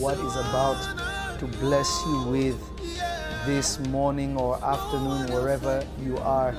what 0.00 0.16
is 0.16 0.34
about 0.34 1.38
to 1.38 1.44
bless 1.58 2.02
you 2.06 2.22
with 2.22 2.58
this 3.44 3.78
morning 3.88 4.34
or 4.34 4.56
afternoon, 4.64 5.30
wherever 5.30 5.86
you 6.02 6.16
are 6.18 6.52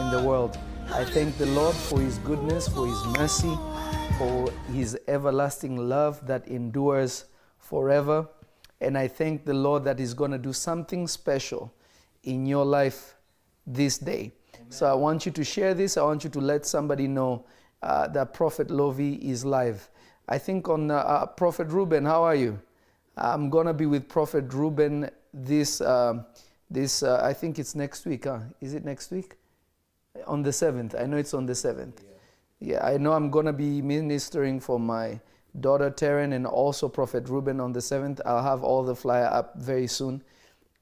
in 0.00 0.10
the 0.12 0.22
world. 0.24 0.56
I 0.92 1.04
thank 1.04 1.36
the 1.36 1.46
Lord 1.46 1.74
for 1.74 1.98
His 1.98 2.18
goodness, 2.18 2.68
for 2.68 2.86
His 2.86 3.04
mercy, 3.18 3.52
for 4.16 4.48
His 4.72 4.96
everlasting 5.08 5.76
love 5.76 6.24
that 6.28 6.46
endures 6.46 7.24
forever. 7.58 8.28
And 8.80 8.96
I 8.96 9.08
thank 9.08 9.44
the 9.44 9.54
Lord 9.54 9.82
that 9.84 9.98
He's 9.98 10.14
going 10.14 10.30
to 10.30 10.38
do 10.38 10.52
something 10.52 11.08
special 11.08 11.74
in 12.22 12.46
your 12.46 12.64
life 12.64 13.16
this 13.66 13.98
day. 13.98 14.34
So 14.68 14.86
I 14.86 14.94
want 14.94 15.26
you 15.26 15.32
to 15.32 15.42
share 15.42 15.74
this. 15.74 15.96
I 15.96 16.02
want 16.04 16.22
you 16.22 16.30
to 16.30 16.40
let 16.40 16.64
somebody 16.64 17.08
know 17.08 17.44
uh, 17.82 18.06
that 18.08 18.32
Prophet 18.32 18.68
Lovi 18.68 19.20
is 19.20 19.44
live. 19.44 19.90
I 20.28 20.38
think 20.38 20.68
on 20.68 20.92
uh, 20.92 20.94
uh, 20.94 21.26
Prophet 21.26 21.68
Ruben, 21.72 22.04
how 22.04 22.22
are 22.22 22.36
you? 22.36 22.60
I'm 23.16 23.50
going 23.50 23.66
to 23.66 23.74
be 23.74 23.86
with 23.86 24.08
Prophet 24.08 24.52
Ruben 24.52 25.10
this, 25.32 25.80
um 25.80 26.26
this 26.70 27.02
uh, 27.02 27.20
I 27.22 27.32
think 27.32 27.58
it's 27.58 27.74
next 27.74 28.06
week. 28.06 28.24
Huh? 28.24 28.40
Is 28.60 28.74
it 28.74 28.84
next 28.84 29.10
week? 29.10 29.36
On 30.26 30.42
the 30.42 30.50
7th. 30.50 31.00
I 31.00 31.06
know 31.06 31.16
it's 31.16 31.34
on 31.34 31.46
the 31.46 31.52
7th. 31.52 31.98
Yeah, 32.60 32.84
I 32.84 32.96
know 32.96 33.12
I'm 33.12 33.30
going 33.30 33.46
to 33.46 33.52
be 33.52 33.82
ministering 33.82 34.60
for 34.60 34.80
my 34.80 35.20
daughter 35.60 35.90
Taryn 35.90 36.32
and 36.34 36.46
also 36.46 36.88
Prophet 36.88 37.28
Ruben 37.28 37.60
on 37.60 37.72
the 37.72 37.80
7th. 37.80 38.20
I'll 38.24 38.42
have 38.42 38.62
all 38.62 38.82
the 38.82 38.94
flyer 38.94 39.26
up 39.26 39.56
very 39.56 39.86
soon. 39.86 40.22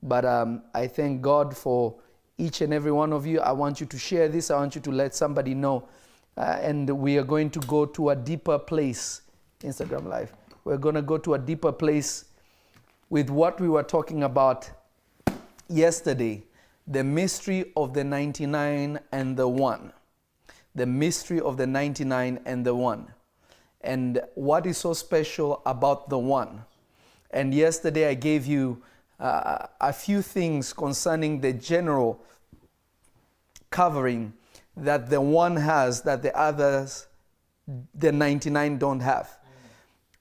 But 0.02 0.24
um, 0.24 0.62
I 0.74 0.86
thank 0.86 1.22
God 1.22 1.56
for 1.56 1.94
each 2.38 2.60
and 2.60 2.72
every 2.72 2.92
one 2.92 3.12
of 3.12 3.26
you. 3.26 3.40
I 3.40 3.52
want 3.52 3.80
you 3.80 3.86
to 3.86 3.98
share 3.98 4.28
this. 4.28 4.50
I 4.50 4.56
want 4.56 4.74
you 4.74 4.80
to 4.82 4.90
let 4.90 5.14
somebody 5.14 5.54
know. 5.54 5.88
Uh, 6.36 6.58
and 6.62 6.88
we 6.88 7.18
are 7.18 7.24
going 7.24 7.50
to 7.50 7.60
go 7.60 7.84
to 7.86 8.10
a 8.10 8.16
deeper 8.16 8.58
place. 8.58 9.22
Instagram 9.60 10.06
Live. 10.06 10.32
We're 10.64 10.78
going 10.78 10.94
to 10.94 11.02
go 11.02 11.18
to 11.18 11.34
a 11.34 11.38
deeper 11.38 11.72
place 11.72 12.26
with 13.10 13.30
what 13.30 13.60
we 13.60 13.68
were 13.68 13.82
talking 13.82 14.22
about 14.22 14.70
yesterday 15.68 16.44
the 16.86 17.04
mystery 17.04 17.72
of 17.76 17.94
the 17.94 18.02
99 18.02 18.98
and 19.12 19.36
the 19.36 19.46
1. 19.46 19.92
The 20.74 20.86
mystery 20.86 21.40
of 21.40 21.56
the 21.56 21.66
99 21.66 22.40
and 22.44 22.66
the 22.66 22.74
1. 22.74 23.08
And 23.82 24.20
what 24.34 24.66
is 24.66 24.78
so 24.78 24.92
special 24.92 25.62
about 25.64 26.08
the 26.08 26.18
1. 26.18 26.64
And 27.30 27.54
yesterday 27.54 28.08
I 28.08 28.14
gave 28.14 28.46
you 28.46 28.82
uh, 29.20 29.66
a 29.80 29.92
few 29.92 30.22
things 30.22 30.72
concerning 30.72 31.40
the 31.40 31.52
general 31.52 32.20
covering 33.70 34.32
that 34.76 35.10
the 35.10 35.20
one 35.20 35.56
has 35.56 36.02
that 36.02 36.22
the 36.22 36.36
others, 36.36 37.06
the 37.94 38.10
99 38.10 38.78
don't 38.78 39.00
have. 39.00 39.38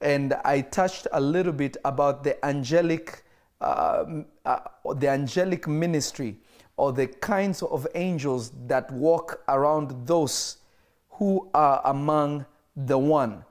And 0.01 0.33
I 0.45 0.61
touched 0.61 1.07
a 1.11 1.21
little 1.21 1.53
bit 1.53 1.77
about 1.85 2.23
the 2.23 2.43
angelic, 2.45 3.23
uh, 3.59 4.05
uh, 4.45 4.59
the 4.95 5.09
angelic 5.09 5.67
ministry 5.67 6.37
or 6.77 6.91
the 6.91 7.07
kinds 7.07 7.61
of 7.61 7.87
angels 7.95 8.51
that 8.67 8.91
walk 8.91 9.41
around 9.47 10.07
those 10.07 10.57
who 11.09 11.49
are 11.53 11.81
among 11.85 12.45
the 12.75 12.97
one. 12.97 13.43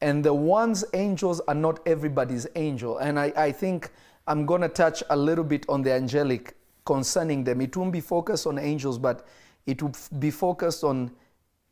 And 0.00 0.24
the 0.24 0.32
one's 0.32 0.84
angels 0.94 1.40
are 1.48 1.54
not 1.54 1.80
everybody's 1.86 2.46
angel. 2.54 2.98
And 2.98 3.18
I, 3.18 3.32
I 3.36 3.52
think 3.52 3.90
I'm 4.26 4.46
going 4.46 4.60
to 4.60 4.68
touch 4.68 5.02
a 5.10 5.16
little 5.16 5.44
bit 5.44 5.66
on 5.68 5.82
the 5.82 5.92
angelic 5.92 6.56
concerning 6.84 7.44
them. 7.44 7.60
It 7.60 7.76
won't 7.76 7.92
be 7.92 8.00
focused 8.00 8.46
on 8.46 8.58
angels, 8.58 8.98
but 8.98 9.26
it 9.66 9.82
will 9.82 9.94
be 10.18 10.30
focused 10.30 10.84
on 10.84 11.10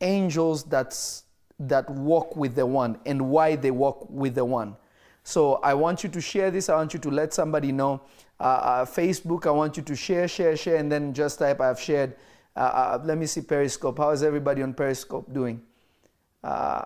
angels 0.01 0.63
that's, 0.63 1.23
that 1.59 1.89
walk 1.89 2.35
with 2.35 2.55
the 2.55 2.65
one 2.65 2.97
and 3.05 3.29
why 3.29 3.55
they 3.55 3.71
walk 3.71 4.07
with 4.09 4.35
the 4.35 4.45
one. 4.45 4.75
So 5.23 5.55
I 5.55 5.73
want 5.73 6.03
you 6.03 6.09
to 6.09 6.21
share 6.21 6.51
this. 6.51 6.69
I 6.69 6.75
want 6.75 6.93
you 6.93 6.99
to 6.99 7.09
let 7.09 7.33
somebody 7.33 7.71
know. 7.71 8.01
Uh, 8.39 8.43
uh, 8.43 8.85
Facebook, 8.85 9.47
I 9.47 9.51
want 9.51 9.77
you 9.77 9.83
to 9.83 9.95
share, 9.95 10.27
share, 10.27 10.55
share, 10.57 10.75
and 10.75 10.91
then 10.91 11.13
just 11.13 11.39
type 11.39 11.61
I've 11.61 11.79
shared. 11.79 12.15
Uh, 12.55 12.59
uh 12.59 13.01
let 13.03 13.17
me 13.17 13.25
see 13.25 13.41
Periscope. 13.41 13.97
How 13.97 14.11
is 14.11 14.23
everybody 14.23 14.61
on 14.61 14.73
Periscope 14.73 15.33
doing? 15.33 15.61
Uh, 16.43 16.83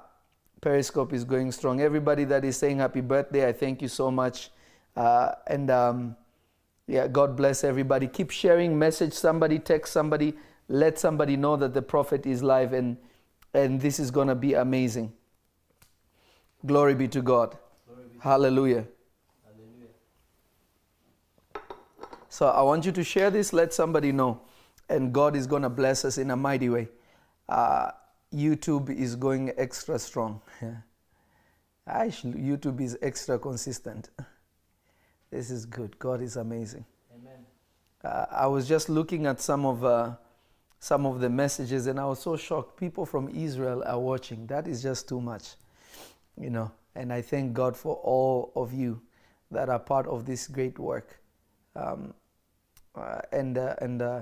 Periscope 0.61 1.13
is 1.13 1.23
going 1.23 1.51
strong. 1.51 1.81
Everybody 1.81 2.23
that 2.25 2.45
is 2.45 2.55
saying 2.57 2.77
happy 2.77 3.01
birthday, 3.01 3.47
I 3.47 3.53
thank 3.53 3.81
you 3.81 3.87
so 3.87 4.11
much. 4.11 4.51
Uh, 4.95 5.33
and 5.47 5.71
um, 5.71 6.15
yeah, 6.87 7.07
God 7.07 7.35
bless 7.35 7.63
everybody. 7.63 8.07
Keep 8.07 8.31
sharing, 8.31 8.77
message 8.77 9.13
somebody, 9.13 9.59
text 9.59 9.91
somebody, 9.93 10.33
let 10.67 10.99
somebody 10.99 11.35
know 11.35 11.55
that 11.55 11.73
the 11.73 11.81
prophet 11.81 12.25
is 12.25 12.43
live 12.43 12.73
and, 12.73 12.97
and 13.53 13.81
this 13.81 13.99
is 13.99 14.11
going 14.11 14.27
to 14.27 14.35
be 14.35 14.53
amazing. 14.53 15.11
Glory 16.65 16.95
be 16.95 17.07
to 17.07 17.21
God. 17.21 17.57
Be 17.87 18.19
Hallelujah. 18.19 18.85
Hallelujah. 19.45 19.87
So 22.29 22.47
I 22.47 22.61
want 22.61 22.85
you 22.85 22.91
to 22.91 23.03
share 23.03 23.29
this, 23.29 23.53
let 23.53 23.73
somebody 23.73 24.11
know. 24.11 24.41
And 24.89 25.13
God 25.13 25.35
is 25.35 25.45
going 25.47 25.61
to 25.61 25.69
bless 25.69 26.03
us 26.03 26.17
in 26.17 26.31
a 26.31 26.35
mighty 26.35 26.69
way. 26.69 26.89
Uh, 27.47 27.91
YouTube 28.33 28.89
is 28.89 29.15
going 29.15 29.51
extra 29.57 29.97
strong. 29.99 30.41
YouTube 31.87 32.81
is 32.81 32.97
extra 33.01 33.39
consistent. 33.39 34.09
This 35.31 35.51
is 35.51 35.67
good. 35.67 35.99
God 35.99 36.21
is 36.23 36.37
amazing. 36.37 36.85
Amen. 37.15 37.45
Uh, 38.03 38.25
I 38.31 38.47
was 38.47 38.67
just 38.67 38.89
looking 38.89 39.27
at 39.27 39.39
some 39.39 39.63
of 39.63 39.85
uh, 39.85 40.15
some 40.79 41.05
of 41.05 41.19
the 41.19 41.29
messages, 41.29 41.87
and 41.87 41.99
I 41.99 42.05
was 42.05 42.19
so 42.19 42.37
shocked. 42.37 42.77
People 42.77 43.05
from 43.05 43.29
Israel 43.29 43.83
are 43.85 43.99
watching. 43.99 44.47
That 44.47 44.67
is 44.67 44.81
just 44.81 45.07
too 45.09 45.21
much, 45.21 45.55
you 46.37 46.49
know. 46.49 46.71
And 46.95 47.13
I 47.13 47.21
thank 47.21 47.53
God 47.53 47.77
for 47.77 47.95
all 47.95 48.51
of 48.55 48.73
you 48.73 49.01
that 49.51 49.69
are 49.69 49.79
part 49.79 50.07
of 50.07 50.25
this 50.25 50.47
great 50.47 50.79
work. 50.79 51.19
Um, 51.75 52.13
uh, 52.95 53.21
and 53.31 53.57
uh, 53.57 53.75
and 53.81 54.01
uh, 54.01 54.21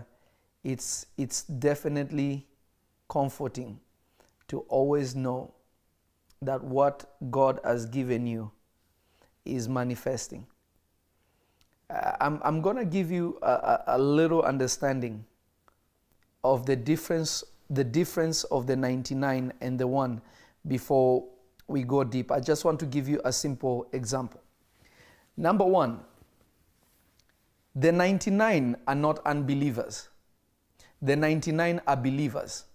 it's 0.63 1.05
it's 1.17 1.43
definitely 1.43 2.47
comforting 3.07 3.79
to 4.47 4.59
always 4.69 5.15
know 5.15 5.53
that 6.41 6.63
what 6.63 7.05
God 7.31 7.59
has 7.63 7.85
given 7.85 8.27
you 8.27 8.51
is 9.45 9.67
manifesting. 9.67 10.45
Uh, 11.89 12.11
I'm, 12.19 12.41
I'm 12.43 12.61
going 12.61 12.75
to 12.75 12.85
give 12.85 13.11
you 13.11 13.39
a, 13.41 13.81
a, 13.87 13.97
little 13.97 14.41
understanding 14.41 15.25
of 16.53 16.65
the 16.65 16.75
difference, 16.75 17.43
the 17.69 17.83
difference 17.83 18.43
of 18.45 18.67
the 18.67 18.75
99 18.75 19.51
and 19.61 19.79
the 19.79 19.85
1 19.85 20.21
before 20.67 21.25
we 21.67 21.83
go 21.83 22.03
deep. 22.03 22.31
I 22.31 22.39
just 22.39 22.63
want 22.63 22.79
to 22.79 22.85
give 22.85 23.09
you 23.09 23.19
a 23.25 23.33
simple 23.33 23.87
example. 23.91 24.41
Number 25.35 25.65
one, 25.65 25.99
the 27.75 27.91
99 27.91 28.77
are 28.87 28.95
not 28.95 29.19
unbelievers. 29.25 30.09
The 31.01 31.15
99 31.15 31.81
are 31.85 31.97
believers. 31.97 32.65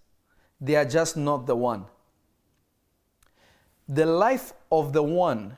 They 0.61 0.75
are 0.75 0.85
just 0.85 1.17
not 1.17 1.45
the 1.45 1.55
one. 1.55 1.85
The 3.89 4.05
life 4.05 4.53
of 4.71 4.93
the 4.93 5.03
one 5.03 5.57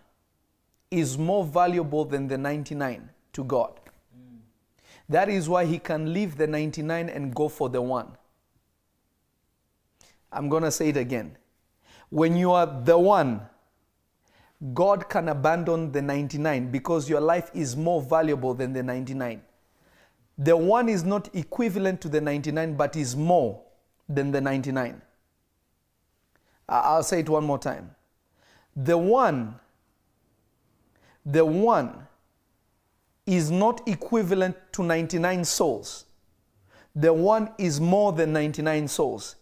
is 0.90 1.18
more 1.18 1.44
valuable 1.44 2.06
than 2.06 2.28
the 2.28 2.38
99 2.38 3.10
to 3.34 3.44
God. 3.44 3.80
That 5.10 5.30
is 5.30 5.48
why 5.48 5.66
he 5.66 5.80
can 5.80 6.14
leave 6.14 6.38
the 6.38 6.48
99 6.48 7.10
and 7.10 7.34
go 7.34 7.48
for 7.48 7.70
the 7.70 7.82
one. 7.82 8.18
I'm 10.32 10.50
going 10.50 10.64
to 10.64 10.72
say 10.72 10.90
it 10.90 10.98
again. 10.98 11.38
When 12.10 12.36
you 12.36 12.52
are 12.52 12.66
the 12.66 12.98
one, 12.98 13.42
God 14.74 15.10
can 15.10 15.30
abandon 15.30 15.92
the 15.92 16.02
99 16.02 16.72
because 16.72 17.10
your 17.10 17.22
life 17.22 17.52
is 17.54 17.76
more 17.76 18.02
valuable 18.02 18.54
than 18.54 18.74
the 18.74 18.84
99. 18.84 19.42
The 20.38 20.58
one 20.58 20.90
is 20.90 21.04
not 21.04 21.34
equivalent 21.34 22.02
to 22.02 22.10
the 22.10 22.20
99, 22.20 22.76
but 22.76 22.96
is 22.96 23.16
more 23.16 23.62
than 24.10 24.32
the 24.32 24.42
99. 24.42 25.02
I'll 26.68 27.04
say 27.04 27.20
it 27.20 27.30
one 27.30 27.46
more 27.46 27.60
time. 27.60 27.96
The 28.76 28.98
one, 28.98 29.60
the 31.26 31.46
one 31.46 32.08
is 33.26 33.50
not 33.50 33.88
equivalent 33.88 34.56
to 34.74 34.84
99 34.84 35.46
souls. 35.46 36.06
The 36.96 37.12
one 37.12 37.52
is 37.58 37.82
more 37.82 38.14
than 38.14 38.34
99 38.34 38.88
souls. 38.88 39.36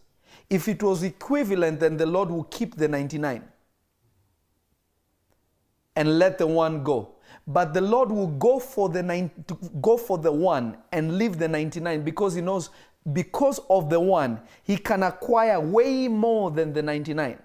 If 0.49 0.67
it 0.67 0.81
was 0.81 1.03
equivalent, 1.03 1.79
then 1.79 1.97
the 1.97 2.05
Lord 2.05 2.29
will 2.29 2.45
keep 2.45 2.75
the 2.75 2.87
99 2.87 3.43
and 5.95 6.19
let 6.19 6.37
the 6.37 6.47
one 6.47 6.83
go. 6.83 7.15
But 7.45 7.73
the 7.73 7.81
Lord 7.81 8.09
will 8.09 8.27
go 8.27 8.59
for 8.59 8.89
the 8.89 9.03
nine, 9.03 9.29
go 9.81 9.97
for 9.97 10.17
the 10.17 10.31
one 10.31 10.77
and 10.91 11.17
leave 11.17 11.37
the 11.37 11.47
99 11.47 12.03
because 12.03 12.35
he 12.35 12.41
knows 12.41 12.69
because 13.11 13.59
of 13.69 13.89
the 13.89 13.99
one, 13.99 14.39
he 14.63 14.77
can 14.77 15.03
acquire 15.03 15.59
way 15.59 16.07
more 16.07 16.51
than 16.51 16.71
the 16.71 16.81
99. 16.81 17.37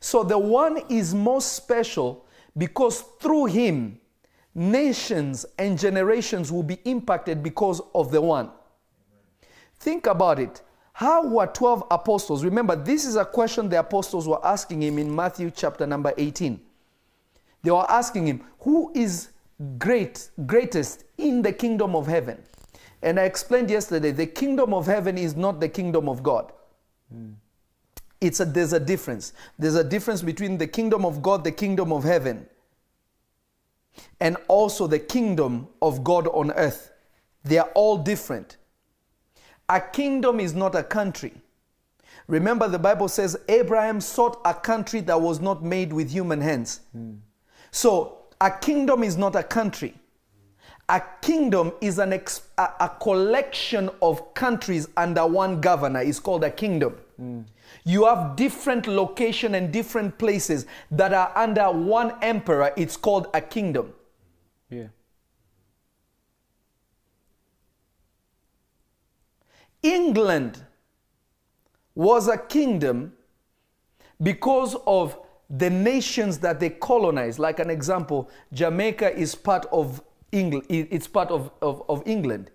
So 0.00 0.22
the 0.22 0.38
one 0.38 0.78
is 0.88 1.14
more 1.14 1.40
special 1.40 2.26
because 2.58 3.00
through 3.20 3.46
him, 3.46 4.00
nations 4.54 5.46
and 5.58 5.78
generations 5.78 6.52
will 6.52 6.62
be 6.62 6.78
impacted 6.84 7.42
because 7.42 7.80
of 7.94 8.10
the 8.10 8.20
one. 8.20 8.50
Think 9.78 10.06
about 10.06 10.38
it. 10.40 10.60
How 10.92 11.24
were 11.24 11.46
12 11.46 11.84
apostles? 11.92 12.44
Remember, 12.44 12.74
this 12.74 13.04
is 13.04 13.14
a 13.14 13.24
question 13.24 13.68
the 13.68 13.78
apostles 13.78 14.26
were 14.26 14.44
asking 14.44 14.82
him 14.82 14.98
in 14.98 15.14
Matthew 15.14 15.52
chapter 15.54 15.86
number 15.86 16.12
18. 16.18 16.60
They 17.62 17.70
were 17.70 17.88
asking 17.88 18.26
him, 18.26 18.44
Who 18.60 18.90
is 18.94 19.28
great, 19.78 20.30
greatest 20.46 21.04
in 21.16 21.42
the 21.42 21.52
kingdom 21.52 21.94
of 21.94 22.08
heaven? 22.08 22.42
And 23.00 23.20
I 23.20 23.24
explained 23.24 23.70
yesterday, 23.70 24.10
the 24.10 24.26
kingdom 24.26 24.74
of 24.74 24.86
heaven 24.86 25.16
is 25.16 25.36
not 25.36 25.60
the 25.60 25.68
kingdom 25.68 26.08
of 26.08 26.24
God. 26.24 26.52
Hmm. 27.12 27.34
It's 28.20 28.40
a, 28.40 28.44
there's 28.44 28.72
a 28.72 28.80
difference. 28.80 29.32
There's 29.58 29.76
a 29.76 29.84
difference 29.84 30.22
between 30.22 30.58
the 30.58 30.66
kingdom 30.66 31.04
of 31.04 31.22
God, 31.22 31.44
the 31.44 31.52
kingdom 31.52 31.92
of 31.92 32.04
heaven, 32.04 32.46
and 34.20 34.36
also 34.48 34.86
the 34.86 34.98
kingdom 34.98 35.68
of 35.80 36.02
God 36.02 36.26
on 36.28 36.50
earth. 36.52 36.90
They 37.44 37.58
are 37.58 37.70
all 37.74 37.98
different. 37.98 38.56
A 39.68 39.80
kingdom 39.80 40.40
is 40.40 40.54
not 40.54 40.74
a 40.74 40.82
country. 40.82 41.32
Remember, 42.26 42.68
the 42.68 42.78
Bible 42.78 43.08
says 43.08 43.38
Abraham 43.48 44.00
sought 44.00 44.40
a 44.44 44.52
country 44.52 45.00
that 45.02 45.20
was 45.20 45.40
not 45.40 45.62
made 45.62 45.92
with 45.92 46.10
human 46.10 46.40
hands. 46.40 46.80
So, 47.70 48.18
a 48.40 48.50
kingdom 48.50 49.02
is 49.02 49.16
not 49.16 49.34
a 49.36 49.42
country. 49.42 49.94
A 50.88 51.02
kingdom 51.20 51.72
is 51.80 51.98
an 51.98 52.12
ex- 52.14 52.42
a, 52.56 52.68
a 52.80 52.88
collection 53.00 53.90
of 54.00 54.32
countries 54.34 54.88
under 54.96 55.26
one 55.26 55.60
governor. 55.60 56.00
It's 56.00 56.18
called 56.20 56.44
a 56.44 56.50
kingdom. 56.50 56.96
You 57.88 58.04
have 58.04 58.36
different 58.36 58.86
location 58.86 59.54
and 59.54 59.72
different 59.72 60.18
places 60.18 60.66
that 60.90 61.14
are 61.14 61.32
under 61.34 61.70
one 61.70 62.12
emperor. 62.20 62.70
It's 62.76 62.98
called 62.98 63.28
a 63.32 63.40
kingdom. 63.40 63.94
Yeah. 64.68 64.88
England 69.82 70.62
was 71.94 72.28
a 72.28 72.36
kingdom 72.36 73.14
because 74.22 74.76
of 74.86 75.18
the 75.48 75.70
nations 75.70 76.36
that 76.40 76.60
they 76.60 76.68
colonized. 76.68 77.38
Like 77.38 77.58
an 77.58 77.70
example, 77.70 78.28
Jamaica 78.52 79.16
is 79.16 79.34
part 79.34 79.64
of 79.72 80.02
England. 80.30 80.66
It's 80.68 81.06
part 81.06 81.30
of, 81.30 81.50
of, 81.62 81.82
of 81.88 82.02
England. 82.04 82.50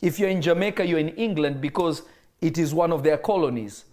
If 0.00 0.18
you're 0.18 0.30
in 0.30 0.40
Jamaica, 0.40 0.86
you're 0.86 0.98
in 0.98 1.10
England 1.10 1.60
because 1.60 2.04
it 2.40 2.56
is 2.56 2.72
one 2.72 2.90
of 2.90 3.02
their 3.02 3.18
colonies. 3.18 3.84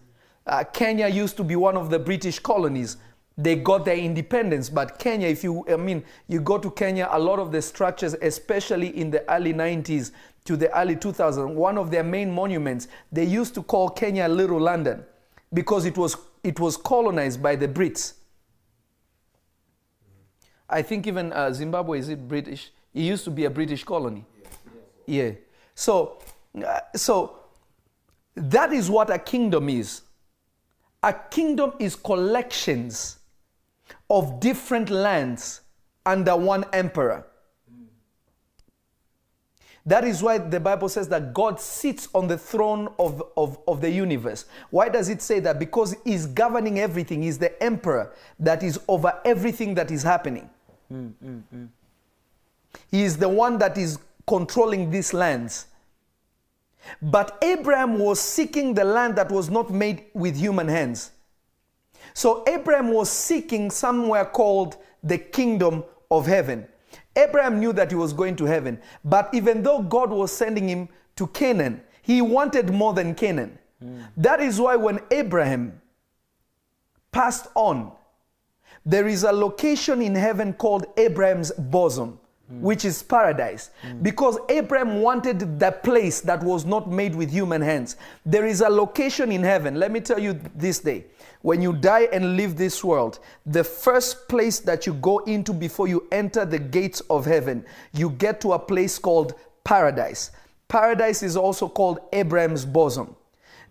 Uh, 0.45 0.63
Kenya 0.63 1.07
used 1.07 1.38
to 1.38 1.44
be 1.44 1.56
one 1.56 1.75
of 1.75 1.89
the 1.89 1.97
British 1.97 2.39
colonies. 2.39 2.97
They 3.38 3.56
got 3.56 3.83
their 3.83 3.97
independence, 3.97 4.69
but 4.69 4.97
Kenya, 4.97 5.27
if 5.27 5.44
you, 5.44 5.65
I 5.68 5.75
mean, 5.75 6.03
you 6.27 6.39
go 6.39 6.57
to 6.57 6.71
Kenya, 6.71 7.09
a 7.12 7.19
lot 7.19 7.39
of 7.39 7.51
the 7.51 7.62
structures, 7.62 8.13
especially 8.21 8.97
in 8.97 9.12
the 9.12 9.30
early 9.30 9.53
90s 9.53 10.12
to 10.45 10.56
the 10.56 10.75
early 10.77 10.95
2000s, 10.95 11.53
one 11.53 11.77
of 11.77 11.92
their 11.92 12.03
main 12.03 12.31
monuments, 12.31 12.88
they 13.12 13.25
used 13.25 13.53
to 13.56 13.63
call 13.63 13.89
Kenya 13.89 14.27
Little 14.27 14.59
London 14.59 15.03
because 15.53 15.86
it 15.86 15.97
was, 15.97 16.15
it 16.44 16.59
was 16.59 16.77
colonized 16.77 17.42
by 17.42 17.56
the 17.56 17.68
Brits. 17.68 18.13
I 20.69 20.81
think 20.81 21.06
even 21.07 21.33
uh, 21.33 21.51
Zimbabwe, 21.51 22.00
is 22.00 22.09
it 22.09 22.27
British? 22.27 22.71
It 22.94 23.01
used 23.01 23.25
to 23.25 23.31
be 23.31 23.45
a 23.45 23.50
British 23.50 23.83
colony. 23.83 24.25
Yeah. 25.06 25.31
So, 25.74 26.19
uh, 26.65 26.80
so 26.95 27.39
that 28.36 28.71
is 28.71 28.89
what 28.89 29.09
a 29.09 29.19
kingdom 29.19 29.69
is. 29.69 30.01
A 31.06 31.13
kingdom 31.13 31.74
is 31.78 31.96
collections 31.96 33.19
of 34.10 34.40
different 34.40 34.90
lands 34.90 35.62
under 36.04 36.36
one 36.36 36.66
emperor. 36.74 37.28
That 39.86 40.04
is 40.04 40.24
why 40.24 40.40
the 40.40 40.60
Bible 40.60 40.90
says 40.90 41.07
that 41.10 41.31
God 41.31 41.60
sits 41.62 42.10
on 42.16 42.28
the 42.28 42.40
throne 42.40 42.90
of, 42.98 43.22
of, 43.38 43.60
of 43.68 43.81
the 43.81 43.90
universe. 43.92 44.46
Why 44.72 44.90
does 44.90 45.10
it 45.10 45.22
say 45.22 45.40
that? 45.42 45.60
Because 45.60 45.96
He's 46.04 46.25
governing 46.25 46.80
everything, 46.80 47.22
He's 47.22 47.38
the 47.38 47.62
emperor 47.62 48.12
that 48.40 48.63
is 48.63 48.80
over 48.88 49.13
everything 49.24 49.75
that 49.75 49.92
is 49.92 50.02
happening. 50.02 50.50
Mm, 50.92 51.13
mm, 51.24 51.44
mm. 51.56 51.68
He 52.90 53.04
is 53.04 53.18
the 53.18 53.30
one 53.30 53.60
that 53.60 53.78
is 53.78 54.00
controlling 54.25 54.90
these 54.90 55.13
lands. 55.13 55.68
But 57.02 57.38
Abraham 57.44 58.00
was 58.00 58.20
seeking 58.20 58.74
the 58.74 58.84
land 58.84 59.16
that 59.16 59.32
was 59.32 59.50
not 59.50 59.70
made 59.70 60.06
with 60.14 60.36
human 60.36 60.68
hands. 60.68 61.12
So 62.14 62.44
Abraham 62.48 62.94
was 62.94 63.10
seeking 63.10 63.72
somewhere 63.72 64.26
called 64.26 64.78
the 65.04 65.18
kingdom 65.18 65.84
of 66.10 66.26
heaven. 66.26 66.68
Abraham 67.16 67.60
knew 67.60 67.74
that 67.74 67.92
he 67.92 67.96
was 67.96 68.14
going 68.14 68.36
to 68.38 68.46
heaven, 68.46 68.80
but 69.04 69.30
even 69.34 69.64
though 69.64 69.82
God 69.82 70.10
was 70.10 70.32
sending 70.32 70.68
him 70.68 70.90
to 71.16 71.28
Canaan, 71.28 71.82
he 72.02 72.22
wanted 72.22 72.72
more 72.72 72.94
than 72.94 73.16
Canaan. 73.16 73.58
Hmm. 73.81 74.02
That 74.18 74.42
is 74.42 74.60
why 74.60 74.76
when 74.76 75.00
Abraham 75.12 75.81
passed 77.12 77.48
on, 77.56 77.92
there 78.86 79.08
is 79.08 79.24
a 79.24 79.31
location 79.31 80.02
in 80.02 80.14
heaven 80.14 80.54
called 80.54 80.86
Abraham's 80.98 81.52
bosom, 81.52 82.20
Mm. 82.51 82.59
which 82.59 82.86
is 82.86 83.01
paradise. 83.01 83.71
Mm. 83.81 84.03
Because 84.03 84.38
Abraham 84.50 85.01
wanted 85.01 85.59
the 85.59 85.71
place 85.71 86.21
that 86.21 86.44
was 86.44 86.63
not 86.63 86.88
made 86.88 87.15
with 87.15 87.31
human 87.31 87.59
hands. 87.59 87.95
There 88.24 88.45
is 88.45 88.62
a 88.62 88.69
location 88.69 89.31
in 89.31 89.42
heaven. 89.42 89.80
Let 89.80 89.92
me 89.92 90.00
tell 90.00 90.19
you 90.19 90.39
this 90.53 90.77
day. 90.77 91.06
When 91.42 91.59
you 91.59 91.74
die 91.74 92.07
and 92.13 92.38
leave 92.38 92.56
this 92.56 92.83
world, 92.83 93.18
the 93.47 93.63
first 93.63 94.30
place 94.30 94.59
that 94.59 94.86
you 94.86 94.94
go 94.94 95.19
into 95.19 95.53
before 95.53 95.88
you 95.88 96.07
enter 96.12 96.45
the 96.45 96.59
gates 96.59 97.01
of 97.09 97.25
heaven, 97.25 97.65
you 97.94 98.12
get 98.12 98.42
to 98.42 98.53
a 98.53 98.59
place 98.59 99.00
called 99.00 99.33
paradise. 99.63 100.30
Paradise 100.68 101.24
is 101.24 101.36
also 101.36 101.68
called 101.68 102.00
Abraham's 102.13 102.63
bosom. 102.63 103.15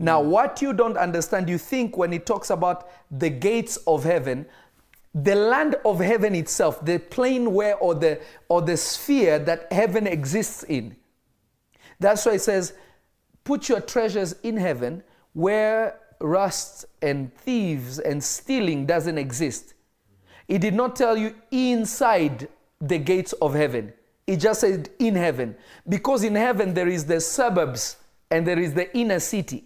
Now, 0.00 0.20
mm. 0.20 0.26
what 0.26 0.60
you 0.60 0.72
don't 0.72 0.96
understand, 0.96 1.48
you 1.48 1.58
think 1.58 1.96
when 1.96 2.12
it 2.12 2.26
talks 2.26 2.50
about 2.50 2.90
the 3.08 3.30
gates 3.30 3.76
of 3.86 4.02
heaven, 4.02 4.46
the 5.14 5.34
land 5.34 5.76
of 5.84 6.00
heaven 6.00 6.34
itself, 6.34 6.84
the 6.84 6.98
plane 6.98 7.52
where 7.54 7.76
or 7.76 7.94
the 7.94 8.20
or 8.48 8.60
the 8.62 8.76
sphere 8.76 9.38
that 9.38 9.72
heaven 9.72 10.06
exists 10.06 10.64
in. 10.64 10.96
That's 12.00 12.26
why 12.26 12.32
it 12.32 12.40
says, 12.40 12.74
put 13.44 13.68
your 13.68 13.80
treasures 13.80 14.34
in 14.42 14.56
heaven 14.56 15.04
where 15.32 16.00
rust 16.20 16.86
and 17.00 17.32
thieves 17.34 17.98
and 17.98 18.22
stealing 18.22 18.86
doesn't 18.86 19.18
exist. 19.18 19.74
It 20.48 20.60
did 20.60 20.74
not 20.74 20.96
tell 20.96 21.16
you 21.16 21.34
inside 21.50 22.48
the 22.80 22.98
gates 22.98 23.32
of 23.34 23.54
heaven. 23.54 23.92
It 24.26 24.38
just 24.38 24.62
said 24.62 24.90
in 24.98 25.14
heaven. 25.14 25.56
Because 25.88 26.24
in 26.24 26.34
heaven 26.34 26.74
there 26.74 26.88
is 26.88 27.04
the 27.04 27.20
suburbs 27.20 27.96
and 28.30 28.46
there 28.46 28.58
is 28.58 28.74
the 28.74 28.94
inner 28.96 29.20
city. 29.20 29.64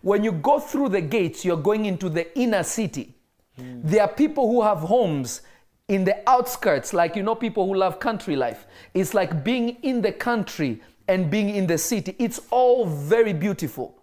When 0.00 0.24
you 0.24 0.32
go 0.32 0.58
through 0.58 0.90
the 0.90 1.00
gates, 1.00 1.44
you're 1.44 1.56
going 1.56 1.84
into 1.84 2.08
the 2.08 2.36
inner 2.38 2.62
city. 2.62 3.14
There 3.56 4.02
are 4.02 4.08
people 4.08 4.50
who 4.50 4.62
have 4.62 4.78
homes 4.78 5.42
in 5.88 6.04
the 6.04 6.28
outskirts, 6.28 6.92
like 6.92 7.16
you 7.16 7.22
know, 7.22 7.34
people 7.34 7.66
who 7.66 7.74
love 7.74 8.00
country 8.00 8.36
life. 8.36 8.66
It's 8.94 9.14
like 9.14 9.44
being 9.44 9.76
in 9.82 10.00
the 10.00 10.12
country 10.12 10.80
and 11.08 11.30
being 11.30 11.50
in 11.50 11.66
the 11.66 11.78
city. 11.78 12.16
It's 12.18 12.40
all 12.50 12.86
very 12.86 13.32
beautiful. 13.32 14.02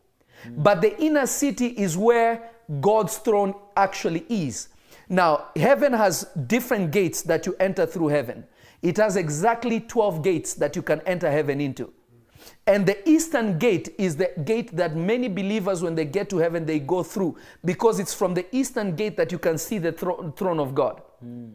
But 0.58 0.82
the 0.82 0.98
inner 1.02 1.26
city 1.26 1.68
is 1.68 1.98
where 1.98 2.52
God's 2.80 3.18
throne 3.18 3.56
actually 3.76 4.26
is. 4.30 4.70
Now, 5.10 5.48
heaven 5.56 5.92
has 5.94 6.28
different 6.46 6.92
gates 6.92 7.24
that 7.24 7.46
you 7.46 7.56
enter 7.60 7.86
through 7.86 8.10
heaven. 8.10 8.46
It 8.82 8.98
has 8.98 9.16
exactly 9.16 9.80
12 9.80 10.24
gates 10.24 10.54
that 10.56 10.76
you 10.76 10.82
can 10.82 11.02
enter 11.02 11.30
heaven 11.30 11.60
into. 11.60 11.92
And 12.68 12.86
the 12.86 13.08
eastern 13.10 13.58
gate 13.58 13.96
is 13.98 14.16
the 14.16 14.32
gate 14.46 14.76
that 14.76 14.96
many 14.96 15.28
believers, 15.28 15.82
when 15.82 15.96
they 15.96 16.06
get 16.06 16.30
to 16.30 16.38
heaven, 16.38 16.66
they 16.66 16.80
go 16.80 17.04
through 17.04 17.38
because 17.66 18.00
it's 18.00 18.14
from 18.14 18.34
the 18.34 18.46
eastern 18.56 18.96
gate 18.96 19.18
that 19.18 19.32
you 19.32 19.40
can 19.40 19.58
see 19.58 19.78
the 19.78 19.92
thro- 19.92 20.32
throne 20.38 20.60
of 20.60 20.76
God. 20.76 21.02
Hmm. 21.20 21.50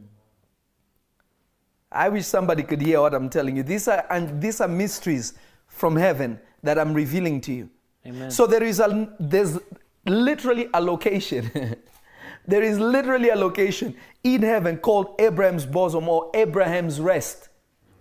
I 1.93 2.09
wish 2.09 2.27
somebody 2.27 2.65
could 2.65 2.83
hear 2.83 3.01
what 3.01 3.15
I'm 3.15 3.31
telling 3.31 3.57
you. 3.57 3.63
These 3.63 3.87
are, 3.87 4.05
and 4.11 4.43
these 4.43 4.61
are 4.61 4.67
mysteries 4.67 5.35
from 5.69 5.95
heaven 5.95 6.41
that 6.65 6.79
I'm 6.79 6.93
revealing 6.93 7.41
to 7.43 7.53
you. 7.53 7.71
Amen. 8.07 8.31
So 8.31 8.47
there 8.47 8.63
is 8.63 8.81
a 8.81 9.15
there's 9.21 9.59
literally 10.05 10.69
a 10.75 10.81
location. 10.81 11.77
there 12.47 12.63
is 12.63 12.79
literally 12.79 13.31
a 13.31 13.37
location 13.37 13.97
in 14.23 14.43
heaven 14.43 14.77
called 14.79 15.15
Abraham's 15.21 15.65
bosom 15.65 16.09
or 16.09 16.31
Abraham's 16.35 17.01
rest. 17.01 17.49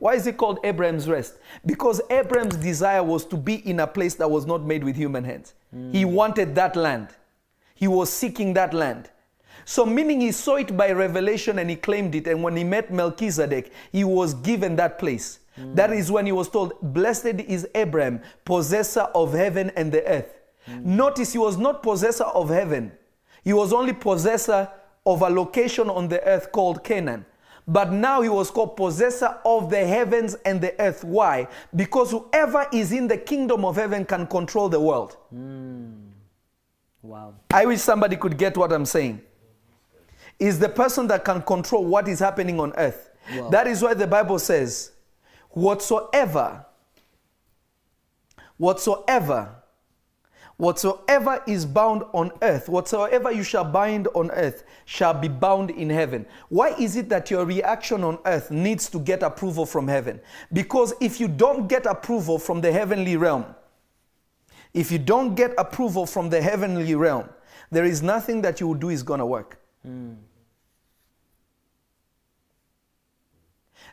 Why 0.03 0.15
is 0.15 0.27
it 0.27 0.35
called 0.35 0.59
Abraham's 0.65 1.07
rest? 1.07 1.35
Because 1.65 2.01
Abraham's 2.09 2.57
desire 2.57 3.01
was 3.01 3.23
to 3.27 3.37
be 3.37 3.65
in 3.65 3.79
a 3.79 3.87
place 3.87 4.15
that 4.15 4.29
was 4.29 4.45
not 4.45 4.65
made 4.65 4.83
with 4.83 4.97
human 4.97 5.23
hands. 5.23 5.53
He 5.93 6.01
hmm. 6.01 6.11
wanted 6.11 6.55
that 6.55 6.75
land. 6.75 7.07
He 7.73 7.87
was 7.87 8.11
seeking 8.11 8.53
that 8.55 8.73
land. 8.73 9.09
So, 9.63 9.85
meaning 9.85 10.19
he 10.19 10.33
saw 10.33 10.57
it 10.57 10.75
by 10.75 10.91
revelation 10.91 11.57
and 11.57 11.69
he 11.69 11.77
claimed 11.77 12.15
it. 12.15 12.27
And 12.27 12.43
when 12.43 12.57
he 12.57 12.65
met 12.65 12.91
Melchizedek, 12.91 13.71
he 13.93 14.03
was 14.03 14.33
given 14.33 14.75
that 14.75 14.99
place. 14.99 15.39
Hmm. 15.55 15.73
That 15.75 15.93
is 15.93 16.11
when 16.11 16.25
he 16.25 16.33
was 16.33 16.49
told, 16.49 16.73
Blessed 16.81 17.39
is 17.47 17.65
Abraham, 17.73 18.19
possessor 18.43 19.07
of 19.15 19.31
heaven 19.31 19.71
and 19.77 19.89
the 19.89 20.05
earth. 20.05 20.37
Hmm. 20.65 20.97
Notice 20.97 21.31
he 21.31 21.39
was 21.39 21.55
not 21.55 21.81
possessor 21.81 22.25
of 22.25 22.49
heaven, 22.49 22.91
he 23.41 23.53
was 23.53 23.71
only 23.71 23.93
possessor 23.93 24.67
of 25.05 25.21
a 25.21 25.29
location 25.29 25.89
on 25.89 26.09
the 26.09 26.21
earth 26.27 26.51
called 26.51 26.83
Canaan. 26.83 27.25
But 27.67 27.91
now 27.91 28.21
he 28.21 28.29
was 28.29 28.51
called 28.51 28.75
possessor 28.75 29.37
of 29.45 29.69
the 29.69 29.85
heavens 29.85 30.35
and 30.45 30.59
the 30.59 30.79
earth. 30.81 31.03
Why? 31.03 31.47
Because 31.75 32.11
whoever 32.11 32.67
is 32.73 32.91
in 32.91 33.07
the 33.07 33.17
kingdom 33.17 33.63
of 33.63 33.77
heaven 33.77 34.05
can 34.05 34.27
control 34.27 34.67
the 34.69 34.79
world. 34.79 35.17
Hmm. 35.29 35.91
Wow. 37.01 37.35
I 37.51 37.65
wish 37.65 37.81
somebody 37.81 38.15
could 38.15 38.37
get 38.37 38.57
what 38.57 38.71
I'm 38.71 38.85
saying. 38.85 39.21
is 40.39 40.59
the 40.59 40.69
person 40.69 41.07
that 41.07 41.23
can 41.23 41.41
control 41.41 41.85
what 41.85 42.07
is 42.07 42.19
happening 42.19 42.59
on 42.59 42.73
earth. 42.77 43.11
Wow. 43.35 43.49
That 43.49 43.67
is 43.67 43.81
why 43.81 43.93
the 43.93 44.07
Bible 44.07 44.39
says, 44.39 44.91
whatsoever, 45.51 46.65
whatsoever, 48.57 49.55
whatsoever 50.63 51.43
is 51.45 51.65
bound 51.65 52.03
on 52.13 52.31
earth, 52.41 52.69
whatsoever 52.69 53.31
you 53.31 53.43
shall 53.43 53.65
bind 53.65 54.07
on 54.15 54.31
earth 54.31 54.63
shall 54.85 55.13
be 55.13 55.27
bound 55.27 55.69
in 55.69 55.89
heaven. 55.89 56.25
Why 56.49 56.69
is 56.79 56.95
it 56.95 57.09
that 57.09 57.29
your 57.29 57.45
reaction 57.45 58.03
on 58.03 58.17
earth 58.25 58.49
needs 58.49 58.89
to 58.89 58.99
get 58.99 59.23
approval 59.23 59.65
from 59.65 59.87
heaven? 59.87 60.21
Because 60.53 60.93
if 61.01 61.19
you 61.19 61.27
don't 61.27 61.67
get 61.67 61.85
approval 61.85 62.39
from 62.39 62.61
the 62.61 62.71
heavenly 62.71 63.17
realm, 63.17 63.45
if 64.73 64.91
you 64.91 64.99
don't 64.99 65.35
get 65.35 65.53
approval 65.57 66.05
from 66.05 66.29
the 66.29 66.41
heavenly 66.41 66.95
realm, 66.95 67.29
there 67.69 67.85
is 67.85 68.01
nothing 68.01 68.41
that 68.41 68.59
you 68.59 68.67
will 68.67 68.75
do 68.75 68.89
is 68.89 69.03
going 69.03 69.19
to 69.19 69.25
work. 69.25 69.59
Hmm. 69.83 70.13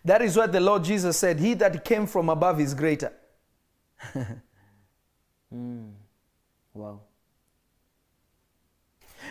That 0.04 0.22
is 0.22 0.36
what 0.36 0.52
the 0.52 0.60
Lord 0.60 0.84
Jesus 0.84 1.16
said 1.16 1.40
He 1.40 1.54
that 1.54 1.84
came 1.84 2.06
from 2.06 2.28
above 2.28 2.60
is 2.60 2.74
greater. 2.74 3.12
Hmm. 5.52 5.88
Wow. 6.74 7.00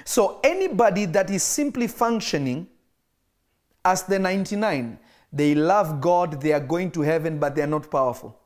So 0.05 0.39
anybody 0.43 1.05
that 1.05 1.29
is 1.29 1.43
simply 1.43 1.87
functioning 1.87 2.67
as 3.83 4.03
the 4.03 4.19
99, 4.19 4.99
they 5.31 5.55
love 5.55 6.01
God, 6.01 6.41
they 6.41 6.53
are 6.53 6.59
going 6.59 6.91
to 6.91 7.01
heaven, 7.01 7.39
but 7.39 7.55
they 7.55 7.61
are 7.61 7.67
not 7.67 7.89
powerful. 7.89 8.37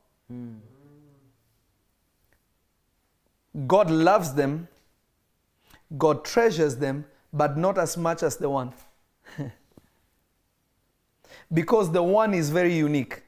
God 3.67 3.91
loves 3.91 4.33
them, 4.33 4.67
God 5.97 6.25
treasures 6.25 6.77
them, 6.77 7.05
but 7.31 7.57
not 7.57 7.77
as 7.77 7.97
much 7.97 8.23
as 8.23 8.37
the 8.37 8.49
one. 8.49 8.73
because 11.53 11.91
the 11.91 12.01
one 12.01 12.33
is 12.33 12.49
very 12.49 12.75
unique. 12.75 13.21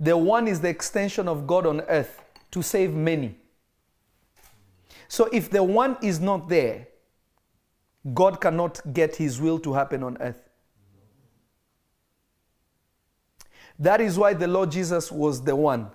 The 0.00 0.16
one 0.16 0.48
is 0.48 0.60
the 0.60 0.68
extension 0.68 1.28
of 1.28 1.46
God 1.46 1.66
on 1.66 1.80
earth 1.82 2.22
to 2.50 2.62
save 2.62 2.92
many. 2.92 3.36
So 5.08 5.28
if 5.32 5.50
the 5.50 5.62
one 5.62 5.96
is 6.02 6.20
not 6.20 6.48
there, 6.48 6.86
God 8.14 8.40
cannot 8.40 8.80
get 8.92 9.16
his 9.16 9.40
will 9.40 9.58
to 9.60 9.72
happen 9.72 10.02
on 10.02 10.18
earth. 10.20 10.48
That 13.78 14.00
is 14.00 14.18
why 14.18 14.34
the 14.34 14.46
Lord 14.46 14.70
Jesus 14.70 15.10
was 15.10 15.42
the 15.42 15.56
one. 15.56 15.90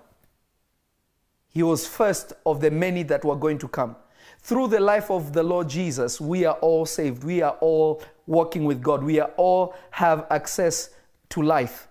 He 1.48 1.62
was 1.62 1.86
first 1.86 2.32
of 2.44 2.60
the 2.60 2.70
many 2.70 3.02
that 3.04 3.24
were 3.24 3.36
going 3.36 3.58
to 3.58 3.68
come. 3.68 3.96
Through 4.40 4.68
the 4.68 4.80
life 4.80 5.10
of 5.10 5.32
the 5.32 5.42
Lord 5.42 5.68
Jesus, 5.68 6.20
we 6.20 6.44
are 6.44 6.54
all 6.54 6.86
saved. 6.86 7.24
We 7.24 7.42
are 7.42 7.56
all 7.60 8.02
walking 8.26 8.64
with 8.64 8.82
God. 8.82 9.02
We 9.02 9.20
are 9.20 9.30
all 9.36 9.74
have 9.90 10.26
access 10.30 10.90
to 11.30 11.42
life. 11.42 11.88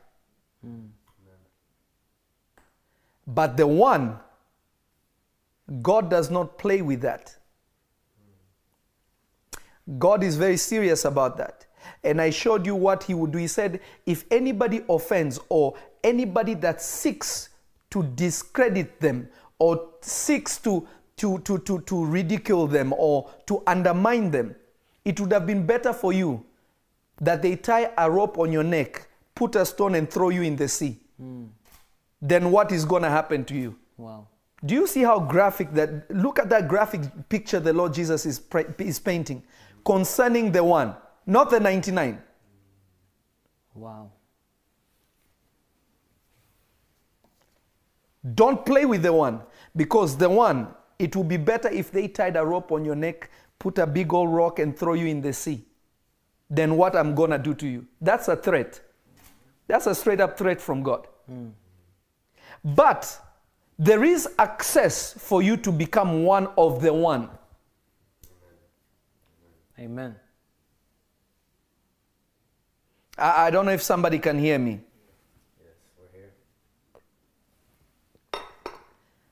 Hmm. 0.62 0.88
But 3.26 3.56
the 3.56 3.68
one, 3.68 4.20
God 5.82 6.10
does 6.10 6.30
not 6.30 6.58
play 6.58 6.82
with 6.82 7.02
that. 7.02 7.36
God 9.98 10.24
is 10.24 10.38
very 10.38 10.58
serious 10.58 11.06
about 11.06 11.38
that. 11.38 11.66
And 12.04 12.22
I 12.22 12.30
showed 12.30 12.66
you 12.66 12.76
what 12.76 13.04
he 13.04 13.14
would 13.14 13.32
do. 13.32 13.38
He 13.38 13.48
said, 13.48 13.82
if 14.06 14.26
anybody 14.32 14.84
offends 14.90 15.40
or 15.50 15.76
anybody 16.04 16.54
that 16.56 16.82
seeks 16.82 17.50
to 17.92 18.04
discredit 18.04 19.00
them 19.00 19.28
or 19.60 19.90
seeks 20.02 20.58
to, 20.60 20.88
to, 21.18 21.40
to, 21.40 21.60
to, 21.60 21.82
to 21.82 22.06
ridicule 22.06 22.68
them 22.68 22.94
or 22.98 23.30
to 23.48 23.62
undermine 23.68 24.32
them, 24.32 24.56
it 25.06 25.20
would 25.20 25.32
have 25.32 25.46
been 25.46 25.66
better 25.66 25.94
for 25.94 26.14
you 26.14 26.46
that 27.22 27.42
they 27.42 27.56
tie 27.56 27.92
a 27.98 28.10
rope 28.10 28.38
on 28.38 28.52
your 28.52 28.64
neck, 28.64 29.08
put 29.36 29.56
a 29.56 29.66
stone, 29.66 29.96
and 29.96 30.10
throw 30.10 30.30
you 30.30 30.42
in 30.42 30.56
the 30.56 30.68
sea. 30.68 31.00
Hmm. 31.18 31.46
Then 32.22 32.52
what 32.52 32.72
is 32.72 32.86
going 32.86 33.04
to 33.04 33.10
happen 33.10 33.44
to 33.46 33.54
you? 33.54 33.76
Wow. 33.98 34.28
Do 34.66 34.76
you 34.76 34.88
see 34.88 35.02
how 35.02 35.20
graphic 35.20 35.72
that? 35.74 36.10
Look 36.10 36.40
at 36.40 36.50
that 36.50 36.68
graphic 36.68 37.02
picture 37.30 37.60
the 37.60 37.74
Lord 37.74 37.94
Jesus 37.94 38.26
is, 38.26 38.42
is 38.78 39.00
painting 39.00 39.44
concerning 39.86 40.52
the 40.52 40.64
one, 40.64 40.96
not 41.26 41.50
the 41.50 41.60
99. 41.60 42.22
Wow. 43.76 44.12
Don't 48.36 48.66
play 48.66 48.86
with 48.86 49.04
the 49.04 49.12
one 49.12 49.42
because 49.76 50.16
the 50.18 50.30
one, 50.30 50.68
it 50.98 51.16
would 51.16 51.28
be 51.28 51.38
better 51.38 51.70
if 51.70 51.92
they 51.92 52.08
tied 52.08 52.38
a 52.38 52.46
rope 52.46 52.72
on 52.72 52.86
your 52.86 52.96
neck, 52.96 53.30
put 53.60 53.78
a 53.78 53.88
big 53.88 54.14
old 54.14 54.34
rock, 54.34 54.60
and 54.60 54.78
throw 54.78 54.94
you 54.94 55.08
in 55.08 55.22
the 55.22 55.34
sea 55.34 55.66
than 56.50 56.78
what 56.78 56.96
I'm 56.96 57.16
going 57.16 57.32
to 57.32 57.38
do 57.38 57.54
to 57.56 57.68
you. 57.68 57.86
That's 58.00 58.30
a 58.30 58.38
threat. 58.38 58.80
That's 59.68 59.88
a 59.88 59.96
straight 59.96 60.22
up 60.22 60.38
threat 60.38 60.62
from 60.62 60.84
God. 60.84 61.08
Hmm. 61.28 61.50
But 62.64 63.20
there 63.84 64.04
is 64.06 64.30
access 64.40 65.14
for 65.14 65.42
you 65.42 65.58
to 65.58 65.72
become 65.72 66.24
one 66.24 66.48
of 66.58 66.82
the 66.82 66.94
one. 66.94 67.30
Amen. 69.78 70.16
I, 73.18 73.48
I 73.48 73.50
don't 73.50 73.66
know 73.66 73.74
if 73.74 73.82
somebody 73.82 74.20
can 74.20 74.40
hear 74.40 74.58
me. 74.58 74.80
Yes, 75.60 75.74
we're 76.00 76.20
here. 76.20 76.32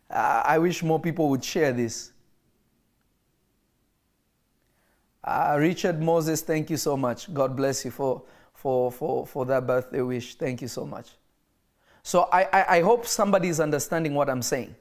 I, 0.10 0.56
I 0.56 0.58
wish 0.58 0.84
more 0.84 1.00
people 1.00 1.30
would 1.30 1.44
share 1.44 1.72
this. 1.72 2.12
Uh, 5.24 5.56
Richard 5.60 6.02
Moses, 6.02 6.42
thank 6.42 6.70
you 6.70 6.78
so 6.78 6.98
much. 6.98 7.34
God 7.34 7.56
bless 7.56 7.86
you 7.86 7.92
for, 7.92 8.24
for, 8.54 8.92
for, 8.92 9.26
for 9.26 9.46
that 9.46 9.66
birthday 9.66 10.02
wish. 10.02 10.36
Thank 10.36 10.62
you 10.62 10.68
so 10.68 10.86
much. 10.86 11.12
So 12.04 12.28
I, 12.32 12.44
I, 12.52 12.78
I 12.78 12.82
hope 12.82 13.06
somebody 13.06 13.48
is 13.48 13.60
understanding 13.60 14.14
what 14.14 14.30
I'm 14.30 14.42
saying. 14.42 14.76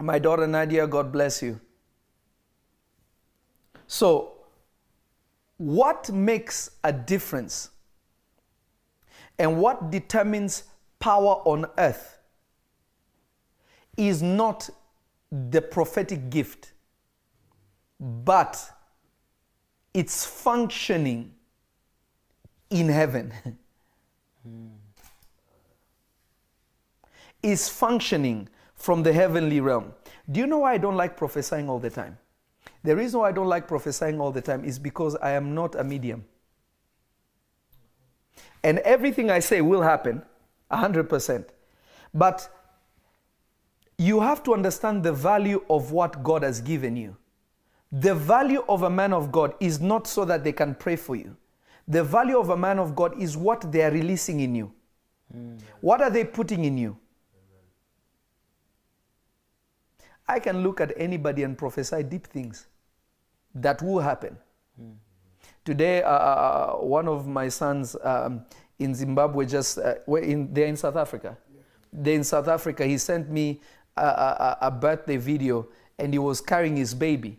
My 0.00 0.18
daughter 0.18 0.46
Nadia, 0.46 0.86
God 0.86 1.12
bless 1.12 1.42
you. 1.42 1.60
So, 3.86 4.32
what 5.58 6.10
makes 6.10 6.70
a 6.82 6.92
difference 6.92 7.70
and 9.38 9.60
what 9.60 9.90
determines 9.90 10.64
power 10.98 11.40
on 11.44 11.66
earth 11.78 12.18
is 13.96 14.22
not 14.22 14.68
the 15.30 15.60
prophetic 15.60 16.30
gift, 16.30 16.72
but 18.00 18.60
its 19.94 20.24
functioning 20.24 21.34
in 22.70 22.88
heaven. 22.88 23.32
Hmm. 24.42 24.71
Is 27.42 27.68
functioning 27.68 28.48
from 28.74 29.02
the 29.02 29.12
heavenly 29.12 29.60
realm. 29.60 29.92
Do 30.30 30.40
you 30.40 30.46
know 30.46 30.58
why 30.58 30.74
I 30.74 30.78
don't 30.78 30.96
like 30.96 31.16
prophesying 31.16 31.68
all 31.68 31.78
the 31.78 31.90
time? 31.90 32.18
The 32.84 32.96
reason 32.96 33.20
why 33.20 33.28
I 33.28 33.32
don't 33.32 33.48
like 33.48 33.68
prophesying 33.68 34.20
all 34.20 34.32
the 34.32 34.40
time 34.40 34.64
is 34.64 34.78
because 34.78 35.16
I 35.16 35.32
am 35.32 35.54
not 35.54 35.74
a 35.74 35.84
medium. 35.84 36.24
And 38.64 38.78
everything 38.80 39.30
I 39.30 39.40
say 39.40 39.60
will 39.60 39.82
happen 39.82 40.22
100%. 40.70 41.46
But 42.14 42.48
you 43.98 44.20
have 44.20 44.42
to 44.44 44.54
understand 44.54 45.02
the 45.02 45.12
value 45.12 45.64
of 45.70 45.92
what 45.92 46.22
God 46.22 46.42
has 46.42 46.60
given 46.60 46.96
you. 46.96 47.16
The 47.90 48.14
value 48.14 48.64
of 48.68 48.82
a 48.82 48.90
man 48.90 49.12
of 49.12 49.30
God 49.30 49.54
is 49.60 49.80
not 49.80 50.06
so 50.06 50.24
that 50.24 50.44
they 50.44 50.52
can 50.52 50.74
pray 50.74 50.96
for 50.96 51.14
you. 51.14 51.36
The 51.86 52.02
value 52.02 52.38
of 52.38 52.50
a 52.50 52.56
man 52.56 52.78
of 52.78 52.96
God 52.96 53.20
is 53.20 53.36
what 53.36 53.70
they 53.70 53.82
are 53.82 53.90
releasing 53.90 54.40
in 54.40 54.54
you. 54.54 54.72
Hmm. 55.30 55.56
What 55.80 56.00
are 56.00 56.10
they 56.10 56.24
putting 56.24 56.64
in 56.64 56.78
you? 56.78 56.96
I 60.28 60.38
can 60.38 60.62
look 60.62 60.80
at 60.80 60.92
anybody 60.96 61.42
and 61.42 61.56
prophesy 61.56 62.02
deep 62.02 62.26
things 62.26 62.66
that 63.54 63.82
will 63.82 64.00
happen. 64.00 64.36
Today, 65.64 66.02
uh, 66.02 66.08
uh, 66.08 66.72
one 66.78 67.06
of 67.06 67.26
my 67.26 67.48
sons 67.48 67.96
um, 68.02 68.44
in 68.78 68.94
Zimbabwe 68.94 69.46
just 69.46 69.78
uh, 69.78 69.94
in, 70.16 70.52
they're 70.52 70.66
in 70.66 70.76
South 70.76 70.96
Africa. 70.96 71.36
They're 71.92 72.14
in 72.14 72.24
South 72.24 72.48
Africa. 72.48 72.84
He 72.84 72.98
sent 72.98 73.30
me 73.30 73.60
a, 73.96 74.02
a, 74.02 74.58
a 74.62 74.70
birthday 74.70 75.18
video, 75.18 75.68
and 75.98 76.12
he 76.12 76.18
was 76.18 76.40
carrying 76.40 76.76
his 76.76 76.94
baby, 76.94 77.38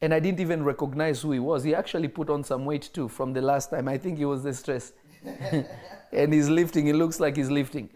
and 0.00 0.14
I 0.14 0.20
didn't 0.20 0.40
even 0.40 0.62
recognize 0.62 1.22
who 1.22 1.32
he 1.32 1.40
was. 1.40 1.64
He 1.64 1.74
actually 1.74 2.08
put 2.08 2.30
on 2.30 2.44
some 2.44 2.64
weight 2.64 2.90
too 2.92 3.08
from 3.08 3.32
the 3.32 3.42
last 3.42 3.70
time. 3.70 3.88
I 3.88 3.98
think 3.98 4.18
he 4.18 4.24
was 4.24 4.42
the 4.44 4.54
stress, 4.54 4.92
and 6.12 6.32
he's 6.32 6.48
lifting. 6.48 6.86
He 6.86 6.92
looks 6.92 7.18
like 7.18 7.36
he's 7.36 7.50
lifting, 7.50 7.88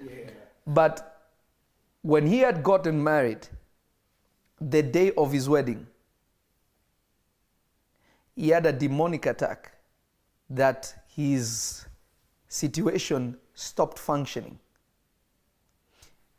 but 0.67 1.31
when 2.03 2.27
he 2.27 2.39
had 2.39 2.65
gotten 2.65 3.03
married, 3.03 3.47
the 4.61 4.83
day 4.83 5.13
of 5.17 5.33
his 5.33 5.49
wedding, 5.49 5.87
he 8.37 8.51
had 8.51 8.67
a 8.67 8.73
demonic 8.73 9.27
attack 9.27 9.73
that 10.51 10.95
his 11.09 11.87
situation 12.49 13.37
stopped 13.55 13.99
functioning. 13.99 14.59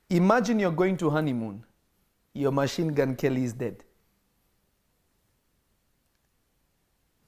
Imagine 0.09 0.59
you're 0.59 0.71
going 0.71 0.97
to 0.97 1.09
honeymoon, 1.09 1.63
your 2.33 2.51
machine 2.51 2.93
gun 2.93 3.15
Kelly 3.15 3.43
is 3.43 3.53
dead. 3.53 3.83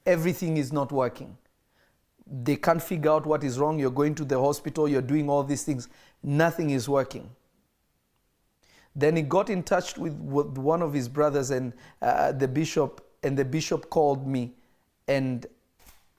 Everything 0.04 0.56
is 0.56 0.72
not 0.72 0.90
working. 0.92 1.36
they 2.26 2.56
can't 2.56 2.82
figure 2.82 3.10
out 3.10 3.26
what 3.26 3.44
is 3.44 3.58
wrong. 3.58 3.78
You're 3.78 3.90
going 3.90 4.14
to 4.16 4.24
the 4.24 4.40
hospital, 4.40 4.88
you're 4.88 5.02
doing 5.02 5.28
all 5.28 5.42
these 5.44 5.64
things. 5.64 5.88
Nothing 6.22 6.70
is 6.70 6.88
working. 6.88 7.30
Then 8.94 9.16
he 9.16 9.22
got 9.22 9.48
in 9.48 9.62
touch 9.62 9.96
with, 9.96 10.14
one 10.14 10.82
of 10.82 10.92
his 10.92 11.08
brothers 11.08 11.50
and 11.50 11.72
uh, 12.02 12.32
the 12.32 12.46
bishop, 12.46 13.00
and 13.22 13.38
the 13.38 13.44
bishop 13.44 13.88
called 13.88 14.26
me, 14.26 14.52
and 15.08 15.46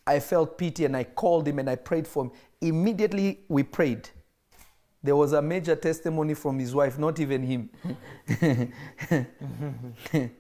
I 0.08 0.20
felt 0.20 0.58
pity, 0.58 0.86
and 0.86 0.98
I 0.98 1.04
called 1.04 1.48
him 1.48 1.60
and 1.60 1.70
I 1.70 1.76
prayed 1.76 2.08
for 2.08 2.26
him. 2.26 2.32
Immediately 2.62 3.42
we 3.48 3.64
prayed. 3.64 4.10
There 5.04 5.16
was 5.16 5.34
a 5.34 5.42
major 5.42 5.76
testimony 5.76 6.34
from 6.34 6.58
his 6.60 6.74
wife, 6.74 6.98
not 6.98 7.20
even 7.20 7.44
him. 7.44 7.70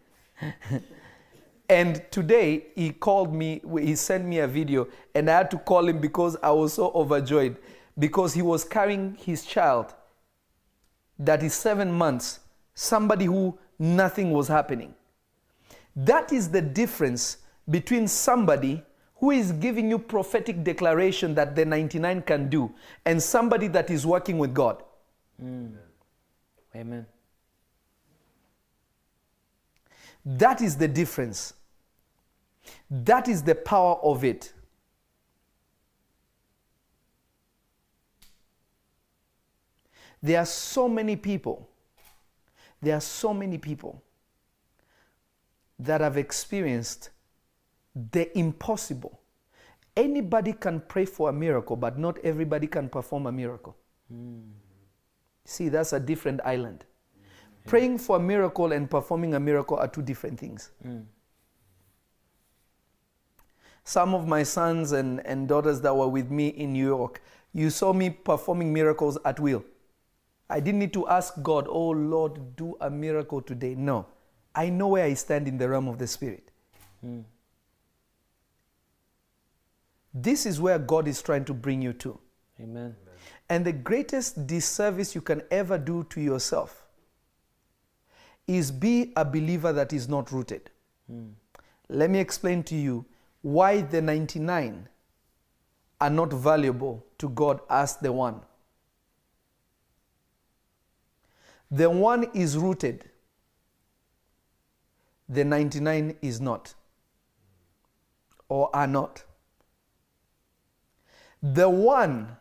and 1.70 2.02
today 2.12 2.68
he 2.74 2.92
called 2.92 3.34
me, 3.34 3.62
he 3.80 3.96
sent 3.96 4.26
me 4.26 4.40
a 4.40 4.48
video, 4.48 4.88
and 5.14 5.30
I 5.30 5.38
had 5.38 5.52
to 5.52 5.58
call 5.58 5.88
him 5.88 6.00
because 6.00 6.38
I 6.42 6.52
was 6.52 6.74
so 6.74 6.92
overjoyed 6.96 7.58
because 8.00 8.34
he 8.34 8.42
was 8.42 8.64
carrying 8.64 9.16
his 9.16 9.46
child 9.46 9.94
that 11.20 11.44
is 11.44 11.54
seven 11.54 11.92
months, 11.92 12.40
somebody 12.74 13.26
who 13.26 13.58
nothing 13.80 14.32
was 14.32 14.48
happening. 14.48 14.94
That 15.96 16.32
is 16.34 16.50
the 16.50 16.62
difference 16.62 17.38
between 17.70 18.08
somebody 18.08 18.84
who 19.16 19.32
is 19.32 19.52
giving 19.54 19.90
you 19.90 20.00
prophetic 20.00 20.64
declaration 20.64 21.34
that 21.36 21.56
the 21.56 21.64
99 21.64 22.24
can 22.24 22.50
do 22.50 22.74
and 23.06 23.22
somebody 23.22 23.68
that 23.70 23.90
is 23.90 24.06
working 24.06 24.38
with 24.38 24.54
God. 24.54 24.84
Mm. 25.42 25.76
Amen. 26.76 27.06
That 30.26 30.62
is 30.62 30.76
the 30.76 30.88
difference. 30.88 31.54
That 32.90 33.28
is 33.28 33.44
the 33.44 33.56
power 33.56 33.96
of 34.04 34.24
it. 34.24 34.54
There 40.24 40.40
are 40.40 40.46
so 40.46 40.88
many 40.88 41.18
people, 41.18 41.68
there 42.82 42.96
are 42.96 43.02
so 43.02 43.34
many 43.34 43.58
people 43.58 44.02
that 45.78 46.00
have 46.00 46.18
experienced 46.18 47.10
the 48.12 48.36
impossible. 48.38 49.20
Anybody 49.98 50.54
can 50.54 50.80
pray 50.88 51.04
for 51.04 51.30
a 51.30 51.34
miracle, 51.34 51.76
but 51.76 52.00
not 52.00 52.18
everybody 52.24 52.68
can 52.68 52.88
perform 52.88 53.28
a 53.28 53.32
miracle. 53.34 53.76
Hmm. 54.10 54.40
See, 55.44 55.68
that's 55.68 55.92
a 55.92 56.00
different 56.00 56.40
island. 56.46 56.86
Hmm. 57.64 57.70
Praying 57.70 57.98
for 57.98 58.16
a 58.16 58.20
miracle 58.20 58.72
and 58.72 58.90
performing 58.90 59.34
a 59.34 59.40
miracle 59.42 59.76
are 59.76 59.90
two 59.90 60.02
different 60.02 60.40
things. 60.40 60.72
Hmm. 60.82 61.02
Some 63.84 64.16
of 64.16 64.26
my 64.26 64.44
sons 64.44 64.94
and, 64.94 65.20
and 65.28 65.50
daughters 65.50 65.82
that 65.82 65.94
were 65.94 66.08
with 66.08 66.32
me 66.32 66.48
in 66.48 66.72
New 66.72 66.88
York, 66.88 67.22
you 67.52 67.70
saw 67.70 67.92
me 67.92 68.10
performing 68.10 68.72
miracles 68.72 69.18
at 69.26 69.38
will. 69.38 69.66
I 70.50 70.60
didn't 70.60 70.80
need 70.80 70.94
to 70.94 71.08
ask 71.08 71.34
God, 71.42 71.68
oh 71.68 71.90
Lord, 71.90 72.56
do 72.56 72.78
a 72.82 72.90
miracle 72.90 73.42
today. 73.42 73.76
No. 73.76 74.06
I 74.56 74.70
know 74.70 74.90
where 74.90 75.06
I 75.06 75.14
stand 75.14 75.48
in 75.48 75.58
the 75.58 75.68
realm 75.68 75.88
of 75.88 75.98
the 75.98 76.08
Spirit. 76.08 76.52
Hmm. 77.02 77.22
This 80.14 80.46
is 80.46 80.62
where 80.62 80.78
God 80.78 81.08
is 81.08 81.22
trying 81.22 81.46
to 81.46 81.54
bring 81.54 81.82
you 81.82 81.94
to. 81.94 82.20
Amen. 82.62 82.96
And 83.50 83.66
the 83.66 83.74
greatest 83.74 84.46
disservice 84.46 85.16
you 85.16 85.22
can 85.22 85.42
ever 85.50 85.78
do 85.78 86.04
to 86.12 86.22
yourself 86.22 86.86
is 88.48 88.72
be 88.72 89.12
a 89.16 89.26
believer 89.26 89.74
that 89.74 89.92
is 89.92 90.08
not 90.08 90.32
rooted. 90.32 90.70
Hmm. 91.08 91.30
Let 91.90 92.10
me 92.10 92.20
explain 92.20 92.64
to 92.64 92.76
you 92.76 93.06
why 93.42 93.82
the 93.82 94.02
99 94.02 94.88
are 96.00 96.10
not 96.10 96.32
valuable 96.32 97.06
to 97.18 97.30
God 97.30 97.62
as 97.70 97.98
the 97.98 98.12
one. 98.12 98.42
The 101.72 101.90
one 101.90 102.26
is 102.34 102.58
rooted, 102.58 103.10
the 105.28 105.44
99 105.44 106.18
is 106.22 106.40
not, 106.40 106.74
or 108.50 108.70
are 108.76 108.88
not. 108.88 109.24
The 111.42 111.70
one, 111.70 112.38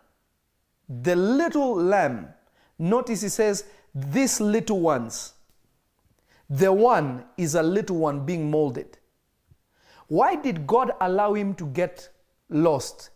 the 0.88 1.16
little 1.16 1.74
lamb, 1.74 2.28
notice 2.78 3.22
he 3.22 3.28
says, 3.28 3.64
these 3.94 4.40
little 4.40 4.80
ones. 4.80 5.34
The 6.48 6.72
one 6.72 7.24
is 7.36 7.54
a 7.54 7.62
little 7.62 7.96
one 7.96 8.26
being 8.26 8.50
molded. 8.50 8.98
Why 10.08 10.36
did 10.36 10.66
God 10.66 10.92
allow 11.00 11.34
him 11.34 11.54
to 11.54 11.66
get 11.66 12.10
lost? 12.50 13.10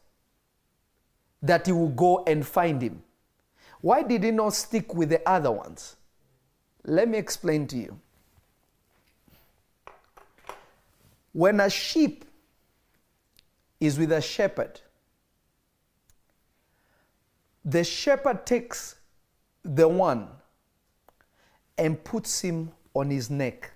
That 1.42 1.66
he 1.66 1.72
will 1.72 1.90
go 1.90 2.24
and 2.26 2.46
find 2.46 2.80
him. 2.80 3.02
Why 3.86 4.02
did 4.02 4.24
he 4.24 4.32
not 4.32 4.52
stick 4.52 4.96
with 4.96 5.10
the 5.10 5.22
other 5.28 5.52
ones? 5.52 5.94
Let 6.82 7.08
me 7.08 7.18
explain 7.18 7.68
to 7.68 7.76
you. 7.76 8.00
When 11.32 11.60
a 11.60 11.70
sheep 11.70 12.24
is 13.78 13.96
with 13.96 14.10
a 14.10 14.20
shepherd, 14.20 14.80
the 17.64 17.84
shepherd 17.84 18.44
takes 18.44 18.96
the 19.62 19.86
one 19.86 20.30
and 21.78 22.02
puts 22.02 22.40
him 22.40 22.72
on 22.92 23.08
his 23.08 23.30
neck. 23.30 23.70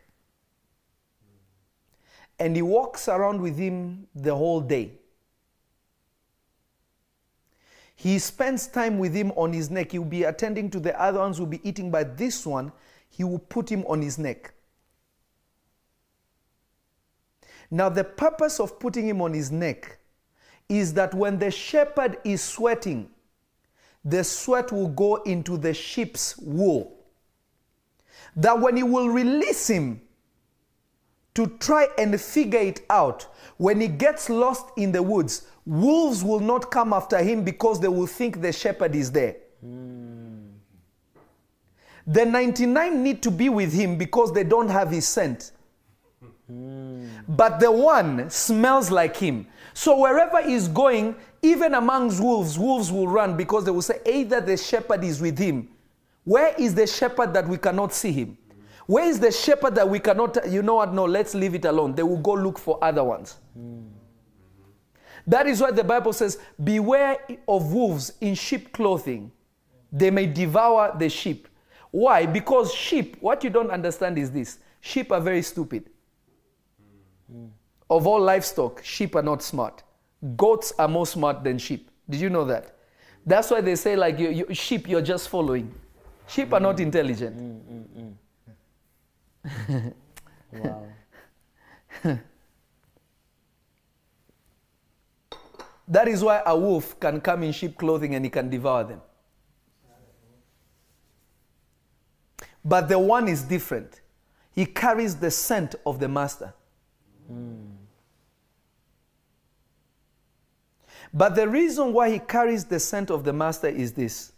And 2.36 2.56
he 2.56 2.62
walks 2.62 3.06
around 3.06 3.40
with 3.40 3.56
him 3.56 4.08
the 4.16 4.34
whole 4.34 4.60
day. 4.60 4.90
He 8.00 8.18
spends 8.18 8.66
time 8.66 8.98
with 8.98 9.12
him 9.12 9.30
on 9.32 9.52
his 9.52 9.70
neck. 9.70 9.92
He'll 9.92 10.04
be 10.06 10.22
attending 10.22 10.70
to 10.70 10.80
the 10.80 10.98
other 10.98 11.18
ones 11.18 11.36
who'll 11.36 11.44
be 11.44 11.60
eating, 11.68 11.90
but 11.90 12.16
this 12.16 12.46
one, 12.46 12.72
he 13.10 13.24
will 13.24 13.40
put 13.40 13.70
him 13.70 13.84
on 13.86 14.00
his 14.00 14.16
neck. 14.16 14.54
Now, 17.70 17.90
the 17.90 18.04
purpose 18.04 18.58
of 18.58 18.80
putting 18.80 19.06
him 19.06 19.20
on 19.20 19.34
his 19.34 19.52
neck 19.52 19.98
is 20.66 20.94
that 20.94 21.12
when 21.12 21.38
the 21.38 21.50
shepherd 21.50 22.16
is 22.24 22.40
sweating, 22.40 23.10
the 24.02 24.24
sweat 24.24 24.72
will 24.72 24.88
go 24.88 25.16
into 25.16 25.58
the 25.58 25.74
sheep's 25.74 26.38
wool. 26.38 26.96
That 28.34 28.58
when 28.58 28.78
he 28.78 28.82
will 28.82 29.10
release 29.10 29.68
him 29.68 30.00
to 31.34 31.48
try 31.58 31.86
and 31.98 32.18
figure 32.18 32.60
it 32.60 32.80
out, 32.88 33.26
when 33.58 33.78
he 33.78 33.88
gets 33.88 34.30
lost 34.30 34.68
in 34.78 34.90
the 34.90 35.02
woods, 35.02 35.46
wolves 35.66 36.24
will 36.24 36.40
not 36.40 36.70
come 36.70 36.92
after 36.92 37.18
him 37.18 37.44
because 37.44 37.80
they 37.80 37.88
will 37.88 38.06
think 38.06 38.40
the 38.40 38.52
shepherd 38.52 38.94
is 38.94 39.12
there. 39.12 39.36
The 42.06 42.24
99 42.24 43.02
need 43.02 43.22
to 43.22 43.30
be 43.30 43.48
with 43.48 43.72
him 43.72 43.96
because 43.96 44.32
they 44.32 44.44
don't 44.44 44.68
have 44.68 44.90
his 44.90 45.06
scent. 45.06 45.52
But 47.28 47.60
the 47.60 47.70
one 47.70 48.28
smells 48.30 48.90
like 48.90 49.16
him. 49.16 49.46
So 49.74 50.00
wherever 50.00 50.42
he's 50.42 50.66
going, 50.66 51.14
even 51.42 51.74
amongst 51.74 52.20
wolves, 52.20 52.58
wolves 52.58 52.90
will 52.90 53.06
run 53.06 53.36
because 53.36 53.64
they 53.64 53.70
will 53.70 53.82
say, 53.82 54.00
either 54.04 54.40
the 54.40 54.56
shepherd 54.56 55.04
is 55.04 55.20
with 55.20 55.38
him. 55.38 55.68
Where 56.24 56.54
is 56.58 56.74
the 56.74 56.86
shepherd 56.86 57.32
that 57.34 57.48
we 57.48 57.56
cannot 57.56 57.92
see 57.94 58.12
him? 58.12 58.36
Where 58.86 59.04
is 59.04 59.20
the 59.20 59.30
shepherd 59.30 59.76
that 59.76 59.88
we 59.88 60.00
cannot, 60.00 60.50
you 60.50 60.62
know 60.62 60.74
what? 60.76 60.92
No, 60.92 61.04
let's 61.04 61.34
leave 61.34 61.54
it 61.54 61.64
alone. 61.64 61.94
They 61.94 62.02
will 62.02 62.18
go 62.18 62.32
look 62.32 62.58
for 62.58 62.82
other 62.82 63.04
ones. 63.04 63.36
That 65.26 65.46
is 65.46 65.60
why 65.60 65.70
the 65.70 65.84
Bible 65.84 66.12
says, 66.12 66.38
Beware 66.62 67.18
of 67.46 67.72
wolves 67.72 68.12
in 68.20 68.34
sheep 68.34 68.72
clothing. 68.72 69.30
They 69.92 70.10
may 70.10 70.26
devour 70.26 70.96
the 70.98 71.08
sheep. 71.08 71.48
Why? 71.90 72.26
Because 72.26 72.72
sheep, 72.72 73.16
what 73.20 73.42
you 73.42 73.50
don't 73.50 73.70
understand 73.70 74.18
is 74.18 74.30
this 74.30 74.58
sheep 74.80 75.10
are 75.12 75.20
very 75.20 75.42
stupid. 75.42 75.90
Of 77.88 78.06
all 78.06 78.20
livestock, 78.20 78.84
sheep 78.84 79.16
are 79.16 79.22
not 79.22 79.42
smart. 79.42 79.82
Goats 80.36 80.72
are 80.78 80.86
more 80.88 81.06
smart 81.06 81.42
than 81.42 81.58
sheep. 81.58 81.90
Did 82.08 82.20
you 82.20 82.30
know 82.30 82.44
that? 82.44 82.76
That's 83.26 83.50
why 83.50 83.60
they 83.60 83.74
say, 83.76 83.96
like, 83.96 84.18
you, 84.18 84.30
you, 84.30 84.54
sheep, 84.54 84.88
you're 84.88 85.02
just 85.02 85.28
following. 85.28 85.74
Sheep 86.26 86.52
are 86.52 86.60
not 86.60 86.76
mm. 86.76 86.80
intelligent. 86.80 87.36
Mm, 87.36 88.14
mm, 89.44 89.94
wow. 92.04 92.18
That 95.90 96.06
is 96.06 96.22
why 96.22 96.40
a 96.46 96.56
wolf 96.56 96.98
can 97.00 97.20
come 97.20 97.42
in 97.42 97.50
sheep 97.50 97.76
clothing 97.76 98.14
and 98.14 98.24
he 98.24 98.30
can 98.30 98.48
devour 98.48 98.84
them. 98.84 99.00
But 102.64 102.88
the 102.88 102.98
one 102.98 103.26
is 103.26 103.42
different. 103.42 104.00
He 104.54 104.66
carries 104.66 105.16
the 105.16 105.32
scent 105.32 105.74
of 105.84 105.98
the 105.98 106.08
master. 106.08 106.54
But 111.12 111.34
the 111.34 111.48
reason 111.48 111.92
why 111.92 112.10
he 112.10 112.20
carries 112.20 112.64
the 112.64 112.78
scent 112.78 113.10
of 113.10 113.24
the 113.24 113.32
master 113.32 113.68
is 113.68 113.92
this 113.92 114.32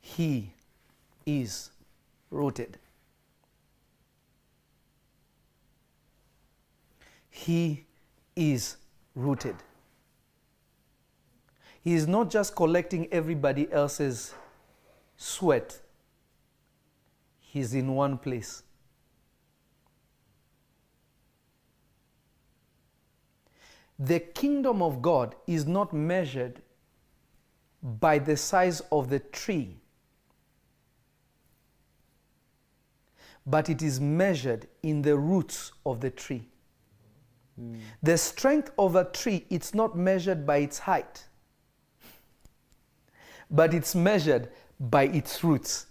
he 0.00 0.52
is 1.24 1.70
rooted. 2.30 2.78
He 7.44 7.86
is 8.34 8.76
rooted. 9.14 9.54
He 11.82 11.94
is 11.94 12.08
not 12.08 12.30
just 12.30 12.56
collecting 12.56 13.06
everybody 13.12 13.70
else's 13.70 14.34
sweat, 15.16 15.80
he's 17.38 17.74
in 17.74 17.94
one 17.94 18.18
place. 18.18 18.64
The 23.98 24.18
kingdom 24.20 24.82
of 24.82 25.00
God 25.00 25.34
is 25.46 25.66
not 25.66 25.92
measured 25.92 26.60
by 27.82 28.18
the 28.18 28.36
size 28.36 28.80
of 28.92 29.10
the 29.10 29.20
tree, 29.20 29.76
but 33.46 33.68
it 33.68 33.80
is 33.80 34.00
measured 34.00 34.66
in 34.82 35.02
the 35.02 35.16
roots 35.16 35.72
of 35.86 36.00
the 36.00 36.10
tree. 36.10 36.48
The 38.02 38.16
strength 38.16 38.70
of 38.78 38.96
a 38.96 39.04
tree, 39.04 39.46
it's 39.50 39.74
not 39.74 39.96
measured 39.96 40.46
by 40.46 40.58
its 40.58 40.78
height, 40.78 41.24
but 43.50 43.74
it's 43.74 43.94
measured 43.94 44.50
by 44.78 45.04
its 45.04 45.42
roots. 45.42 45.86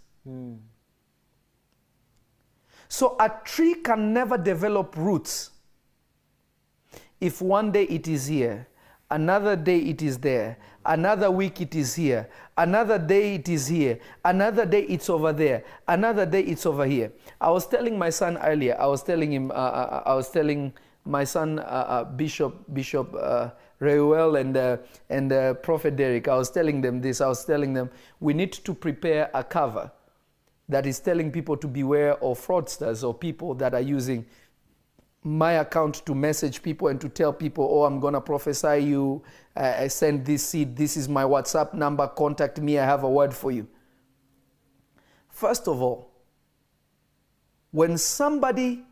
So 2.88 3.16
a 3.20 3.32
tree 3.44 3.76
can 3.76 4.14
never 4.14 4.38
develop 4.38 4.96
roots 4.96 5.52
if 7.20 7.42
one 7.42 7.72
day 7.72 7.84
it 7.84 8.08
is 8.08 8.28
here, 8.28 8.68
another 9.10 9.56
day 9.56 9.80
it 9.80 10.02
is 10.02 10.18
there, 10.20 10.58
another 10.86 11.32
week 11.32 11.60
it 11.62 11.76
is 11.76 11.96
here, 11.96 12.30
another 12.58 13.00
day 13.00 13.36
it 13.36 13.50
is 13.50 13.68
here, 13.68 14.00
another 14.24 14.66
day 14.66 14.84
it's 14.84 15.10
over 15.10 15.34
there, 15.34 15.64
another 15.88 16.26
day 16.26 16.42
it's 16.42 16.66
over 16.66 16.86
here. 16.86 17.12
I 17.42 17.50
was 17.50 17.68
telling 17.68 17.98
my 17.98 18.10
son 18.12 18.38
earlier, 18.38 18.78
I 18.80 18.86
was 18.86 19.04
telling 19.04 19.34
him, 19.34 19.52
uh, 19.52 19.56
uh, 19.56 20.04
I 20.06 20.14
was 20.14 20.30
telling 20.30 20.74
my 21.08 21.24
son, 21.24 21.60
uh, 21.60 21.62
uh, 21.62 22.04
Bishop, 22.04 22.56
Bishop 22.74 23.16
uh, 23.18 23.50
Reuel 23.80 24.36
and, 24.36 24.80
and 25.10 25.64
Prophet 25.64 25.96
Derek, 25.96 26.28
I 26.28 26.36
was 26.36 26.52
telling 26.52 26.82
them 26.82 27.02
this, 27.02 27.22
I 27.22 27.28
was 27.28 27.46
telling 27.46 27.74
them, 27.74 27.90
we 28.20 28.34
need 28.34 28.52
to 28.54 28.74
prepare 28.74 29.30
a 29.34 29.44
cover 29.44 29.92
that 30.70 30.86
is 30.86 31.00
telling 31.00 31.32
people 31.32 31.56
to 31.58 31.68
beware 31.68 32.22
of 32.24 32.46
fraudsters 32.46 33.08
or 33.08 33.14
people 33.14 33.54
that 33.56 33.74
are 33.74 33.82
using 33.82 34.26
my 35.24 35.54
account 35.54 36.06
to 36.06 36.14
message 36.16 36.62
people 36.62 36.88
and 36.88 37.00
to 37.02 37.10
tell 37.10 37.34
people, 37.34 37.68
oh, 37.70 37.84
I'm 37.84 38.00
going 38.00 38.14
to 38.14 38.22
prophesy 38.22 38.80
you. 38.80 39.24
Uh, 39.56 39.76
I 39.80 39.88
send 39.88 40.26
this 40.26 40.44
seed. 40.44 40.76
This 40.76 40.98
is 40.98 41.10
my 41.10 41.24
WhatsApp 41.24 41.74
number. 41.74 42.08
Contact 42.08 42.60
me. 42.60 42.80
I 42.80 42.86
have 42.86 43.04
a 43.04 43.10
word 43.10 43.34
for 43.34 43.52
you. 43.52 43.68
First 45.30 45.68
of 45.68 45.82
all, 45.82 46.12
when 47.72 47.98
somebody 47.98 48.84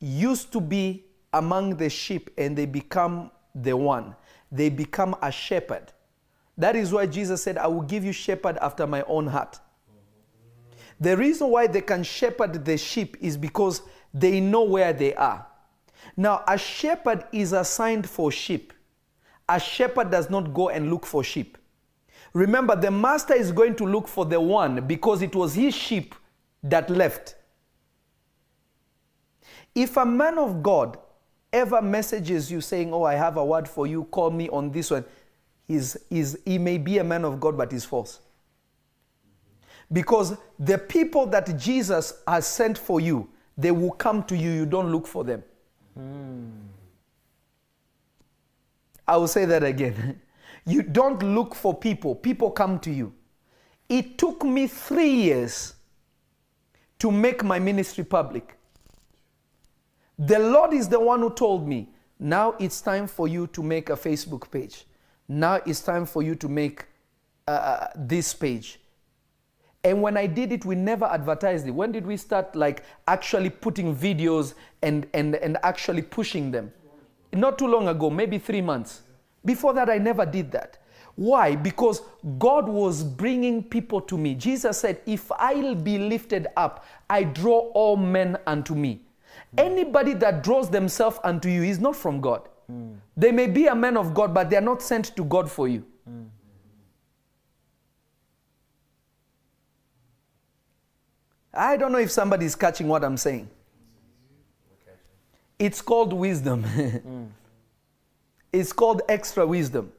used 0.00 0.52
to 0.52 0.60
be 0.60 1.03
among 1.34 1.76
the 1.76 1.90
sheep 1.90 2.30
and 2.38 2.56
they 2.56 2.64
become 2.64 3.30
the 3.54 3.76
one, 3.76 4.16
they 4.50 4.70
become 4.70 5.14
a 5.20 5.30
shepherd. 5.30 5.92
That 6.56 6.76
is 6.76 6.92
why 6.92 7.06
Jesus 7.06 7.42
said, 7.42 7.58
I 7.58 7.66
will 7.66 7.82
give 7.82 8.04
you 8.04 8.12
shepherd 8.12 8.56
after 8.58 8.86
my 8.86 9.02
own 9.02 9.26
heart. 9.26 9.58
The 11.00 11.16
reason 11.16 11.48
why 11.50 11.66
they 11.66 11.80
can 11.80 12.04
shepherd 12.04 12.64
the 12.64 12.78
sheep 12.78 13.16
is 13.20 13.36
because 13.36 13.82
they 14.12 14.40
know 14.40 14.62
where 14.62 14.92
they 14.92 15.14
are. 15.14 15.46
Now, 16.16 16.44
a 16.46 16.56
shepherd 16.56 17.24
is 17.32 17.52
assigned 17.52 18.08
for 18.08 18.30
sheep. 18.30 18.72
A 19.48 19.58
shepherd 19.58 20.10
does 20.10 20.30
not 20.30 20.54
go 20.54 20.68
and 20.68 20.90
look 20.90 21.04
for 21.04 21.24
sheep. 21.24 21.58
Remember, 22.32 22.76
the 22.76 22.90
master 22.90 23.34
is 23.34 23.50
going 23.50 23.74
to 23.76 23.84
look 23.84 24.06
for 24.06 24.24
the 24.24 24.40
one 24.40 24.86
because 24.86 25.22
it 25.22 25.34
was 25.34 25.54
his 25.54 25.74
sheep 25.74 26.14
that 26.62 26.88
left. 26.88 27.34
If 29.74 29.96
a 29.96 30.06
man 30.06 30.38
of 30.38 30.62
God 30.62 30.98
ever 31.54 31.80
messages 31.80 32.50
you 32.50 32.60
saying, 32.60 32.92
Oh, 32.92 33.04
I 33.04 33.14
have 33.14 33.36
a 33.36 33.44
word 33.44 33.68
for 33.68 33.86
you, 33.86 34.04
call 34.04 34.30
me 34.30 34.48
on 34.50 34.70
this 34.70 34.90
one, 34.90 35.04
he's, 35.66 35.96
he's, 36.10 36.36
he 36.44 36.58
may 36.58 36.76
be 36.76 36.98
a 36.98 37.04
man 37.04 37.24
of 37.24 37.40
God, 37.40 37.56
but 37.56 37.72
he's 37.72 37.84
false. 37.84 38.20
Because 39.92 40.36
the 40.58 40.76
people 40.76 41.26
that 41.26 41.56
Jesus 41.56 42.22
has 42.26 42.46
sent 42.46 42.76
for 42.76 43.00
you, 43.00 43.28
they 43.56 43.70
will 43.70 43.92
come 43.92 44.24
to 44.24 44.36
you, 44.36 44.50
you 44.50 44.66
don't 44.66 44.90
look 44.90 45.06
for 45.06 45.22
them. 45.22 45.42
Hmm. 45.94 46.48
I 49.06 49.16
will 49.16 49.28
say 49.28 49.44
that 49.46 49.62
again. 49.62 50.20
You 50.66 50.80
don't 50.80 51.22
look 51.22 51.54
for 51.54 51.74
people, 51.74 52.14
people 52.14 52.50
come 52.50 52.78
to 52.80 52.90
you. 52.90 53.12
It 53.86 54.16
took 54.16 54.42
me 54.42 54.66
three 54.66 55.10
years 55.10 55.74
to 57.00 57.10
make 57.10 57.44
my 57.44 57.58
ministry 57.58 58.02
public. 58.02 58.56
The 60.18 60.38
Lord 60.38 60.72
is 60.72 60.88
the 60.88 61.00
one 61.00 61.20
who 61.20 61.30
told 61.30 61.66
me, 61.66 61.88
now 62.18 62.54
it's 62.60 62.80
time 62.80 63.06
for 63.06 63.26
you 63.26 63.46
to 63.48 63.62
make 63.62 63.90
a 63.90 63.96
Facebook 63.96 64.50
page. 64.50 64.86
Now 65.28 65.60
it's 65.66 65.80
time 65.80 66.06
for 66.06 66.22
you 66.22 66.34
to 66.36 66.48
make 66.48 66.84
uh, 67.48 67.88
this 67.96 68.32
page. 68.32 68.80
And 69.82 70.00
when 70.00 70.16
I 70.16 70.26
did 70.26 70.52
it, 70.52 70.64
we 70.64 70.76
never 70.76 71.04
advertised 71.04 71.66
it. 71.66 71.72
When 71.72 71.92
did 71.92 72.06
we 72.06 72.16
start 72.16 72.56
like 72.56 72.84
actually 73.06 73.50
putting 73.50 73.94
videos 73.94 74.54
and, 74.82 75.06
and, 75.12 75.34
and 75.36 75.58
actually 75.62 76.02
pushing 76.02 76.50
them? 76.50 76.72
Not 77.32 77.58
too 77.58 77.66
long 77.66 77.88
ago, 77.88 78.08
maybe 78.08 78.38
three 78.38 78.62
months. 78.62 79.02
Before 79.44 79.74
that, 79.74 79.90
I 79.90 79.98
never 79.98 80.24
did 80.24 80.52
that. 80.52 80.78
Why? 81.16 81.54
Because 81.54 82.00
God 82.38 82.68
was 82.68 83.04
bringing 83.04 83.62
people 83.62 84.00
to 84.02 84.16
me. 84.16 84.34
Jesus 84.34 84.78
said, 84.78 85.00
If 85.04 85.30
I'll 85.32 85.74
be 85.74 85.98
lifted 85.98 86.46
up, 86.56 86.86
I 87.10 87.24
draw 87.24 87.70
all 87.74 87.96
men 87.96 88.38
unto 88.46 88.74
me. 88.74 89.03
Anybody 89.56 90.14
that 90.14 90.42
draws 90.42 90.68
themselves 90.70 91.18
unto 91.24 91.48
you 91.48 91.62
is 91.62 91.78
not 91.78 91.96
from 91.96 92.20
God. 92.20 92.48
They 93.16 93.30
may 93.30 93.46
be 93.46 93.66
a 93.66 93.74
man 93.74 93.96
of 93.96 94.14
God, 94.14 94.34
but 94.34 94.50
they 94.50 94.56
are 94.56 94.60
not 94.60 94.82
sent 94.82 95.14
to 95.16 95.24
God 95.24 95.50
for 95.50 95.68
you. 95.68 95.84
I 101.52 101.76
don't 101.76 101.92
know 101.92 101.98
if 101.98 102.10
somebody 102.10 102.46
is 102.46 102.56
catching 102.56 102.88
what 102.88 103.04
I'm 103.04 103.16
saying. 103.16 103.48
It's 105.58 105.80
called 105.80 106.12
wisdom. 106.12 106.64
It's 108.54 108.72
called 108.72 109.02
extra 109.08 109.44
wisdom. 109.44 109.92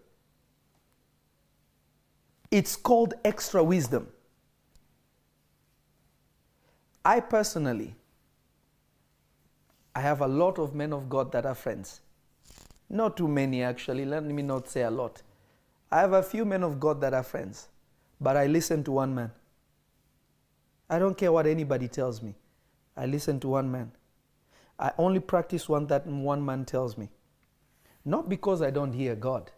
It's 2.50 2.78
called 2.78 3.16
extra 3.26 3.62
wisdom. 3.62 4.08
I 7.04 7.20
personally, 7.20 7.96
I 9.96 10.02
have 10.02 10.22
a 10.22 10.28
lot 10.28 10.60
of 10.60 10.76
men 10.76 10.92
of 10.92 11.10
God 11.10 11.32
that 11.32 11.46
are 11.46 11.56
friends. 11.56 12.02
Not 12.90 13.16
too 13.16 13.28
many, 13.28 13.64
actually. 13.64 14.06
Let 14.06 14.26
me 14.26 14.44
not 14.44 14.68
say 14.68 14.82
a 14.82 14.92
lot. 14.92 15.22
I 15.92 16.02
have 16.02 16.14
a 16.14 16.22
few 16.22 16.44
men 16.44 16.64
of 16.64 16.80
God 16.80 17.00
that 17.02 17.14
are 17.14 17.24
friends, 17.24 17.70
but 18.20 18.36
I 18.36 18.48
listen 18.48 18.84
to 18.84 18.92
one 18.92 19.16
man. 19.16 19.32
I 20.90 21.00
don't 21.00 21.18
care 21.18 21.32
what 21.32 21.48
anybody 21.48 21.88
tells 21.88 22.22
me. 22.22 22.36
I 22.98 23.06
listen 23.06 23.40
to 23.40 23.48
one 23.48 23.72
man. 23.72 23.92
I 24.78 24.92
only 24.98 25.22
practice 25.22 25.70
one 25.70 25.88
that 25.88 26.06
one 26.06 26.46
man 26.46 26.66
tells 26.66 26.98
me. 26.98 27.10
Not 28.04 28.28
because 28.30 28.62
I 28.62 28.72
don't 28.72 28.94
hear 28.94 29.16
God, 29.16 29.50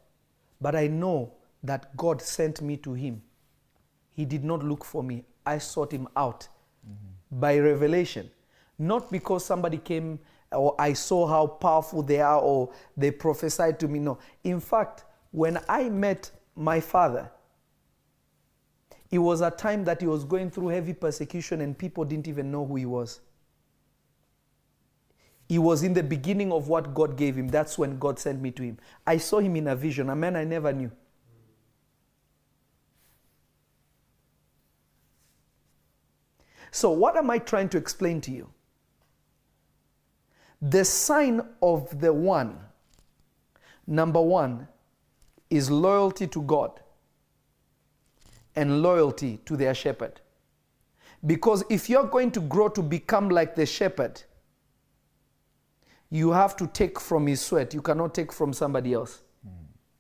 but 0.62 0.76
I 0.76 0.88
know 0.88 1.34
that 1.64 1.98
God 1.98 2.22
sent 2.22 2.62
me 2.62 2.78
to 2.78 2.94
him. 2.94 3.24
He 4.14 4.26
did 4.26 4.44
not 4.44 4.64
look 4.64 4.86
for 4.86 5.04
me. 5.04 5.26
I 5.46 5.58
sought 5.58 5.92
him 5.92 6.08
out 6.16 6.48
mm-hmm. 6.88 7.40
by 7.40 7.58
revelation. 7.58 8.30
Not 8.80 9.12
because 9.12 9.46
somebody 9.46 9.78
came 9.78 10.20
or 10.52 10.76
I 10.80 10.94
saw 10.94 11.28
how 11.28 11.48
powerful 11.48 12.04
they 12.04 12.22
are 12.22 12.40
or 12.40 12.72
they 12.96 13.12
prophesied 13.12 13.80
to 13.80 13.88
me. 13.88 14.00
No. 14.00 14.18
In 14.44 14.60
fact, 14.60 15.04
when 15.32 15.60
I 15.68 15.90
met 15.90 16.32
my 16.56 16.80
father, 16.80 17.32
it 19.10 19.20
was 19.20 19.42
a 19.42 19.52
time 19.52 19.84
that 19.86 20.02
he 20.02 20.08
was 20.08 20.24
going 20.24 20.52
through 20.52 20.68
heavy 20.68 20.94
persecution 20.94 21.62
and 21.62 21.78
people 21.78 22.06
didn't 22.06 22.28
even 22.28 22.52
know 22.52 22.66
who 22.66 22.76
he 22.76 22.86
was. 22.86 23.22
He 25.48 25.60
was 25.60 25.84
in 25.84 25.94
the 25.94 26.04
beginning 26.04 26.52
of 26.52 26.68
what 26.68 26.94
God 26.94 27.16
gave 27.16 27.38
him. 27.38 27.48
That's 27.48 27.78
when 27.78 28.00
God 28.00 28.20
sent 28.20 28.42
me 28.42 28.52
to 28.52 28.64
him. 28.64 28.78
I 29.06 29.18
saw 29.18 29.40
him 29.40 29.56
in 29.56 29.68
a 29.68 29.76
vision, 29.76 30.10
a 30.10 30.16
man 30.16 30.36
I 30.36 30.44
never 30.44 30.74
knew. 30.74 30.92
So, 36.72 36.92
what 36.92 37.16
am 37.16 37.30
I 37.30 37.38
trying 37.40 37.70
to 37.70 37.78
explain 37.78 38.20
to 38.22 38.32
you? 38.32 38.50
The 40.62 40.84
sign 40.84 41.42
of 41.62 42.00
the 42.00 42.12
one, 42.12 42.58
number 43.86 44.22
one, 44.22 44.68
is 45.50 45.70
loyalty 45.70 46.28
to 46.28 46.42
God 46.42 46.80
and 48.56 48.82
loyalty 48.82 49.40
to 49.46 49.56
their 49.56 49.74
shepherd. 49.74 50.20
Because 51.26 51.64
if 51.70 51.90
you're 51.90 52.08
going 52.08 52.32
to 52.32 52.42
grow 52.42 52.70
to 52.70 52.82
become 52.82 53.30
like 53.30 53.56
the 53.56 53.66
shepherd, 53.66 54.22
you 56.10 56.32
have 56.32 56.56
to 56.58 56.68
take 56.68 57.00
from 57.00 57.28
his 57.28 57.42
sweat. 57.42 57.74
You 57.74 57.82
cannot 57.82 58.14
take 58.14 58.32
from 58.32 58.54
somebody 58.54 58.94
else. 58.94 59.22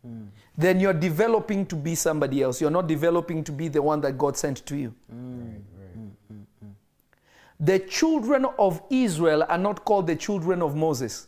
Mm. 0.07 0.27
Then 0.57 0.79
you're 0.79 0.93
developing 0.93 1.65
to 1.67 1.75
be 1.75 1.95
somebody 1.95 2.41
else. 2.41 2.61
You're 2.61 2.71
not 2.71 2.87
developing 2.87 3.43
to 3.43 3.51
be 3.51 3.67
the 3.67 3.81
one 3.81 4.01
that 4.01 4.17
God 4.17 4.37
sent 4.37 4.65
to 4.65 4.77
you. 4.77 4.93
Mm. 5.13 5.61
The 7.59 7.79
children 7.79 8.45
of 8.59 8.81
Israel 8.89 9.43
are 9.47 9.57
not 9.57 9.83
called 9.83 10.07
the 10.07 10.15
children 10.15 10.61
of 10.61 10.75
Moses. 10.75 11.27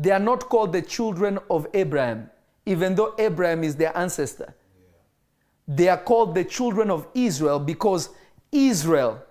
they 0.00 0.10
are 0.10 0.18
not 0.18 0.48
called 0.48 0.72
the 0.72 0.80
children 0.80 1.38
of 1.50 1.66
Abraham, 1.74 2.30
even 2.64 2.94
though 2.94 3.14
Abraham 3.18 3.62
is 3.62 3.76
their 3.76 3.96
ancestor. 3.96 4.54
They 5.68 5.88
are 5.88 5.98
called 5.98 6.34
the 6.34 6.44
children 6.44 6.90
of 6.90 7.06
Israel 7.14 7.58
because 7.58 8.08
Israel 8.50 9.22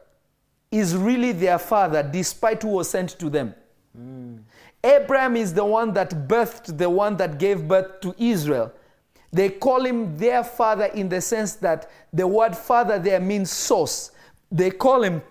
is 0.72 0.96
really 0.96 1.32
their 1.32 1.58
father, 1.58 2.04
despite 2.04 2.62
who 2.62 2.70
was 2.70 2.88
sent 2.88 3.18
to 3.18 3.32
them. 3.32 3.56
Hmm. 3.98 4.38
Abraham 4.84 5.36
is 5.36 5.56
the 5.56 5.66
one 5.66 5.92
that 5.94 6.12
birthed 6.28 6.78
the 6.78 6.90
one 6.90 7.18
that 7.18 7.40
gave 7.40 7.68
birth 7.68 8.00
to 8.02 8.14
Israel. 8.20 8.72
They 9.32 9.50
call 9.50 9.86
him 9.86 10.18
their 10.18 10.44
father 10.44 10.86
in 10.86 11.10
the 11.10 11.22
sense 11.22 11.54
that 11.56 11.90
the 12.12 12.26
word 12.28 12.56
father 12.58 12.98
there 12.98 13.20
means 13.20 13.52
source. 13.52 14.12
They 14.52 14.72
call 14.72 15.04
him 15.04 15.22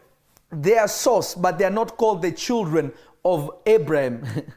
their 0.50 0.86
source, 0.88 1.34
but 1.34 1.58
they 1.58 1.64
are 1.64 1.70
not 1.70 1.96
called 1.96 2.22
the 2.22 2.32
children 2.32 2.92
of 3.24 3.50
Abraham. 3.66 4.24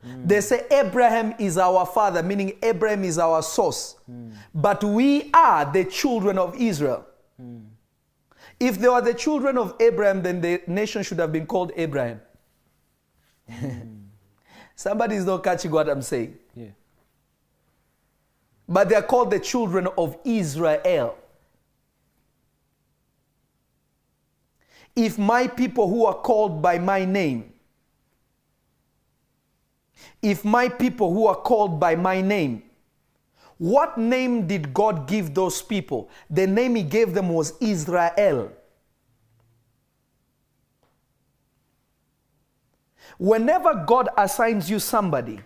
Hmm. 0.00 0.26
They 0.26 0.40
say 0.40 0.64
Abraham 0.70 1.34
is 1.38 1.58
our 1.58 1.84
father, 1.84 2.22
meaning 2.22 2.56
Abraham 2.62 3.02
is 3.02 3.18
our 3.18 3.42
source. 3.42 3.96
Hmm. 4.06 4.30
But 4.54 4.84
we 4.84 5.28
are 5.34 5.70
the 5.70 5.84
children 5.84 6.38
of 6.38 6.54
Israel. 6.54 7.04
Hmm. 7.36 7.58
If 8.60 8.78
they 8.78 8.88
were 8.88 9.00
the 9.00 9.14
children 9.14 9.58
of 9.58 9.74
Abraham, 9.80 10.22
then 10.22 10.40
the 10.40 10.62
nation 10.66 11.02
should 11.02 11.18
have 11.18 11.32
been 11.32 11.46
called 11.46 11.72
Abraham. 11.76 12.20
Somebody 14.76 15.16
is 15.16 15.24
not 15.24 15.42
catching 15.42 15.70
what 15.70 15.88
I'm 15.88 16.02
saying. 16.02 16.38
But 18.68 18.90
they 18.90 18.96
are 18.96 19.02
called 19.02 19.30
the 19.30 19.40
children 19.40 19.88
of 19.96 20.16
Israel. 20.24 21.16
If 24.94 25.16
my 25.16 25.46
people 25.46 25.88
who 25.88 26.04
are 26.04 26.14
called 26.14 26.60
by 26.60 26.78
my 26.78 27.04
name, 27.04 27.52
if 30.20 30.44
my 30.44 30.68
people 30.68 31.12
who 31.12 31.26
are 31.26 31.36
called 31.36 31.80
by 31.80 31.94
my 31.96 32.20
name, 32.20 32.62
what 33.56 33.96
name 33.96 34.46
did 34.46 34.74
God 34.74 35.08
give 35.08 35.34
those 35.34 35.62
people? 35.62 36.10
The 36.28 36.46
name 36.46 36.74
He 36.74 36.82
gave 36.82 37.14
them 37.14 37.28
was 37.28 37.54
Israel. 37.60 38.52
Whenever 43.18 43.84
God 43.86 44.08
assigns 44.16 44.70
you 44.70 44.78
somebody, 44.78 45.40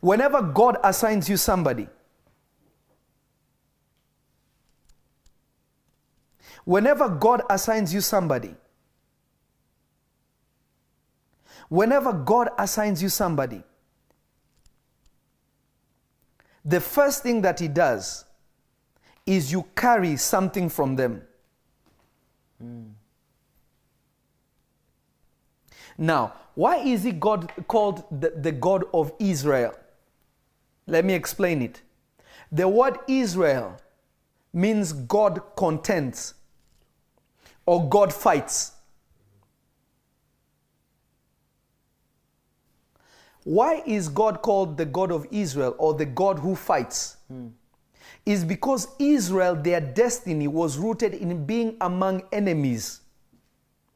whenever 0.00 0.40
God 0.40 0.78
assigns 0.84 1.28
you 1.28 1.36
somebody, 1.36 1.88
whenever 6.68 7.08
God 7.08 7.40
assigns 7.48 7.94
you 7.94 8.02
somebody, 8.02 8.54
whenever 11.70 12.12
God 12.12 12.50
assigns 12.58 13.02
you 13.02 13.08
somebody, 13.08 13.62
the 16.62 16.78
first 16.78 17.22
thing 17.22 17.40
that 17.40 17.58
He 17.58 17.68
does 17.68 18.26
is 19.24 19.50
you 19.50 19.64
carry 19.74 20.18
something 20.18 20.68
from 20.68 20.94
them. 20.94 21.22
Now, 25.96 26.34
why 26.54 26.76
is 26.76 27.02
he 27.02 27.12
God 27.12 27.50
called 27.66 28.04
the, 28.10 28.30
the 28.36 28.52
God 28.52 28.84
of 28.92 29.12
Israel? 29.18 29.72
Let 30.86 31.06
me 31.06 31.14
explain 31.14 31.62
it. 31.62 31.80
The 32.52 32.68
word 32.68 32.98
Israel 33.08 33.80
means 34.52 34.92
God 34.92 35.40
contends 35.56 36.34
or 37.68 37.86
God 37.86 38.14
fights. 38.14 38.72
Why 43.44 43.82
is 43.84 44.08
God 44.08 44.40
called 44.40 44.78
the 44.78 44.86
God 44.86 45.12
of 45.12 45.26
Israel 45.30 45.74
or 45.76 45.92
the 45.92 46.06
God 46.06 46.38
who 46.38 46.54
fights? 46.54 47.18
Hmm. 47.28 47.48
Is 48.24 48.42
because 48.42 48.88
Israel, 48.98 49.54
their 49.54 49.82
destiny 49.82 50.48
was 50.48 50.78
rooted 50.78 51.12
in 51.12 51.44
being 51.44 51.76
among 51.82 52.22
enemies 52.32 53.02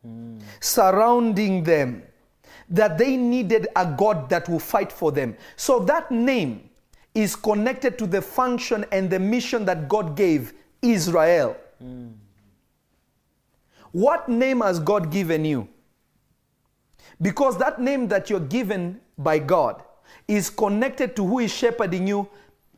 hmm. 0.02 0.38
surrounding 0.60 1.64
them, 1.64 2.02
that 2.68 2.98
they 2.98 3.16
needed 3.16 3.68
a 3.74 3.86
God 3.86 4.28
that 4.28 4.50
will 4.50 4.58
fight 4.58 4.92
for 4.92 5.10
them. 5.12 5.34
So 5.56 5.78
that 5.80 6.10
name 6.10 6.68
is 7.14 7.36
connected 7.36 7.96
to 8.00 8.06
the 8.06 8.20
function 8.20 8.84
and 8.92 9.08
the 9.08 9.18
mission 9.18 9.64
that 9.64 9.88
God 9.88 10.14
gave 10.14 10.52
Israel. 10.82 11.56
Hmm. 11.78 12.08
What 13.92 14.28
name 14.28 14.62
has 14.62 14.80
God 14.80 15.10
given 15.10 15.44
you? 15.44 15.68
Because 17.20 17.56
that 17.58 17.80
name 17.80 18.08
that 18.08 18.28
you're 18.30 18.40
given 18.40 19.00
by 19.16 19.38
God 19.38 19.82
is 20.26 20.50
connected 20.50 21.14
to 21.16 21.26
who 21.26 21.38
is 21.38 21.52
shepherding 21.52 22.06
you 22.06 22.28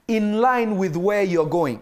in 0.08 0.40
line 0.40 0.76
with 0.76 0.96
where 0.96 1.22
you're 1.22 1.46
going. 1.46 1.80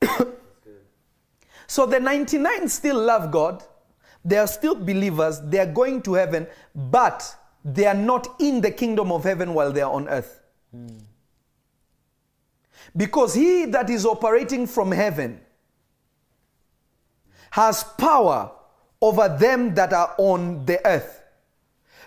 So 1.68 1.84
the 1.84 1.98
99 1.98 2.68
still 2.68 2.98
love 3.02 3.32
God. 3.32 3.62
They 4.24 4.38
are 4.38 4.46
still 4.46 4.76
believers. 4.76 5.40
They 5.40 5.58
are 5.58 5.66
going 5.66 6.00
to 6.02 6.14
heaven, 6.14 6.46
but 6.74 7.36
they 7.64 7.86
are 7.86 7.94
not 7.94 8.36
in 8.38 8.60
the 8.60 8.70
kingdom 8.70 9.10
of 9.12 9.24
heaven 9.24 9.52
while 9.52 9.72
they 9.72 9.82
are 9.82 9.92
on 9.92 10.08
earth. 10.08 10.40
Hmm. 10.70 10.86
Because 12.96 13.34
he 13.34 13.66
that 13.66 13.90
is 13.90 14.06
operating 14.06 14.66
from 14.66 14.90
heaven 14.90 15.40
has 17.50 17.84
power 17.98 18.50
over 19.00 19.28
them 19.28 19.74
that 19.74 19.92
are 19.92 20.14
on 20.18 20.64
the 20.64 20.84
earth. 20.86 21.22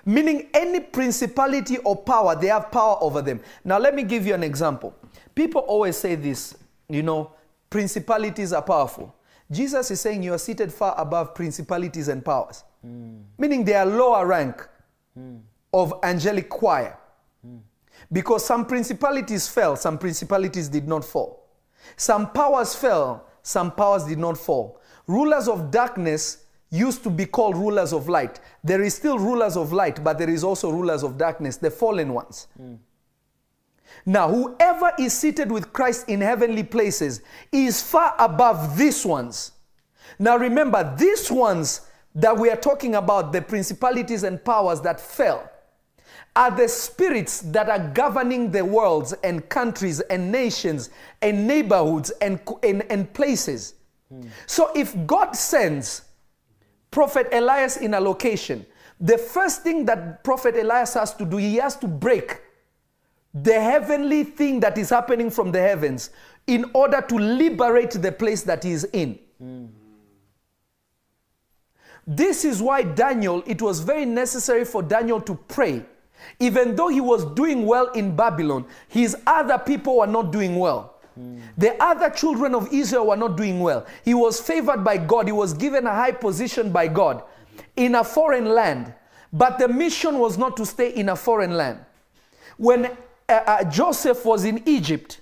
Meaning, 0.05 0.49
any 0.53 0.79
principality 0.79 1.77
or 1.79 1.95
power, 1.95 2.35
they 2.35 2.47
have 2.47 2.71
power 2.71 2.97
over 3.01 3.21
them. 3.21 3.41
Now, 3.63 3.77
let 3.77 3.93
me 3.93 4.03
give 4.03 4.25
you 4.25 4.33
an 4.33 4.43
example. 4.43 4.95
People 5.35 5.61
always 5.61 5.97
say 5.97 6.15
this, 6.15 6.55
you 6.87 7.03
know, 7.03 7.31
principalities 7.69 8.53
are 8.53 8.61
powerful. 8.61 9.13
Jesus 9.51 9.91
is 9.91 10.01
saying 10.01 10.23
you 10.23 10.33
are 10.33 10.39
seated 10.39 10.71
far 10.73 10.95
above 10.97 11.35
principalities 11.35 12.07
and 12.07 12.23
powers, 12.23 12.63
hmm. 12.81 13.17
meaning 13.37 13.63
they 13.63 13.73
are 13.73 13.85
lower 13.85 14.25
rank 14.25 14.67
hmm. 15.15 15.37
of 15.73 15.93
angelic 16.03 16.49
choir. 16.49 16.97
Because 18.11 18.45
some 18.45 18.65
principalities 18.65 19.47
fell, 19.47 19.75
some 19.75 19.97
principalities 19.97 20.67
did 20.67 20.87
not 20.87 21.05
fall. 21.05 21.47
Some 21.95 22.31
powers 22.31 22.75
fell, 22.75 23.25
some 23.41 23.71
powers 23.71 24.05
did 24.05 24.17
not 24.17 24.37
fall. 24.37 24.81
Rulers 25.07 25.47
of 25.47 25.71
darkness 25.71 26.45
used 26.71 27.03
to 27.03 27.09
be 27.09 27.25
called 27.25 27.57
rulers 27.57 27.93
of 27.93 28.09
light. 28.09 28.39
There 28.63 28.81
is 28.81 28.93
still 28.93 29.17
rulers 29.17 29.57
of 29.57 29.73
light, 29.73 30.03
but 30.03 30.17
there 30.17 30.29
is 30.29 30.43
also 30.43 30.71
rulers 30.71 31.03
of 31.03 31.17
darkness, 31.17 31.57
the 31.57 31.71
fallen 31.71 32.13
ones. 32.13 32.47
Hmm. 32.57 32.75
Now, 34.05 34.29
whoever 34.29 34.91
is 34.99 35.13
seated 35.13 35.51
with 35.51 35.73
Christ 35.73 36.07
in 36.09 36.21
heavenly 36.21 36.63
places 36.63 37.21
is 37.51 37.81
far 37.81 38.15
above 38.19 38.77
these 38.77 39.05
ones. 39.05 39.53
Now, 40.19 40.37
remember, 40.37 40.95
these 40.97 41.31
ones 41.31 41.81
that 42.15 42.37
we 42.37 42.49
are 42.49 42.55
talking 42.55 42.95
about, 42.95 43.31
the 43.31 43.41
principalities 43.41 44.23
and 44.23 44.43
powers 44.43 44.81
that 44.81 44.99
fell, 44.99 45.48
are 46.35 46.51
the 46.51 46.67
spirits 46.67 47.41
that 47.41 47.69
are 47.69 47.89
governing 47.89 48.51
the 48.51 48.63
worlds 48.63 49.13
and 49.23 49.47
countries 49.49 49.99
and 50.01 50.31
nations 50.31 50.89
and 51.21 51.47
neighborhoods 51.47 52.11
and, 52.21 52.39
and, 52.63 52.83
and 52.91 53.13
places. 53.13 53.75
So, 54.47 54.71
if 54.75 54.95
God 55.05 55.35
sends 55.35 56.03
Prophet 56.91 57.27
Elias 57.31 57.77
in 57.77 57.93
a 57.93 57.99
location, 57.99 58.65
the 58.99 59.17
first 59.17 59.61
thing 59.63 59.85
that 59.85 60.23
Prophet 60.23 60.55
Elias 60.55 60.95
has 60.95 61.13
to 61.15 61.25
do, 61.25 61.37
he 61.37 61.55
has 61.55 61.75
to 61.77 61.87
break 61.87 62.41
the 63.33 63.59
heavenly 63.59 64.23
thing 64.23 64.59
that 64.61 64.77
is 64.77 64.89
happening 64.89 65.29
from 65.29 65.51
the 65.51 65.59
heavens 65.61 66.09
in 66.47 66.65
order 66.73 67.01
to 67.01 67.15
liberate 67.15 67.91
the 67.91 68.11
place 68.11 68.41
that 68.43 68.63
he 68.63 68.71
is 68.71 68.85
in. 68.85 69.19
This 72.07 72.43
is 72.43 72.61
why 72.61 72.81
Daniel, 72.81 73.43
it 73.45 73.61
was 73.61 73.81
very 73.81 74.05
necessary 74.05 74.65
for 74.65 74.81
Daniel 74.81 75.21
to 75.21 75.35
pray. 75.35 75.85
Even 76.39 76.75
though 76.75 76.87
he 76.87 77.01
was 77.01 77.25
doing 77.33 77.65
well 77.65 77.87
in 77.91 78.15
Babylon, 78.15 78.65
his 78.87 79.17
other 79.27 79.57
people 79.57 79.97
were 79.97 80.07
not 80.07 80.31
doing 80.31 80.57
well. 80.57 80.95
The 81.57 81.81
other 81.83 82.09
children 82.09 82.55
of 82.55 82.71
Israel 82.71 83.07
were 83.07 83.17
not 83.17 83.35
doing 83.35 83.59
well. 83.59 83.85
He 84.05 84.13
was 84.13 84.39
favored 84.39 84.83
by 84.83 84.97
God, 84.97 85.25
he 85.25 85.33
was 85.33 85.53
given 85.53 85.85
a 85.85 85.91
high 85.91 86.13
position 86.13 86.71
by 86.71 86.87
God 86.87 87.23
in 87.75 87.95
a 87.95 88.03
foreign 88.03 88.45
land. 88.45 88.93
But 89.31 89.59
the 89.59 89.67
mission 89.67 90.19
was 90.19 90.37
not 90.37 90.55
to 90.57 90.65
stay 90.65 90.89
in 90.89 91.09
a 91.09 91.15
foreign 91.15 91.55
land. 91.55 91.79
When 92.57 92.85
uh, 92.85 92.89
uh, 93.27 93.63
Joseph 93.65 94.25
was 94.25 94.45
in 94.45 94.63
Egypt, 94.67 95.21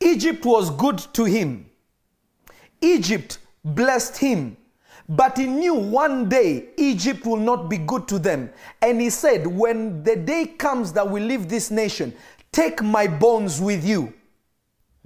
Egypt 0.00 0.44
was 0.44 0.70
good 0.70 0.98
to 1.14 1.24
him. 1.24 1.68
Egypt 2.80 3.38
blessed 3.64 4.16
him. 4.18 4.56
But 5.08 5.38
he 5.38 5.46
knew 5.46 5.74
one 5.74 6.28
day 6.28 6.68
Egypt 6.76 7.24
will 7.24 7.38
not 7.38 7.70
be 7.70 7.78
good 7.78 8.06
to 8.08 8.18
them. 8.18 8.50
And 8.82 9.00
he 9.00 9.08
said, 9.08 9.46
When 9.46 10.02
the 10.02 10.16
day 10.16 10.46
comes 10.46 10.92
that 10.92 11.08
we 11.08 11.20
leave 11.20 11.48
this 11.48 11.70
nation, 11.70 12.14
take 12.52 12.82
my 12.82 13.06
bones 13.06 13.60
with 13.60 13.84
you. 13.86 14.12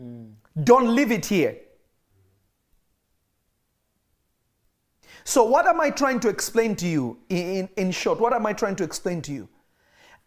Mm. 0.01 0.33
Don't 0.65 0.95
leave 0.95 1.13
it 1.13 1.27
here. 1.27 1.57
So, 5.25 5.45
what 5.45 5.67
am 5.67 5.81
I 5.81 5.91
trying 5.91 6.19
to 6.21 6.29
explain 6.29 6.75
to 6.77 6.87
you 6.87 7.19
in, 7.29 7.69
in 7.77 7.93
short? 7.93 8.19
What 8.19 8.33
am 8.33 8.45
I 8.45 8.53
trying 8.53 8.75
to 8.77 8.85
explain 8.85 9.23
to 9.23 9.33
you? 9.33 9.49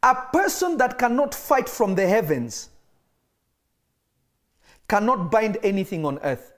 A 0.04 0.16
person 0.16 0.78
that 0.78 0.98
cannot 0.98 1.36
fight 1.36 1.68
from 1.68 1.96
the 1.96 2.08
heavens 2.08 2.70
cannot 4.88 5.30
bind 5.32 5.58
anything 5.64 6.06
on 6.06 6.20
earth. 6.20 6.54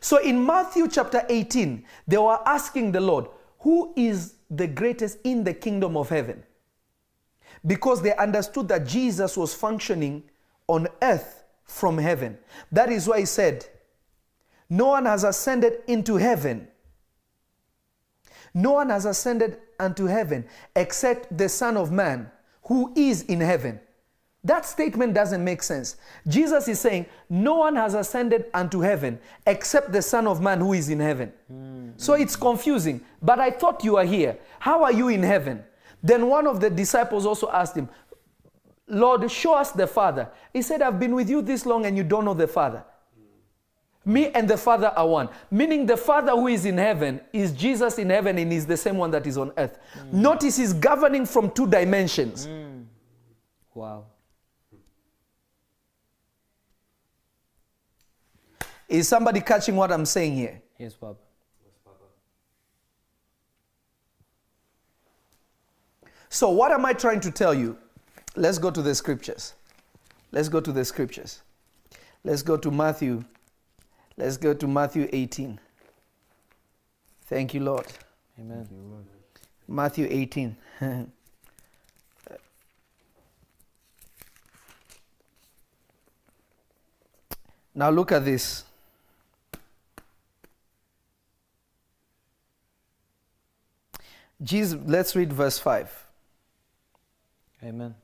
So 0.00 0.18
in 0.18 0.44
Matthew 0.44 0.88
chapter 0.88 1.24
18, 1.28 1.84
they 2.06 2.18
were 2.18 2.38
asking 2.46 2.92
the 2.92 3.00
Lord, 3.00 3.26
Who 3.60 3.92
is 3.96 4.34
the 4.50 4.66
greatest 4.66 5.18
in 5.24 5.44
the 5.44 5.54
kingdom 5.54 5.96
of 5.96 6.08
heaven? 6.08 6.42
Because 7.66 8.02
they 8.02 8.14
understood 8.16 8.68
that 8.68 8.86
Jesus 8.86 9.36
was 9.36 9.54
functioning 9.54 10.22
on 10.68 10.88
earth 11.02 11.44
from 11.64 11.98
heaven. 11.98 12.38
That 12.70 12.90
is 12.90 13.08
why 13.08 13.20
he 13.20 13.26
said, 13.26 13.66
No 14.70 14.88
one 14.88 15.06
has 15.06 15.24
ascended 15.24 15.82
into 15.86 16.16
heaven. 16.16 16.68
No 18.54 18.72
one 18.72 18.88
has 18.88 19.04
ascended 19.04 19.58
unto 19.78 20.06
heaven 20.06 20.46
except 20.74 21.36
the 21.36 21.48
Son 21.48 21.76
of 21.76 21.92
Man 21.92 22.30
who 22.62 22.92
is 22.96 23.22
in 23.22 23.40
heaven. 23.40 23.80
That 24.46 24.64
statement 24.64 25.12
doesn't 25.12 25.42
make 25.42 25.60
sense. 25.60 25.96
Jesus 26.28 26.68
is 26.68 26.78
saying, 26.78 27.06
No 27.28 27.54
one 27.56 27.74
has 27.74 27.94
ascended 27.94 28.46
unto 28.54 28.80
heaven 28.80 29.18
except 29.44 29.90
the 29.92 30.00
Son 30.00 30.28
of 30.28 30.40
Man 30.40 30.60
who 30.60 30.72
is 30.72 30.88
in 30.88 31.00
heaven. 31.00 31.32
Hmm. 31.48 31.90
So 31.96 32.14
it's 32.14 32.36
confusing. 32.36 33.00
But 33.20 33.40
I 33.40 33.50
thought 33.50 33.82
you 33.82 33.96
are 33.96 34.04
here. 34.04 34.38
How 34.60 34.84
are 34.84 34.92
you 34.92 35.08
in 35.08 35.24
heaven? 35.24 35.64
Then 36.00 36.28
one 36.28 36.46
of 36.46 36.60
the 36.60 36.70
disciples 36.70 37.26
also 37.26 37.50
asked 37.50 37.76
him, 37.76 37.88
Lord, 38.86 39.28
show 39.28 39.54
us 39.54 39.72
the 39.72 39.88
Father. 39.88 40.28
He 40.52 40.62
said, 40.62 40.80
I've 40.80 41.00
been 41.00 41.16
with 41.16 41.28
you 41.28 41.42
this 41.42 41.66
long 41.66 41.84
and 41.84 41.96
you 41.96 42.04
don't 42.04 42.24
know 42.24 42.34
the 42.34 42.46
Father. 42.46 42.84
Me 44.04 44.28
and 44.28 44.48
the 44.48 44.56
Father 44.56 44.92
are 44.96 45.08
one. 45.08 45.28
Meaning 45.50 45.86
the 45.86 45.96
Father 45.96 46.30
who 46.30 46.46
is 46.46 46.66
in 46.66 46.78
heaven 46.78 47.20
is 47.32 47.50
Jesus 47.50 47.98
in 47.98 48.10
heaven 48.10 48.38
and 48.38 48.52
is 48.52 48.64
the 48.64 48.76
same 48.76 48.96
one 48.96 49.10
that 49.10 49.26
is 49.26 49.36
on 49.36 49.50
earth. 49.56 49.76
Hmm. 49.92 50.22
Notice 50.22 50.56
he's 50.56 50.72
governing 50.72 51.26
from 51.26 51.50
two 51.50 51.66
dimensions. 51.66 52.46
Hmm. 52.46 52.82
Wow. 53.74 54.04
Is 58.88 59.08
somebody 59.08 59.40
catching 59.40 59.76
what 59.76 59.90
I'm 59.90 60.06
saying 60.06 60.34
here? 60.34 60.60
Yes, 60.78 60.94
Papa. 60.94 61.16
So, 66.28 66.50
what 66.50 66.70
am 66.70 66.84
I 66.84 66.92
trying 66.92 67.20
to 67.20 67.30
tell 67.30 67.54
you? 67.54 67.78
Let's 68.34 68.58
go 68.58 68.70
to 68.70 68.82
the 68.82 68.94
scriptures. 68.94 69.54
Let's 70.32 70.50
go 70.50 70.60
to 70.60 70.70
the 70.70 70.84
scriptures. 70.84 71.40
Let's 72.24 72.42
go 72.42 72.58
to 72.58 72.70
Matthew. 72.70 73.24
Let's 74.18 74.36
go 74.36 74.52
to 74.52 74.66
Matthew 74.66 75.08
18. 75.10 75.58
Thank 77.24 77.54
you, 77.54 77.60
Lord. 77.60 77.86
Amen. 78.38 78.68
Matthew 79.66 80.06
18. 80.10 80.54
now, 87.74 87.88
look 87.88 88.12
at 88.12 88.26
this. 88.26 88.65
Jesus, 94.42 94.78
let's 94.84 95.16
read 95.16 95.32
verse 95.32 95.58
5. 95.58 96.06
Amen. 97.64 97.94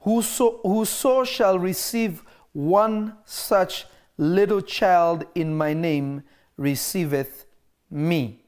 Whoso, 0.00 0.60
whoso 0.62 1.24
shall 1.24 1.58
receive 1.58 2.22
one 2.52 3.14
such 3.24 3.86
little 4.16 4.60
child 4.60 5.24
in 5.34 5.56
my 5.56 5.72
name 5.72 6.22
receiveth 6.56 7.46
me. 7.90 8.42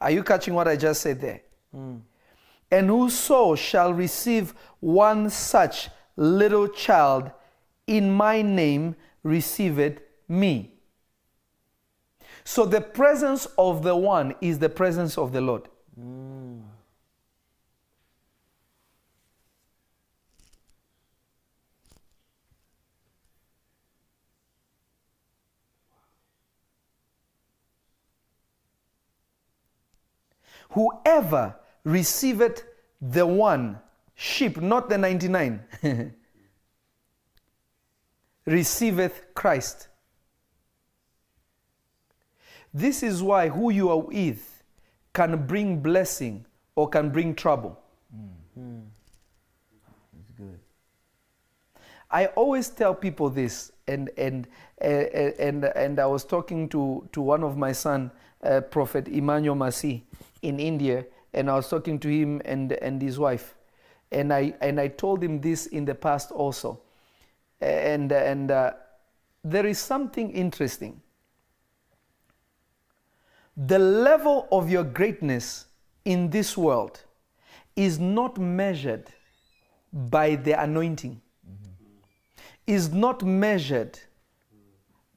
Are 0.00 0.10
you 0.10 0.22
catching 0.22 0.54
what 0.54 0.68
I 0.68 0.76
just 0.76 1.00
said 1.02 1.20
there? 1.20 1.42
Hmm. 1.72 1.96
And 2.70 2.88
whoso 2.88 3.54
shall 3.54 3.92
receive 3.92 4.54
one 4.80 5.30
such 5.30 5.88
little 6.16 6.68
child 6.68 7.30
in 7.86 8.10
my 8.10 8.42
name 8.42 8.96
receiveth 9.22 10.00
me. 10.28 10.75
So 12.46 12.64
the 12.64 12.80
presence 12.80 13.48
of 13.58 13.82
the 13.82 13.96
one 13.96 14.36
is 14.40 14.60
the 14.60 14.68
presence 14.68 15.18
of 15.18 15.32
the 15.32 15.40
Lord. 15.40 15.68
Whoever 30.70 31.56
receiveth 31.82 32.62
the 33.02 33.26
one 33.26 33.80
sheep, 34.14 34.60
not 34.60 34.88
the 34.88 34.98
99, 34.98 35.64
receiveth 38.46 39.34
Christ. 39.34 39.88
This 42.76 43.02
is 43.02 43.22
why 43.22 43.48
who 43.48 43.70
you 43.70 43.88
are 43.88 43.96
with 43.96 44.62
can 45.14 45.46
bring 45.46 45.80
blessing 45.80 46.44
or 46.74 46.86
can 46.90 47.08
bring 47.08 47.34
trouble. 47.34 47.80
It's 50.20 50.30
good. 50.36 50.60
I 52.10 52.26
always 52.36 52.68
tell 52.68 52.94
people 52.94 53.30
this, 53.30 53.72
and 53.88 54.10
and 54.18 54.46
uh, 54.82 54.84
and 54.84 55.64
and 55.64 55.98
I 55.98 56.04
was 56.04 56.22
talking 56.26 56.68
to 56.68 57.08
to 57.12 57.22
one 57.22 57.42
of 57.42 57.56
my 57.56 57.72
son, 57.72 58.10
uh, 58.42 58.60
Prophet 58.60 59.08
Emmanuel 59.08 59.56
Masi, 59.56 60.02
in 60.42 60.60
India, 60.60 61.06
and 61.32 61.48
I 61.48 61.54
was 61.54 61.70
talking 61.70 61.98
to 62.00 62.08
him 62.08 62.42
and 62.44 62.72
and 62.72 63.00
his 63.00 63.18
wife, 63.18 63.54
and 64.12 64.30
I 64.34 64.52
and 64.60 64.78
I 64.78 64.88
told 64.88 65.24
him 65.24 65.40
this 65.40 65.64
in 65.64 65.86
the 65.86 65.94
past 65.94 66.30
also, 66.30 66.82
and 67.58 68.12
and 68.12 68.50
uh, 68.50 68.72
there 69.42 69.64
is 69.64 69.78
something 69.78 70.30
interesting. 70.30 71.00
The 73.56 73.78
level 73.78 74.48
of 74.52 74.70
your 74.70 74.84
greatness 74.84 75.66
in 76.04 76.30
this 76.30 76.56
world 76.56 77.02
is 77.74 77.98
not 77.98 78.38
measured 78.38 79.10
by 79.92 80.36
the 80.36 80.60
anointing 80.60 81.20
is 82.66 82.92
not 82.92 83.22
measured 83.22 83.98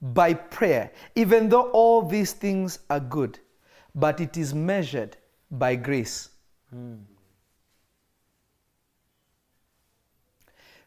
by 0.02 0.34
prayer, 0.34 0.92
even 1.16 1.50
though 1.50 1.70
all 1.72 2.02
these 2.02 2.32
things 2.32 2.80
are 2.90 3.00
good, 3.00 3.40
but 3.96 4.22
it 4.22 4.38
is 4.38 4.54
measured 4.54 5.18
by 5.52 5.76
grace. 5.76 6.30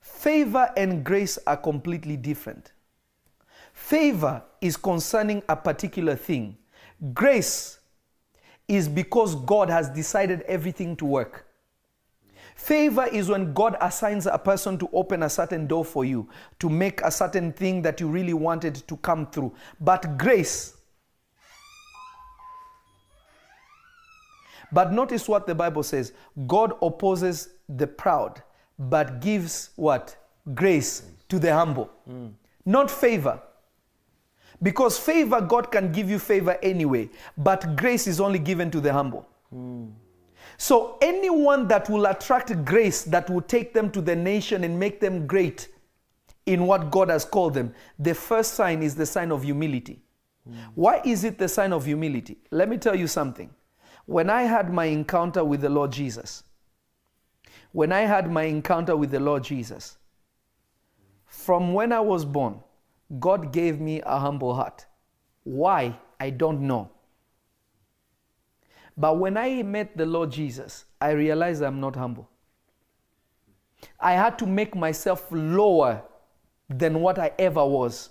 Favor 0.01 0.71
and 0.77 1.05
grace 1.05 1.39
are 1.47 1.57
completely 1.57 2.17
different. 2.17 2.73
Favor 3.73 4.43
is 4.61 4.77
concerning 4.77 5.43
a 5.49 5.57
particular 5.57 6.15
thing, 6.15 6.57
grace 7.13 7.81
is 8.69 8.89
because 8.89 9.35
God 9.35 9.69
has 9.69 9.89
decided 9.89 10.43
everything 10.43 10.97
to 10.97 11.05
work. 11.05 11.47
Favor 12.55 13.07
is 13.07 13.29
when 13.29 13.53
God 13.55 13.77
assigns 13.81 14.27
a 14.27 14.39
person 14.39 14.79
to 14.79 14.89
open 14.93 15.25
a 15.25 15.31
certain 15.31 15.67
door 15.67 15.85
for 15.85 16.05
you, 16.05 16.29
to 16.61 16.69
make 16.69 17.01
a 17.01 17.11
certain 17.11 17.53
thing 17.53 17.83
that 17.83 18.01
you 18.01 18.09
really 18.09 18.35
wanted 18.35 18.77
to 18.87 18.97
come 18.99 19.27
through. 19.27 19.53
But 19.81 20.17
grace, 20.17 20.77
but 24.71 24.93
notice 24.93 25.29
what 25.29 25.47
the 25.47 25.55
Bible 25.55 25.83
says 25.83 26.13
God 26.47 26.75
opposes 26.83 27.49
the 27.69 27.87
proud, 27.87 28.43
but 28.79 29.21
gives 29.21 29.71
what? 29.77 30.17
Grace 30.55 31.03
to 31.29 31.39
the 31.39 31.53
humble. 31.53 31.91
Mm. 32.09 32.33
Not 32.65 32.91
favor. 32.91 33.41
Because 34.63 34.99
favor, 34.99 35.41
God 35.41 35.73
can 35.73 35.91
give 35.91 36.09
you 36.09 36.19
favor 36.19 36.57
anyway, 36.63 37.11
but 37.37 37.77
grace 37.77 38.07
is 38.07 38.21
only 38.21 38.39
given 38.39 38.71
to 38.71 38.81
the 38.81 38.93
humble. 38.93 39.29
So, 40.57 40.99
anyone 41.03 41.67
that 41.69 41.91
will 41.91 42.07
attract 42.07 42.65
grace, 42.65 43.03
that 43.05 43.29
will 43.29 43.43
take 43.43 43.75
them 43.75 43.91
to 43.91 44.01
the 44.01 44.15
nation 44.15 44.63
and 44.65 44.79
make 44.79 45.01
them 45.01 45.27
great 45.27 45.69
in 46.47 46.67
what 46.67 46.91
God 46.91 47.09
has 47.09 47.25
called 47.25 47.55
them, 47.55 47.75
the 47.99 48.15
first 48.15 48.55
sign 48.55 48.83
is 48.83 48.95
the 48.95 49.07
sign 49.07 49.33
of 49.33 49.43
humility. 49.43 50.03
Why 50.75 51.01
is 51.05 51.25
it 51.25 51.39
the 51.39 51.49
sign 51.49 51.73
of 51.73 51.85
humility? 51.85 52.39
Let 52.51 52.69
me 52.69 52.77
tell 52.77 52.97
you 52.97 53.07
something. 53.07 53.51
When 54.07 54.29
I 54.29 54.43
had 54.43 54.73
my 54.73 54.87
encounter 54.87 55.45
with 55.45 55.61
the 55.61 55.69
Lord 55.69 55.93
Jesus, 55.93 56.43
when 57.71 57.93
I 57.93 58.01
had 58.01 58.31
my 58.31 58.45
encounter 58.45 58.97
with 58.97 59.11
the 59.11 59.21
Lord 59.21 59.45
Jesus, 59.45 59.97
from 61.27 61.73
when 61.73 61.93
I 61.93 62.01
was 62.01 62.25
born, 62.25 62.61
God 63.19 63.53
gave 63.53 63.81
me 63.81 64.01
a 64.03 64.19
humble 64.19 64.55
heart. 64.55 64.87
Why? 65.45 65.99
I 66.19 66.31
don't 66.31 66.63
know. 66.63 66.91
But 68.97 69.19
when 69.19 69.37
I 69.37 69.63
met 69.63 69.97
the 69.97 70.07
Lord 70.07 70.31
Jesus, 70.31 70.85
I 71.01 71.11
realized 71.11 71.63
I'm 71.63 71.81
not 71.81 71.97
humble. 71.97 72.29
I 73.99 74.13
had 74.13 74.39
to 74.39 74.47
make 74.47 74.75
myself 74.75 75.27
lower 75.31 76.03
than 76.69 77.01
what 77.01 77.19
I 77.19 77.33
ever 77.39 77.65
was. 77.65 78.11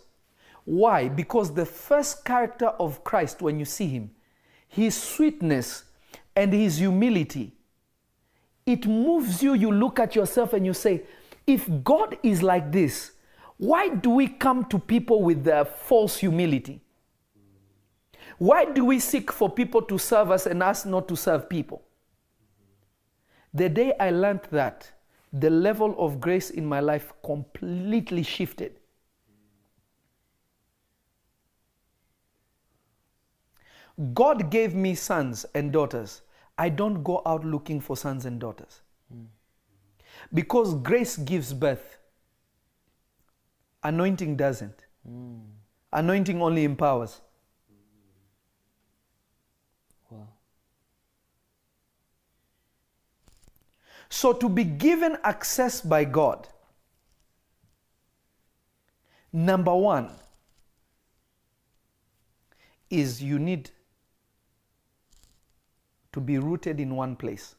Why? 0.66 1.08
Because 1.08 1.54
the 1.54 1.66
first 1.66 2.26
character 2.26 2.68
of 2.68 3.04
Christ, 3.04 3.42
when 3.42 3.60
you 3.60 3.66
see 3.66 3.88
him, 3.88 4.12
his 4.68 4.96
sweetness 4.96 5.86
and 6.36 6.54
his 6.54 6.78
humility, 6.78 7.54
it 8.66 8.86
moves 8.86 9.42
you. 9.42 9.54
You 9.54 9.72
look 9.72 10.00
at 10.00 10.16
yourself 10.16 10.54
and 10.54 10.66
you 10.66 10.74
say, 10.74 11.04
if 11.48 11.70
God 11.84 12.18
is 12.24 12.44
like 12.44 12.72
this, 12.72 13.12
why 13.62 13.90
do 13.90 14.10
we 14.10 14.28
come 14.28 14.66
to 14.66 14.80
people 14.80 15.22
with 15.22 15.44
their 15.44 15.64
false 15.66 16.18
humility? 16.18 16.82
Why 18.40 18.66
do 18.66 18.84
we 18.84 19.00
seek 19.00 19.32
for 19.32 19.52
people 19.52 19.84
to 19.84 20.00
serve 20.00 20.32
us 20.32 20.48
and 20.48 20.64
us 20.64 20.84
not 20.84 21.08
to 21.10 21.16
serve 21.16 21.48
people? 21.48 21.84
The 23.54 23.70
day 23.70 23.94
I 24.00 24.10
learned 24.10 24.42
that, 24.50 24.92
the 25.32 25.52
level 25.52 25.94
of 26.00 26.20
grace 26.20 26.50
in 26.50 26.66
my 26.66 26.80
life 26.80 27.14
completely 27.24 28.24
shifted. 28.24 28.80
God 34.16 34.50
gave 34.50 34.74
me 34.74 34.96
sons 34.96 35.46
and 35.54 35.72
daughters. 35.72 36.24
I 36.58 36.70
don't 36.70 37.04
go 37.04 37.22
out 37.28 37.46
looking 37.46 37.80
for 37.80 37.96
sons 37.96 38.26
and 38.26 38.40
daughters. 38.40 38.82
Hmm. 39.14 39.26
Because 40.34 40.74
grace 40.74 41.16
gives 41.16 41.54
birth, 41.54 42.00
anointing 43.84 44.36
doesn't. 44.36 44.86
Hmm. 45.08 45.40
Anointing 45.94 46.42
only 46.42 46.64
empowers. 46.64 47.22
Wow. 50.10 50.28
So, 54.10 54.34
to 54.34 54.50
be 54.50 54.64
given 54.64 55.18
access 55.24 55.82
by 55.82 56.06
God, 56.06 56.48
number 59.34 59.76
one 59.76 60.12
is 62.90 63.24
you 63.24 63.40
need 63.40 63.72
to 66.12 66.20
be 66.20 66.38
rooted 66.38 66.80
in 66.80 66.96
one 66.96 67.16
place. 67.16 67.56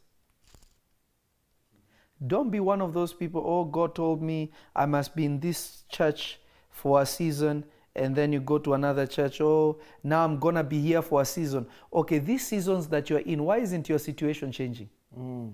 Don't 2.27 2.51
be 2.51 2.61
one 2.61 2.81
of 2.81 2.93
those 2.93 3.13
people, 3.13 3.43
oh, 3.45 3.65
God 3.65 3.95
told 3.95 4.23
me 4.23 4.53
I 4.75 4.87
must 4.87 5.17
be 5.17 5.25
in 5.25 5.41
this 5.41 5.85
church 5.89 6.39
for 6.71 7.03
a 7.03 7.07
season, 7.07 7.65
and 7.95 8.15
then 8.15 8.33
you 8.33 8.41
go 8.41 8.59
to 8.59 8.75
another 8.75 9.07
church, 9.07 9.41
oh, 9.41 9.79
now 10.03 10.25
I'm 10.25 10.39
going 10.39 10.55
to 10.55 10.65
be 10.65 10.81
here 10.81 11.03
for 11.03 11.21
a 11.23 11.25
season. 11.25 11.67
Okay, 11.93 12.19
these 12.19 12.47
seasons 12.47 12.89
that 12.89 13.11
you're 13.11 13.21
in, 13.21 13.45
why 13.45 13.59
isn't 13.59 13.89
your 13.89 13.99
situation 13.99 14.53
changing? 14.53 14.89
Mm. 15.19 15.53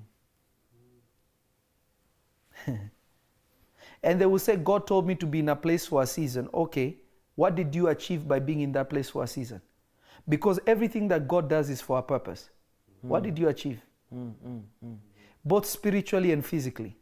And 4.02 4.20
they 4.20 4.26
will 4.26 4.38
say, 4.38 4.56
God 4.56 4.86
told 4.86 5.06
me 5.06 5.14
to 5.16 5.26
be 5.26 5.40
in 5.40 5.48
a 5.48 5.56
place 5.56 5.86
for 5.86 6.02
a 6.02 6.06
season. 6.06 6.48
Okay, 6.54 6.98
what 7.34 7.56
did 7.56 7.74
you 7.74 7.88
achieve 7.88 8.28
by 8.28 8.38
being 8.38 8.60
in 8.60 8.72
that 8.72 8.90
place 8.90 9.10
for 9.10 9.24
a 9.24 9.26
season? 9.26 9.60
Because 10.28 10.60
everything 10.66 11.08
that 11.08 11.26
God 11.26 11.48
does 11.48 11.70
is 11.70 11.80
for 11.80 11.98
a 11.98 12.02
purpose. 12.02 12.50
What 13.02 13.22
did 13.22 13.38
you 13.38 13.48
achieve? 13.48 13.80
Mm, 14.14 14.34
mm, 14.46 14.62
mm. 14.84 14.96
Both 15.48 15.64
spiritually 15.64 16.30
and 16.30 16.44
physically. 16.44 16.94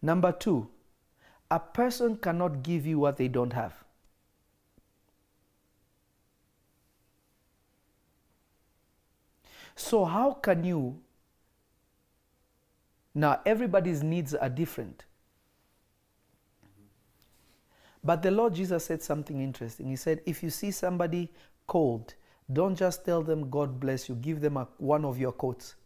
Number 0.00 0.32
two, 0.32 0.68
a 1.50 1.60
person 1.60 2.16
cannot 2.16 2.62
give 2.62 2.86
you 2.86 2.98
what 2.98 3.18
they 3.18 3.28
don't 3.28 3.52
have. 3.52 3.84
So, 9.76 10.06
how 10.06 10.32
can 10.32 10.64
you? 10.64 10.98
Now, 13.14 13.42
everybody's 13.44 14.02
needs 14.02 14.34
are 14.34 14.48
different. 14.48 15.04
But 18.04 18.22
the 18.22 18.30
Lord 18.30 18.54
Jesus 18.54 18.84
said 18.84 19.02
something 19.02 19.40
interesting. 19.40 19.86
He 19.86 19.96
said, 19.96 20.20
if 20.26 20.42
you 20.42 20.50
see 20.50 20.70
somebody 20.70 21.30
cold, 21.66 22.14
don't 22.52 22.74
just 22.74 23.04
tell 23.04 23.22
them, 23.22 23.48
God 23.50 23.78
bless 23.78 24.08
you, 24.08 24.16
give 24.16 24.40
them 24.40 24.56
a, 24.56 24.66
one 24.78 25.04
of 25.04 25.18
your 25.18 25.32
coats. 25.32 25.76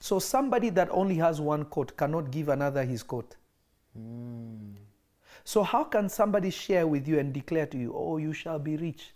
So, 0.00 0.18
somebody 0.18 0.70
that 0.70 0.88
only 0.90 1.16
has 1.16 1.40
one 1.40 1.64
coat 1.66 1.96
cannot 1.96 2.30
give 2.30 2.48
another 2.48 2.84
his 2.84 3.02
coat. 3.02 3.36
So, 5.44 5.62
how 5.62 5.84
can 5.84 6.08
somebody 6.08 6.50
share 6.50 6.86
with 6.86 7.08
you 7.08 7.18
and 7.18 7.32
declare 7.32 7.66
to 7.66 7.78
you, 7.78 7.94
oh, 7.96 8.18
you 8.18 8.32
shall 8.32 8.58
be 8.58 8.76
rich? 8.76 9.14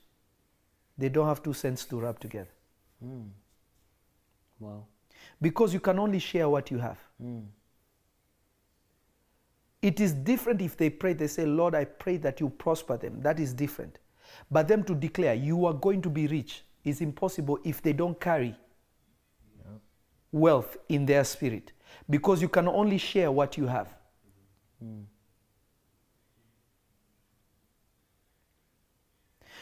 They 0.97 1.09
don't 1.09 1.27
have 1.27 1.43
two 1.43 1.53
cents 1.53 1.85
to 1.87 2.01
rub 2.01 2.21
together. 2.21 2.51
Mm. 3.05 3.29
Wow. 4.61 4.87
Because 5.41 5.75
you 5.75 5.81
can 5.81 5.99
only 5.99 6.19
share 6.19 6.49
what 6.49 6.71
you 6.71 6.79
have. 6.79 6.99
Mm. 7.23 7.45
It 9.83 9.99
is 9.99 10.13
different 10.13 10.63
if 10.63 10.77
they 10.77 10.89
pray, 10.89 11.13
they 11.13 11.27
say, 11.27 11.45
Lord, 11.45 11.75
I 11.75 11.85
pray 11.85 12.17
that 12.19 12.41
you 12.41 12.49
prosper 12.49 12.97
them. 12.97 13.21
That 13.21 13.41
is 13.41 13.53
different. 13.53 13.99
But 14.51 14.69
them 14.69 14.85
to 14.85 14.95
declare, 14.95 15.35
you 15.35 15.67
are 15.67 15.75
going 15.75 16.01
to 16.03 16.09
be 16.09 16.29
rich 16.29 16.63
is 16.85 17.01
impossible 17.01 17.59
if 17.65 17.83
they 17.83 17.93
don't 17.93 18.19
carry 18.21 18.57
wealth 20.31 20.77
in 20.89 21.05
their 21.05 21.25
spirit. 21.25 21.73
Because 22.09 22.41
you 22.41 22.49
can 22.49 22.69
only 22.69 22.97
share 22.97 23.31
what 23.31 23.59
you 23.59 23.67
have. 23.67 23.95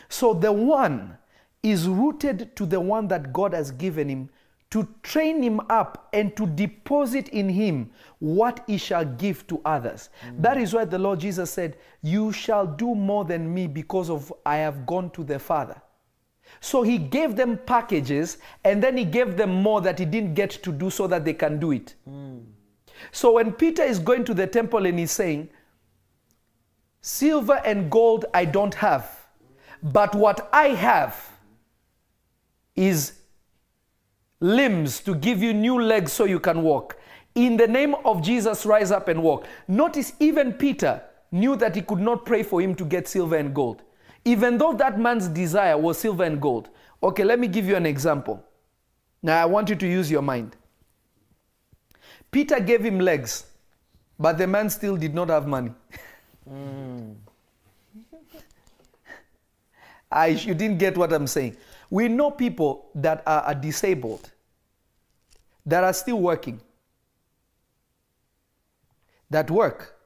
So 0.09 0.35
the 0.35 0.53
one 0.53 1.17
is 1.63 1.89
rooted 1.89 2.55
to 2.57 2.67
the 2.67 2.81
one 2.81 3.09
that 3.09 3.33
God 3.33 3.55
has 3.55 3.71
given 3.71 4.09
him 4.09 4.31
to 4.71 4.89
train 5.03 5.43
him 5.43 5.61
up 5.69 6.09
and 6.13 6.37
to 6.37 6.47
deposit 6.47 7.29
in 7.31 7.49
him 7.49 7.91
what 8.21 8.63
he 8.69 8.77
shall 8.77 9.05
give 9.05 9.47
to 9.49 9.61
others. 9.65 10.11
Mm. 10.25 10.43
That 10.43 10.59
is 10.59 10.73
why 10.73 10.85
the 10.85 10.99
Lord 10.99 11.21
Jesus 11.21 11.51
said, 11.51 11.77
You 12.03 12.31
shall 12.33 12.67
do 12.67 12.95
more 12.95 13.25
than 13.25 13.53
me 13.53 13.67
because 13.67 14.09
of 14.09 14.33
I 14.47 14.57
have 14.57 14.87
gone 14.87 15.11
to 15.11 15.25
the 15.25 15.39
Father. 15.39 15.81
So 16.61 16.83
he 16.83 16.99
gave 16.99 17.37
them 17.37 17.59
packages 17.59 18.39
and 18.65 18.83
then 18.83 18.97
he 18.97 19.05
gave 19.05 19.37
them 19.37 19.51
more 19.51 19.81
that 19.81 19.99
he 19.99 20.05
didn't 20.05 20.35
get 20.35 20.51
to 20.51 20.73
do 20.73 20.91
so 20.91 21.07
that 21.09 21.25
they 21.25 21.35
can 21.35 21.59
do 21.59 21.73
it. 21.73 21.95
Mm. 22.09 22.45
So 23.13 23.33
when 23.33 23.53
Peter 23.53 23.83
is 23.83 23.99
going 23.99 24.25
to 24.25 24.35
the 24.35 24.47
temple 24.47 24.87
and 24.87 24.99
he's 24.99 25.11
saying, 25.13 25.49
Silver 27.01 27.61
and 27.65 27.91
gold 27.91 28.27
I 28.35 28.45
don't 28.45 28.75
have, 28.75 29.19
but 29.83 30.15
what 30.15 30.49
I 30.53 30.69
have 30.69 31.31
is 32.77 33.20
limbs 34.41 35.01
to 35.01 35.15
give 35.15 35.43
you 35.43 35.53
new 35.53 35.81
legs 35.81 36.13
so 36.13 36.25
you 36.25 36.41
can 36.41 36.63
walk. 36.63 36.97
In 37.35 37.57
the 37.57 37.69
name 37.69 37.95
of 38.05 38.23
Jesus, 38.23 38.67
rise 38.67 38.91
up 38.91 39.09
and 39.09 39.23
walk. 39.23 39.47
Notice 39.69 40.15
even 40.19 40.53
Peter 40.55 41.03
knew 41.31 41.55
that 41.57 41.77
he 41.77 41.83
could 41.83 42.01
not 42.01 42.25
pray 42.25 42.43
for 42.43 42.61
him 42.61 42.75
to 42.75 42.85
get 42.85 43.07
silver 43.07 43.37
and 43.37 43.55
gold, 43.55 43.83
even 44.25 44.59
though 44.59 44.73
that 44.73 44.99
man's 44.99 45.29
desire 45.29 45.79
was 45.79 45.99
silver 45.99 46.25
and 46.25 46.41
gold. 46.41 46.71
Okay, 47.03 47.23
let 47.25 47.39
me 47.39 47.47
give 47.47 47.67
you 47.67 47.77
an 47.77 47.87
example. 47.87 48.45
Now, 49.23 49.43
I 49.43 49.47
want 49.47 49.69
you 49.69 49.77
to 49.77 49.87
use 49.87 50.11
your 50.11 50.23
mind. 50.23 50.57
Peter 52.31 52.59
gave 52.61 52.85
him 52.85 52.99
legs, 52.99 53.47
but 54.19 54.39
the 54.39 54.47
man 54.47 54.71
still 54.71 54.97
did 54.97 55.15
not 55.15 55.29
have 55.29 55.47
money. 55.47 55.73
Hmm. 56.49 57.13
I, 60.11 60.29
you 60.29 60.55
didn't 60.55 60.79
get 60.79 60.97
what 60.97 61.13
I'm 61.13 61.27
saying. 61.27 61.57
We 61.91 62.09
know 62.09 62.31
people 62.31 62.89
that 62.95 63.23
are, 63.27 63.55
disabled 63.55 64.31
that 65.67 65.85
are 65.85 65.93
still 65.93 66.21
working, 66.21 66.61
that 69.29 69.51
work. 69.51 69.97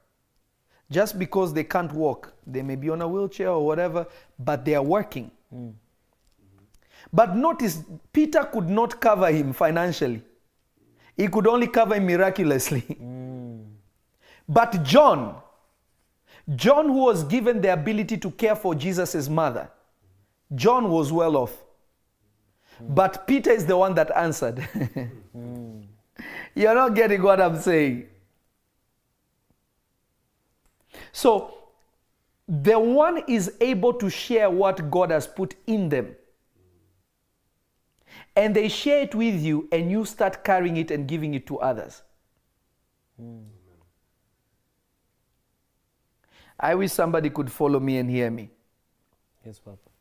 Just 0.91 1.17
because 1.17 1.53
they 1.53 1.63
can't 1.63 1.91
walk, 1.93 2.33
they 2.45 2.61
may 2.61 2.75
be 2.75 2.89
on 2.89 3.01
a 3.01 3.07
wheelchair 3.07 3.49
or 3.49 3.65
whatever, 3.65 4.05
but 4.37 4.65
they 4.65 4.75
are 4.75 4.83
working. 4.83 5.31
Hmm. 5.49 5.69
But 7.11 7.35
notice, 7.35 7.83
Peter 8.13 8.43
could 8.43 8.69
not 8.69 8.99
cover 8.99 9.31
him 9.31 9.53
financially, 9.53 10.21
he 11.15 11.27
could 11.27 11.47
only 11.47 11.67
cover 11.67 11.95
him 11.95 12.07
miraculously. 12.07 12.81
Hmm. 12.99 13.35
But 14.47 14.83
John, 14.83 15.41
John, 16.55 16.85
who 16.87 17.05
was 17.05 17.23
given 17.23 17.61
the 17.61 17.73
ability 17.73 18.17
to 18.17 18.29
care 18.29 18.55
for 18.55 18.75
Jesus' 18.75 19.27
mother, 19.27 19.69
John 20.53 20.89
was 20.89 21.11
well 21.11 21.35
off. 21.37 21.64
Mm. 22.83 22.95
But 22.95 23.27
Peter 23.27 23.51
is 23.51 23.65
the 23.65 23.77
one 23.77 23.93
that 23.95 24.11
answered. 24.15 24.67
You're 26.55 26.75
not 26.75 26.95
getting 26.95 27.21
what 27.21 27.41
I'm 27.41 27.59
saying. 27.59 28.07
So, 31.11 31.53
the 32.47 32.79
one 32.79 33.23
is 33.27 33.53
able 33.59 33.93
to 33.93 34.09
share 34.09 34.49
what 34.49 34.89
God 34.91 35.11
has 35.11 35.27
put 35.27 35.55
in 35.67 35.89
them. 35.89 36.15
And 38.35 38.55
they 38.55 38.67
share 38.67 39.01
it 39.01 39.15
with 39.15 39.41
you, 39.41 39.67
and 39.71 39.89
you 39.89 40.05
start 40.05 40.43
carrying 40.43 40.77
it 40.77 40.91
and 40.91 41.07
giving 41.07 41.33
it 41.33 41.47
to 41.47 41.59
others. 41.59 42.01
I 46.59 46.75
wish 46.75 46.91
somebody 46.91 47.29
could 47.29 47.51
follow 47.51 47.79
me 47.79 47.97
and 47.97 48.09
hear 48.09 48.29
me. 48.29 48.49
Yes, 49.45 49.59
Papa. 49.59 49.94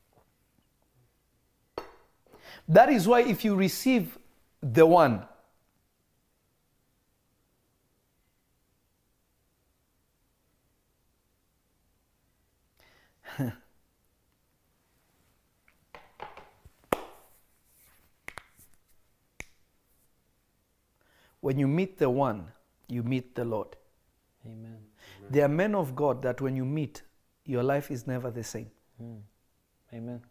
That 2.69 2.89
is 2.89 3.07
why 3.07 3.21
if 3.21 3.45
you 3.45 3.55
receive 3.55 4.19
the 4.63 4.87
one. 4.87 5.27
when 21.41 21.59
you 21.59 21.67
meet 21.67 21.99
the 21.99 22.09
one, 22.09 22.47
you 22.89 23.03
meet 23.03 23.35
the 23.35 23.45
Lord. 23.45 23.77
Amen. 24.47 24.79
There 25.31 25.45
are 25.45 25.49
men 25.49 25.75
of 25.75 25.97
God 25.97 26.23
that 26.23 26.41
when 26.41 26.57
you 26.57 26.65
meet, 26.65 27.03
your 27.45 27.63
life 27.63 27.91
is 27.91 28.07
never 28.07 28.31
the 28.31 28.45
same. 28.45 28.71
Mm. 29.03 29.21
Amen. 29.93 30.23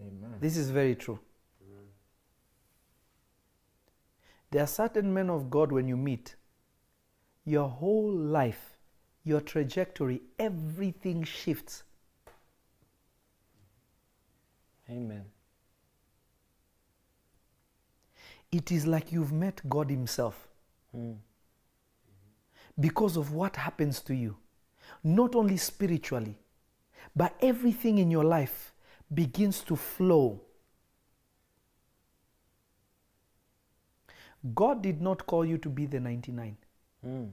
Amen. 0.00 0.34
This 0.40 0.56
is 0.56 0.70
very 0.70 0.94
true. 0.94 1.18
There 4.50 4.62
are 4.62 4.66
certain 4.66 5.12
men 5.14 5.30
of 5.30 5.50
God 5.50 5.70
when 5.70 5.86
you 5.86 5.96
meet, 5.96 6.34
your 7.44 7.68
whole 7.68 8.10
life, 8.12 8.78
your 9.24 9.40
trajectory, 9.40 10.22
everything 10.38 11.22
shifts. 11.22 11.84
Amen. 14.88 15.24
It 18.50 18.72
is 18.72 18.86
like 18.86 19.12
you've 19.12 19.32
met 19.32 19.60
God 19.68 19.90
Himself 19.90 20.48
Mm. 20.96 21.18
because 22.80 23.16
of 23.16 23.32
what 23.32 23.54
happens 23.54 24.00
to 24.00 24.12
you, 24.14 24.36
not 25.04 25.36
only 25.36 25.56
spiritually, 25.56 26.36
but 27.14 27.36
everything 27.40 27.98
in 27.98 28.10
your 28.10 28.24
life 28.24 28.74
begins 29.14 29.62
to 29.62 29.76
flow. 29.76 30.40
God 34.54 34.82
did 34.82 35.00
not 35.00 35.26
call 35.26 35.44
you 35.44 35.58
to 35.58 35.68
be 35.68 35.86
the 35.86 36.00
99. 36.00 36.56
Mm. 37.06 37.30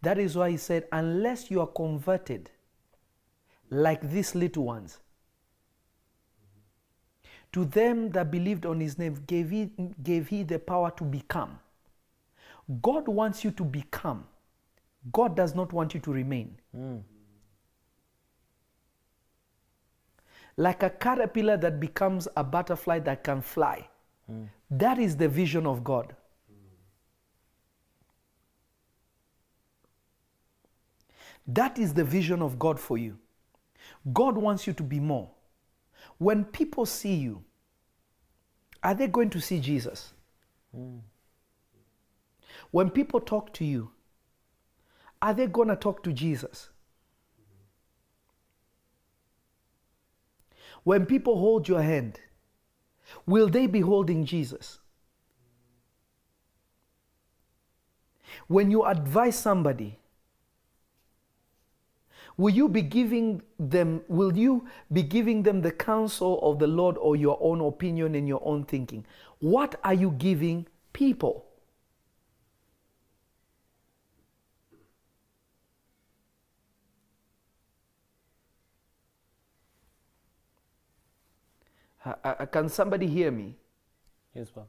That 0.00 0.18
is 0.18 0.36
why 0.36 0.50
he 0.50 0.56
said, 0.56 0.88
unless 0.92 1.50
you 1.50 1.60
are 1.60 1.66
converted 1.66 2.50
like 3.70 4.10
these 4.10 4.34
little 4.34 4.64
ones, 4.64 4.98
to 7.52 7.64
them 7.66 8.10
that 8.10 8.30
believed 8.30 8.64
on 8.64 8.80
his 8.80 8.98
name 8.98 9.22
gave 9.26 9.50
he, 9.50 9.70
gave 10.02 10.28
he 10.28 10.42
the 10.42 10.58
power 10.58 10.90
to 10.92 11.04
become. 11.04 11.58
God 12.80 13.06
wants 13.08 13.44
you 13.44 13.50
to 13.52 13.64
become. 13.64 14.24
God 15.12 15.36
does 15.36 15.54
not 15.54 15.72
want 15.72 15.94
you 15.94 16.00
to 16.00 16.12
remain. 16.12 16.56
Mm. 16.76 17.02
Like 20.56 20.82
a 20.82 20.90
caterpillar 20.90 21.56
that 21.58 21.80
becomes 21.80 22.28
a 22.36 22.44
butterfly 22.44 23.00
that 23.00 23.24
can 23.24 23.42
fly. 23.42 23.88
That 24.72 24.98
is 24.98 25.16
the 25.18 25.28
vision 25.28 25.66
of 25.66 25.84
God. 25.84 26.16
That 31.46 31.78
is 31.78 31.92
the 31.92 32.04
vision 32.04 32.40
of 32.40 32.58
God 32.58 32.80
for 32.80 32.96
you. 32.96 33.18
God 34.14 34.38
wants 34.38 34.66
you 34.66 34.72
to 34.72 34.82
be 34.82 34.98
more. 34.98 35.30
When 36.16 36.44
people 36.44 36.86
see 36.86 37.14
you, 37.14 37.44
are 38.82 38.94
they 38.94 39.08
going 39.08 39.28
to 39.30 39.40
see 39.42 39.60
Jesus? 39.60 40.14
When 42.70 42.88
people 42.88 43.20
talk 43.20 43.52
to 43.54 43.66
you, 43.66 43.90
are 45.20 45.34
they 45.34 45.48
going 45.48 45.68
to 45.68 45.76
talk 45.76 46.02
to 46.04 46.14
Jesus? 46.14 46.70
When 50.84 51.04
people 51.04 51.38
hold 51.38 51.68
your 51.68 51.82
hand, 51.82 52.18
will 53.26 53.48
they 53.48 53.66
be 53.66 53.80
holding 53.80 54.24
Jesus? 54.24 54.78
When 58.48 58.70
you 58.70 58.84
advise 58.84 59.38
somebody, 59.38 59.98
will 62.36 62.54
you 62.54 62.68
be 62.68 62.82
giving 62.82 63.42
them 63.58 64.02
will 64.08 64.36
you 64.36 64.66
be 64.92 65.02
giving 65.02 65.42
them 65.42 65.60
the 65.60 65.70
counsel 65.70 66.40
of 66.42 66.58
the 66.58 66.66
Lord 66.66 66.96
or 66.98 67.14
your 67.14 67.38
own 67.40 67.60
opinion 67.60 68.14
and 68.14 68.26
your 68.26 68.42
own 68.44 68.64
thinking? 68.64 69.04
What 69.40 69.78
are 69.84 69.94
you 69.94 70.12
giving 70.12 70.66
people? 70.92 71.51
Uh, 82.04 82.46
Can 82.46 82.68
somebody 82.68 83.06
hear 83.06 83.30
me? 83.30 83.56
Yes, 84.34 84.50
Papa. 84.50 84.66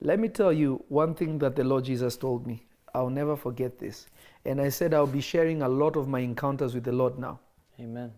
Let 0.00 0.18
me 0.18 0.28
tell 0.28 0.52
you 0.52 0.84
one 0.88 1.14
thing 1.14 1.38
that 1.38 1.54
the 1.54 1.62
Lord 1.62 1.84
Jesus 1.84 2.16
told 2.16 2.46
me. 2.46 2.66
I'll 2.94 3.08
never 3.10 3.36
forget 3.36 3.78
this. 3.78 4.06
And 4.44 4.60
I 4.60 4.68
said 4.68 4.92
I'll 4.92 5.06
be 5.06 5.20
sharing 5.20 5.62
a 5.62 5.68
lot 5.68 5.96
of 5.96 6.08
my 6.08 6.20
encounters 6.20 6.74
with 6.74 6.84
the 6.84 6.92
Lord 6.92 7.18
now. 7.18 7.38
Amen. 7.80 8.12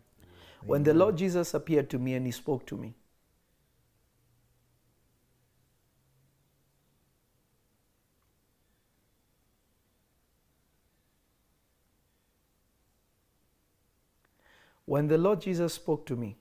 When 0.66 0.82
the 0.82 0.94
Lord 0.94 1.16
Jesus 1.16 1.52
appeared 1.52 1.90
to 1.90 1.98
me 1.98 2.14
and 2.14 2.24
he 2.24 2.32
spoke 2.32 2.66
to 2.66 2.76
me, 2.76 2.94
when 14.94 15.08
the 15.08 15.18
Lord 15.18 15.40
Jesus 15.40 15.74
spoke 15.74 16.06
to 16.06 16.14
me, 16.14 16.36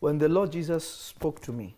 when 0.00 0.16
the 0.16 0.26
Lord 0.26 0.52
Jesus 0.52 0.88
spoke 0.88 1.42
to 1.42 1.52
me, 1.52 1.76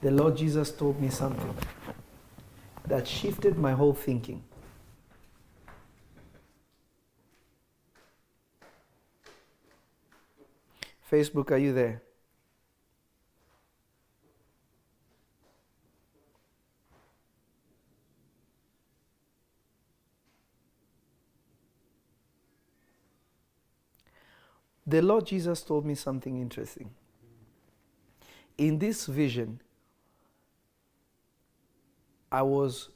the 0.00 0.10
Lord 0.10 0.38
Jesus 0.38 0.70
told 0.70 0.98
me 1.02 1.10
something 1.10 1.54
that 2.86 3.06
shifted 3.06 3.58
my 3.58 3.72
whole 3.72 3.92
thinking. 3.92 4.42
Facebook, 11.12 11.50
are 11.50 11.58
you 11.58 11.74
there? 11.74 12.00
The 24.88 25.02
Lord 25.02 25.26
Jesus 25.26 25.60
told 25.60 25.84
me 25.84 25.94
something 25.94 26.40
interesting. 26.40 26.88
In 28.56 28.78
this 28.78 29.04
vision, 29.04 29.60
I 32.32 32.40
was 32.40 32.88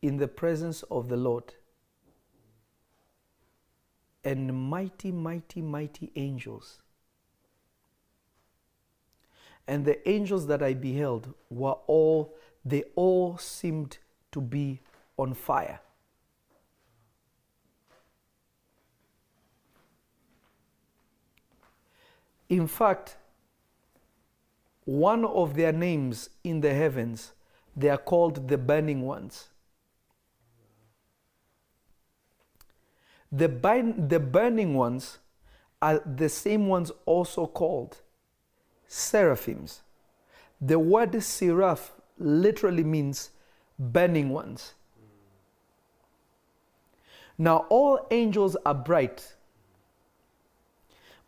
in 0.00 0.16
the 0.16 0.26
presence 0.26 0.82
of 0.84 1.10
the 1.10 1.18
Lord, 1.18 1.52
and 4.24 4.70
mighty, 4.70 5.12
mighty, 5.12 5.60
mighty 5.60 6.12
angels. 6.16 6.80
And 9.68 9.84
the 9.84 10.08
angels 10.08 10.46
that 10.46 10.62
I 10.62 10.72
beheld 10.72 11.34
were 11.50 11.76
all, 11.88 12.34
they 12.64 12.84
all 12.96 13.36
seemed 13.36 13.98
to 14.32 14.40
be 14.40 14.80
on 15.18 15.34
fire. 15.34 15.80
In 22.50 22.66
fact, 22.66 23.16
one 24.84 25.24
of 25.24 25.54
their 25.54 25.72
names 25.72 26.30
in 26.42 26.60
the 26.60 26.74
heavens, 26.74 27.32
they 27.76 27.88
are 27.88 27.96
called 27.96 28.48
the 28.48 28.58
burning 28.58 29.02
ones. 29.02 29.48
The, 33.30 33.48
burn, 33.48 34.08
the 34.08 34.18
burning 34.18 34.74
ones 34.74 35.18
are 35.80 36.02
the 36.04 36.28
same 36.28 36.66
ones 36.66 36.90
also 37.06 37.46
called 37.46 37.98
seraphims. 38.88 39.82
The 40.60 40.80
word 40.80 41.22
seraph 41.22 41.92
literally 42.18 42.82
means 42.82 43.30
burning 43.78 44.30
ones. 44.30 44.74
Now, 47.38 47.66
all 47.70 48.06
angels 48.10 48.56
are 48.66 48.74
bright, 48.74 49.36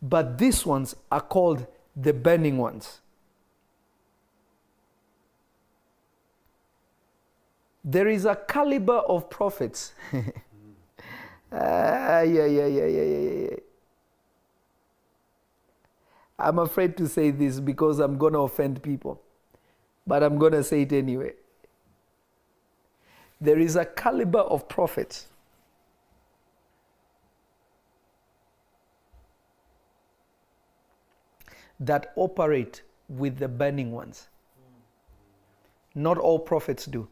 but 0.03 0.37
these 0.37 0.65
ones 0.65 0.95
are 1.11 1.21
called 1.21 1.65
the 1.95 2.13
burning 2.13 2.57
ones. 2.59 2.99
There 7.83 8.07
is 8.09 8.25
a 8.25 8.35
caliber 8.35 8.97
of 8.97 9.29
prophets. 9.29 9.93
Ah, 11.51 12.21
yeah, 12.21 12.45
yeah, 12.45 12.65
yeah, 12.65 12.85
yeah, 12.87 13.03
yeah, 13.03 13.19
yeah, 13.29 13.47
yeah. 13.51 13.57
I'm 16.39 16.59
afraid 16.59 16.97
to 16.97 17.07
say 17.07 17.31
this 17.31 17.59
because 17.59 17.99
I'm 17.99 18.17
going 18.17 18.33
to 18.33 18.39
offend 18.39 18.81
people, 18.81 19.21
but 20.07 20.23
I'm 20.23 20.37
going 20.37 20.53
to 20.53 20.63
say 20.63 20.81
it 20.81 20.93
anyway. 20.93 21.33
There 23.39 23.59
is 23.59 23.75
a 23.75 23.85
caliber 23.85 24.39
of 24.39 24.67
prophets 24.67 25.27
that 31.79 32.11
operate 32.15 32.83
with 33.09 33.37
the 33.37 33.47
burning 33.47 33.91
ones. 33.91 34.27
Not 35.95 36.17
all 36.17 36.39
prophets 36.39 36.85
do. 36.85 37.07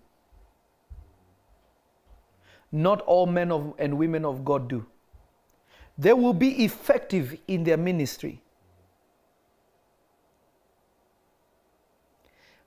Not 2.71 3.01
all 3.01 3.25
men 3.25 3.51
of, 3.51 3.73
and 3.77 3.97
women 3.97 4.25
of 4.25 4.45
God 4.45 4.69
do. 4.69 4.85
They 5.97 6.13
will 6.13 6.33
be 6.33 6.63
effective 6.63 7.37
in 7.47 7.63
their 7.63 7.77
ministry, 7.77 8.41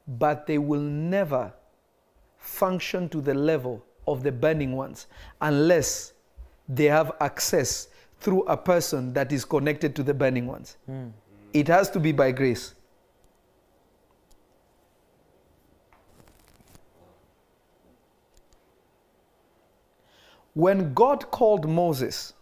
but 0.07 0.47
they 0.47 0.59
will 0.59 0.81
never 0.81 1.53
function 2.37 3.09
to 3.09 3.21
the 3.21 3.35
level 3.35 3.85
of 4.07 4.23
the 4.23 4.31
burning 4.31 4.73
ones 4.77 5.07
unless 5.41 6.13
they 6.69 6.85
have 6.85 7.13
access 7.21 7.89
through 8.21 8.43
a 8.43 8.57
person 8.57 9.13
that 9.15 9.33
is 9.33 9.45
connected 9.45 9.97
to 9.97 10.03
the 10.03 10.15
burning 10.15 10.47
ones. 10.47 10.77
Hmm. 10.87 11.09
It 11.55 11.69
has 11.69 11.89
to 11.91 12.01
be 12.01 12.11
by 12.11 12.33
grace. 12.33 12.75
When 20.53 20.93
God 20.95 21.31
called 21.31 21.69
Moses, 21.69 22.33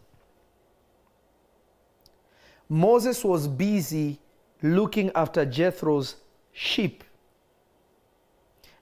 Moses 2.69 3.23
was 3.23 3.47
busy 3.47 4.19
looking 4.63 5.11
after 5.15 5.45
Jethro's 5.45 6.17
sheep. 6.53 7.05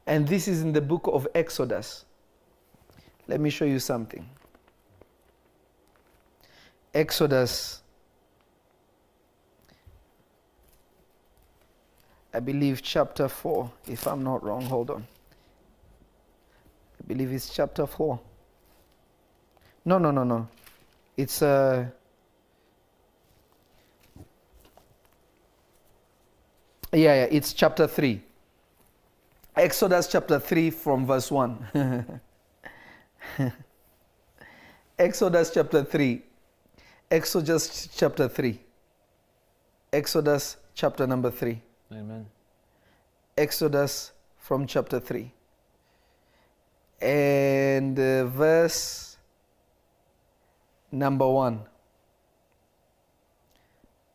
And 0.07 0.27
this 0.27 0.47
is 0.47 0.63
in 0.63 0.73
the 0.73 0.81
book 0.81 1.09
of 1.13 1.27
Exodus. 1.35 2.05
Let 3.27 3.41
me 3.41 3.51
show 3.51 3.65
you 3.65 3.79
something. 3.79 4.29
Exodus, 6.95 7.83
I 12.33 12.41
believe, 12.41 12.83
chapter 12.83 13.29
4, 13.29 13.71
if 13.89 14.07
I'm 14.07 14.23
not 14.23 14.45
wrong. 14.45 14.63
Hold 14.63 14.91
on. 14.91 15.07
I 17.01 17.07
believe 17.07 17.33
it's 17.33 17.53
chapter 17.53 17.87
4. 17.87 18.21
No, 19.85 19.99
no, 19.99 20.11
no, 20.11 20.25
no. 20.25 20.49
It's 21.17 21.43
uh, 21.43 21.87
yeah, 26.93 27.15
yeah, 27.15 27.29
it's 27.31 27.53
chapter 27.53 27.87
3. 27.87 28.23
Exodus 29.57 30.07
chapter 30.07 30.39
3 30.39 30.71
from 30.71 31.07
verse 31.07 31.31
1. 31.31 32.21
Exodus 34.99 35.51
chapter 35.51 35.85
3. 35.85 36.23
Exodus 37.11 37.89
chapter 37.95 38.29
3. 38.29 38.61
Exodus 39.93 40.57
chapter 40.75 41.07
number 41.07 41.31
3. 41.31 41.61
Amen. 41.93 42.27
Exodus 43.37 44.13
from 44.39 44.67
chapter 44.67 45.01
3. 45.01 45.33
And 47.01 47.99
uh, 47.99 48.27
verse 48.27 49.17
number 50.93 51.29
1. 51.29 51.61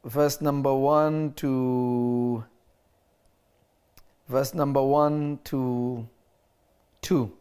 Verse 0.06 0.40
number 0.40 0.74
1 0.74 1.34
to 1.34 2.46
verse 4.30 4.54
number 4.54 4.82
1 4.82 5.40
to 5.46 6.08
2. 7.02 7.32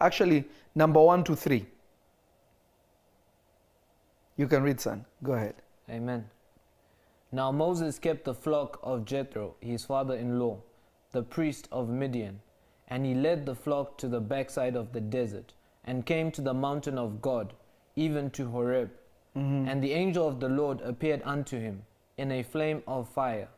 Actually, 0.00 0.44
number 0.74 1.00
1 1.00 1.24
to 1.24 1.34
3. 1.34 1.66
You 4.36 4.46
can 4.46 4.62
read, 4.62 4.80
son. 4.80 5.04
Go 5.22 5.32
ahead. 5.32 5.54
Amen. 5.90 6.24
Now 7.30 7.52
Moses 7.52 7.98
kept 7.98 8.24
the 8.24 8.34
flock 8.34 8.80
of 8.82 9.04
Jethro, 9.04 9.56
his 9.60 9.84
father 9.84 10.14
in 10.14 10.38
law, 10.38 10.58
the 11.12 11.22
priest 11.22 11.68
of 11.70 11.88
Midian, 11.88 12.40
and 12.88 13.04
he 13.04 13.14
led 13.14 13.44
the 13.44 13.54
flock 13.54 13.98
to 13.98 14.08
the 14.08 14.20
backside 14.20 14.76
of 14.76 14.92
the 14.92 15.00
desert, 15.00 15.52
and 15.84 16.06
came 16.06 16.30
to 16.32 16.40
the 16.40 16.54
mountain 16.54 16.96
of 16.96 17.20
God, 17.20 17.52
even 17.96 18.30
to 18.30 18.48
Horeb. 18.50 18.90
Mm-hmm. 19.36 19.68
And 19.68 19.82
the 19.82 19.92
angel 19.92 20.26
of 20.26 20.40
the 20.40 20.48
Lord 20.48 20.80
appeared 20.80 21.22
unto 21.24 21.58
him 21.58 21.82
in 22.16 22.32
a 22.32 22.42
flame 22.42 22.82
of 22.86 23.08
fire, 23.08 23.48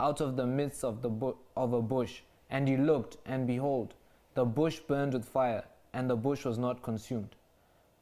out 0.00 0.20
of 0.20 0.36
the 0.36 0.46
midst 0.46 0.84
of, 0.84 1.02
the 1.02 1.08
bu- 1.08 1.36
of 1.56 1.72
a 1.72 1.82
bush. 1.82 2.22
And 2.50 2.66
he 2.66 2.76
looked, 2.76 3.16
and 3.26 3.46
behold, 3.46 3.94
the 4.34 4.44
bush 4.44 4.80
burned 4.80 5.12
with 5.12 5.24
fire, 5.24 5.64
and 5.92 6.10
the 6.10 6.16
bush 6.16 6.44
was 6.44 6.58
not 6.58 6.82
consumed. 6.82 7.36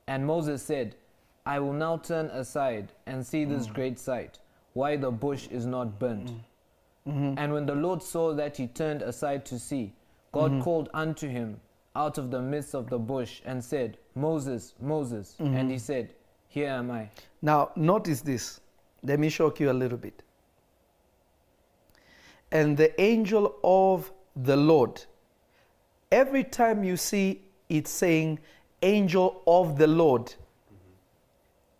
And 0.06 0.26
Moses 0.26 0.62
said, 0.62 0.96
I 1.44 1.58
will 1.58 1.72
now 1.74 1.98
turn 1.98 2.26
aside 2.26 2.92
and 3.06 3.26
see 3.26 3.44
this 3.44 3.66
mm. 3.66 3.74
great 3.74 3.98
sight, 3.98 4.38
why 4.78 4.94
the 4.96 5.10
bush 5.10 5.48
is 5.48 5.66
not 5.66 5.98
burnt. 5.98 6.28
Mm. 6.28 6.38
Mm-hmm. 7.08 7.34
And 7.36 7.52
when 7.52 7.66
the 7.66 7.74
Lord 7.74 8.00
saw 8.00 8.32
that 8.34 8.56
he 8.56 8.68
turned 8.68 9.02
aside 9.02 9.44
to 9.46 9.58
see, 9.58 9.92
God 10.30 10.52
mm-hmm. 10.52 10.60
called 10.60 10.88
unto 10.94 11.26
him 11.28 11.60
out 11.96 12.16
of 12.16 12.30
the 12.30 12.40
midst 12.40 12.76
of 12.76 12.88
the 12.88 12.98
bush 12.98 13.40
and 13.44 13.64
said, 13.64 13.98
Moses, 14.14 14.74
Moses. 14.80 15.34
Mm-hmm. 15.40 15.56
And 15.56 15.70
he 15.72 15.78
said, 15.78 16.14
Here 16.46 16.68
am 16.68 16.92
I. 16.92 17.10
Now, 17.42 17.72
notice 17.74 18.20
this. 18.20 18.60
Let 19.02 19.18
me 19.18 19.30
shock 19.30 19.58
you 19.58 19.72
a 19.72 19.78
little 19.82 19.98
bit. 19.98 20.22
And 22.52 22.76
the 22.76 22.98
angel 23.00 23.56
of 23.64 24.12
the 24.36 24.56
Lord, 24.56 25.04
every 26.12 26.44
time 26.44 26.84
you 26.84 26.96
see 26.96 27.42
it 27.68 27.88
saying 27.88 28.38
angel 28.82 29.42
of 29.44 29.76
the 29.76 29.88
Lord, 29.88 30.32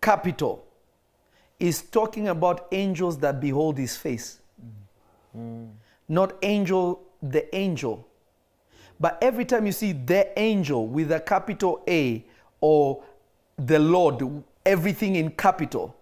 capital, 0.01 0.65
is 1.59 1.81
talking 1.81 2.29
about 2.29 2.67
angels 2.71 3.17
that 3.19 3.39
behold 3.39 3.77
his 3.77 3.97
face. 3.97 4.39
Not 6.07 6.35
angel, 6.41 7.01
the 7.21 7.53
angel. 7.55 8.07
But 8.99 9.17
every 9.21 9.45
time 9.45 9.65
you 9.65 9.71
see 9.71 9.93
the 9.93 10.37
angel 10.37 10.87
with 10.87 11.11
a 11.11 11.19
capital 11.19 11.83
A 11.87 12.25
or 12.59 13.03
the 13.57 13.79
Lord, 13.79 14.43
everything 14.65 15.15
in 15.15 15.31
capital, 15.31 15.95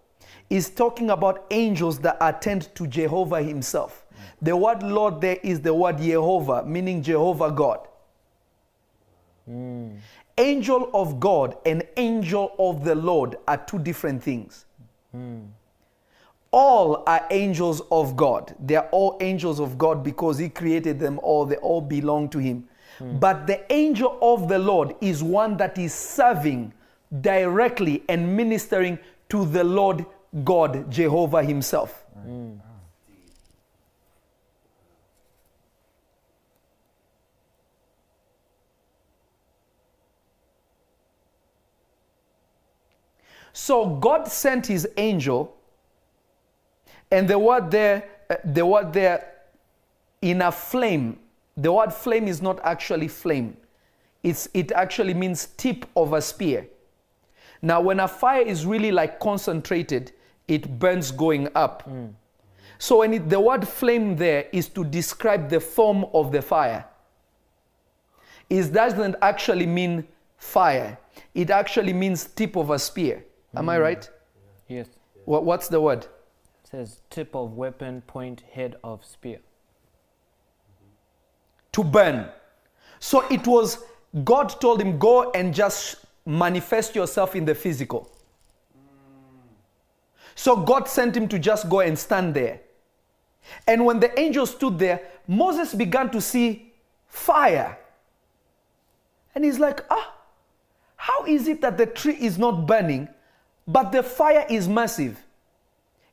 is 0.49 0.70
talking 0.70 1.10
about 1.10 1.45
angels 1.51 1.99
that 1.99 2.18
attend 2.22 2.74
to 2.76 2.88
Jehovah 2.88 3.41
Himself. 3.41 4.05
The 4.41 4.55
word 4.55 4.84
Lord 4.84 5.20
there 5.22 5.38
is 5.43 5.62
the 5.62 5.74
word 5.74 5.97
Jehovah, 5.97 6.64
meaning 6.66 7.03
Jehovah 7.03 7.51
God. 7.51 7.88
Hmm. 9.45 9.95
Angel 10.38 10.89
of 10.93 11.20
God 11.20 11.58
and 11.66 11.84
angel 11.97 12.53
of 12.60 12.84
the 12.84 12.93
Lord 12.93 13.38
are 13.47 13.58
two 13.58 13.80
different 13.80 14.22
things. 14.22 14.66
All 16.51 17.03
are 17.05 17.26
angels 17.30 17.82
of 17.91 18.16
God. 18.16 18.55
They 18.66 18.76
are 18.76 18.88
all 18.91 19.18
angels 19.22 19.60
of 19.60 19.78
God 19.78 20.03
because 20.03 20.38
He 20.38 20.49
created 20.49 20.99
them 20.99 21.20
all. 21.24 21.45
They 21.45 21.58
all 21.58 21.82
belong 21.82 22.30
to 22.30 22.39
Him. 22.39 22.64
But 23.20 23.45
the 23.47 23.60
angel 23.72 24.18
of 24.22 24.47
the 24.47 24.58
Lord 24.58 24.95
is 25.01 25.22
one 25.22 25.58
that 25.58 25.78
is 25.78 25.93
serving 25.93 26.74
directly 27.22 28.03
and 28.10 28.36
ministering 28.36 28.97
to 29.30 29.45
the 29.45 29.64
Lord 29.64 30.05
God, 30.43 30.89
Jehovah 30.89 31.43
Himself. 31.43 32.05
So 43.58 43.88
God 43.88 44.28
sent 44.28 44.68
His 44.68 44.88
angel, 44.97 45.58
and 47.10 47.28
the 47.28 47.39
word 47.39 47.72
there, 47.72 48.08
uh, 48.30 48.36
the 48.45 48.64
word 48.64 48.93
there, 48.93 49.34
in 50.22 50.43
a 50.43 50.51
flame. 50.51 51.18
The 51.58 51.74
word 51.74 51.91
flame 51.91 52.28
is 52.28 52.39
not 52.39 52.60
actually 52.64 53.08
flame. 53.08 53.58
It's, 54.22 54.47
it 54.53 54.72
actually 54.74 55.16
means 55.16 55.47
tip 55.58 55.88
of 55.95 56.14
a 56.14 56.22
spear. 56.22 56.68
Now, 57.60 57.82
when 57.82 57.99
a 57.99 58.08
fire 58.08 58.43
is 58.43 58.64
really 58.68 58.91
like 58.91 59.20
concentrated, 59.20 60.12
it 60.47 60.78
burns 60.78 61.10
going 61.10 61.49
up. 61.55 61.89
So, 62.78 62.99
when 62.99 63.16
it, 63.16 63.28
the 63.28 63.39
word 63.39 63.68
flame 63.68 64.16
there 64.16 64.45
is 64.51 64.70
to 64.70 64.86
describe 64.86 65.49
the 65.49 65.60
form 65.60 66.05
of 66.14 66.32
the 66.32 66.43
fire, 66.43 66.86
it 68.51 68.72
doesn't 68.72 69.16
actually 69.24 69.66
mean 69.66 70.08
fire. 70.38 70.99
It 71.34 71.49
actually 71.49 71.93
means 71.93 72.26
tip 72.26 72.55
of 72.55 72.70
a 72.70 72.78
spear. 72.78 73.24
Am 73.55 73.69
I 73.69 73.79
right? 73.79 74.09
Yes. 74.67 74.87
What, 75.25 75.45
what's 75.45 75.67
the 75.67 75.81
word? 75.81 76.05
It 76.05 76.69
says 76.69 77.01
tip 77.09 77.35
of 77.35 77.53
weapon, 77.53 78.01
point, 78.01 78.43
head 78.51 78.75
of 78.83 79.03
spear. 79.05 79.39
to 81.77 81.83
burn. 81.83 82.27
So 82.99 83.23
it 83.29 83.45
was, 83.45 83.83
God 84.23 84.59
told 84.59 84.81
him, 84.81 84.97
go 84.97 85.29
and 85.33 85.53
just 85.53 85.97
manifest 86.25 86.95
yourself 86.95 87.35
in 87.35 87.45
the 87.45 87.53
physical. 87.53 88.11
So 90.33 90.55
God 90.55 90.87
sent 90.87 91.15
him 91.15 91.27
to 91.27 91.37
just 91.37 91.69
go 91.69 91.81
and 91.81 91.97
stand 91.97 92.33
there. 92.33 92.61
And 93.67 93.85
when 93.85 93.99
the 93.99 94.19
angel 94.19 94.47
stood 94.47 94.79
there, 94.79 95.01
Moses 95.27 95.75
began 95.75 96.09
to 96.11 96.19
see 96.19 96.73
fire. 97.05 97.77
And 99.35 99.45
he's 99.45 99.59
like, 99.59 99.85
ah, 99.91 100.15
how 100.95 101.25
is 101.25 101.47
it 101.47 101.61
that 101.61 101.77
the 101.77 101.85
tree 101.85 102.17
is 102.19 102.39
not 102.39 102.65
burning, 102.65 103.07
but 103.68 103.91
the 103.91 104.03
fire 104.03 104.45
is 104.49 104.68
massive? 104.68 105.24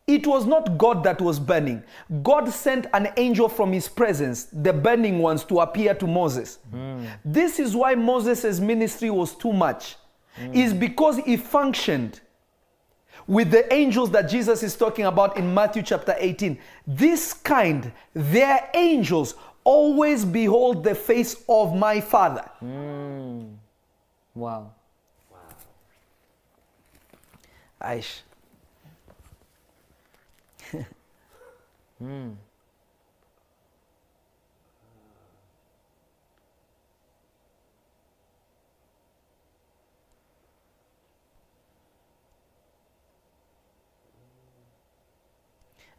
it 0.07 0.27
was 0.27 0.45
not 0.45 0.77
God 0.77 1.03
that 1.05 1.21
was 1.21 1.39
burning. 1.39 1.83
God 2.23 2.49
sent 2.51 2.87
an 2.93 3.09
angel 3.17 3.49
from 3.49 3.73
his 3.73 3.89
presence, 3.89 4.45
the 4.45 4.73
burning 4.73 5.19
ones, 5.19 5.45
to 5.45 5.61
appear 5.61 5.95
to 5.95 6.07
Moses. 6.07 6.59
This 7.25 7.59
is 7.59 7.75
why 7.75 7.95
Moses' 7.95 8.61
ministry 8.61 9.11
was 9.11 9.35
too 9.35 9.53
much. 9.53 9.97
Is 10.53 10.75
because 10.75 11.19
he 11.19 11.37
functioned 11.37 12.21
with 13.27 13.51
the 13.51 13.73
angels 13.73 14.11
that 14.11 14.29
Jesus 14.29 14.63
is 14.63 14.77
talking 14.77 15.07
about 15.07 15.37
in 15.37 15.55
Matthew 15.55 15.83
chapter 15.83 16.15
18. 16.19 16.59
This 16.87 17.33
kind, 17.33 17.93
their 18.13 18.69
angels, 18.75 19.37
always 19.63 20.25
behold 20.25 20.85
the 20.85 20.95
face 20.95 21.43
of 21.49 21.75
my 21.75 22.01
Father. 22.01 22.51
Mm. 22.63 23.55
Wow. 24.35 24.74
Aish. 27.85 28.23
Hmm. 31.99 32.31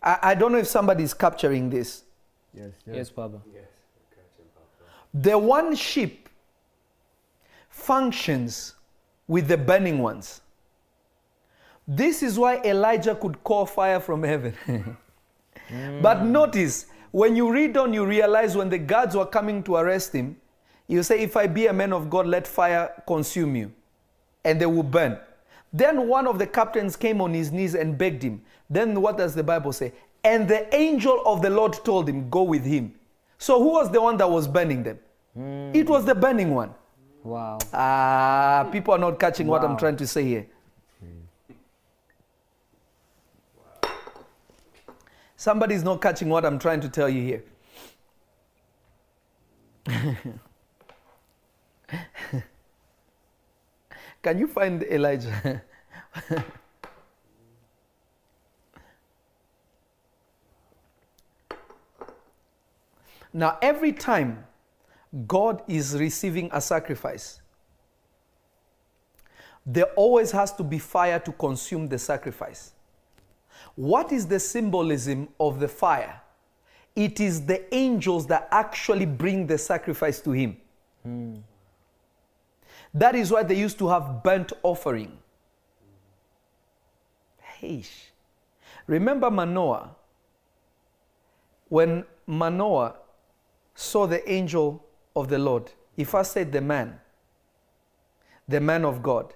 I, 0.04 0.20
I 0.22 0.36
don't 0.36 0.52
know 0.52 0.58
if 0.60 0.68
somebody 0.68 1.04
is 1.04 1.14
capturing 1.14 1.70
this. 1.70 2.04
Yes, 2.54 2.72
Yes, 2.86 3.10
Papa. 3.10 3.42
The 5.14 5.38
one 5.38 5.76
sheep 5.76 6.30
functions 7.70 8.76
with 9.28 9.48
the 9.48 9.58
burning 9.58 10.00
ones. 10.00 10.42
This 11.88 12.24
is 12.24 12.40
why 12.40 12.62
Elijah 12.64 13.16
could 13.16 13.44
call 13.44 13.66
fire 13.66 14.00
from 14.00 14.24
heaven. 14.24 14.56
But 16.02 16.24
notice, 16.24 16.86
when 17.12 17.36
you 17.36 17.52
read 17.52 17.76
on, 17.78 17.94
you 17.94 18.06
realize 18.06 18.56
when 18.56 18.70
the 18.70 18.78
guards 18.78 19.16
were 19.16 19.26
coming 19.26 19.64
to 19.64 19.76
arrest 19.78 20.14
him, 20.14 20.38
you 20.88 21.02
say, 21.02 21.22
If 21.22 21.36
I 21.36 21.48
be 21.48 21.68
a 21.68 21.74
man 21.74 21.92
of 21.94 22.10
God, 22.10 22.28
let 22.28 22.46
fire 22.46 22.92
consume 23.08 23.56
you, 23.56 23.72
and 24.44 24.62
they 24.62 24.66
will 24.68 24.84
burn. 24.84 25.18
Then 25.74 26.08
one 26.08 26.28
of 26.28 26.38
the 26.40 26.48
captains 26.48 26.96
came 26.96 27.20
on 27.20 27.34
his 27.34 27.52
knees 27.52 27.74
and 27.76 27.98
begged 27.98 28.22
him. 28.24 28.42
Then 28.70 29.02
what 29.02 29.18
does 29.18 29.34
the 29.34 29.44
Bible 29.44 29.74
say? 29.74 29.94
And 30.24 30.48
the 30.48 30.74
angel 30.76 31.22
of 31.26 31.42
the 31.42 31.50
Lord 31.50 31.74
told 31.84 32.08
him, 32.08 32.30
Go 32.30 32.44
with 32.44 32.64
him. 32.64 32.94
So 33.38 33.62
who 33.62 33.70
was 33.74 33.92
the 33.92 34.02
one 34.02 34.18
that 34.18 34.30
was 34.30 34.48
burning 34.48 34.84
them? 34.84 35.00
It 35.74 35.90
was 35.90 36.06
the 36.06 36.16
burning 36.16 36.54
one. 36.54 36.74
Wow. 37.24 37.58
Ah, 37.74 38.70
people 38.72 38.94
are 38.94 39.00
not 39.00 39.20
catching 39.20 39.48
what 39.48 39.64
I'm 39.64 39.76
trying 39.78 39.98
to 39.98 40.08
say 40.08 40.24
here. 40.24 40.46
Somebody's 45.38 45.84
not 45.84 46.02
catching 46.02 46.30
what 46.30 46.46
I'm 46.46 46.58
trying 46.60 46.80
to 46.82 46.90
tell 46.90 47.10
you 47.10 47.22
here. 47.22 47.44
Can 54.24 54.40
you 54.40 54.48
find 54.48 54.82
Elijah? 54.84 55.62
now, 63.34 63.58
every 63.62 63.92
time 63.92 64.46
God 65.28 65.62
is 65.68 65.96
receiving 65.96 66.50
a 66.52 66.62
sacrifice, 66.62 67.42
there 69.66 69.88
always 69.96 70.32
has 70.32 70.54
to 70.54 70.64
be 70.64 70.80
fire 70.80 71.20
to 71.20 71.32
consume 71.32 71.90
the 71.90 71.98
sacrifice. 72.00 72.75
What 73.76 74.12
is 74.12 74.28
the 74.28 74.40
symbolism 74.40 75.28
of 75.40 75.60
the 75.60 75.68
fire? 75.68 76.22
It 76.96 77.20
is 77.20 77.46
the 77.46 77.74
angels 77.74 78.26
that 78.28 78.48
actually 78.52 79.06
bring 79.06 79.48
the 79.48 79.58
sacrifice 79.58 80.22
to 80.22 80.32
Him. 80.32 80.58
Hmm. 81.04 81.36
That 82.94 83.16
is 83.16 83.32
why 83.32 83.44
they 83.44 83.56
used 83.56 83.78
to 83.80 83.90
have 83.90 84.24
burnt 84.24 84.54
offering. 84.64 85.18
Heish. 87.62 88.12
Remember 88.88 89.30
Manoah? 89.30 89.96
When 91.68 92.06
Manoah 92.26 92.96
saw 93.74 94.08
the 94.08 94.28
angel 94.32 94.86
of 95.16 95.28
the 95.28 95.38
Lord, 95.38 95.72
he 95.96 96.06
first 96.06 96.32
said, 96.32 96.52
The 96.52 96.62
man, 96.62 97.00
the 98.48 98.62
man 98.62 98.86
of 98.86 99.04
God. 99.04 99.34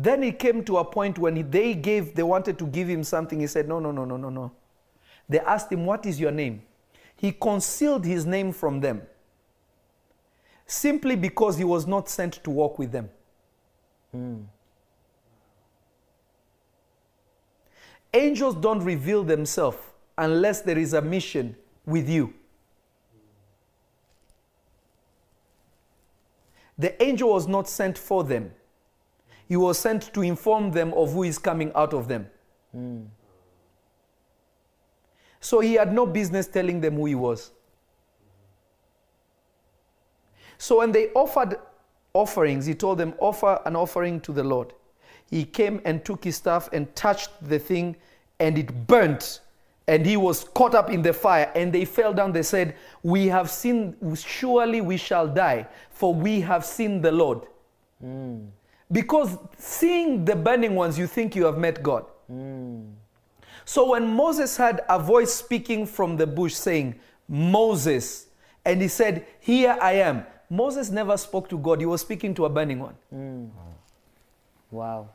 Then 0.00 0.22
he 0.22 0.30
came 0.30 0.64
to 0.64 0.78
a 0.78 0.84
point 0.84 1.18
when 1.18 1.34
he- 1.34 1.42
they 1.42 1.74
gave, 1.74 2.14
they 2.14 2.22
wanted 2.22 2.56
to 2.60 2.66
give 2.66 2.88
him 2.88 3.02
something. 3.02 3.40
He 3.40 3.48
said, 3.48 3.66
No, 3.68 3.80
no, 3.80 3.90
no, 3.90 4.04
no, 4.04 4.16
no, 4.16 4.28
no. 4.28 4.52
They 5.28 5.40
asked 5.40 5.72
him, 5.72 5.84
What 5.86 6.06
is 6.06 6.20
your 6.20 6.30
name? 6.30 6.62
He 7.16 7.32
concealed 7.32 8.04
his 8.04 8.24
name 8.24 8.52
from 8.52 8.80
them 8.80 9.02
simply 10.66 11.16
because 11.16 11.58
he 11.58 11.64
was 11.64 11.86
not 11.86 12.08
sent 12.08 12.34
to 12.44 12.50
walk 12.50 12.78
with 12.78 12.92
them. 12.92 13.10
Hmm. 14.12 14.42
Angels 18.14 18.54
don't 18.54 18.84
reveal 18.84 19.24
themselves 19.24 19.78
unless 20.16 20.60
there 20.60 20.78
is 20.78 20.92
a 20.92 21.02
mission 21.02 21.56
with 21.84 22.08
you. 22.08 22.34
The 26.78 27.02
angel 27.02 27.30
was 27.30 27.48
not 27.48 27.68
sent 27.68 27.98
for 27.98 28.22
them, 28.22 28.52
he 29.48 29.56
was 29.56 29.78
sent 29.78 30.12
to 30.12 30.22
inform 30.22 30.70
them 30.70 30.92
of 30.94 31.12
who 31.12 31.22
is 31.22 31.38
coming 31.38 31.72
out 31.74 31.94
of 31.94 32.06
them. 32.06 32.28
So 35.40 35.60
he 35.60 35.74
had 35.74 35.92
no 35.92 36.06
business 36.06 36.46
telling 36.46 36.80
them 36.80 36.96
who 36.96 37.06
he 37.06 37.14
was. 37.14 37.52
So 40.58 40.78
when 40.78 40.92
they 40.92 41.08
offered 41.10 41.58
offerings, 42.12 42.66
he 42.66 42.74
told 42.74 42.98
them, 42.98 43.14
Offer 43.18 43.60
an 43.64 43.76
offering 43.76 44.20
to 44.20 44.32
the 44.32 44.42
Lord. 44.44 44.74
He 45.30 45.44
came 45.44 45.80
and 45.84 46.04
took 46.04 46.24
his 46.24 46.36
staff 46.36 46.68
and 46.72 46.94
touched 46.94 47.30
the 47.40 47.58
thing, 47.58 47.96
and 48.40 48.58
it 48.58 48.86
burnt. 48.86 49.40
And 49.86 50.04
he 50.04 50.16
was 50.16 50.44
caught 50.44 50.74
up 50.74 50.90
in 50.90 51.00
the 51.00 51.12
fire, 51.12 51.50
and 51.54 51.72
they 51.72 51.84
fell 51.84 52.12
down. 52.12 52.32
They 52.32 52.42
said, 52.42 52.74
We 53.02 53.28
have 53.28 53.50
seen, 53.50 53.96
surely 54.14 54.80
we 54.80 54.96
shall 54.96 55.28
die, 55.28 55.68
for 55.90 56.12
we 56.12 56.40
have 56.40 56.64
seen 56.64 57.00
the 57.00 57.12
Lord. 57.12 57.46
Hmm. 58.00 58.46
Because 58.90 59.36
seeing 59.58 60.24
the 60.24 60.34
burning 60.34 60.74
ones, 60.74 60.98
you 60.98 61.06
think 61.06 61.36
you 61.36 61.44
have 61.44 61.58
met 61.58 61.82
God. 61.82 62.04
So 63.64 63.90
when 63.90 64.06
Moses 64.06 64.56
had 64.56 64.80
a 64.88 64.98
voice 64.98 65.32
speaking 65.34 65.86
from 65.86 66.16
the 66.16 66.26
bush 66.26 66.54
saying, 66.54 66.98
Moses, 67.28 68.28
and 68.64 68.80
he 68.80 68.88
said, 68.88 69.26
Here 69.40 69.76
I 69.80 69.92
am. 69.92 70.24
Moses 70.48 70.90
never 70.90 71.16
spoke 71.18 71.48
to 71.50 71.58
God, 71.58 71.80
he 71.80 71.86
was 71.86 72.00
speaking 72.00 72.34
to 72.34 72.46
a 72.46 72.48
burning 72.48 72.80
one. 72.80 72.94
Wow. 74.70 75.10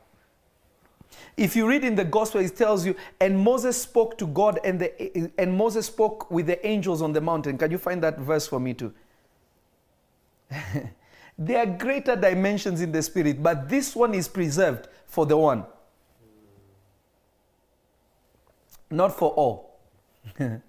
If 1.36 1.56
you 1.56 1.66
read 1.68 1.84
in 1.84 1.96
the 1.96 2.04
gospel, 2.04 2.40
it 2.40 2.56
tells 2.56 2.86
you, 2.86 2.94
and 3.20 3.38
Moses 3.38 3.80
spoke 3.80 4.16
to 4.18 4.26
God, 4.26 4.60
and, 4.64 4.80
the, 4.80 5.30
and 5.38 5.56
Moses 5.56 5.86
spoke 5.86 6.30
with 6.30 6.46
the 6.46 6.64
angels 6.66 7.02
on 7.02 7.12
the 7.12 7.20
mountain. 7.20 7.58
Can 7.58 7.70
you 7.70 7.78
find 7.78 8.02
that 8.02 8.18
verse 8.18 8.46
for 8.46 8.60
me 8.60 8.74
too? 8.74 8.92
there 11.36 11.58
are 11.58 11.66
greater 11.66 12.16
dimensions 12.16 12.80
in 12.80 12.92
the 12.92 13.02
spirit, 13.02 13.42
but 13.42 13.68
this 13.68 13.94
one 13.96 14.14
is 14.14 14.28
preserved 14.28 14.88
for 15.06 15.26
the 15.26 15.36
one, 15.36 15.64
not 18.90 19.16
for 19.16 19.30
all. 19.30 19.80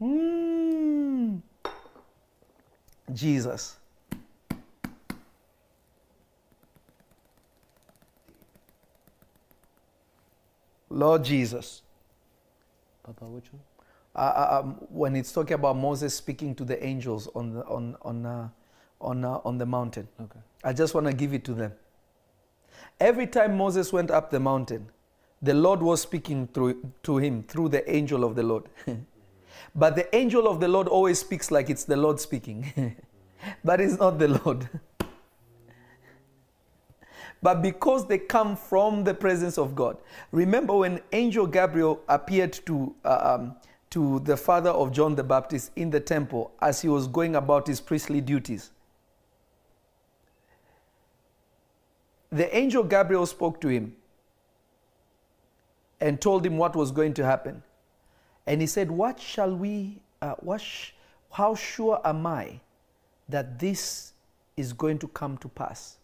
Mm. 0.00 1.40
Jesus. 3.12 3.76
Lord 10.90 11.24
Jesus. 11.24 11.82
Papa, 13.02 13.24
which 13.24 13.52
one? 13.52 13.62
Uh, 14.14 14.18
uh, 14.18 14.60
um, 14.60 14.74
when 14.90 15.16
it's 15.16 15.32
talking 15.32 15.54
about 15.54 15.76
Moses 15.76 16.14
speaking 16.14 16.54
to 16.54 16.64
the 16.64 16.82
angels 16.84 17.28
on 17.34 17.54
the, 17.54 17.64
on, 17.64 17.96
on, 18.02 18.26
uh, 18.26 18.48
on, 19.04 19.24
uh, 19.24 19.40
on 19.44 19.58
the 19.58 19.66
mountain, 19.66 20.08
Okay. 20.20 20.40
I 20.64 20.72
just 20.72 20.94
want 20.94 21.06
to 21.06 21.12
give 21.12 21.34
it 21.34 21.44
to 21.44 21.54
them. 21.54 21.72
Every 22.98 23.26
time 23.26 23.56
Moses 23.56 23.92
went 23.92 24.10
up 24.10 24.30
the 24.30 24.40
mountain, 24.40 24.88
the 25.42 25.52
Lord 25.52 25.82
was 25.82 26.00
speaking 26.00 26.48
through, 26.48 26.90
to 27.02 27.18
him 27.18 27.42
through 27.42 27.68
the 27.68 27.88
angel 27.90 28.24
of 28.24 28.34
the 28.34 28.42
Lord. 28.42 28.64
but 29.74 29.94
the 29.94 30.14
angel 30.16 30.48
of 30.48 30.58
the 30.60 30.68
Lord 30.68 30.88
always 30.88 31.18
speaks 31.18 31.50
like 31.50 31.68
it's 31.68 31.84
the 31.84 31.96
Lord 31.96 32.18
speaking. 32.18 32.96
but 33.64 33.80
it's 33.80 33.98
not 33.98 34.18
the 34.18 34.28
Lord. 34.28 34.68
but 37.42 37.60
because 37.60 38.06
they 38.06 38.16
come 38.16 38.56
from 38.56 39.04
the 39.04 39.12
presence 39.12 39.58
of 39.58 39.74
God. 39.74 39.98
Remember 40.32 40.74
when 40.74 41.00
angel 41.12 41.46
Gabriel 41.46 42.00
appeared 42.08 42.54
to, 42.64 42.94
uh, 43.04 43.36
um, 43.38 43.56
to 43.90 44.20
the 44.20 44.36
father 44.36 44.70
of 44.70 44.92
John 44.92 45.14
the 45.14 45.24
Baptist 45.24 45.72
in 45.76 45.90
the 45.90 46.00
temple 46.00 46.52
as 46.62 46.80
he 46.80 46.88
was 46.88 47.06
going 47.06 47.36
about 47.36 47.66
his 47.66 47.82
priestly 47.82 48.22
duties? 48.22 48.70
The 52.34 52.54
angel 52.56 52.82
Gabriel 52.82 53.26
spoke 53.26 53.60
to 53.60 53.68
him 53.68 53.94
and 56.00 56.20
told 56.20 56.44
him 56.44 56.58
what 56.58 56.74
was 56.74 56.90
going 56.90 57.14
to 57.14 57.24
happen. 57.24 57.62
And 58.46 58.60
he 58.60 58.66
said, 58.66 58.90
What 58.90 59.20
shall 59.20 59.54
we, 59.54 60.02
uh, 60.20 60.34
what 60.40 60.60
sh- 60.60 60.90
how 61.30 61.54
sure 61.54 62.00
am 62.04 62.26
I 62.26 62.60
that 63.28 63.60
this 63.60 64.12
is 64.56 64.72
going 64.72 64.98
to 64.98 65.08
come 65.08 65.38
to 65.38 65.48
pass? 65.48 65.98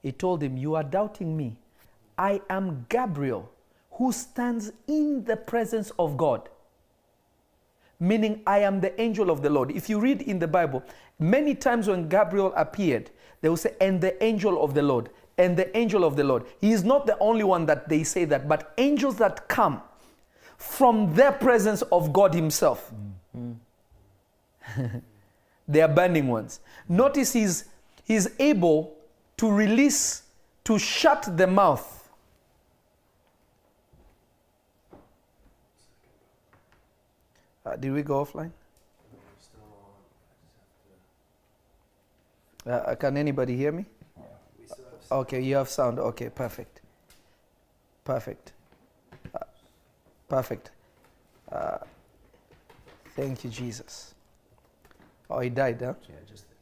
He 0.00 0.12
told 0.12 0.42
him, 0.42 0.56
You 0.56 0.76
are 0.76 0.84
doubting 0.84 1.36
me. 1.36 1.56
I 2.16 2.40
am 2.48 2.86
Gabriel, 2.88 3.50
who 3.90 4.12
stands 4.12 4.72
in 4.86 5.24
the 5.24 5.36
presence 5.36 5.90
of 5.98 6.16
God. 6.16 6.48
Meaning, 7.98 8.42
I 8.46 8.60
am 8.60 8.80
the 8.80 8.98
angel 9.00 9.30
of 9.30 9.42
the 9.42 9.50
Lord. 9.50 9.72
If 9.72 9.88
you 9.90 9.98
read 9.98 10.22
in 10.22 10.38
the 10.38 10.46
Bible, 10.46 10.84
many 11.18 11.54
times 11.54 11.88
when 11.88 12.08
Gabriel 12.08 12.52
appeared, 12.54 13.10
they 13.40 13.48
will 13.48 13.56
say, 13.56 13.74
And 13.80 14.00
the 14.00 14.22
angel 14.22 14.62
of 14.62 14.74
the 14.74 14.82
Lord, 14.82 15.10
and 15.38 15.56
the 15.56 15.76
angel 15.76 16.04
of 16.04 16.16
the 16.16 16.24
Lord. 16.24 16.44
He 16.60 16.72
is 16.72 16.84
not 16.84 17.06
the 17.06 17.18
only 17.18 17.44
one 17.44 17.66
that 17.66 17.88
they 17.88 18.02
say 18.02 18.24
that, 18.26 18.48
but 18.48 18.72
angels 18.78 19.16
that 19.16 19.48
come 19.48 19.82
from 20.56 21.14
the 21.14 21.32
presence 21.32 21.82
of 21.82 22.12
God 22.12 22.34
Himself. 22.34 22.92
they 25.68 25.82
are 25.82 25.88
burning 25.88 26.28
ones. 26.28 26.60
Notice 26.88 27.32
he's, 27.32 27.64
he's 28.04 28.28
able 28.38 28.96
to 29.36 29.50
release, 29.50 30.22
to 30.64 30.78
shut 30.78 31.36
the 31.36 31.46
mouth. 31.46 31.92
Uh, 37.64 37.76
did 37.76 37.92
we 37.92 38.02
go 38.02 38.24
offline? 38.24 38.52
Uh, 42.68 42.94
can 42.96 43.16
anybody 43.16 43.56
hear 43.56 43.70
me? 43.70 43.84
Okay, 45.10 45.40
you 45.40 45.54
have 45.54 45.68
sound. 45.68 45.98
Okay, 46.00 46.28
perfect. 46.28 46.80
Perfect. 48.04 48.52
Uh, 49.34 49.38
perfect. 50.28 50.70
Uh, 51.50 51.78
thank 53.14 53.44
you, 53.44 53.50
Jesus. 53.50 54.14
Oh, 55.30 55.38
he 55.40 55.48
died, 55.48 55.80
huh? 55.80 55.94
Yeah, 56.08 56.14
just 56.28 56.44
the 56.48 56.56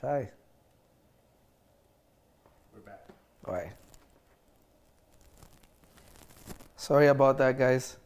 camera. 0.00 0.26
Shy. 0.26 0.30
We're 2.74 2.80
back. 2.80 3.08
All 3.46 3.54
right. 3.54 3.72
Sorry 6.76 7.06
about 7.06 7.38
that, 7.38 7.58
guys. 7.58 7.96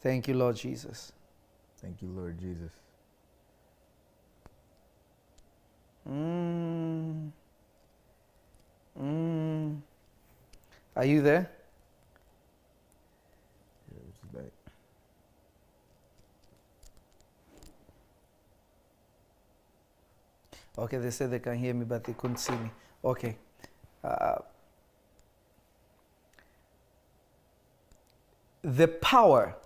Thank 0.00 0.28
you, 0.28 0.34
Lord 0.34 0.56
Jesus. 0.56 1.12
Thank 1.80 2.02
you, 2.02 2.08
Lord 2.08 2.38
Jesus. 2.38 2.72
Mm. 6.08 7.30
Mm. 9.00 9.80
Are 10.96 11.04
you 11.04 11.22
there? 11.22 11.50
Yeah. 13.92 14.40
Okay, 20.78 20.98
they 20.98 21.10
said 21.10 21.32
they 21.32 21.40
can 21.40 21.58
hear 21.58 21.74
me, 21.74 21.84
but 21.84 22.04
they 22.04 22.12
couldn't 22.12 22.36
see 22.36 22.52
me. 22.52 22.70
Okay. 23.04 23.36
Uh, 24.04 24.36
the 28.62 28.86
power 28.86 29.56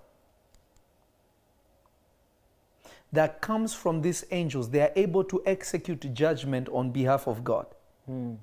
that 3.13 3.43
comes 3.43 3.75
from 3.75 4.01
these 4.01 4.25
angels, 4.31 4.71
they 4.71 4.81
are 4.81 4.93
able 4.97 5.23
to 5.25 5.43
execute 5.45 6.13
judgment 6.15 6.69
on 6.71 6.91
behalf 6.91 7.27
of 7.27 7.45
God. 7.45 7.67
Hmm. 8.07 8.35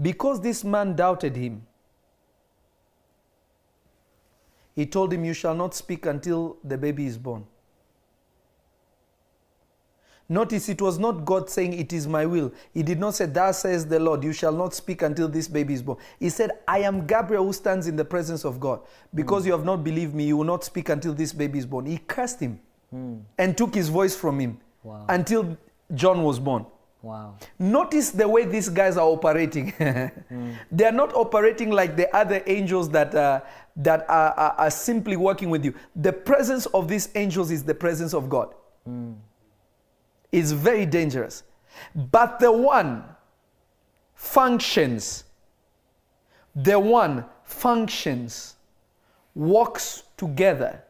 Because 0.00 0.40
this 0.40 0.64
man 0.64 0.96
doubted 0.96 1.36
him, 1.36 1.66
he 4.74 4.86
told 4.86 5.12
him, 5.12 5.24
You 5.24 5.34
shall 5.34 5.54
not 5.54 5.74
speak 5.74 6.06
until 6.06 6.56
the 6.64 6.78
baby 6.78 7.06
is 7.06 7.18
born. 7.18 7.44
Notice 10.30 10.68
it 10.68 10.80
was 10.80 10.98
not 10.98 11.24
God 11.24 11.50
saying, 11.50 11.72
It 11.72 11.92
is 11.92 12.06
my 12.06 12.24
will. 12.24 12.52
He 12.72 12.82
did 12.82 12.98
not 12.98 13.14
say, 13.14 13.26
Thus 13.26 13.60
says 13.60 13.86
the 13.86 13.98
Lord, 13.98 14.24
you 14.24 14.32
shall 14.32 14.52
not 14.52 14.72
speak 14.72 15.02
until 15.02 15.28
this 15.28 15.48
baby 15.48 15.74
is 15.74 15.82
born. 15.82 15.98
He 16.18 16.30
said, 16.30 16.52
I 16.66 16.78
am 16.80 17.06
Gabriel 17.06 17.44
who 17.44 17.52
stands 17.52 17.86
in 17.86 17.96
the 17.96 18.04
presence 18.04 18.44
of 18.44 18.58
God. 18.58 18.80
Because 19.14 19.42
hmm. 19.42 19.48
you 19.48 19.52
have 19.52 19.66
not 19.66 19.84
believed 19.84 20.14
me, 20.14 20.24
you 20.24 20.38
will 20.38 20.44
not 20.44 20.64
speak 20.64 20.88
until 20.88 21.12
this 21.12 21.34
baby 21.34 21.58
is 21.58 21.66
born. 21.66 21.84
He 21.84 21.98
cursed 21.98 22.40
him 22.40 22.60
Hmm. 22.90 23.16
and 23.36 23.56
took 23.56 23.74
his 23.74 23.88
voice 23.90 24.16
from 24.16 24.38
him 24.40 24.58
Wow. 24.82 25.04
until 25.08 25.58
John 25.94 26.22
was 26.22 26.38
born. 26.40 26.64
Wow. 27.02 27.36
Notice 27.58 28.10
the 28.10 28.26
way 28.26 28.44
these 28.44 28.68
guys 28.70 28.96
are 28.96 29.06
operating. 29.06 29.72
Hmm. 30.28 30.52
They 30.72 30.84
are 30.84 30.92
not 30.92 31.14
operating 31.14 31.70
like 31.70 31.96
the 31.96 32.14
other 32.16 32.42
angels 32.46 32.88
that, 32.90 33.14
uh, 33.14 33.40
that 33.76 34.08
are, 34.08 34.32
are, 34.32 34.52
are 34.52 34.70
simply 34.70 35.16
working 35.16 35.50
with 35.50 35.64
you. 35.64 35.74
The 35.96 36.12
presence 36.12 36.66
of 36.66 36.88
these 36.88 37.08
angels 37.14 37.50
is 37.50 37.62
the 37.62 37.74
presence 37.74 38.14
of 38.14 38.28
God. 38.28 38.54
Hmm. 38.84 39.12
It's 40.32 40.52
very 40.52 40.86
dangerous. 40.86 41.44
But 41.94 42.40
the 42.40 42.50
one 42.52 43.04
functions, 44.14 45.24
the 46.54 46.78
one 46.78 47.24
functions, 47.44 48.56
walks 49.34 50.02
together 50.16 50.82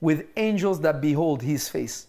with 0.00 0.26
angels 0.36 0.80
that 0.80 1.00
behold 1.00 1.42
his 1.42 1.68
face. 1.68 2.06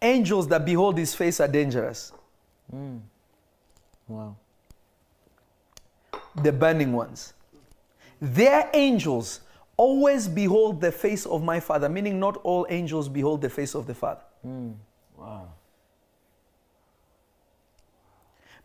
Angels 0.00 0.48
that 0.48 0.64
behold 0.64 0.98
his 0.98 1.14
face 1.14 1.38
are 1.38 1.46
dangerous. 1.46 2.12
Hmm. 2.68 2.98
Wow. 4.08 4.36
the 6.34 6.52
burning 6.52 6.92
ones. 6.92 7.34
Their 8.20 8.68
angels 8.72 9.40
always 9.76 10.28
behold 10.28 10.80
the 10.80 10.92
face 10.92 11.26
of 11.26 11.42
my 11.42 11.60
Father, 11.60 11.88
meaning 11.88 12.20
not 12.20 12.36
all 12.38 12.66
angels 12.70 13.08
behold 13.08 13.40
the 13.40 13.50
face 13.50 13.74
of 13.74 13.86
the 13.86 13.94
Father. 13.94 14.22
Wow. 15.16 15.48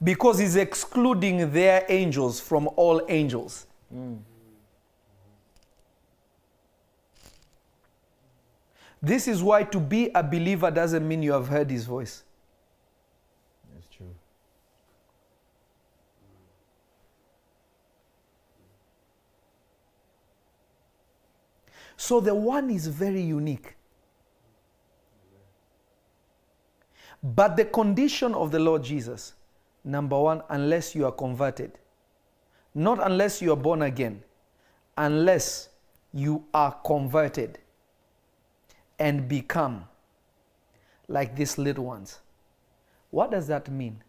Because 0.03 0.37
he's 0.37 0.55
excluding 0.55 1.51
their 1.51 1.85
angels 1.89 2.39
from 2.39 2.67
all 2.75 3.01
angels. 3.09 3.65
This 9.01 9.27
is 9.27 9.41
why 9.43 9.63
to 9.63 9.79
be 9.79 10.09
a 10.13 10.23
believer 10.23 10.71
doesn't 10.71 11.07
mean 11.07 11.23
you 11.23 11.31
have 11.31 11.47
heard 11.47 11.69
his 11.69 11.85
voice. 11.85 12.23
That's 13.73 13.87
true. 13.87 14.13
So 21.97 22.19
the 22.19 22.33
one 22.33 22.69
is 22.69 22.87
very 22.87 23.21
unique. 23.21 23.75
But 27.23 27.57
the 27.57 27.65
condition 27.65 28.35
of 28.35 28.51
the 28.51 28.59
Lord 28.59 28.83
Jesus, 28.83 29.33
number 29.83 30.17
one, 30.19 30.43
unless 30.49 30.93
you 30.93 31.05
are 31.05 31.11
converted, 31.11 31.71
not 32.75 33.03
unless 33.03 33.41
you 33.41 33.51
are 33.51 33.57
born 33.57 33.81
again, 33.81 34.23
unless 34.95 35.69
you 36.13 36.45
are 36.53 36.71
converted 36.85 37.57
and 38.99 39.27
become 39.27 39.85
like 41.07 41.35
these 41.35 41.57
little 41.57 41.85
ones. 41.85 42.19
What 43.09 43.31
does 43.31 43.47
that 43.47 43.69
mean? 43.69 44.03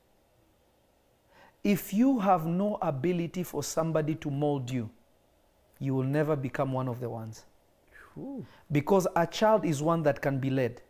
If 1.64 1.92
you 1.92 2.18
have 2.18 2.46
no 2.46 2.78
ability 2.82 3.42
for 3.42 3.62
somebody 3.62 4.14
to 4.16 4.30
mold 4.30 4.70
you, 4.70 4.90
you 5.78 5.94
will 5.94 6.04
never 6.04 6.36
become 6.36 6.72
one 6.72 6.88
of 6.88 7.00
the 7.00 7.08
ones. 7.08 7.44
Because 8.70 9.06
a 9.16 9.26
child 9.26 9.64
is 9.64 9.82
one 9.82 10.02
that 10.02 10.20
can 10.20 10.38
be 10.38 10.50
led. 10.50 10.82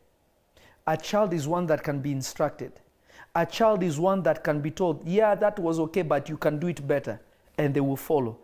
A 0.87 0.97
child 0.97 1.35
is 1.35 1.47
one 1.47 1.67
that 1.67 1.83
can 1.83 2.01
be 2.01 2.13
instructed. 2.13 2.73
A 3.35 3.45
child 3.45 3.83
is 3.83 4.01
one 4.01 4.23
that 4.23 4.43
can 4.43 4.61
be 4.61 4.71
told, 4.71 5.07
yeah, 5.07 5.35
that 5.35 5.59
was 5.59 5.79
okay, 5.79 6.03
but 6.03 6.29
you 6.29 6.37
can 6.37 6.59
do 6.59 6.67
it 6.67 6.87
better, 6.87 7.21
and 7.59 7.75
they 7.75 7.81
will 7.81 7.97
follow. 7.97 8.39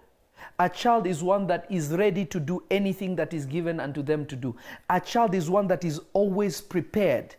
A 0.59 0.69
child 0.69 1.07
is 1.07 1.23
one 1.23 1.47
that 1.47 1.67
is 1.71 1.91
ready 1.91 2.25
to 2.27 2.39
do 2.39 2.63
anything 2.71 3.17
that 3.17 3.33
is 3.33 3.47
given 3.47 3.81
unto 3.81 4.03
them 4.03 4.27
to 4.27 4.37
do. 4.37 4.55
A 4.91 5.01
child 5.01 5.35
is 5.35 5.49
one 5.49 5.67
that 5.69 5.85
is 5.85 6.01
always 6.13 6.61
prepared 6.61 7.35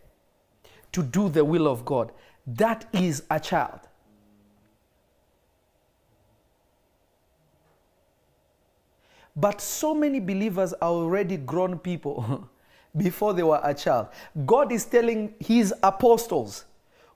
to 0.92 1.04
do 1.04 1.30
the 1.30 1.46
will 1.46 1.68
of 1.68 1.86
God. 1.86 2.12
That 2.48 2.88
is 2.94 3.24
a 3.30 3.40
child. 3.40 3.82
But 9.36 9.60
so 9.60 9.94
many 9.94 10.20
believers 10.20 10.74
are 10.74 10.90
already 10.90 11.38
grown 11.38 11.78
people 11.78 12.48
before 12.98 13.34
they 13.34 13.44
were 13.44 13.60
a 13.64 13.74
child. 13.74 14.08
God 14.46 14.72
is 14.72 14.86
telling 14.86 15.34
his 15.40 15.74
apostles, 15.84 16.66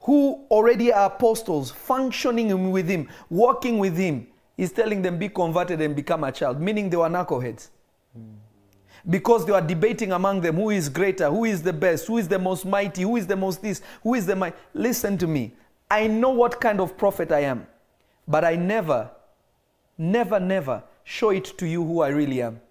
who 0.02 0.46
already 0.50 0.92
are 0.92 1.08
apostles, 1.08 1.72
functioning 1.72 2.72
with 2.72 2.88
him, 2.88 3.08
walking 3.30 3.80
with 3.80 3.98
him, 3.98 4.28
he's 4.58 4.72
telling 4.72 5.02
them, 5.02 5.18
be 5.18 5.30
converted 5.30 5.82
and 5.82 5.96
become 5.96 6.24
a 6.24 6.32
child, 6.32 6.60
meaning 6.60 6.90
they 6.90 6.98
were 6.98 7.10
knuckleheads. 7.10 7.70
Because 9.10 9.46
they 9.46 9.54
were 9.54 9.62
debating 9.62 10.12
among 10.12 10.42
them 10.42 10.56
who 10.56 10.72
is 10.72 10.90
greater, 10.90 11.30
who 11.30 11.46
is 11.46 11.64
the 11.64 11.72
best, 11.72 12.08
who 12.08 12.18
is 12.18 12.28
the 12.28 12.38
most 12.40 12.66
mighty, 12.66 13.04
who 13.04 13.16
is 13.16 13.26
the 13.26 13.36
most 13.36 13.62
this, 13.62 13.82
who 14.04 14.14
is 14.14 14.26
the 14.26 14.36
mighty. 14.36 14.58
Listen 14.74 15.18
to 15.18 15.26
me. 15.26 15.54
I 15.90 16.08
know 16.08 16.32
what 16.32 16.60
kind 16.60 16.82
of 16.82 16.98
prophet 16.98 17.32
I 17.32 17.42
am, 17.42 17.66
but 18.28 18.44
I 18.44 18.58
never, 18.58 19.10
never, 19.98 20.40
never 20.40 20.84
show 21.10 21.32
it 21.32 21.58
to 21.58 21.66
you 21.66 21.84
who 21.84 22.02
I 22.02 22.10
really 22.10 22.40
am. 22.44 22.62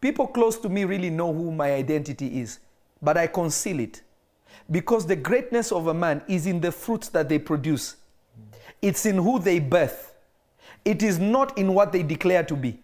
People 0.00 0.26
close 0.26 0.58
to 0.60 0.70
me 0.70 0.84
really 0.84 1.10
know 1.10 1.34
who 1.34 1.52
my 1.52 1.74
identity 1.74 2.40
is, 2.40 2.60
but 3.02 3.18
I 3.18 3.26
conceal 3.26 3.78
it. 3.78 4.00
Because 4.70 5.06
the 5.06 5.16
greatness 5.16 5.70
of 5.70 5.88
a 5.88 5.94
man 5.94 6.22
is 6.26 6.46
in 6.46 6.62
the 6.62 6.72
fruits 6.72 7.10
that 7.10 7.28
they 7.28 7.38
produce, 7.38 7.96
it's 8.80 9.04
in 9.04 9.16
who 9.16 9.38
they 9.38 9.58
birth, 9.58 10.14
it 10.82 11.02
is 11.02 11.18
not 11.18 11.56
in 11.58 11.74
what 11.74 11.92
they 11.92 12.02
declare 12.02 12.42
to 12.42 12.56
be. 12.56 12.80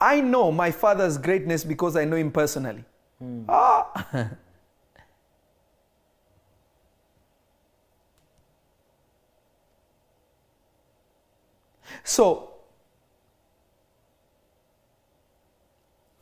I 0.00 0.20
know 0.20 0.50
my 0.50 0.72
father's 0.72 1.18
greatness 1.18 1.62
because 1.62 1.96
I 1.96 2.04
know 2.04 2.16
him 2.16 2.32
personally. 2.32 2.84
Ah. 3.48 4.30
so, 12.04 12.54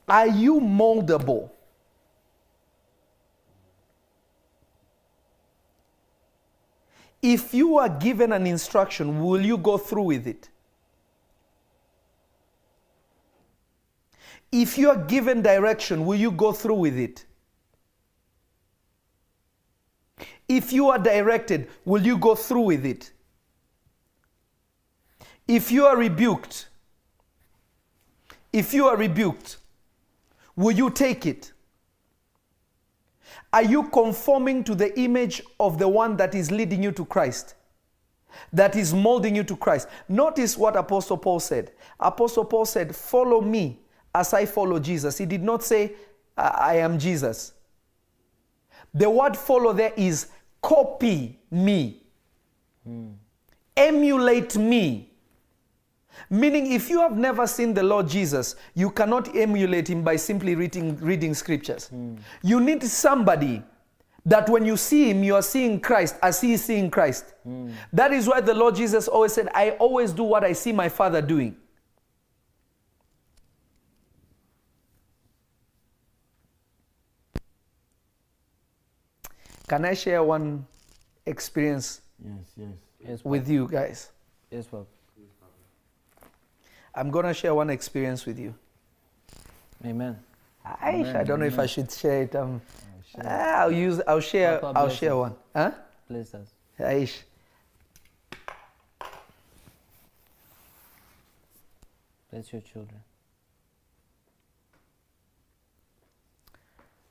are 0.09 0.27
you 0.27 0.61
moldable? 0.61 1.51
If 7.23 7.53
you 7.53 7.77
are 7.79 7.89
given 7.89 8.33
an 8.33 8.47
instruction, 8.47 9.23
will 9.23 9.45
you 9.45 9.59
go 9.59 9.77
through 9.77 10.05
with 10.05 10.27
it? 10.27 10.49
If 14.51 14.79
you 14.79 14.91
are 14.91 14.97
given 14.97 15.43
direction, 15.43 16.05
will 16.05 16.19
you 16.19 16.31
go 16.31 16.53
through 16.53 16.77
with 16.77 16.99
it? 16.99 17.25
If 20.49 20.73
you 20.73 20.89
are 20.89 20.99
directed, 20.99 21.69
will 21.85 22.05
you 22.05 22.19
go 22.19 22.35
through 22.35 22.63
with 22.63 22.85
it? 22.85 23.13
If 25.51 25.73
you 25.73 25.85
are 25.87 25.97
rebuked, 25.97 26.69
if 28.53 28.73
you 28.73 28.87
are 28.87 28.97
rebuked, 28.97 29.57
will 30.55 30.77
you 30.77 30.91
take 30.91 31.27
it? 31.27 31.53
Are 33.53 33.65
you 33.65 33.89
conforming 33.89 34.63
to 34.63 34.77
the 34.77 34.97
image 34.97 35.43
of 35.59 35.77
the 35.77 35.89
one 35.89 36.17
that 36.19 36.37
is 36.37 36.53
leading 36.53 36.85
you 36.85 36.93
to 36.93 37.05
Christ? 37.05 37.57
That 38.53 38.77
is 38.77 38.95
molding 38.95 39.35
you 39.35 39.43
to 39.43 39.57
Christ. 39.57 39.89
Notice 40.09 40.57
what 40.57 40.77
Apostle 40.77 41.17
Paul 41.17 41.41
said. 41.41 41.73
Apostle 41.99 42.45
Paul 42.45 42.65
said, 42.65 42.95
Follow 42.95 43.41
me 43.41 43.81
as 44.15 44.33
I 44.33 44.47
follow 44.47 44.79
Jesus. 44.79 45.19
He 45.19 45.27
did 45.27 45.43
not 45.43 45.65
say, 45.65 45.95
I 46.39 46.51
I 46.61 46.75
am 46.77 46.97
Jesus. 46.97 47.55
The 48.95 49.11
word 49.11 49.37
follow 49.37 49.73
there 49.73 49.95
is 49.97 50.29
copy 50.63 51.41
me, 51.51 52.05
hmm. 52.85 53.09
emulate 53.77 54.57
me. 54.57 55.10
Meaning, 56.29 56.73
if 56.73 56.91
you 56.91 57.01
have 57.01 57.17
never 57.17 57.47
seen 57.47 57.73
the 57.75 57.83
Lord 57.83 58.09
Jesus, 58.09 58.57
you 58.75 58.91
cannot 58.91 59.35
emulate 59.35 59.89
him 59.89 60.03
by 60.03 60.17
simply 60.17 60.55
reading, 60.55 60.97
reading 60.97 61.35
scriptures. 61.35 61.89
Hmm. 61.89 62.17
You 62.43 62.61
need 62.61 62.83
somebody 62.83 63.63
that 64.27 64.49
when 64.49 64.65
you 64.67 64.77
see 64.77 65.11
him, 65.11 65.25
you 65.25 65.35
are 65.35 65.43
seeing 65.43 65.81
Christ 65.81 66.17
as 66.23 66.41
he 66.41 66.53
is 66.53 66.65
seeing 66.65 66.91
Christ. 66.91 67.35
Hmm. 67.45 67.71
That 67.93 68.13
is 68.13 68.29
why 68.29 68.41
the 68.41 68.55
Lord 68.55 68.75
Jesus 68.75 69.09
always 69.09 69.33
said, 69.33 69.49
I 69.55 69.71
always 69.73 70.13
do 70.13 70.25
what 70.25 70.45
I 70.45 70.53
see 70.53 70.73
my 70.73 70.89
Father 70.89 71.23
doing. 71.23 71.57
Can 79.69 79.85
I 79.85 79.95
share 79.95 80.23
one 80.25 80.67
experience 81.27 82.01
Yes, 82.25 82.53
yes. 82.57 82.69
Yes, 83.07 83.25
with 83.25 83.49
you 83.49 83.69
guys? 83.69 84.11
Yes, 84.51 84.67
Papa. 84.67 84.87
I'm 86.95 87.11
going 87.11 87.27
to 87.27 87.35
share 87.35 87.55
one 87.55 87.71
experience 87.71 88.27
with 88.27 88.39
you. 88.39 88.55
Amen. 89.85 90.19
Aish, 90.67 91.15
I 91.15 91.25
don't 91.25 91.41
know 91.41 91.47
if 91.47 91.59
I 91.59 91.67
should 91.67 91.91
share 91.91 92.23
it. 92.23 92.35
Um, 92.37 92.61
ah, 93.25 93.61
I'll 93.63 93.73
use. 93.73 94.01
I'll 94.07 94.21
share. 94.21 94.59
Papa, 94.59 94.79
I'll 94.79 94.91
share 94.91 95.13
us. 95.13 95.17
one. 95.19 95.35
Huh? 95.55 95.71
Bless 96.09 96.35
us. 96.35 96.49
Aish. 96.79 97.23
Bless 102.31 102.53
your 102.53 102.63
children. 102.63 103.01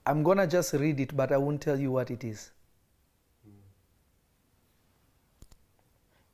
I'm 0.06 0.24
gonna 0.24 0.48
just 0.48 0.74
read 0.74 1.00
it, 1.00 1.16
but 1.16 1.32
I 1.32 1.38
won't 1.38 1.62
tell 1.62 1.80
you 1.80 1.92
what 1.92 2.10
it 2.10 2.24
is. 2.24 2.52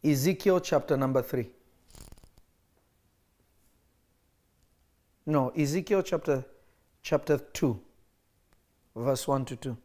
Ezekiel 0.03 0.59
chapter 0.59 0.95
number 0.95 1.21
three. 1.21 1.49
No, 5.25 5.49
Ezekiel 5.49 6.03
chapter 6.03 6.45
chapter 7.01 7.37
two, 7.37 7.79
verse 8.95 9.27
one 9.27 9.45
to 9.45 9.55
two. 9.55 9.77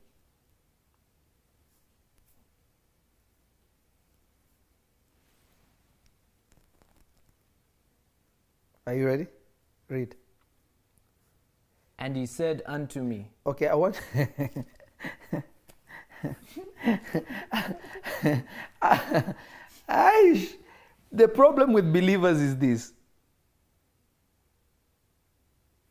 Are 8.86 8.94
you 8.94 9.06
ready? 9.06 9.26
Read. 9.88 10.16
And 11.98 12.16
he 12.16 12.26
said 12.26 12.62
unto 12.66 13.02
me, 13.02 13.30
Okay, 13.46 13.68
I 13.68 13.74
want. 13.74 14.00
The 21.12 21.28
problem 21.28 21.72
with 21.72 21.92
believers 21.92 22.40
is 22.40 22.56
this. 22.56 22.92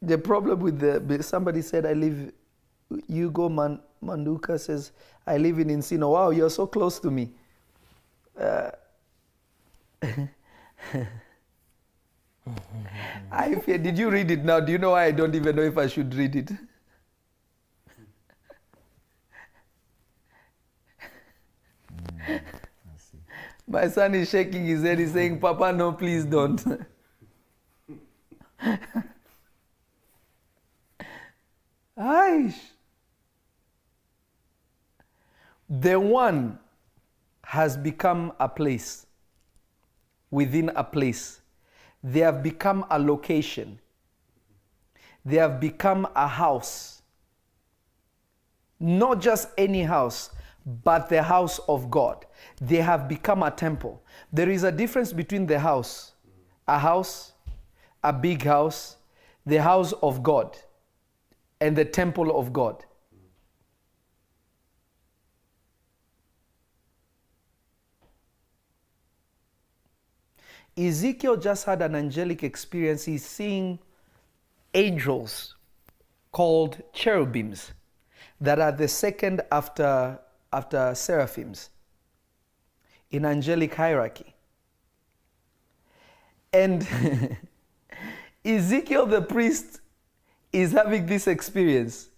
The 0.01 0.17
problem 0.17 0.59
with 0.61 0.79
the 0.79 1.23
somebody 1.23 1.61
said, 1.61 1.85
"I 1.85 1.93
live." 1.93 2.31
Hugo 3.07 3.49
Man, 3.49 3.79
Manduka 4.03 4.59
says, 4.59 4.91
"I 5.27 5.37
live 5.37 5.59
in 5.59 5.67
Encino." 5.69 6.11
Wow, 6.13 6.29
you're 6.31 6.49
so 6.49 6.67
close 6.67 6.99
to 6.99 7.11
me. 7.11 7.31
Uh, 8.39 8.71
I 13.31 13.55
fear. 13.55 13.77
Did 13.77 13.97
you 13.97 14.09
read 14.09 14.31
it 14.31 14.43
now? 14.43 14.59
Do 14.59 14.71
you 14.71 14.77
know 14.77 14.91
why 14.91 15.05
I 15.05 15.11
don't 15.11 15.35
even 15.35 15.55
know 15.55 15.61
if 15.63 15.77
I 15.77 15.87
should 15.87 16.13
read 16.15 16.35
it? 16.35 16.51
My 23.67 23.87
son 23.87 24.15
is 24.15 24.29
shaking 24.29 24.65
his 24.65 24.81
head. 24.83 24.99
He's 24.99 25.13
saying, 25.13 25.39
Papa, 25.39 25.71
no, 25.73 25.91
please 25.93 26.25
don't. 26.25 26.63
Aish. 31.99 32.55
The 35.69 35.99
one 35.99 36.57
has 37.43 37.77
become 37.77 38.31
a 38.39 38.47
place 38.47 39.05
within 40.31 40.69
a 40.75 40.83
place. 40.83 41.41
They 42.03 42.21
have 42.21 42.41
become 42.41 42.85
a 42.89 42.97
location. 42.97 43.79
They 45.25 45.37
have 45.37 45.59
become 45.59 46.07
a 46.15 46.27
house. 46.27 47.01
Not 48.79 49.19
just 49.19 49.49
any 49.57 49.83
house, 49.83 50.29
but 50.83 51.09
the 51.09 51.21
house 51.21 51.59
of 51.67 51.91
God. 51.91 52.25
They 52.61 52.77
have 52.77 53.07
become 53.07 53.43
a 53.43 53.51
temple. 53.51 54.01
There 54.31 54.49
is 54.49 54.63
a 54.63 54.71
difference 54.71 55.11
between 55.11 55.45
the 55.45 55.59
house, 55.59 56.13
a 56.67 56.79
house, 56.79 57.33
a 58.03 58.13
big 58.13 58.43
house, 58.43 58.97
the 59.45 59.61
house 59.61 59.91
of 60.01 60.23
God, 60.23 60.57
and 61.61 61.75
the 61.75 61.85
temple 61.85 62.37
of 62.37 62.53
God. 62.53 62.85
Ezekiel 70.77 71.35
just 71.35 71.65
had 71.65 71.81
an 71.81 71.95
angelic 71.95 72.43
experience. 72.43 73.03
He's 73.03 73.25
seeing 73.25 73.79
angels 74.73 75.55
called 76.31 76.81
cherubims 76.93 77.71
that 78.39 78.59
are 78.59 78.71
the 78.71 78.87
second 78.87 79.41
after, 79.51 80.19
after 80.53 80.95
seraphims 80.95 81.69
in 83.11 83.25
angelic 83.25 83.73
hierarchy. 83.75 84.33
And 86.53 86.87
Ezekiel 88.45 89.05
the 89.05 89.21
priest 89.21 89.81
is 90.51 90.71
having 90.71 91.05
this 91.05 91.27
experience. 91.27 92.09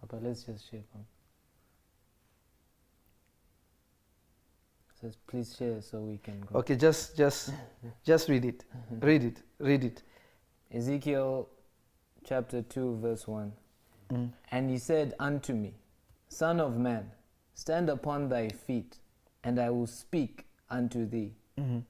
Papa, 0.00 0.18
let's 0.22 0.44
just 0.44 0.70
share. 0.70 0.80
Papa. 0.92 1.04
Says, 5.00 5.16
please 5.26 5.54
share 5.58 5.82
so 5.82 5.98
we 5.98 6.16
can 6.16 6.40
go. 6.40 6.60
Okay, 6.60 6.74
just 6.74 7.16
just 7.16 7.52
just 8.04 8.28
read 8.30 8.46
it. 8.46 8.64
Read 9.00 9.24
it. 9.24 9.42
Read 9.58 9.84
it. 9.84 10.02
Ezekiel 10.72 11.48
chapter 12.24 12.62
2, 12.62 12.98
verse 13.00 13.28
1. 13.28 13.52
Mm. 14.12 14.32
And 14.50 14.70
he 14.70 14.78
said 14.78 15.14
unto 15.18 15.52
me, 15.52 15.74
Son 16.28 16.60
of 16.60 16.76
man, 16.78 17.10
stand 17.54 17.88
upon 17.88 18.28
thy 18.28 18.48
feet, 18.48 18.98
and 19.44 19.60
I 19.60 19.70
will 19.70 19.86
speak 19.86 20.46
unto 20.70 21.06
thee. 21.06 21.32
Mhm. 21.58 21.84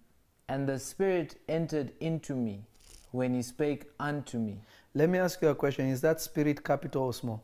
And 0.49 0.69
the 0.69 0.79
Spirit 0.79 1.41
entered 1.49 1.93
into 2.01 2.35
me 2.35 2.65
when 3.11 3.35
he 3.35 3.43
spake 3.43 3.91
unto 3.99 4.39
me. 4.39 4.61
Let 4.95 5.09
me 5.11 5.19
ask 5.19 5.43
you 5.43 5.49
a 5.49 5.55
question. 5.55 5.87
Is 5.89 6.01
that 6.03 6.21
spirit 6.21 6.63
capital 6.65 7.05
or 7.05 7.13
small? 7.15 7.43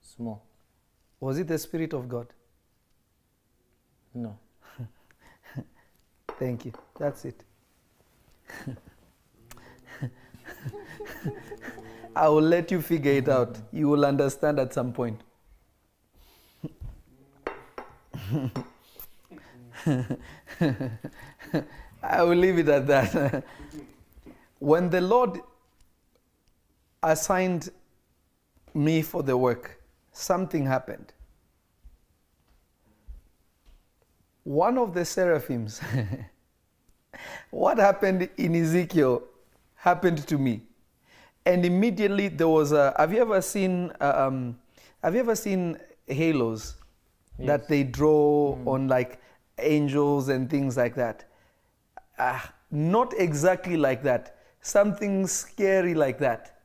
Small. 0.00 0.42
Was 1.20 1.38
it 1.38 1.48
the 1.48 1.58
spirit 1.58 1.92
of 1.92 2.08
God? 2.08 2.26
No. 4.14 4.36
Thank 6.38 6.64
you. 6.64 6.72
That's 6.98 7.24
it. 7.24 7.44
I 12.16 12.28
will 12.28 12.42
let 12.42 12.70
you 12.70 12.80
figure 12.80 13.12
it 13.12 13.28
out. 13.28 13.58
You 13.72 13.88
will 13.88 14.04
understand 14.06 14.58
at 14.58 14.72
some 14.72 14.92
point. 14.92 15.20
I 22.02 22.22
will 22.22 22.36
leave 22.36 22.58
it 22.58 22.68
at 22.68 22.86
that. 22.88 23.44
when 24.58 24.90
the 24.90 25.00
Lord 25.00 25.40
assigned 27.02 27.70
me 28.74 29.02
for 29.02 29.22
the 29.22 29.36
work, 29.36 29.80
something 30.12 30.66
happened. 30.66 31.12
One 34.44 34.78
of 34.78 34.94
the 34.94 35.04
seraphims, 35.04 35.80
what 37.50 37.78
happened 37.78 38.28
in 38.36 38.54
Ezekiel 38.54 39.22
happened 39.74 40.26
to 40.28 40.38
me. 40.38 40.62
And 41.44 41.64
immediately 41.64 42.28
there 42.28 42.48
was 42.48 42.72
a. 42.72 42.94
Have 42.98 43.12
you 43.12 43.20
ever 43.20 43.40
seen? 43.40 43.92
uh, 44.00 44.26
Um, 44.26 44.58
have 45.02 45.14
you 45.14 45.20
ever 45.20 45.36
seen 45.36 45.78
halos 46.08 46.74
that 47.38 47.68
they 47.68 47.84
draw 47.84 48.58
on 48.66 48.88
like 48.88 49.20
angels 49.58 50.28
and 50.28 50.48
things 50.50 50.76
like 50.76 50.94
that? 50.94 51.24
Ah, 52.18 52.52
not 52.70 53.14
exactly 53.16 53.76
like 53.76 54.02
that. 54.02 54.36
Something 54.60 55.26
scary 55.26 55.94
like 55.94 56.18
that 56.18 56.60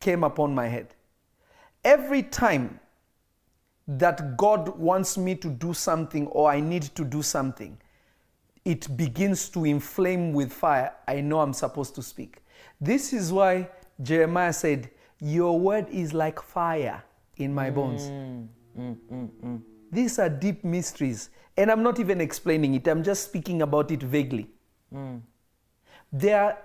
came 0.00 0.22
upon 0.22 0.54
my 0.54 0.66
head. 0.66 0.94
Every 1.84 2.22
time 2.22 2.78
that 3.86 4.36
God 4.36 4.78
wants 4.78 5.16
me 5.16 5.34
to 5.36 5.48
do 5.48 5.72
something 5.72 6.26
or 6.28 6.50
I 6.50 6.60
need 6.60 6.82
to 6.82 7.04
do 7.04 7.22
something, 7.22 7.78
it 8.64 8.96
begins 8.96 9.48
to 9.50 9.64
inflame 9.64 10.32
with 10.32 10.52
fire. 10.52 10.92
I 11.06 11.20
know 11.22 11.40
I'm 11.40 11.54
supposed 11.54 11.94
to 11.94 12.02
speak. 12.02 12.42
This 12.80 13.12
is 13.12 13.32
why 13.32 13.70
Jeremiah 14.02 14.52
said, 14.52 14.90
Your 15.20 15.58
word 15.58 15.88
is 15.90 16.12
like 16.12 16.40
fire 16.40 17.02
in 17.38 17.54
my 17.54 17.70
bones. 17.70 18.02
Mm, 18.02 18.48
mm, 18.78 18.96
mm, 19.10 19.30
mm. 19.42 19.62
These 19.90 20.18
are 20.18 20.28
deep 20.28 20.64
mysteries. 20.64 21.30
And 21.58 21.72
I'm 21.72 21.82
not 21.82 21.98
even 21.98 22.20
explaining 22.20 22.74
it, 22.74 22.86
I'm 22.86 23.02
just 23.02 23.24
speaking 23.24 23.62
about 23.62 23.90
it 23.90 24.00
vaguely. 24.00 24.48
Mm. 24.94 25.22
There 26.12 26.40
are 26.40 26.58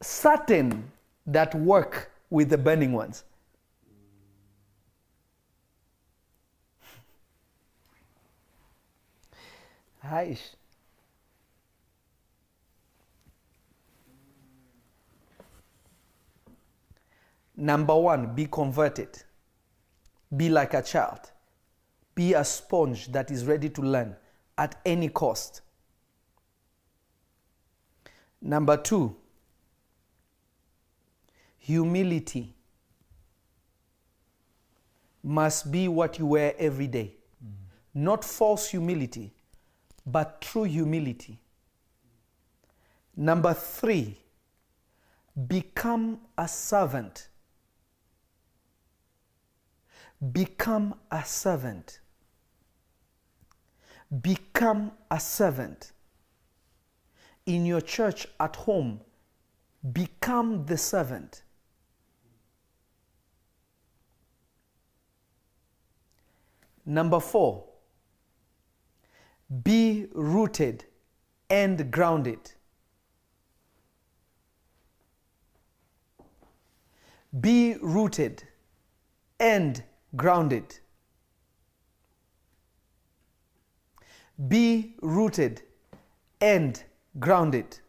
certain 0.00 0.90
that 1.26 1.54
work 1.54 2.10
with 2.30 2.48
the 2.48 2.56
burning 2.56 2.94
ones. 2.94 3.24
Aish. 10.02 10.54
Number 17.54 17.94
one, 17.94 18.34
be 18.34 18.46
converted. 18.46 19.24
Be 20.34 20.48
like 20.48 20.72
a 20.72 20.80
child. 20.80 21.32
Be 22.14 22.32
a 22.32 22.42
sponge 22.42 23.12
that 23.12 23.30
is 23.30 23.44
ready 23.44 23.68
to 23.68 23.82
learn 23.82 24.16
at 24.58 24.80
any 24.84 25.08
cost. 25.08 25.62
Number 28.42 28.76
two, 28.76 29.16
humility 31.58 32.54
must 35.22 35.70
be 35.70 35.88
what 35.88 36.18
you 36.18 36.26
wear 36.26 36.54
every 36.58 36.86
day. 36.86 37.14
Mm. 37.44 37.52
Not 37.94 38.24
false 38.24 38.68
humility, 38.68 39.32
but 40.06 40.40
true 40.40 40.64
humility. 40.64 41.38
Number 43.16 43.52
three, 43.54 44.16
become 45.46 46.20
a 46.36 46.46
servant. 46.48 47.28
Become 50.32 50.94
a 51.10 51.24
servant. 51.24 52.00
Become 54.22 54.92
a 55.10 55.20
servant. 55.20 55.92
In 57.46 57.66
your 57.66 57.80
church, 57.80 58.26
at 58.40 58.56
home, 58.56 59.00
become 59.92 60.64
the 60.66 60.76
servant. 60.76 61.42
Number 66.84 67.20
four, 67.20 67.64
be 69.62 70.06
rooted 70.14 70.84
and 71.50 71.90
grounded. 71.90 72.52
Be 77.40 77.76
rooted 77.82 78.42
and 79.38 79.82
grounded. 80.16 80.78
Be 84.46 84.94
rooted 85.02 85.62
and 86.40 86.80
grounded. 87.18 87.80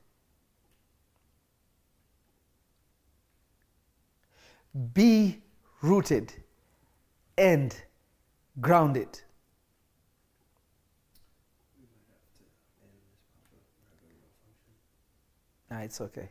Be 4.94 5.42
rooted 5.82 6.34
and 7.38 7.76
grounded. 8.60 9.22
Ah, 15.72 15.82
it's 15.82 16.02
okay. 16.02 16.30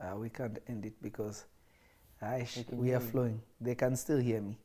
Uh, 0.00 0.16
we 0.16 0.30
can't 0.30 0.58
end 0.68 0.86
it 0.86 0.94
because 1.02 1.44
we 2.72 2.94
are 2.94 3.00
flowing. 3.00 3.42
They 3.60 3.74
can 3.74 3.94
still 3.94 4.18
hear 4.18 4.40
me, 4.40 4.58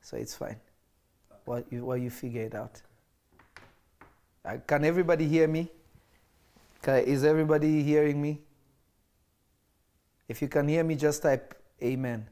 so 0.00 0.16
it's 0.16 0.34
fine. 0.34 0.56
While 1.44 1.64
you, 1.70 1.84
while 1.84 1.98
you 1.98 2.08
figure 2.08 2.42
it 2.42 2.54
out. 2.54 2.80
Uh, 4.48 4.56
can 4.66 4.82
everybody 4.84 5.28
hear 5.28 5.46
me? 5.46 5.70
Ca- 6.80 7.04
is 7.04 7.22
everybody 7.22 7.82
hearing 7.82 8.22
me? 8.22 8.40
If 10.26 10.40
you 10.40 10.48
can 10.48 10.66
hear 10.68 10.82
me, 10.82 10.94
just 10.94 11.22
type 11.22 11.54
Amen, 11.82 12.26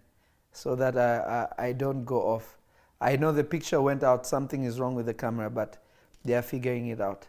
so 0.50 0.74
that 0.74 0.96
I, 0.96 1.46
I, 1.58 1.66
I 1.66 1.72
don't 1.72 2.04
go 2.04 2.22
off. 2.22 2.56
I 3.00 3.16
know 3.16 3.32
the 3.32 3.44
picture 3.44 3.80
went 3.82 4.02
out. 4.02 4.26
Something 4.26 4.64
is 4.64 4.80
wrong 4.80 4.94
with 4.94 5.06
the 5.06 5.14
camera, 5.14 5.50
but 5.50 5.76
they 6.24 6.34
are 6.34 6.42
figuring 6.42 6.88
it 6.88 7.00
out. 7.00 7.26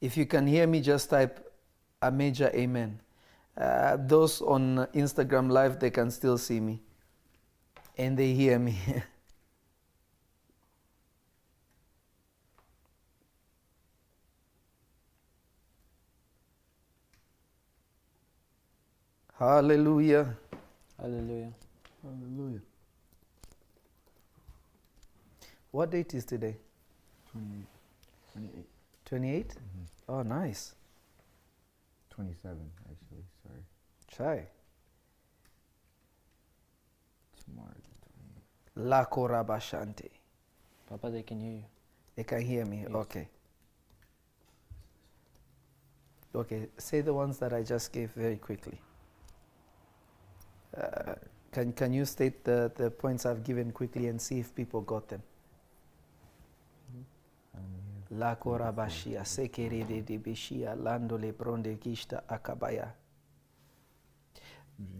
If 0.00 0.16
you 0.16 0.24
can 0.26 0.46
hear 0.46 0.66
me, 0.66 0.80
just 0.80 1.10
type 1.10 1.52
a 2.00 2.10
major 2.10 2.50
amen. 2.54 3.00
Uh, 3.56 3.96
those 3.98 4.40
on 4.40 4.86
Instagram 4.94 5.50
Live, 5.50 5.78
they 5.78 5.90
can 5.90 6.10
still 6.10 6.38
see 6.38 6.60
me 6.60 6.80
and 7.98 8.16
they 8.18 8.32
hear 8.32 8.58
me. 8.58 8.76
Hallelujah. 19.38 20.36
Hallelujah. 20.98 21.52
Hallelujah. 22.02 22.60
What 25.70 25.90
date 25.90 26.14
is 26.14 26.24
today? 26.24 26.56
28. 27.32 27.66
28. 28.34 28.66
28? 29.04 29.48
Mhm. 29.48 29.86
Oh, 30.08 30.22
nice. 30.22 30.74
27, 32.10 32.70
actually. 32.90 33.24
Sorry. 34.16 34.36
Chai. 34.36 34.46
Tomorrow. 37.44 37.74
the 38.74 38.82
Lako 38.82 40.10
Papa, 40.88 41.10
they 41.10 41.22
can 41.22 41.40
hear 41.40 41.52
you. 41.52 41.64
They 42.16 42.24
can 42.24 42.40
hear 42.42 42.64
me. 42.66 42.80
Yes. 42.82 42.94
Okay. 42.94 43.28
Okay, 46.34 46.68
say 46.78 47.02
the 47.02 47.12
ones 47.12 47.38
that 47.38 47.52
I 47.52 47.62
just 47.62 47.92
gave 47.92 48.10
very 48.12 48.36
quickly. 48.36 48.80
Uh, 50.76 51.14
can, 51.50 51.72
can 51.72 51.92
you 51.92 52.06
state 52.06 52.42
the, 52.44 52.72
the 52.74 52.90
points 52.90 53.26
I've 53.26 53.44
given 53.44 53.70
quickly 53.70 54.06
and 54.08 54.20
see 54.20 54.40
if 54.40 54.54
people 54.54 54.80
got 54.80 55.08
them? 55.08 55.22
La 58.12 58.34
korabashia, 58.36 59.24
sekerede 59.24 60.04
de 60.04 60.18
beshia, 60.18 60.74
lando 60.74 61.18
lebronde 61.18 61.78
gishta 61.78 62.22
akabaya. 62.28 62.92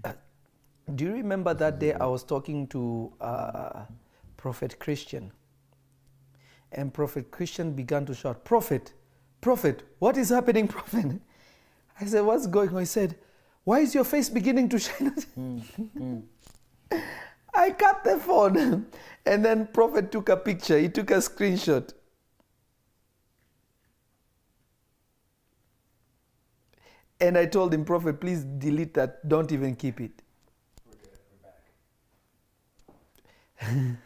Uh, 0.05 0.13
do 0.95 1.05
you 1.05 1.13
remember 1.13 1.55
that 1.55 1.79
day 1.79 1.93
I 1.95 2.07
was 2.07 2.25
talking 2.25 2.67
to 2.69 3.13
uh, 3.21 3.85
Prophet 4.37 4.79
Christian? 4.79 5.33
And 6.73 6.93
Prophet 6.93 7.31
Christian 7.31 7.73
began 7.73 8.07
to 8.07 8.15
shout, 8.15 8.45
Prophet, 8.45 8.95
Prophet, 9.41 9.83
what 9.99 10.17
is 10.17 10.31
happening, 10.31 10.69
Prophet? 10.77 11.21
I 12.01 12.07
said, 12.07 12.23
What's 12.23 12.47
going 12.47 12.71
on? 12.71 12.81
He 12.81 12.87
said, 12.87 13.17
Why 13.65 13.81
is 13.81 13.95
your 13.95 14.05
face 14.05 14.29
beginning 14.29 14.69
to 14.71 14.79
shine? 14.79 15.15
I 17.55 17.71
cut 17.71 18.05
the 18.05 18.19
phone. 18.19 18.87
And 19.25 19.45
then 19.45 19.69
Prophet 19.69 20.11
took 20.11 20.31
a 20.31 20.37
picture, 20.37 20.77
he 20.79 20.89
took 20.89 21.13
a 21.13 21.19
screenshot. 21.19 21.93
And 27.23 27.39
I 27.39 27.47
told 27.47 27.73
him, 27.73 27.85
Prophet, 27.85 28.21
please 28.21 28.43
delete 28.43 28.95
that. 28.95 29.29
Don't 29.29 29.53
even 29.53 29.77
keep 29.77 30.01
it. 30.01 30.11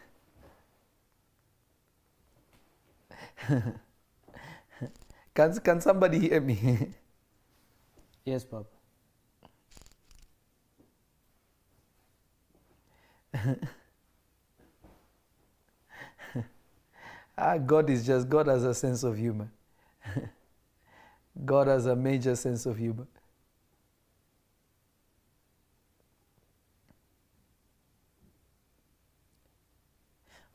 Can, 5.33 5.59
can 5.59 5.81
somebody 5.81 6.19
hear 6.19 6.41
me? 6.41 6.93
Yes, 8.25 8.43
Papa. 8.45 8.65
ah, 17.37 17.57
God 17.57 17.89
is 17.89 18.05
just, 18.05 18.29
God 18.29 18.47
has 18.47 18.63
a 18.63 18.73
sense 18.75 19.03
of 19.03 19.17
humor. 19.17 19.51
God 21.45 21.67
has 21.67 21.85
a 21.85 21.95
major 21.95 22.35
sense 22.35 22.65
of 22.65 22.77
humor. 22.77 23.07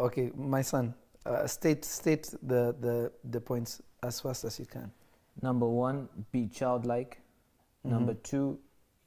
Okay, 0.01 0.33
my 0.35 0.63
son, 0.63 0.95
uh, 1.25 1.47
state 1.47 1.85
state 1.85 2.35
the, 2.43 2.75
the 2.81 3.13
the 3.31 3.41
points 3.41 3.81
as 4.03 4.21
fast 4.21 4.45
as 4.45 4.59
you 4.59 4.67
can. 4.67 4.91
Number 5.41 5.69
one, 5.69 6.09
be 6.33 6.49
childlike. 6.49 7.21
Number 7.85 8.15
two, 8.15 8.59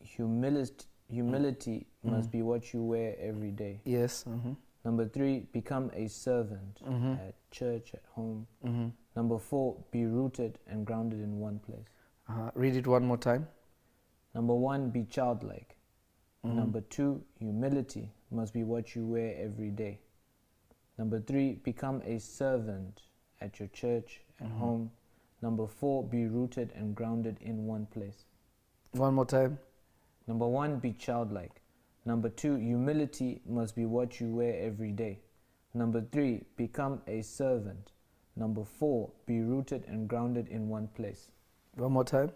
humility, 0.01 0.85
humility 1.09 1.85
must 2.03 2.31
be 2.31 2.41
what 2.41 2.73
you 2.73 2.81
wear 2.83 3.15
every 3.19 3.51
day. 3.51 3.81
Yes. 3.85 4.25
Mm-hmm. 4.27 4.53
Number 4.85 5.07
three, 5.07 5.47
become 5.51 5.89
a 5.95 6.07
servant 6.07 6.79
mm-hmm. 6.87 7.13
at 7.13 7.33
church, 7.49 7.89
at 7.95 8.03
home. 8.13 8.45
Mm-hmm. 8.63 8.89
Number 9.15 9.39
four, 9.39 9.83
be 9.91 10.05
rooted 10.05 10.59
and 10.67 10.85
grounded 10.85 11.19
in 11.21 11.39
one 11.39 11.57
place. 11.57 11.87
Uh-huh. 12.29 12.51
Read 12.53 12.75
it 12.75 12.85
one 12.85 13.05
more 13.05 13.17
time. 13.17 13.47
Number 14.35 14.53
one, 14.53 14.91
be 14.91 15.03
childlike. 15.03 15.75
Mm-hmm. 16.45 16.57
Number 16.57 16.81
two, 16.81 17.23
humility 17.39 18.11
must 18.29 18.53
be 18.53 18.63
what 18.63 18.95
you 18.95 19.05
wear 19.05 19.35
every 19.39 19.71
day. 19.71 20.01
Number 20.99 21.19
three, 21.19 21.53
become 21.63 22.03
a 22.05 22.19
servant 22.19 23.01
at 23.41 23.59
your 23.59 23.69
church, 23.69 24.21
at 24.39 24.51
home. 24.51 24.91
Number 25.41 25.65
four, 25.65 26.03
be 26.03 26.27
rooted 26.27 26.71
and 26.75 26.95
grounded 26.95 27.37
in 27.41 27.65
one 27.65 27.87
place. 27.87 28.25
One 28.91 29.15
more 29.15 29.25
time. 29.25 29.57
Number 30.27 30.47
one, 30.47 30.77
be 30.77 30.93
childlike. 30.93 31.61
Number 32.05 32.29
two, 32.29 32.55
humility 32.55 33.41
must 33.47 33.75
be 33.75 33.85
what 33.85 34.19
you 34.19 34.27
wear 34.27 34.55
every 34.59 34.91
day. 34.91 35.19
Number 35.73 36.05
three, 36.11 36.45
become 36.55 37.01
a 37.07 37.21
servant. 37.21 37.91
Number 38.35 38.63
four, 38.63 39.11
be 39.25 39.41
rooted 39.41 39.85
and 39.87 40.07
grounded 40.07 40.47
in 40.49 40.69
one 40.69 40.87
place. 40.89 41.31
One 41.75 41.93
more 41.93 42.03
time. 42.03 42.31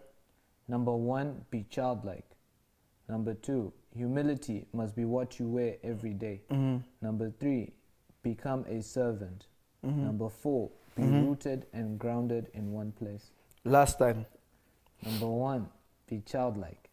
Number 0.66 0.94
one, 0.94 1.44
be 1.50 1.64
childlike. 1.70 2.24
Number 3.08 3.34
two, 3.34 3.72
humility 3.94 4.66
must 4.72 4.94
be 4.96 5.04
what 5.04 5.38
you 5.38 5.48
wear 5.48 5.76
every 5.82 6.14
day. 6.14 6.42
Mm-hmm. 6.50 6.78
Number 7.00 7.32
three, 7.40 7.72
become 8.22 8.64
a 8.68 8.82
servant. 8.82 9.46
Mm-hmm. 9.84 10.04
Number 10.04 10.28
four, 10.28 10.70
be 10.96 11.02
mm-hmm. 11.02 11.26
rooted 11.26 11.66
and 11.72 11.98
grounded 11.98 12.48
in 12.54 12.72
one 12.72 12.92
place. 12.92 13.30
Last 13.64 13.98
time. 13.98 14.26
Number 15.04 15.26
one, 15.28 15.68
be 16.08 16.22
childlike. 16.26 16.90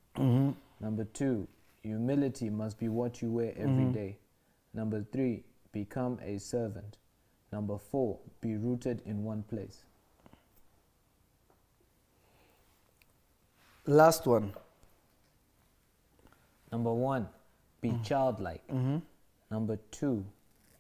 Number 0.80 1.04
two, 1.06 1.48
humility 1.88 2.50
must 2.50 2.78
be 2.78 2.90
what 2.90 3.22
you 3.22 3.32
wear 3.32 3.54
every 3.56 3.86
mm-hmm. 3.86 3.94
day. 3.94 4.18
Number 4.74 5.06
three, 5.12 5.44
become 5.72 6.20
a 6.22 6.38
servant. 6.38 6.98
Number 7.52 7.78
four, 7.78 8.20
be 8.42 8.58
rooted 8.58 9.02
in 9.06 9.24
one 9.24 9.44
place. 9.44 9.86
Last 13.86 14.28
one. 14.28 14.54
Number 16.74 16.94
one, 16.94 17.30
be 17.80 17.90
mm-hmm. 17.90 18.04
childlike. 18.04 18.68
Mm-hmm. 18.68 18.98
Number 19.50 19.80
two, 19.92 20.26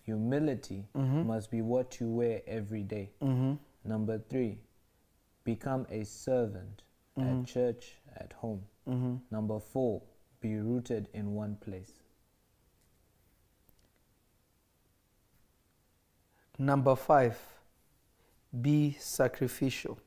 humility 0.03 0.83
must 0.93 1.49
be 1.49 1.61
what 1.61 2.01
you 2.01 2.07
wear 2.07 2.41
every 2.45 2.83
day. 2.83 3.11
Number 3.85 4.21
three, 4.29 4.57
become 5.45 5.87
a 5.89 6.03
servant 6.03 6.83
at 7.17 7.45
church, 7.45 7.95
at 8.17 8.33
home. 8.33 8.61
Number 9.31 9.59
four, 9.61 10.01
be 10.39 10.55
rooted 10.55 11.07
in 11.13 11.33
one 11.33 11.55
place. 11.55 11.91
Number 16.57 16.95
five. 16.95 17.37
Be 18.61 18.95
sacrificial. 18.99 19.99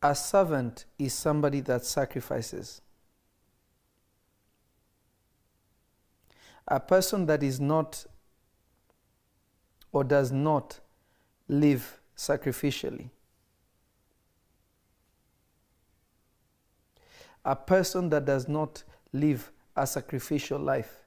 A 0.00 0.14
servant 0.14 0.84
is 0.98 1.12
somebody 1.12 1.60
that 1.60 1.84
sacrifices. 1.84 2.80
A 6.68 6.78
person 6.78 7.26
that 7.26 7.42
is 7.42 7.58
not 7.58 8.06
or 9.90 10.04
does 10.04 10.30
not 10.30 10.78
live 11.48 12.00
sacrificially. 12.16 13.10
A 17.44 17.56
person 17.56 18.10
that 18.10 18.24
does 18.26 18.48
not 18.48 18.82
live 19.12 19.50
a 19.74 19.86
sacrificial 19.86 20.58
life 20.58 21.04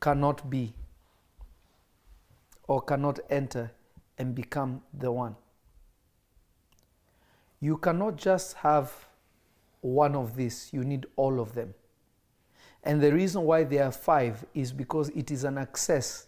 cannot 0.00 0.50
be 0.50 0.74
or 2.66 2.82
cannot 2.82 3.20
enter 3.30 3.70
and 4.18 4.34
become 4.34 4.82
the 4.92 5.10
one. 5.10 5.36
You 7.60 7.76
cannot 7.76 8.16
just 8.16 8.54
have 8.54 8.92
one 9.80 10.14
of 10.14 10.36
these, 10.36 10.68
you 10.72 10.84
need 10.84 11.06
all 11.16 11.40
of 11.40 11.54
them. 11.54 11.74
And 12.82 13.00
the 13.00 13.12
reason 13.12 13.42
why 13.42 13.64
there 13.64 13.84
are 13.84 13.92
five 13.92 14.44
is 14.54 14.72
because 14.72 15.08
it 15.10 15.30
is 15.30 15.44
an 15.44 15.58
access 15.58 16.26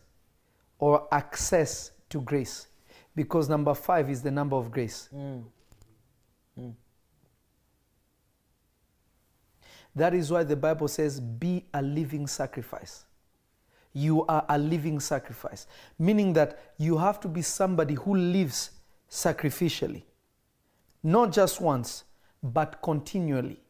or 0.79 1.09
access 1.13 1.93
to 2.11 2.21
grace. 2.21 2.69
Because 3.15 3.49
number 3.49 3.75
five 3.75 4.11
is 4.11 4.23
the 4.23 4.31
number 4.31 4.57
of 4.57 4.71
grace. 4.71 5.09
Mm. 5.15 5.45
Mm. 6.59 6.75
That 9.95 10.15
is 10.15 10.31
why 10.31 10.43
the 10.43 10.57
Bible 10.57 10.89
says, 10.89 11.21
be 11.21 11.65
a 11.73 11.81
living 11.81 12.27
sacrifice. 12.27 13.05
You 13.93 14.27
are 14.27 14.45
a 14.49 14.59
living 14.59 14.99
sacrifice, 14.99 15.69
meaning 15.99 16.33
that 16.33 16.75
you 16.79 16.99
have 16.99 17.21
to 17.21 17.29
be 17.29 17.43
somebody 17.43 17.95
who 17.95 18.17
lives 18.17 18.73
sacrificially, 19.09 20.03
not 21.03 21.31
just 21.31 21.61
once, 21.61 22.03
but 22.43 22.83
continually. 22.83 23.64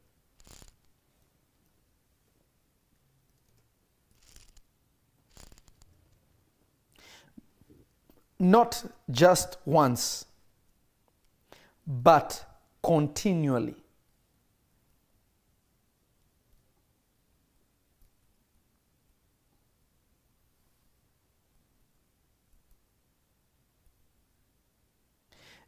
Not 8.39 8.85
just 9.11 9.59
once, 9.65 10.27
but 11.87 12.45
continually. 12.83 13.77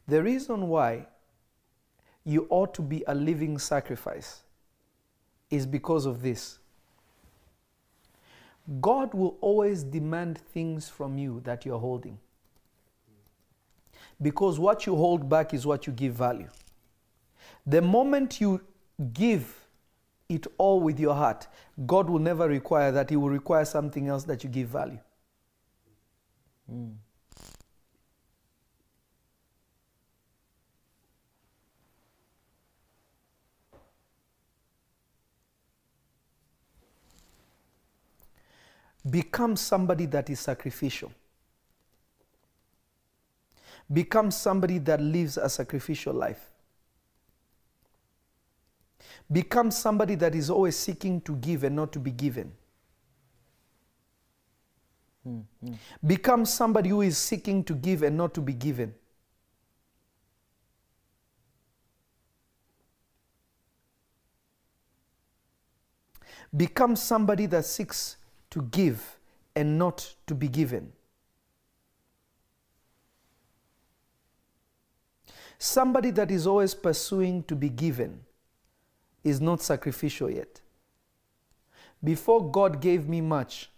The 0.07 0.23
reason 0.23 0.69
why 0.69 1.07
you 2.23 2.47
ought 2.49 2.73
to 2.75 2.81
be 2.81 3.03
a 3.07 3.15
living 3.15 3.57
sacrifice 3.57 4.43
is 5.49 5.65
because 5.65 6.05
of 6.05 6.21
this. 6.21 6.59
God 8.81 9.13
will 9.13 9.37
always 9.41 9.83
demand 9.83 10.37
things 10.37 10.89
from 10.89 11.17
you 11.17 11.41
that 11.45 11.65
you're 11.65 11.79
holding. 11.79 12.19
Because 14.21 14.59
what 14.59 14.85
you 14.85 14.95
hold 14.95 15.29
back 15.29 15.53
is 15.53 15.65
what 15.65 15.85
you 15.85 15.93
give 15.93 16.13
value. 16.13 16.49
The 17.65 17.81
moment 17.81 18.41
you 18.41 18.61
give 19.13 19.53
it 20.29 20.47
all 20.57 20.79
with 20.79 20.99
your 20.99 21.13
heart, 21.13 21.47
God 21.85 22.09
will 22.09 22.19
never 22.19 22.47
require 22.47 22.91
that. 22.91 23.09
He 23.09 23.15
will 23.15 23.29
require 23.29 23.65
something 23.65 24.07
else 24.07 24.23
that 24.23 24.43
you 24.43 24.49
give 24.49 24.69
value. 24.69 24.99
Hmm. 26.69 26.91
Become 39.09 39.55
somebody 39.55 40.05
that 40.07 40.29
is 40.29 40.39
sacrificial. 40.39 41.11
Become 43.91 44.31
somebody 44.31 44.79
that 44.79 45.01
lives 45.01 45.37
a 45.37 45.49
sacrificial 45.49 46.13
life. 46.13 46.51
Become 49.31 49.71
somebody 49.71 50.15
that 50.15 50.35
is 50.35 50.49
always 50.49 50.75
seeking 50.75 51.21
to 51.21 51.35
give 51.35 51.63
and 51.63 51.75
not 51.75 51.91
to 51.93 51.99
be 51.99 52.11
given. 52.11 52.51
Become 56.05 56.45
somebody 56.45 56.89
who 56.89 57.01
is 57.01 57.17
seeking 57.17 57.63
to 57.65 57.75
give 57.75 58.03
and 58.03 58.17
not 58.17 58.33
to 58.33 58.41
be 58.41 58.53
given. 58.53 58.93
Become 66.55 66.95
somebody 66.95 67.45
that 67.47 67.65
seeks 67.65 68.17
to 68.51 68.61
give 68.61 69.19
and 69.55 69.77
not 69.77 70.15
to 70.27 70.33
be 70.33 70.47
given. 70.47 70.93
Somebody 75.59 76.11
that 76.11 76.29
is 76.29 76.45
always 76.45 76.75
pursuing 76.75 77.43
to 77.43 77.55
be 77.55 77.69
given 77.69 78.19
is 79.23 79.41
not 79.41 79.61
sacrificial 79.61 80.29
yet. 80.29 80.61
Before 82.03 82.51
God 82.51 82.79
gave 82.79 83.09
me 83.09 83.21
much, 83.21 83.69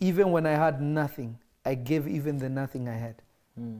even 0.00 0.32
when 0.32 0.46
I 0.46 0.52
had 0.52 0.82
nothing, 0.82 1.38
I 1.64 1.76
gave 1.76 2.08
even 2.08 2.38
the 2.38 2.48
nothing 2.48 2.88
I 2.88 2.94
had. 2.94 3.22
Hmm. 3.56 3.78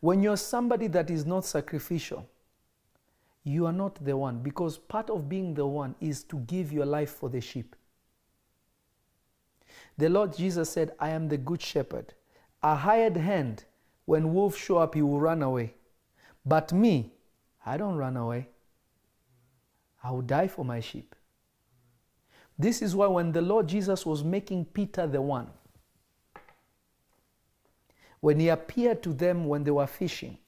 When 0.00 0.22
you're 0.22 0.38
somebody 0.38 0.86
that 0.88 1.10
is 1.10 1.26
not 1.26 1.44
sacrificial, 1.44 2.26
you 3.44 3.66
are 3.66 3.72
not 3.72 4.02
the 4.04 4.16
one 4.16 4.38
because 4.38 4.78
part 4.78 5.10
of 5.10 5.28
being 5.28 5.52
the 5.54 5.66
one 5.66 5.94
is 6.00 6.24
to 6.24 6.38
give 6.38 6.72
your 6.72 6.86
life 6.86 7.10
for 7.10 7.28
the 7.28 7.40
sheep. 7.40 7.76
The 9.98 10.08
Lord 10.08 10.36
Jesus 10.36 10.70
said, 10.70 10.92
I 10.98 11.10
am 11.10 11.28
the 11.28 11.36
good 11.36 11.60
shepherd. 11.60 12.14
A 12.62 12.76
hired 12.76 13.16
hand, 13.16 13.64
when 14.04 14.32
wolves 14.32 14.56
show 14.56 14.78
up, 14.78 14.94
he 14.94 15.02
will 15.02 15.20
run 15.20 15.42
away. 15.42 15.74
But 16.44 16.72
me, 16.72 17.12
I 17.64 17.76
don't 17.76 17.96
run 17.96 18.16
away. 18.16 18.48
I 20.02 20.10
will 20.10 20.22
die 20.22 20.48
for 20.48 20.64
my 20.64 20.80
sheep. 20.80 21.14
This 22.58 22.82
is 22.82 22.94
why 22.94 23.06
when 23.06 23.32
the 23.32 23.40
Lord 23.42 23.66
Jesus 23.68 24.04
was 24.04 24.22
making 24.22 24.66
Peter 24.66 25.06
the 25.06 25.20
one, 25.22 25.48
when 28.20 28.38
he 28.38 28.48
appeared 28.48 29.02
to 29.02 29.12
them 29.12 29.46
when 29.46 29.64
they 29.64 29.70
were 29.70 29.86
fishing, 29.86 30.38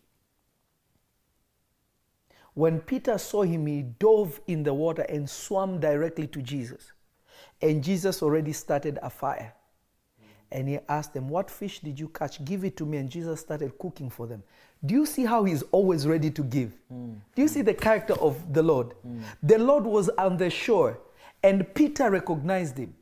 when 2.54 2.80
Peter 2.80 3.18
saw 3.18 3.42
him, 3.42 3.66
he 3.66 3.82
dove 3.82 4.40
in 4.46 4.62
the 4.62 4.72
water 4.72 5.02
and 5.08 5.28
swam 5.28 5.80
directly 5.80 6.28
to 6.28 6.40
Jesus. 6.40 6.92
And 7.60 7.82
Jesus 7.82 8.22
already 8.22 8.52
started 8.52 8.98
a 9.02 9.10
fire. 9.10 9.52
And 10.52 10.68
he 10.68 10.78
asked 10.88 11.14
them, 11.14 11.28
What 11.28 11.50
fish 11.50 11.80
did 11.80 11.98
you 11.98 12.08
catch? 12.08 12.44
Give 12.44 12.64
it 12.64 12.76
to 12.76 12.86
me. 12.86 12.98
And 12.98 13.10
Jesus 13.10 13.40
started 13.40 13.76
cooking 13.78 14.08
for 14.10 14.26
them. 14.26 14.42
Do 14.84 14.94
you 14.94 15.06
see 15.06 15.24
how 15.24 15.44
he's 15.44 15.62
always 15.72 16.06
ready 16.06 16.30
to 16.30 16.42
give? 16.42 16.72
Do 17.34 17.42
you 17.42 17.48
see 17.48 17.62
the 17.62 17.74
character 17.74 18.14
of 18.14 18.52
the 18.52 18.62
Lord? 18.62 18.94
The 19.42 19.58
Lord 19.58 19.84
was 19.84 20.10
on 20.10 20.36
the 20.36 20.50
shore, 20.50 20.98
and 21.42 21.72
Peter 21.74 22.10
recognized 22.10 22.76
him. 22.78 22.94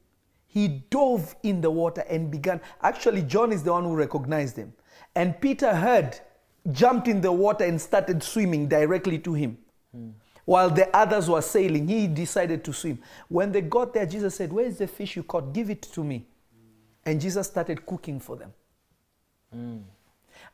He 0.47 0.69
dove 0.91 1.35
in 1.43 1.61
the 1.61 1.71
water 1.71 2.05
and 2.09 2.31
began. 2.31 2.61
Actually, 2.83 3.23
John 3.23 3.53
is 3.53 3.63
the 3.63 3.73
one 3.73 3.85
who 3.85 3.95
recognized 3.95 4.57
him. 4.57 4.73
And 5.15 5.41
Peter 5.41 5.75
heard, 5.75 6.21
jumped 6.71 7.09
in 7.09 7.21
the 7.21 7.33
water, 7.33 7.65
and 7.65 7.81
started 7.81 8.23
swimming 8.23 8.69
directly 8.69 9.19
to 9.19 9.35
him. 9.35 9.59
While 10.45 10.71
the 10.71 10.95
others 10.97 11.29
were 11.31 11.43
sailing, 11.43 11.89
he 11.89 12.07
decided 12.07 12.65
to 12.65 12.73
swim. 12.73 12.99
When 13.29 13.53
they 13.53 13.61
got 13.63 13.95
there, 13.95 14.07
Jesus 14.07 14.35
said, 14.35 14.53
Where 14.53 14.67
is 14.67 14.79
the 14.79 14.87
fish 14.87 15.17
you 15.17 15.23
caught? 15.23 15.53
Give 15.53 15.71
it 15.71 15.83
to 15.83 16.05
me. 16.05 16.27
And 17.05 17.21
Jesus 17.21 17.47
started 17.49 17.87
cooking 17.87 18.21
for 18.21 18.37
them. 18.37 18.53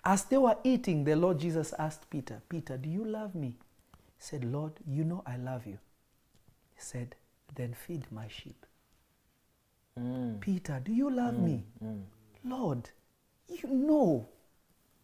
As 0.04 0.24
they 0.24 0.38
were 0.38 0.56
eating, 0.64 1.04
the 1.04 1.16
Lord 1.16 1.38
Jesus 1.38 1.74
asked 1.78 2.08
Peter, 2.10 2.42
Peter, 2.48 2.76
do 2.76 2.88
you 2.88 3.04
love 3.04 3.34
me? 3.34 3.48
He 3.48 4.20
said, 4.20 4.44
Lord, 4.44 4.72
you 4.86 5.04
know 5.04 5.22
I 5.26 5.36
love 5.36 5.66
you. 5.66 5.78
He 6.74 6.80
said, 6.80 7.14
Then 7.54 7.74
feed 7.74 8.06
my 8.10 8.28
sheep. 8.28 8.66
Mm. 9.98 10.40
Peter, 10.40 10.80
do 10.84 10.92
you 10.92 11.10
love 11.10 11.34
mm, 11.34 11.44
me? 11.44 11.64
Mm. 11.84 12.02
Lord, 12.44 12.90
you 13.48 13.68
know 13.68 14.28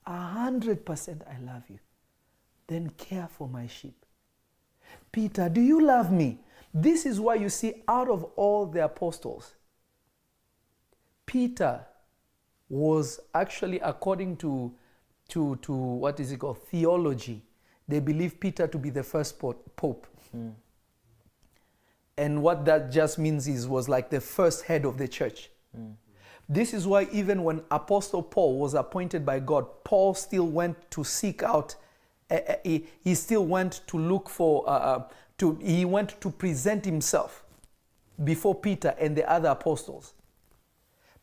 a 0.07 0.17
hundred 0.17 0.85
percent 0.87 1.23
I 1.29 1.39
love 1.45 1.65
you. 1.69 1.79
Then 2.67 2.91
care 2.91 3.29
for 3.29 3.49
my 3.49 3.67
sheep. 3.67 4.05
Peter, 5.13 5.49
do 5.49 5.61
you 5.61 5.83
love 5.85 6.13
me? 6.13 6.39
This 6.73 7.07
is 7.07 7.21
why 7.21 7.37
you 7.37 7.49
see, 7.49 7.83
out 7.89 8.09
of 8.09 8.25
all 8.37 8.67
the 8.67 8.85
apostles, 8.85 9.55
Peter 11.35 11.81
was 12.69 13.19
actually, 13.35 13.81
according 13.81 14.37
to, 14.37 14.73
to, 15.29 15.57
to 15.63 15.73
what 15.73 16.21
is 16.21 16.31
it 16.31 16.39
called, 16.39 16.63
theology, 16.69 17.43
they 17.89 17.99
believe 17.99 18.39
Peter 18.39 18.69
to 18.69 18.79
be 18.79 18.89
the 18.89 19.03
first 19.03 19.37
po- 19.41 19.57
pope. 19.75 20.07
And 22.17 22.41
what 22.41 22.65
that 22.67 22.93
just 22.93 23.19
means 23.19 23.49
is 23.49 23.67
was 23.67 23.89
like 23.89 24.11
the 24.11 24.21
first 24.21 24.63
head 24.67 24.85
of 24.85 24.97
the 24.97 25.09
church. 25.09 25.51
This 26.49 26.73
is 26.73 26.87
why 26.87 27.09
even 27.11 27.43
when 27.43 27.63
Apostle 27.69 28.23
Paul 28.23 28.61
was 28.61 28.75
appointed 28.75 29.27
by 29.27 29.41
God, 29.41 29.67
Paul 29.83 30.15
still 30.15 30.47
went 30.47 30.89
to 30.93 31.03
seek 31.03 31.43
out. 31.43 31.75
uh, 32.31 32.35
uh, 32.35 32.55
he, 32.63 32.87
he 33.03 33.17
still 33.17 33.45
went 33.45 33.81
to 33.89 33.99
look 33.99 34.29
for. 34.29 34.63
Uh, 34.69 34.73
uh, 34.73 35.05
to 35.39 35.59
he 35.61 35.85
went 35.85 36.21
to 36.21 36.31
present 36.31 36.85
himself 36.85 37.45
before 38.23 38.55
Peter 38.55 38.95
and 39.01 39.17
the 39.17 39.29
other 39.29 39.49
apostles, 39.49 40.15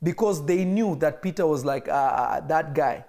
because 0.03 0.45
they 0.45 0.65
knew 0.65 0.95
that 0.97 1.21
Peter 1.21 1.45
was 1.45 1.63
like 1.63 1.87
uh, 1.87 2.39
that 2.41 2.73
guy. 2.73 3.05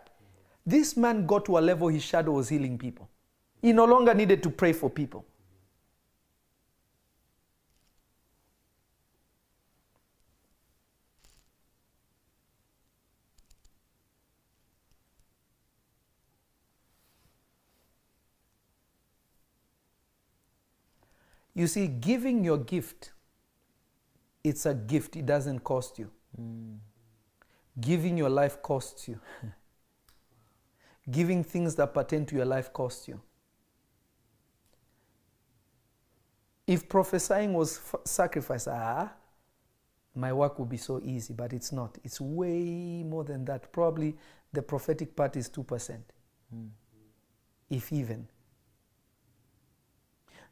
This 0.65 0.97
man 0.97 1.27
got 1.27 1.45
to 1.47 1.59
a 1.59 1.61
level 1.61 1.89
his 1.89 2.03
shadow 2.03 2.33
was 2.33 2.49
healing 2.49 2.79
people. 2.79 3.09
He 3.61 3.73
no 3.73 3.85
longer 3.85 4.15
needed 4.15 4.43
to 4.43 4.51
pray 4.51 4.73
for 4.73 4.91
people. 4.91 5.25
You 21.55 21.67
see, 21.67 21.87
giving 21.87 22.45
your 22.45 22.59
gift, 22.59 23.13
it's 24.43 24.65
a 24.65 24.75
gift, 24.75 25.17
it 25.17 25.27
doesn't 25.27 25.61
cost 25.61 25.99
you. 25.99 26.11
Giving 27.81 28.17
your 28.17 28.31
life 28.31 28.63
costs 28.63 29.09
you. 29.09 29.19
Giving 31.11 31.43
things 31.43 31.75
that 31.77 31.95
pertain 31.95 32.27
to 32.27 32.37
your 32.37 32.45
life 32.45 32.73
costs 32.73 33.09
you. 33.09 33.21
If 36.67 36.89
prophesying 36.89 37.53
was 37.55 37.79
f- 37.79 38.01
sacrifice, 38.05 38.69
ah, 38.69 39.11
my 40.15 40.33
work 40.33 40.59
would 40.59 40.69
be 40.69 40.77
so 40.77 41.01
easy, 41.03 41.33
but 41.33 41.53
it's 41.53 41.73
not. 41.73 41.99
It's 42.05 42.21
way 42.21 43.03
more 43.03 43.25
than 43.25 43.45
that. 43.47 43.73
Probably 43.73 44.15
the 44.53 44.63
prophetic 44.63 45.17
part 45.17 45.37
is 45.37 45.49
2%, 45.49 45.99
if 47.71 47.93
even. 47.93 48.29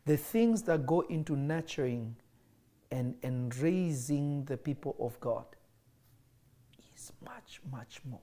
The 0.07 0.17
things 0.17 0.63
that 0.63 0.87
go 0.87 1.03
into 1.03 1.37
nurturing 1.37 2.17
and, 2.91 3.15
and 3.23 3.55
raising 3.57 4.45
the 4.47 4.57
people 4.57 4.97
of 4.99 5.21
God 5.21 5.45
much, 7.25 7.61
much 7.71 8.01
more. 8.05 8.21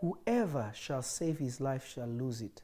Whoever 0.00 0.72
shall 0.74 1.02
save 1.02 1.38
his 1.38 1.60
life 1.60 1.86
shall 1.86 2.08
lose 2.08 2.40
it. 2.40 2.62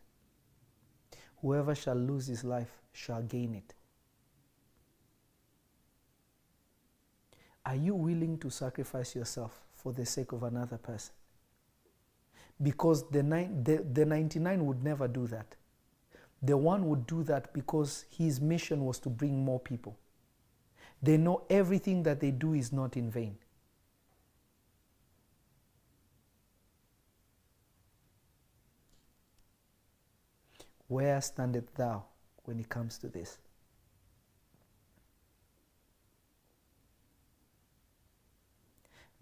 Whoever 1.42 1.74
shall 1.74 1.96
lose 1.96 2.26
his 2.26 2.44
life 2.44 2.80
shall 2.92 3.22
gain 3.22 3.54
it. 3.54 3.74
Are 7.64 7.76
you 7.76 7.94
willing 7.94 8.38
to 8.38 8.50
sacrifice 8.50 9.14
yourself 9.14 9.60
for 9.74 9.92
the 9.92 10.06
sake 10.06 10.32
of 10.32 10.44
another 10.44 10.78
person? 10.78 11.12
because 12.62 13.08
the, 13.10 13.22
nine, 13.22 13.62
the, 13.62 13.84
the 13.92 14.04
99 14.04 14.64
would 14.66 14.82
never 14.82 15.08
do 15.08 15.26
that. 15.28 15.54
The 16.42 16.56
one 16.56 16.88
would 16.88 17.06
do 17.06 17.22
that 17.24 17.52
because 17.52 18.04
his 18.10 18.40
mission 18.40 18.84
was 18.84 18.98
to 19.00 19.10
bring 19.10 19.44
more 19.44 19.60
people. 19.60 19.96
They 21.02 21.16
know 21.16 21.42
everything 21.50 22.02
that 22.04 22.20
they 22.20 22.30
do 22.30 22.54
is 22.54 22.72
not 22.72 22.96
in 22.96 23.10
vain. 23.10 23.36
Where 30.88 31.20
standeth 31.20 31.74
thou 31.74 32.04
when 32.44 32.60
it 32.60 32.68
comes 32.68 32.98
to 32.98 33.08
this? 33.08 33.38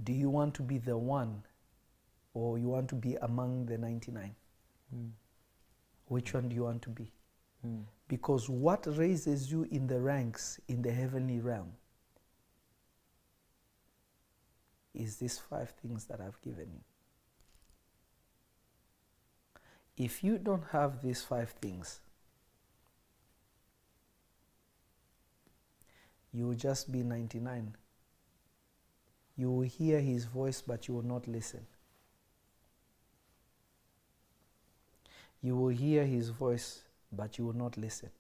Do 0.03 0.13
you 0.13 0.29
want 0.29 0.55
to 0.55 0.63
be 0.63 0.79
the 0.79 0.99
one 0.99 1.43
or 2.35 2.59
you 2.59 2.69
want 2.69 2.89
to 2.91 2.95
be 2.95 3.15
among 3.23 3.67
the 3.67 3.79
99? 3.79 4.35
Hmm. 4.93 5.07
Which 6.07 6.35
one 6.35 6.49
do 6.49 6.55
you 6.55 6.65
want 6.65 6.83
to 6.83 6.91
be? 6.91 7.11
Hmm. 7.63 7.83
Because 8.09 8.51
what 8.51 8.87
raises 8.99 9.51
you 9.51 9.67
in 9.71 9.87
the 9.87 10.01
ranks 10.01 10.61
in 10.69 10.83
the 10.83 10.93
heavenly 10.93 11.41
realm 11.41 11.73
is 14.93 15.17
these 15.17 15.39
five 15.39 15.71
things 15.71 16.05
that 16.07 16.21
I've 16.21 16.41
given 16.43 16.69
you. 16.73 16.81
If 19.97 20.25
you 20.25 20.39
don't 20.39 20.65
have 20.73 21.03
these 21.03 21.23
five 21.23 21.51
things, 21.51 22.01
you 26.33 26.49
will 26.49 26.55
just 26.55 26.91
be 26.91 27.03
99. 27.03 27.77
You 29.37 29.51
will 29.51 29.63
hear 29.63 30.01
his 30.01 30.25
voice, 30.25 30.63
but 30.63 30.89
you 30.89 30.95
will 30.95 31.03
not 31.07 31.29
listen. 31.29 31.65
You 35.43 35.57
will 35.57 35.69
hear 35.69 36.05
his 36.05 36.31
voice, 36.31 36.83
but 37.13 37.39
you 37.39 37.47
will 37.47 37.57
not 37.57 37.77
listen. 37.77 38.11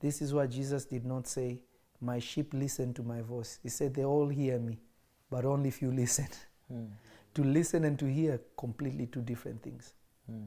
This 0.00 0.20
is 0.20 0.34
why 0.34 0.46
Jesus 0.46 0.84
did 0.84 1.06
not 1.06 1.26
say, 1.26 1.60
My 2.00 2.18
sheep 2.18 2.52
listen 2.52 2.92
to 2.94 3.02
my 3.02 3.22
voice. 3.22 3.58
He 3.62 3.68
said, 3.68 3.94
They 3.94 4.04
all 4.04 4.28
hear 4.28 4.58
me, 4.58 4.78
but 5.30 5.44
only 5.44 5.68
if 5.68 5.80
you 5.80 5.90
listen. 5.90 6.28
Hmm. 6.70 6.86
To 7.34 7.42
listen 7.42 7.84
and 7.84 7.98
to 7.98 8.06
hear, 8.06 8.40
completely 8.56 9.06
two 9.06 9.20
different 9.22 9.62
things. 9.62 9.94
Hmm. 10.26 10.44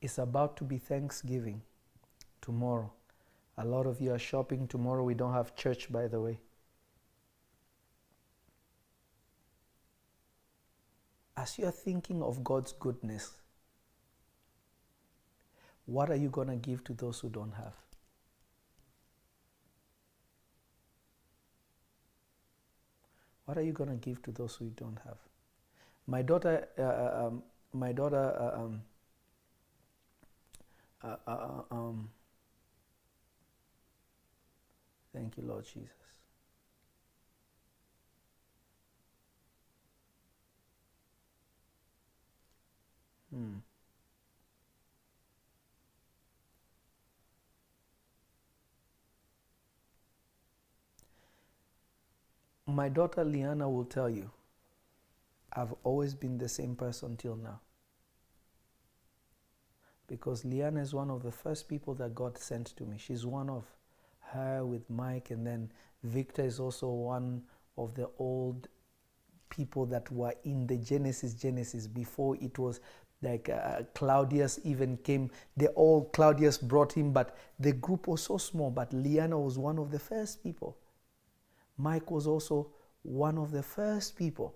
It's 0.00 0.18
about 0.18 0.56
to 0.58 0.64
be 0.64 0.78
Thanksgiving 0.78 1.62
tomorrow. 2.40 2.92
A 3.58 3.64
lot 3.64 3.86
of 3.86 4.00
you 4.00 4.12
are 4.12 4.18
shopping 4.18 4.68
tomorrow. 4.68 5.02
We 5.02 5.14
don't 5.14 5.32
have 5.32 5.56
church, 5.56 5.90
by 5.90 6.06
the 6.06 6.20
way. 6.20 6.38
As 11.36 11.58
you 11.58 11.66
are 11.66 11.70
thinking 11.72 12.22
of 12.22 12.42
God's 12.42 12.72
goodness, 12.72 13.32
what 15.84 16.10
are 16.10 16.16
you 16.16 16.30
going 16.30 16.48
to 16.48 16.56
give 16.56 16.82
to 16.84 16.94
those 16.94 17.20
who 17.20 17.28
don't 17.28 17.52
have? 17.52 17.74
What 23.44 23.58
are 23.58 23.62
you 23.62 23.72
going 23.72 23.90
to 23.90 23.96
give 23.96 24.22
to 24.22 24.32
those 24.32 24.56
who 24.56 24.70
don't 24.76 24.98
have? 25.04 25.18
My 26.06 26.22
daughter, 26.22 26.68
uh, 26.78 26.82
uh, 26.82 27.26
um, 27.26 27.42
my 27.72 27.92
daughter, 27.92 28.34
uh, 28.40 28.60
um, 28.60 28.82
uh, 31.04 31.16
uh, 31.26 31.30
uh, 31.30 31.74
um, 31.74 32.08
thank 35.12 35.36
you, 35.36 35.44
Lord 35.44 35.64
Jesus. 35.64 36.05
Hmm. 43.34 43.56
My 52.66 52.88
daughter 52.88 53.24
Liana 53.24 53.70
will 53.70 53.84
tell 53.84 54.10
you, 54.10 54.30
I've 55.52 55.72
always 55.84 56.14
been 56.14 56.36
the 56.36 56.48
same 56.48 56.74
person 56.74 57.16
till 57.16 57.36
now. 57.36 57.60
Because 60.08 60.44
Liana 60.44 60.80
is 60.80 60.92
one 60.92 61.10
of 61.10 61.22
the 61.22 61.32
first 61.32 61.68
people 61.68 61.94
that 61.94 62.14
God 62.14 62.36
sent 62.38 62.76
to 62.76 62.84
me. 62.84 62.96
She's 62.98 63.24
one 63.24 63.48
of 63.48 63.64
her 64.32 64.64
with 64.64 64.88
Mike, 64.90 65.30
and 65.30 65.46
then 65.46 65.72
Victor 66.02 66.42
is 66.44 66.60
also 66.60 66.88
one 66.88 67.42
of 67.78 67.94
the 67.94 68.08
old 68.18 68.68
people 69.48 69.86
that 69.86 70.10
were 70.10 70.34
in 70.44 70.66
the 70.66 70.76
Genesis 70.76 71.34
Genesis 71.34 71.86
before 71.86 72.36
it 72.40 72.58
was 72.58 72.80
like 73.22 73.48
uh, 73.48 73.82
Claudius 73.94 74.60
even 74.64 74.96
came. 74.98 75.30
They 75.56 75.68
all 75.68 76.04
Claudius 76.06 76.58
brought 76.58 76.92
him, 76.92 77.12
but 77.12 77.36
the 77.58 77.72
group 77.72 78.06
was 78.06 78.22
so 78.22 78.38
small. 78.38 78.70
But 78.70 78.92
Liana 78.92 79.38
was 79.38 79.58
one 79.58 79.78
of 79.78 79.90
the 79.90 79.98
first 79.98 80.42
people. 80.42 80.76
Mike 81.78 82.10
was 82.10 82.26
also 82.26 82.68
one 83.02 83.38
of 83.38 83.50
the 83.52 83.62
first 83.62 84.16
people, 84.16 84.54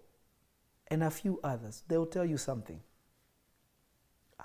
and 0.89 1.03
a 1.03 1.11
few 1.11 1.41
others. 1.43 1.83
They'll 1.89 2.07
tell 2.07 2.25
you 2.25 2.37
something. 2.37 2.81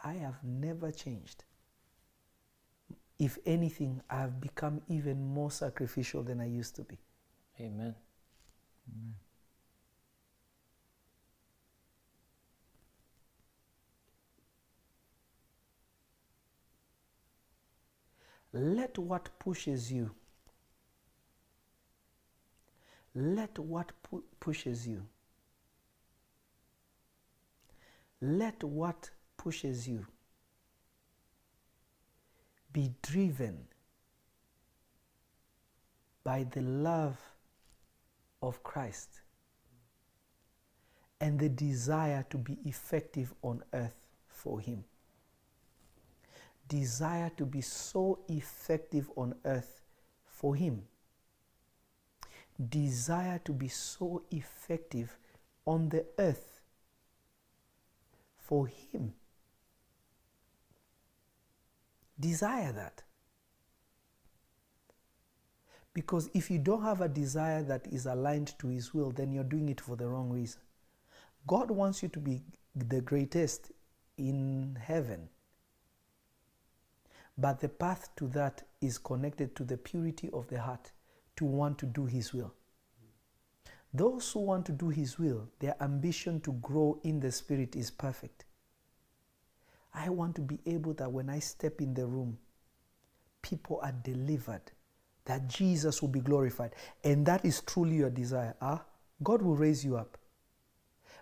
I 0.03 0.13
have 0.13 0.43
never 0.43 0.91
changed. 0.91 1.43
If 3.17 3.37
anything, 3.45 4.01
I 4.09 4.19
have 4.19 4.41
become 4.41 4.81
even 4.89 5.25
more 5.25 5.51
sacrificial 5.51 6.21
than 6.21 6.41
I 6.41 6.47
used 6.47 6.75
to 6.75 6.83
be. 6.83 6.97
Amen. 7.59 7.95
Let 18.57 18.97
what 18.97 19.37
pushes 19.37 19.91
you, 19.91 20.11
let 23.13 23.59
what 23.59 23.91
pu- 24.01 24.23
pushes 24.39 24.87
you, 24.87 25.05
let 28.21 28.63
what 28.63 29.09
pushes 29.35 29.89
you 29.89 30.07
be 32.71 32.93
driven 33.01 33.67
by 36.23 36.45
the 36.45 36.61
love 36.61 37.19
of 38.41 38.63
Christ 38.63 39.19
and 41.19 41.37
the 41.37 41.49
desire 41.49 42.25
to 42.29 42.37
be 42.37 42.57
effective 42.63 43.33
on 43.41 43.63
earth 43.73 44.07
for 44.29 44.61
Him. 44.61 44.85
Desire 46.67 47.31
to 47.37 47.45
be 47.45 47.61
so 47.61 48.19
effective 48.27 49.09
on 49.15 49.35
earth 49.45 49.81
for 50.25 50.55
Him. 50.55 50.83
Desire 52.69 53.39
to 53.45 53.51
be 53.51 53.67
so 53.67 54.23
effective 54.31 55.17
on 55.65 55.89
the 55.89 56.05
earth 56.17 56.61
for 58.37 58.67
Him. 58.67 59.13
Desire 62.19 62.71
that. 62.71 63.03
Because 65.93 66.29
if 66.33 66.51
you 66.51 66.59
don't 66.59 66.83
have 66.83 67.01
a 67.01 67.07
desire 67.07 67.63
that 67.63 67.87
is 67.87 68.05
aligned 68.05 68.57
to 68.59 68.67
His 68.67 68.93
will, 68.93 69.11
then 69.11 69.31
you're 69.31 69.43
doing 69.43 69.69
it 69.69 69.81
for 69.81 69.95
the 69.95 70.07
wrong 70.07 70.29
reason. 70.29 70.61
God 71.47 71.71
wants 71.71 72.01
you 72.03 72.09
to 72.09 72.19
be 72.19 72.41
the 72.75 73.01
greatest 73.01 73.71
in 74.17 74.77
heaven. 74.81 75.29
But 77.37 77.59
the 77.59 77.69
path 77.69 78.09
to 78.17 78.27
that 78.29 78.63
is 78.81 78.97
connected 78.97 79.55
to 79.57 79.63
the 79.63 79.77
purity 79.77 80.29
of 80.31 80.47
the 80.47 80.59
heart 80.61 80.91
to 81.35 81.45
want 81.45 81.77
to 81.79 81.85
do 81.85 82.05
His 82.05 82.33
will. 82.33 82.53
Those 83.93 84.31
who 84.31 84.41
want 84.41 84.65
to 84.67 84.71
do 84.71 84.89
His 84.89 85.19
will, 85.19 85.49
their 85.59 85.75
ambition 85.81 86.39
to 86.41 86.53
grow 86.53 86.99
in 87.03 87.19
the 87.19 87.31
Spirit 87.31 87.75
is 87.75 87.91
perfect. 87.91 88.45
I 89.93 90.09
want 90.09 90.35
to 90.35 90.41
be 90.41 90.59
able 90.65 90.93
that 90.95 91.11
when 91.11 91.29
I 91.29 91.39
step 91.39 91.81
in 91.81 91.93
the 91.93 92.05
room, 92.05 92.37
people 93.41 93.79
are 93.81 93.93
delivered, 94.03 94.71
that 95.25 95.47
Jesus 95.47 96.01
will 96.01 96.09
be 96.09 96.19
glorified. 96.19 96.75
And 97.03 97.25
that 97.25 97.45
is 97.45 97.61
truly 97.61 97.97
your 97.97 98.09
desire. 98.09 98.55
Ah, 98.61 98.83
God 99.23 99.41
will 99.41 99.55
raise 99.55 99.85
you 99.85 99.95
up. 99.97 100.17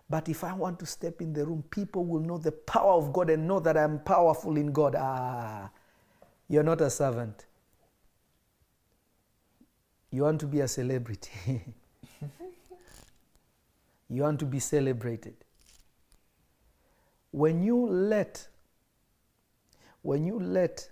But 0.10 0.30
if 0.30 0.44
I 0.44 0.54
want 0.54 0.80
to 0.80 0.86
step 0.86 1.22
in 1.22 1.34
the 1.34 1.46
room, 1.46 1.64
people 1.70 2.06
will 2.06 2.20
know 2.20 2.38
the 2.38 2.52
power 2.52 2.94
of 2.94 3.14
God 3.14 3.30
and 3.30 3.48
know 3.48 3.60
that 3.60 3.78
I'm 3.78 4.00
powerful 4.00 4.58
in 4.58 4.72
God. 4.72 4.96
Ah, 4.98 5.70
you're 6.54 6.62
not 6.62 6.82
a 6.82 6.90
servant. 6.90 7.48
You 10.12 10.22
want 10.22 10.40
to 10.42 10.46
be 10.46 10.60
a 10.60 10.68
celebrity. 10.68 11.64
you 14.08 14.22
want 14.22 14.40
to 14.42 14.46
be 14.46 14.60
celebrated. 14.60 15.34
when 17.32 17.64
you 17.64 17.88
let 17.88 18.48
when 20.04 20.28
you 20.28 20.40
let 20.40 20.88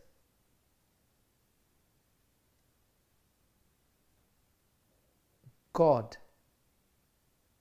God 5.73 6.17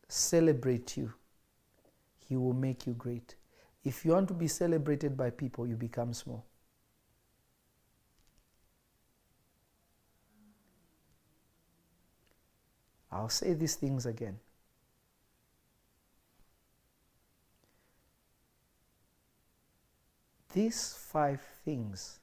celebrate 0.09 0.97
you, 0.97 1.13
He 2.27 2.37
will 2.39 2.55
make 2.55 2.87
you 2.87 2.95
great. 2.95 3.35
If 3.85 4.07
you 4.07 4.13
want 4.13 4.29
to 4.29 4.35
be 4.35 4.49
celebrated 4.49 5.19
by 5.19 5.29
people, 5.29 5.67
you 5.67 5.77
become 5.77 6.15
small. 6.15 6.47
I'll 13.13 13.19
say 13.31 13.55
these 13.55 13.77
things 13.77 14.07
again. 14.07 14.39
These 20.53 20.95
five 20.99 21.41
things 21.65 22.19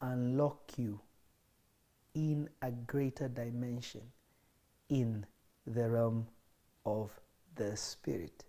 unlock 0.00 0.72
you 0.76 1.00
in 2.14 2.48
a 2.60 2.70
greater 2.70 3.28
dimension 3.28 4.02
in 4.88 5.24
the 5.66 5.88
realm 5.88 6.26
of 6.84 7.10
the 7.54 7.76
Spirit. 7.76 8.44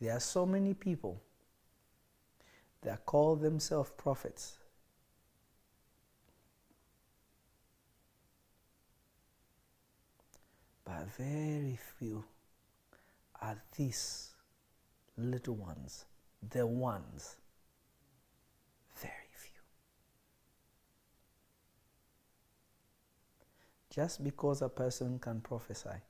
There 0.00 0.16
are 0.16 0.20
so 0.20 0.46
many 0.46 0.74
people 0.74 1.20
that 2.82 3.04
call 3.04 3.36
themselves 3.36 3.90
prophets. 3.96 4.59
But 10.90 11.06
very 11.16 11.78
few 11.98 12.24
are 13.40 13.62
these 13.76 14.30
little 15.16 15.54
ones, 15.54 16.04
the 16.50 16.66
ones. 16.66 17.36
Very 18.96 19.30
few. 19.36 19.60
Just 23.88 24.24
because 24.24 24.62
a 24.62 24.68
person 24.68 25.20
can 25.20 25.40
prophesy. 25.40 26.02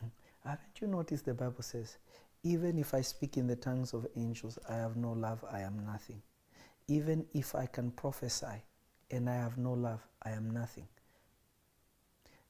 Haven't 0.44 0.80
you 0.80 0.86
noticed 0.86 1.26
the 1.26 1.34
Bible 1.34 1.62
says, 1.62 1.98
even 2.42 2.78
if 2.78 2.94
I 2.94 3.02
speak 3.02 3.36
in 3.36 3.46
the 3.46 3.56
tongues 3.56 3.92
of 3.92 4.06
angels, 4.16 4.58
I 4.66 4.76
have 4.76 4.96
no 4.96 5.12
love, 5.12 5.44
I 5.52 5.60
am 5.60 5.84
nothing. 5.84 6.22
Even 6.88 7.26
if 7.34 7.54
I 7.54 7.66
can 7.66 7.90
prophesy 7.90 8.62
and 9.10 9.28
I 9.28 9.34
have 9.34 9.58
no 9.58 9.74
love, 9.74 10.00
I 10.22 10.30
am 10.30 10.50
nothing. 10.50 10.88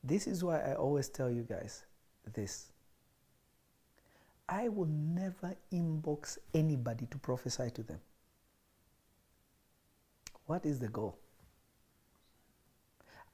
This 0.06 0.28
is 0.28 0.44
why 0.44 0.60
I 0.60 0.74
always 0.74 1.08
tell 1.08 1.30
you 1.30 1.42
guys 1.42 1.84
this. 2.32 2.66
I 4.48 4.68
will 4.68 4.86
never 4.86 5.56
inbox 5.72 6.38
anybody 6.54 7.06
to 7.06 7.18
prophesy 7.18 7.70
to 7.70 7.82
them. 7.82 7.98
What 10.46 10.64
is 10.64 10.78
the 10.78 10.86
goal? 10.88 11.18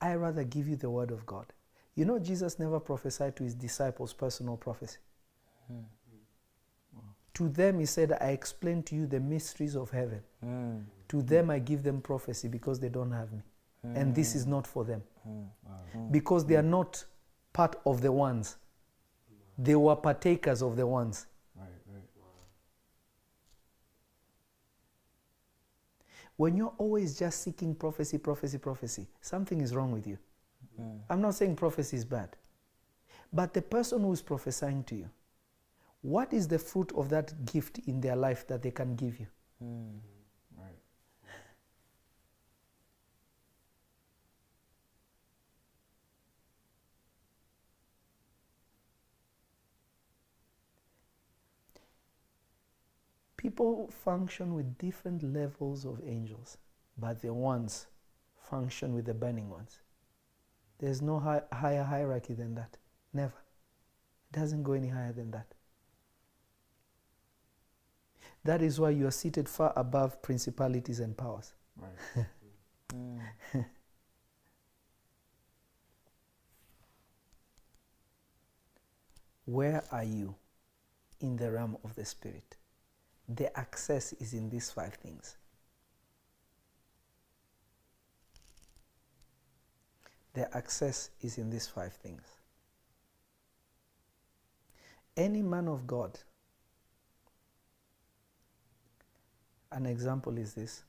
I 0.01 0.15
rather 0.15 0.45
give 0.45 0.67
you 0.67 0.77
the 0.77 0.89
word 0.89 1.11
of 1.11 1.27
God. 1.27 1.53
You 1.95 2.07
know, 2.07 2.19
Jesus 2.19 2.59
never 2.59 2.81
prophesied 2.81 3.37
to 3.37 3.45
his 3.45 3.55
disciples 3.55 4.15
personal 4.15 4.57
prophecy. 4.57 4.97
To 7.35 7.49
them, 7.49 7.81
he 7.81 7.87
said, 7.87 8.13
I 8.13 8.31
explain 8.31 8.83
to 8.85 8.95
you 8.95 9.07
the 9.07 9.21
mysteries 9.21 9.75
of 9.75 9.91
heaven. 9.91 10.23
Mm. 10.45 10.85
To 11.09 11.23
them, 11.23 11.51
I 11.51 11.59
give 11.59 11.83
them 11.83 12.01
prophecy 12.01 12.49
because 12.49 12.81
they 12.81 12.89
don't 12.89 13.13
have 13.13 13.33
me. 13.33 13.43
And 13.85 14.15
this 14.15 14.33
hmm. 14.33 14.39
is 14.39 14.47
not 14.47 14.67
for 14.67 14.85
them. 14.85 15.03
Hmm. 15.25 15.43
Hmm. 15.93 16.11
Because 16.11 16.47
they 16.47 16.57
are 16.57 16.63
not 16.63 17.05
part 17.53 17.77
of 17.85 18.01
the 18.01 18.13
ones. 18.13 18.57
They 19.59 19.75
were 19.75 19.97
partakers 19.97 20.63
of 20.63 20.77
the 20.77 20.87
ones. 20.87 21.27
Right, 21.57 21.69
right. 21.93 22.03
When 26.37 26.57
you're 26.57 26.73
always 26.79 27.19
just 27.19 27.43
seeking 27.43 27.75
prophecy, 27.75 28.19
prophecy, 28.19 28.59
prophecy, 28.59 29.07
something 29.21 29.61
is 29.61 29.75
wrong 29.75 29.93
with 29.93 30.07
you. 30.07 30.19
I'm 31.11 31.21
not 31.21 31.35
saying 31.35 31.57
prophecy 31.57 31.97
is 31.97 32.05
bad. 32.05 32.37
But 33.33 33.55
the 33.55 33.63
person 33.63 34.01
who 34.01 34.13
is 34.13 34.23
prophesying 34.23 34.85
to 34.85 34.95
you, 34.95 35.11
what 36.01 36.33
is 36.33 36.49
the 36.49 36.59
fruit 36.59 36.93
of 36.97 37.09
that 37.11 37.45
gift 37.45 37.79
in 37.87 38.01
their 38.01 38.17
life 38.17 38.47
that 38.49 38.63
they 38.63 38.71
can 38.71 38.97
give 38.97 39.21
you? 39.21 39.27
Right. 39.61 40.01
People 53.43 53.91
function 53.91 54.55
with 54.55 54.79
different 54.79 55.21
levels 55.25 55.85
of 55.85 56.01
angels, 56.07 56.59
but 56.97 57.21
the 57.21 57.35
ones 57.35 57.89
function 58.41 58.95
with 58.95 59.05
the 59.05 59.15
burning 59.15 59.51
ones. 59.51 59.81
There's 60.79 61.03
no 61.03 61.19
hi- 61.19 61.43
higher 61.53 61.83
hierarchy 61.83 62.35
than 62.35 62.55
that. 62.55 62.79
Never. 63.13 63.35
It 64.31 64.39
doesn't 64.39 64.63
go 64.63 64.75
any 64.75 64.87
higher 64.87 65.13
than 65.13 65.33
that. 65.33 65.55
That 68.45 68.63
is 68.63 68.79
why 68.79 68.91
you 68.91 69.09
are 69.09 69.11
seated 69.11 69.49
far 69.49 69.73
above 69.75 70.23
principalities 70.23 71.01
and 71.01 71.17
powers. 71.17 71.53
Right. 71.77 72.27
Mm. 72.95 73.23
Where 79.47 79.83
are 79.91 80.05
you 80.05 80.35
in 81.21 81.37
the 81.37 81.51
realm 81.51 81.79
of 81.83 81.95
the 81.95 82.05
Spirit? 82.05 82.57
The 83.29 83.57
access 83.59 84.13
is 84.15 84.35
in 84.35 84.49
these 84.51 84.71
five 84.71 84.95
things. 84.95 85.37
The 90.35 90.55
access 90.57 91.11
is 91.21 91.39
in 91.39 91.51
these 91.51 91.67
five 91.69 91.93
things. 91.93 92.23
Any 95.17 95.43
man 95.43 95.69
of 95.69 95.87
God, 95.87 96.19
an 99.71 99.85
example 99.85 100.39
is 100.39 100.55
this. 100.55 100.85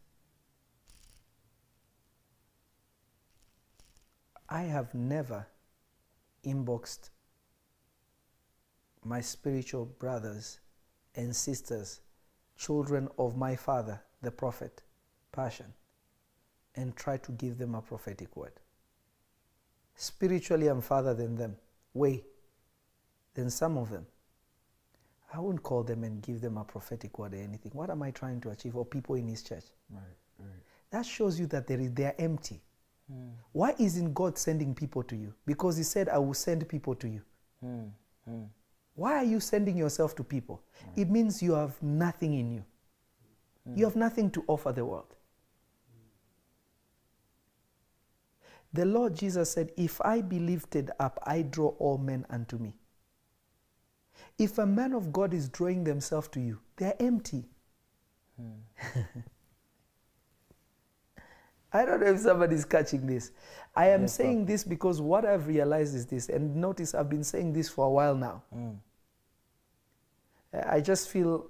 I 4.47 4.61
have 4.61 4.93
never 4.93 5.47
inboxed 6.45 7.09
my 9.03 9.19
spiritual 9.19 9.85
brothers 9.85 10.59
and 11.15 11.35
sisters, 11.35 12.01
children 12.65 13.09
of 13.17 13.35
my 13.35 13.55
father, 13.55 14.01
the 14.21 14.31
prophet, 14.31 14.83
Passion, 15.31 15.73
and 16.75 16.95
try 16.95 17.17
to 17.17 17.31
give 17.33 17.57
them 17.57 17.75
a 17.75 17.81
prophetic 17.81 18.35
word. 18.37 18.53
Spiritually, 19.95 20.67
I'm 20.67 20.81
farther 20.81 21.13
than 21.13 21.35
them, 21.35 21.55
way 21.93 22.23
than 23.33 23.49
some 23.49 23.77
of 23.77 23.89
them. 23.89 24.05
I 25.33 25.39
won't 25.39 25.63
call 25.63 25.83
them 25.83 26.03
and 26.03 26.21
give 26.21 26.41
them 26.41 26.57
a 26.57 26.63
prophetic 26.63 27.17
word 27.17 27.33
or 27.33 27.37
anything. 27.37 27.71
What 27.73 27.89
am 27.89 28.03
I 28.03 28.11
trying 28.11 28.39
to 28.41 28.49
achieve? 28.51 28.75
Or 28.75 28.85
people 28.85 29.15
in 29.15 29.27
his 29.27 29.41
church? 29.41 29.65
Right, 29.89 30.01
right. 30.39 30.63
That 30.91 31.05
shows 31.05 31.39
you 31.39 31.47
that 31.47 31.67
there 31.67 31.79
is, 31.79 31.91
they 31.91 32.05
are 32.05 32.15
empty. 32.19 32.61
Hmm. 33.11 33.29
Why 33.51 33.73
isn't 33.79 34.13
God 34.13 34.37
sending 34.37 34.75
people 34.75 35.03
to 35.03 35.15
you? 35.15 35.33
Because 35.45 35.75
He 35.77 35.83
said, 35.83 36.07
I 36.07 36.17
will 36.19 36.33
send 36.33 36.67
people 36.69 36.95
to 36.95 37.07
you. 37.07 37.21
Hmm, 37.61 37.87
hmm. 38.25 38.43
Why 38.95 39.15
are 39.15 39.23
you 39.23 39.39
sending 39.39 39.77
yourself 39.77 40.15
to 40.15 40.23
people? 40.23 40.61
Mm. 40.85 41.01
It 41.01 41.09
means 41.09 41.41
you 41.41 41.53
have 41.53 41.81
nothing 41.81 42.33
in 42.35 42.51
you. 42.51 42.63
Mm. 43.67 43.77
You 43.77 43.85
have 43.85 43.95
nothing 43.95 44.29
to 44.31 44.43
offer 44.47 44.71
the 44.71 44.85
world. 44.85 45.15
The 48.73 48.85
Lord 48.85 49.15
Jesus 49.15 49.51
said, 49.51 49.71
If 49.77 50.01
I 50.01 50.21
be 50.21 50.39
lifted 50.39 50.91
up, 50.99 51.19
I 51.23 51.43
draw 51.43 51.69
all 51.79 51.97
men 51.97 52.25
unto 52.29 52.57
me. 52.57 52.75
If 54.37 54.57
a 54.57 54.65
man 54.65 54.93
of 54.93 55.13
God 55.13 55.33
is 55.33 55.47
drawing 55.47 55.83
themselves 55.83 56.27
to 56.29 56.39
you, 56.39 56.59
they're 56.77 56.95
empty. 56.99 57.45
Hmm. 58.39 58.99
I 61.73 61.85
don't 61.85 62.01
know 62.01 62.07
if 62.07 62.19
somebody's 62.19 62.65
catching 62.65 63.07
this. 63.07 63.31
I 63.75 63.89
am 63.89 64.01
Yes, 64.01 64.13
saying 64.13 64.45
this 64.45 64.63
because 64.63 65.01
what 65.01 65.25
I've 65.25 65.47
realized 65.47 65.95
is 65.95 66.05
this, 66.05 66.29
and 66.29 66.55
notice 66.55 66.93
I've 66.93 67.09
been 67.09 67.23
saying 67.23 67.53
this 67.53 67.67
for 67.67 67.87
a 67.87 67.89
while 67.89 68.15
now. 68.15 68.43
Mm. 68.55 68.77
I 70.67 70.79
just 70.81 71.09
feel 71.09 71.47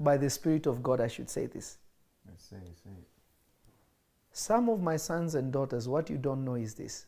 by 0.00 0.16
the 0.16 0.30
Spirit 0.30 0.66
of 0.66 0.82
God 0.82 1.00
I 1.00 1.08
should 1.08 1.28
say 1.28 1.46
this. 1.46 1.78
Say, 2.38 2.56
say. 2.82 2.90
Some 4.32 4.68
of 4.68 4.82
my 4.82 4.96
sons 4.96 5.34
and 5.34 5.52
daughters, 5.52 5.88
what 5.88 6.10
you 6.10 6.18
don't 6.18 6.44
know 6.44 6.54
is 6.54 6.74
this. 6.74 7.06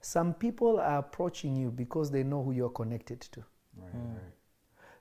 Some 0.00 0.34
people 0.34 0.78
are 0.80 0.98
approaching 0.98 1.56
you 1.56 1.70
because 1.70 2.10
they 2.10 2.22
know 2.22 2.42
who 2.42 2.52
you're 2.52 2.70
connected 2.70 3.20
to. 3.20 3.40
Right, 3.76 3.90
right. 3.94 4.33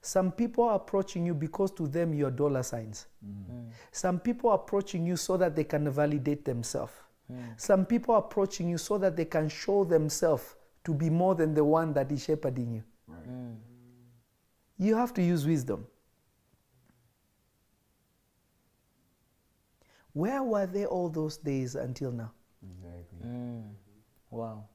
Some 0.06 0.34
people 0.34 0.66
are 0.66 0.76
approaching 0.76 1.26
you 1.26 1.34
because 1.34 1.72
to 1.72 1.88
them 1.88 2.14
you're 2.14 2.30
dollar 2.30 2.62
signs. 2.62 3.08
Mm. 3.26 3.70
Some 3.94 4.20
people 4.20 4.50
are 4.50 4.56
approaching 4.56 5.06
you 5.06 5.16
so 5.16 5.38
that 5.38 5.56
they 5.56 5.64
can 5.64 5.90
validate 5.90 6.44
themselves. 6.44 6.92
Mm. 7.32 7.38
Some 7.56 7.86
people 7.86 8.14
are 8.14 8.18
approaching 8.20 8.68
you 8.70 8.78
so 8.78 8.98
that 8.98 9.16
they 9.16 9.24
can 9.24 9.48
show 9.48 9.86
themselves 9.86 10.56
to 10.84 10.94
be 10.94 11.10
more 11.10 11.36
than 11.36 11.54
the 11.54 11.64
one 11.64 11.94
that 11.94 12.12
is 12.12 12.26
shepherding 12.26 12.74
you. 12.74 12.84
Right. 13.08 13.30
Mm. 13.30 13.56
You 14.78 14.98
have 14.98 15.14
to 15.14 15.24
use 15.24 15.48
wisdom. 15.48 15.88
Where 20.12 20.44
were 20.44 20.66
they 20.66 20.86
all 20.86 21.08
those 21.08 21.38
days 21.38 21.76
until 21.76 22.12
now? 22.12 22.34
Exactly. 22.62 23.26
Mm. 23.26 23.70
Wow. 24.32 24.66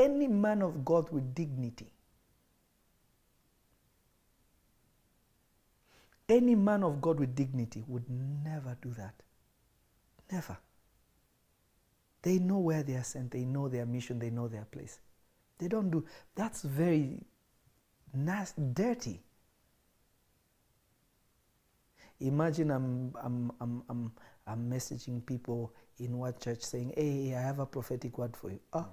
Any 0.00 0.28
man 0.28 0.62
of 0.62 0.82
God 0.82 1.10
with 1.10 1.34
dignity, 1.34 1.92
any 6.26 6.54
man 6.54 6.82
of 6.82 7.02
God 7.02 7.20
with 7.20 7.34
dignity 7.34 7.84
would 7.86 8.08
never 8.08 8.78
do 8.80 8.94
that. 8.94 9.14
Never. 10.32 10.56
They 12.22 12.38
know 12.38 12.58
where 12.60 12.82
they 12.82 12.94
are 12.94 13.04
sent, 13.04 13.30
they 13.30 13.44
know 13.44 13.68
their 13.68 13.84
mission, 13.84 14.18
they 14.18 14.30
know 14.30 14.48
their 14.48 14.64
place. 14.64 15.00
They 15.58 15.68
don't 15.68 15.90
do 15.90 16.06
that's 16.34 16.62
very 16.62 17.20
nasty, 18.14 18.62
dirty. 18.72 19.20
Imagine 22.20 22.70
I'm, 22.70 23.14
I'm, 23.22 23.52
I'm, 23.60 23.82
I'm, 23.90 24.12
I'm 24.46 24.70
messaging 24.70 25.24
people 25.26 25.74
in 25.98 26.16
one 26.16 26.34
church 26.40 26.62
saying, 26.62 26.94
Hey, 26.96 27.34
I 27.34 27.42
have 27.42 27.58
a 27.58 27.66
prophetic 27.66 28.16
word 28.16 28.34
for 28.34 28.50
you. 28.50 28.60
Oh. 28.72 28.86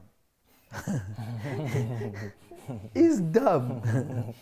it's 2.95 3.19
dumb. 3.19 3.81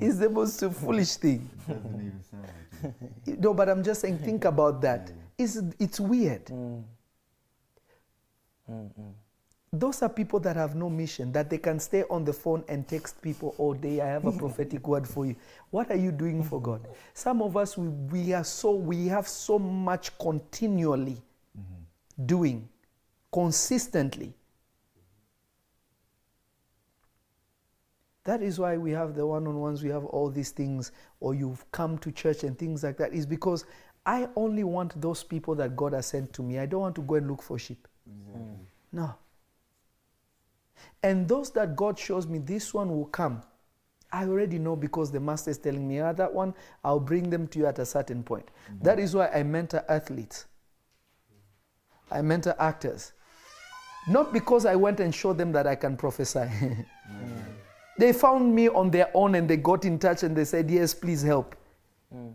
it's 0.00 0.18
the 0.18 0.30
most 0.30 0.64
foolish 0.74 1.16
thing. 1.16 1.48
Doesn't 1.68 1.94
even 1.94 2.20
sound 2.30 2.44
like 2.82 2.94
it. 3.26 3.40
No, 3.40 3.54
but 3.54 3.68
I'm 3.68 3.82
just 3.82 4.00
saying, 4.00 4.18
think 4.18 4.44
about 4.44 4.80
that. 4.82 5.12
It's, 5.38 5.58
it's 5.78 6.00
weird. 6.00 6.46
Mm. 6.46 6.82
Mm, 8.70 8.90
mm. 8.98 9.12
Those 9.74 10.02
are 10.02 10.08
people 10.08 10.38
that 10.40 10.54
have 10.56 10.74
no 10.74 10.90
mission, 10.90 11.32
that 11.32 11.48
they 11.48 11.56
can 11.56 11.80
stay 11.80 12.04
on 12.10 12.26
the 12.26 12.32
phone 12.32 12.62
and 12.68 12.86
text 12.86 13.22
people 13.22 13.54
all 13.56 13.72
day. 13.72 14.02
I 14.02 14.06
have 14.06 14.26
a 14.26 14.32
prophetic 14.32 14.86
word 14.86 15.08
for 15.08 15.24
you. 15.24 15.34
What 15.70 15.90
are 15.90 15.96
you 15.96 16.12
doing 16.12 16.42
for 16.42 16.60
God? 16.60 16.86
Some 17.14 17.40
of 17.40 17.56
us, 17.56 17.78
we, 17.78 17.88
we 17.88 18.34
are 18.34 18.44
so, 18.44 18.72
we 18.72 19.06
have 19.06 19.26
so 19.26 19.58
much 19.58 20.16
continually 20.18 21.22
doing, 22.26 22.68
consistently. 23.32 24.34
That 28.24 28.42
is 28.42 28.58
why 28.58 28.76
we 28.76 28.92
have 28.92 29.14
the 29.14 29.26
one 29.26 29.46
on 29.46 29.58
ones, 29.58 29.82
we 29.82 29.90
have 29.90 30.04
all 30.04 30.30
these 30.30 30.50
things, 30.50 30.92
or 31.20 31.34
you've 31.34 31.70
come 31.72 31.98
to 31.98 32.12
church 32.12 32.44
and 32.44 32.56
things 32.56 32.84
like 32.84 32.96
that, 32.98 33.12
is 33.12 33.26
because 33.26 33.64
I 34.06 34.28
only 34.36 34.64
want 34.64 35.00
those 35.00 35.24
people 35.24 35.54
that 35.56 35.76
God 35.76 35.92
has 35.92 36.06
sent 36.06 36.32
to 36.34 36.42
me. 36.42 36.58
I 36.58 36.66
don't 36.66 36.80
want 36.80 36.94
to 36.96 37.02
go 37.02 37.16
and 37.16 37.28
look 37.28 37.42
for 37.42 37.58
sheep. 37.58 37.88
Exactly. 38.06 38.66
No. 38.92 39.14
And 41.02 41.28
those 41.28 41.50
that 41.52 41.74
God 41.74 41.98
shows 41.98 42.26
me, 42.26 42.38
this 42.38 42.72
one 42.72 42.90
will 42.90 43.06
come. 43.06 43.42
I 44.12 44.24
already 44.24 44.58
know 44.58 44.76
because 44.76 45.10
the 45.10 45.20
master 45.20 45.50
is 45.50 45.58
telling 45.58 45.88
me, 45.88 46.00
ah, 46.00 46.12
that 46.12 46.32
one, 46.32 46.54
I'll 46.84 47.00
bring 47.00 47.30
them 47.30 47.48
to 47.48 47.58
you 47.60 47.66
at 47.66 47.78
a 47.78 47.86
certain 47.86 48.22
point. 48.22 48.46
Mm-hmm. 48.46 48.84
That 48.84 48.98
is 48.98 49.14
why 49.14 49.28
I 49.28 49.42
mentor 49.42 49.84
athletes. 49.88 50.46
I 52.10 52.20
mentor 52.20 52.54
actors. 52.58 53.12
Not 54.06 54.32
because 54.32 54.66
I 54.66 54.76
went 54.76 55.00
and 55.00 55.14
showed 55.14 55.38
them 55.38 55.50
that 55.52 55.66
I 55.66 55.74
can 55.74 55.96
prophesy. 55.96 56.48
Mm-hmm. 57.12 57.40
They 57.98 58.12
found 58.12 58.54
me 58.54 58.68
on 58.68 58.90
their 58.90 59.10
own 59.14 59.34
and 59.34 59.48
they 59.48 59.56
got 59.56 59.84
in 59.84 59.98
touch 59.98 60.22
and 60.22 60.36
they 60.36 60.44
said, 60.44 60.70
Yes, 60.70 60.94
please 60.94 61.22
help. 61.22 61.56
Mm. 62.14 62.34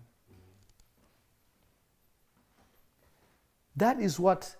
That 3.75 3.99
is 3.99 4.19
what 4.19 4.55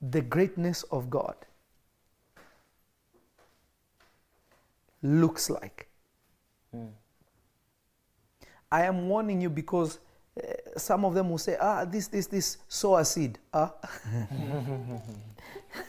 the 0.00 0.20
greatness 0.20 0.82
of 0.84 1.10
God 1.10 1.34
looks 5.02 5.50
like. 5.50 5.88
Mm. 6.74 6.90
I 8.70 8.82
am 8.82 9.08
warning 9.08 9.40
you 9.40 9.50
because 9.50 9.98
uh, 10.36 10.52
some 10.76 11.04
of 11.04 11.14
them 11.14 11.30
will 11.30 11.38
say, 11.38 11.56
ah, 11.60 11.84
this, 11.84 12.08
this, 12.08 12.26
this, 12.26 12.58
sow 12.68 12.96
a 12.96 13.04
seed. 13.04 13.38
Ah. 13.54 13.72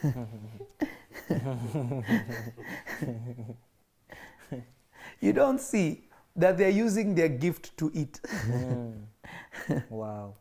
you 5.20 5.32
don't 5.32 5.60
see 5.60 6.04
that 6.36 6.56
they're 6.56 6.70
using 6.70 7.14
their 7.14 7.28
gift 7.28 7.76
to 7.78 7.90
eat. 7.94 8.20
Mm. 8.46 9.02
wow. 9.90 10.34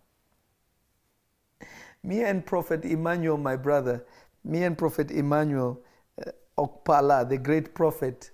me 2.04 2.24
and 2.24 2.46
Prophet 2.46 2.86
Emmanuel, 2.86 3.38
my 3.38 3.56
brother, 3.56 4.06
me 4.44 4.64
and 4.64 4.78
Prophet 4.78 5.12
Emmanuel 5.12 5.82
uh, 6.26 6.32
Okpala, 6.58 7.28
the 7.28 7.38
great 7.38 7.74
prophet, 7.74 8.32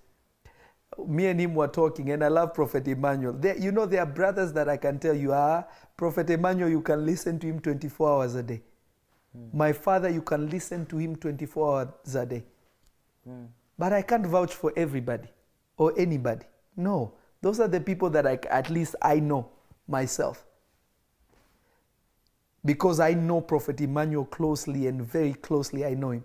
me 1.07 1.27
and 1.27 1.39
him 1.39 1.55
were 1.55 1.67
talking, 1.67 2.11
and 2.11 2.23
I 2.23 2.27
love 2.27 2.53
Prophet 2.53 2.87
Emmanuel. 2.87 3.33
There, 3.33 3.57
you 3.57 3.71
know, 3.71 3.85
there 3.85 4.01
are 4.01 4.05
brothers 4.05 4.53
that 4.53 4.69
I 4.69 4.77
can 4.77 4.99
tell 4.99 5.15
you, 5.15 5.33
ah, 5.33 5.63
Prophet 5.97 6.29
Emmanuel, 6.29 6.69
you 6.69 6.81
can 6.81 7.05
listen 7.05 7.39
to 7.39 7.47
him 7.47 7.59
24 7.59 8.09
hours 8.09 8.35
a 8.35 8.43
day. 8.43 8.61
My 9.51 9.73
father, 9.73 10.09
you 10.09 10.21
can 10.21 10.47
listen 10.47 10.85
to 10.87 10.97
him 10.97 11.15
24 11.15 11.75
hours 11.75 12.15
a 12.15 12.25
day. 12.25 12.43
Mm. 13.27 13.47
But 13.79 13.91
I 13.91 14.03
can't 14.03 14.27
vouch 14.27 14.53
for 14.53 14.71
everybody 14.75 15.27
or 15.77 15.93
anybody. 15.97 16.45
No, 16.75 17.13
those 17.41 17.59
are 17.59 17.67
the 17.67 17.79
people 17.79 18.09
that 18.11 18.25
I, 18.25 18.39
at 18.49 18.69
least 18.69 18.95
I 19.01 19.19
know 19.19 19.49
myself. 19.87 20.45
Because 22.65 22.99
I 22.99 23.13
know 23.13 23.41
Prophet 23.41 23.81
Emmanuel 23.81 24.25
closely 24.25 24.87
and 24.87 25.01
very 25.01 25.33
closely, 25.33 25.85
I 25.85 25.93
know 25.93 26.11
him. 26.11 26.23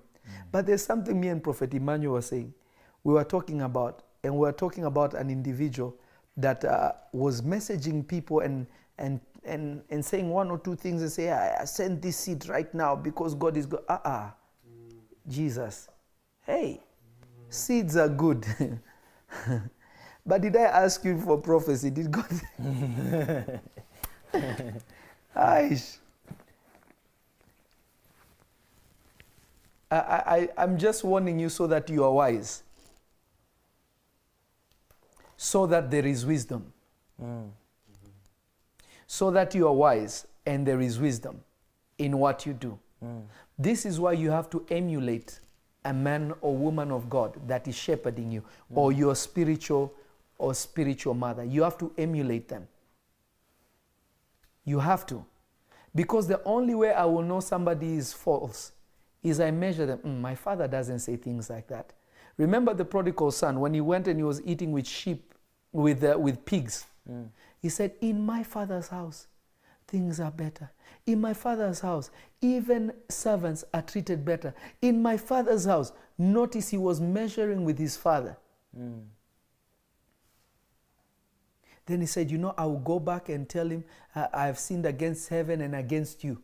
But 0.53 0.66
there's 0.66 0.85
something 0.85 1.19
me 1.19 1.29
and 1.29 1.43
Prophet 1.43 1.75
Emmanuel 1.75 2.15
were 2.15 2.23
saying. 2.23 2.55
We 3.03 3.15
were 3.15 3.25
talking 3.25 3.62
about, 3.62 4.03
and 4.23 4.35
we 4.35 4.41
were 4.41 4.53
talking 4.53 4.85
about 4.85 5.15
an 5.15 5.31
individual 5.31 5.97
that 6.37 6.65
uh, 6.65 6.93
was 7.12 7.43
messaging 7.43 8.07
people 8.07 8.41
and, 8.41 8.66
and, 8.99 9.20
and, 9.45 9.83
and 9.91 10.05
saying 10.05 10.29
one 10.29 10.51
or 10.51 10.59
two 10.59 10.77
things 10.77 11.03
and 11.03 11.11
say, 11.11 11.31
I, 11.31 11.62
I 11.62 11.65
send 11.65 12.01
this 12.01 12.16
seed 12.16 12.49
right 12.49 12.73
now 12.73 12.95
because 12.95 13.35
God 13.35 13.57
is 13.57 13.66
good. 13.66 13.81
Ah, 13.89 14.01
uh 14.05 14.31
Jesus. 15.29 15.89
Hey, 16.47 16.81
seeds 17.51 17.97
are 17.97 18.09
good. 18.09 18.47
but 20.27 20.41
did 20.41 20.57
I 20.57 20.63
ask 20.63 21.05
you 21.05 21.21
for 21.21 21.39
prophecy? 21.39 21.91
Did 21.91 22.11
God? 22.11 22.31
Aish. 25.37 25.99
I, 29.91 29.97
I, 29.97 30.49
I'm 30.59 30.77
just 30.77 31.03
warning 31.03 31.39
you 31.39 31.49
so 31.49 31.67
that 31.67 31.89
you 31.89 32.05
are 32.05 32.13
wise. 32.13 32.63
So 35.37 35.67
that 35.67 35.91
there 35.91 36.05
is 36.07 36.27
wisdom. 36.27 36.73
Mm. 37.23 37.49
So 39.07 39.31
that 39.31 39.55
you 39.55 39.67
are 39.67 39.73
wise 39.73 40.27
and 40.45 40.67
there 40.67 40.81
is 40.81 40.99
wisdom 40.99 41.41
in 41.97 42.19
what 42.19 42.45
you 42.45 42.53
do. 42.53 42.79
Mm. 43.03 43.23
This 43.59 43.87
is 43.87 43.99
why 43.99 44.13
you 44.13 44.31
have 44.31 44.51
to 44.51 44.67
emulate 44.71 45.41
a 45.89 45.93
man 45.93 46.35
or 46.40 46.55
woman 46.56 46.90
of 46.90 47.09
God 47.09 47.35
that 47.47 47.66
is 47.66 47.74
shepherding 47.74 48.31
you 48.31 48.43
or 48.74 48.93
your 48.93 49.15
spiritual 49.16 49.93
or 50.36 50.55
spiritual 50.55 51.15
mother. 51.15 51.44
You 51.44 51.62
have 51.62 51.78
to 51.78 51.93
emulate 51.97 52.48
them. 52.48 52.69
You 54.65 54.78
have 54.81 55.06
to. 55.06 55.24
Because 55.94 56.28
the 56.28 56.43
only 56.44 56.74
way 56.74 56.93
I 56.93 57.06
will 57.06 57.23
know 57.23 57.40
somebody 57.40 57.94
is 57.97 58.12
false 58.12 58.73
is 59.23 59.40
I 59.40 59.51
measure 59.51 59.86
them. 59.86 59.98
"Mm, 60.01 60.20
my 60.20 60.35
father 60.35 60.69
doesn't 60.69 60.98
say 61.01 61.16
things 61.16 61.48
like 61.48 61.66
that. 61.69 61.93
Remember 62.36 62.74
the 62.74 62.85
prodigal 62.85 63.31
son 63.31 63.59
when 63.59 63.73
he 63.74 63.81
went 63.81 64.06
and 64.06 64.19
he 64.19 64.23
was 64.23 64.40
eating 64.44 64.70
with 64.73 64.86
sheep, 64.86 65.35
with, 65.73 66.05
uh, 66.05 66.16
with 66.19 66.44
pigs. 66.44 66.86
He 67.60 67.69
said, 67.70 67.93
In 68.01 68.24
my 68.24 68.43
father's 68.43 68.89
house, 68.89 69.27
things 69.89 70.20
are 70.20 70.31
better. 70.31 70.70
In 71.06 71.20
my 71.20 71.35
father's 71.35 71.81
house, 71.81 72.10
even 72.40 72.93
servants 73.09 73.65
are 73.74 73.82
treated 73.82 74.24
better. 74.24 74.55
In 74.82 75.02
my 75.02 75.16
father's 75.16 75.65
house, 75.65 75.93
notice 76.19 76.69
he 76.69 76.77
was 76.77 77.01
measuring 77.01 77.65
with 77.65 77.78
his 77.78 77.97
father. 77.97 78.36
Mm. 78.78 79.05
Then 81.86 82.02
he 82.02 82.06
said, 82.06 82.31
You 82.31 82.36
know, 82.36 82.55
I 82.56 82.66
will 82.66 82.78
go 82.81 83.01
back 83.01 83.31
and 83.31 83.48
tell 83.48 83.66
him, 83.66 83.82
I 84.15 84.28
I 84.32 84.47
have 84.47 84.59
sinned 84.59 84.85
against 84.85 85.31
heaven 85.31 85.62
and 85.62 85.74
against 85.74 86.23
you. 86.23 86.40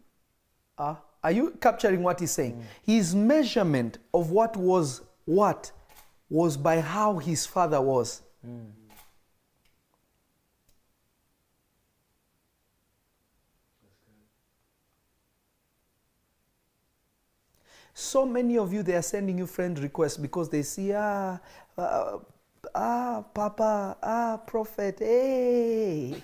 Ah, 0.79 1.03
are 1.23 1.31
you 1.33 1.51
capturing 1.61 2.03
what 2.03 2.21
he's 2.21 2.33
saying? 2.33 2.65
His 2.83 3.15
measurement 3.15 3.99
of 4.13 4.31
what 4.31 4.57
was 4.57 5.03
what 5.27 5.71
was 6.31 6.57
by 6.57 6.81
how 6.81 7.19
his 7.19 7.45
father 7.47 7.81
was. 7.81 8.23
So 17.95 18.27
many 18.27 18.59
of 18.59 18.73
you, 18.73 18.83
they 18.83 18.97
are 18.97 19.03
sending 19.03 19.39
you 19.39 19.47
friend 19.47 19.79
requests 19.79 20.17
because 20.17 20.49
they 20.49 20.63
see, 20.63 20.93
ah, 20.93 21.39
uh, 21.79 22.19
ah, 22.75 23.23
Papa, 23.33 23.97
ah, 24.03 24.37
Prophet, 24.45 24.99
hey. 24.99 26.17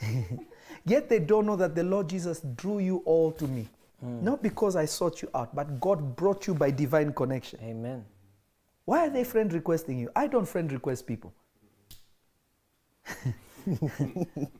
Yet 0.86 1.10
they 1.10 1.18
don't 1.18 1.44
know 1.44 1.56
that 1.56 1.74
the 1.74 1.84
Lord 1.84 2.08
Jesus 2.08 2.40
drew 2.56 2.78
you 2.78 3.02
all 3.04 3.32
to 3.32 3.46
me. 3.46 3.68
Not 4.02 4.42
because 4.42 4.76
I 4.76 4.86
sought 4.86 5.20
you 5.20 5.28
out, 5.34 5.54
but 5.54 5.78
God 5.78 6.16
brought 6.16 6.46
you 6.46 6.54
by 6.54 6.70
divine 6.70 7.12
connection. 7.12 7.60
Amen. 7.62 8.02
Why 8.86 9.06
are 9.06 9.10
they 9.10 9.24
friend 9.24 9.52
requesting 9.52 9.98
you? 9.98 10.10
I 10.16 10.26
don't 10.26 10.46
friend 10.48 10.72
request 10.72 11.06
people. 11.06 11.34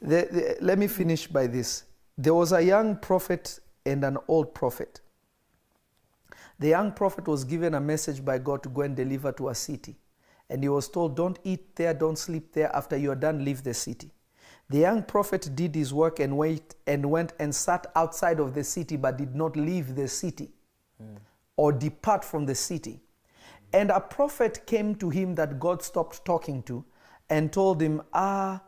The- 0.00 0.28
the- 0.30 0.56
let 0.60 0.78
me 0.78 0.86
finish 0.86 1.26
by 1.26 1.46
this. 1.46 1.84
There 2.16 2.34
was 2.34 2.52
a 2.52 2.62
young 2.62 2.96
prophet 2.96 3.58
and 3.84 4.04
an 4.04 4.18
old 4.28 4.54
prophet. 4.54 5.00
The 6.58 6.68
young 6.68 6.92
prophet 6.92 7.26
was 7.26 7.44
given 7.44 7.74
a 7.74 7.80
message 7.80 8.24
by 8.24 8.38
God 8.38 8.62
to 8.62 8.68
go 8.68 8.82
and 8.82 8.94
deliver 8.94 9.32
to 9.32 9.48
a 9.48 9.54
city. 9.54 9.96
And 10.48 10.62
he 10.62 10.68
was 10.68 10.88
told, 10.88 11.16
Don't 11.16 11.38
eat 11.42 11.74
there, 11.74 11.94
don't 11.94 12.16
sleep 12.16 12.52
there. 12.52 12.74
After 12.74 12.96
you 12.96 13.10
are 13.10 13.16
done, 13.16 13.44
leave 13.44 13.64
the 13.64 13.74
city. 13.74 14.12
The 14.70 14.78
young 14.78 15.02
prophet 15.02 15.50
did 15.54 15.74
his 15.74 15.92
work 15.92 16.20
and, 16.20 16.36
wait, 16.38 16.74
and 16.86 17.10
went 17.10 17.32
and 17.38 17.54
sat 17.54 17.86
outside 17.94 18.40
of 18.40 18.54
the 18.54 18.64
city, 18.64 18.96
but 18.96 19.18
did 19.18 19.34
not 19.34 19.56
leave 19.56 19.94
the 19.94 20.08
city 20.08 20.50
or 21.56 21.72
depart 21.72 22.24
from 22.24 22.46
the 22.46 22.54
city. 22.54 23.00
And 23.72 23.90
a 23.90 24.00
prophet 24.00 24.66
came 24.66 24.94
to 24.96 25.10
him 25.10 25.34
that 25.34 25.58
God 25.58 25.82
stopped 25.82 26.24
talking 26.24 26.62
to 26.64 26.84
and 27.28 27.52
told 27.52 27.80
him, 27.80 28.02
Ah, 28.12 28.62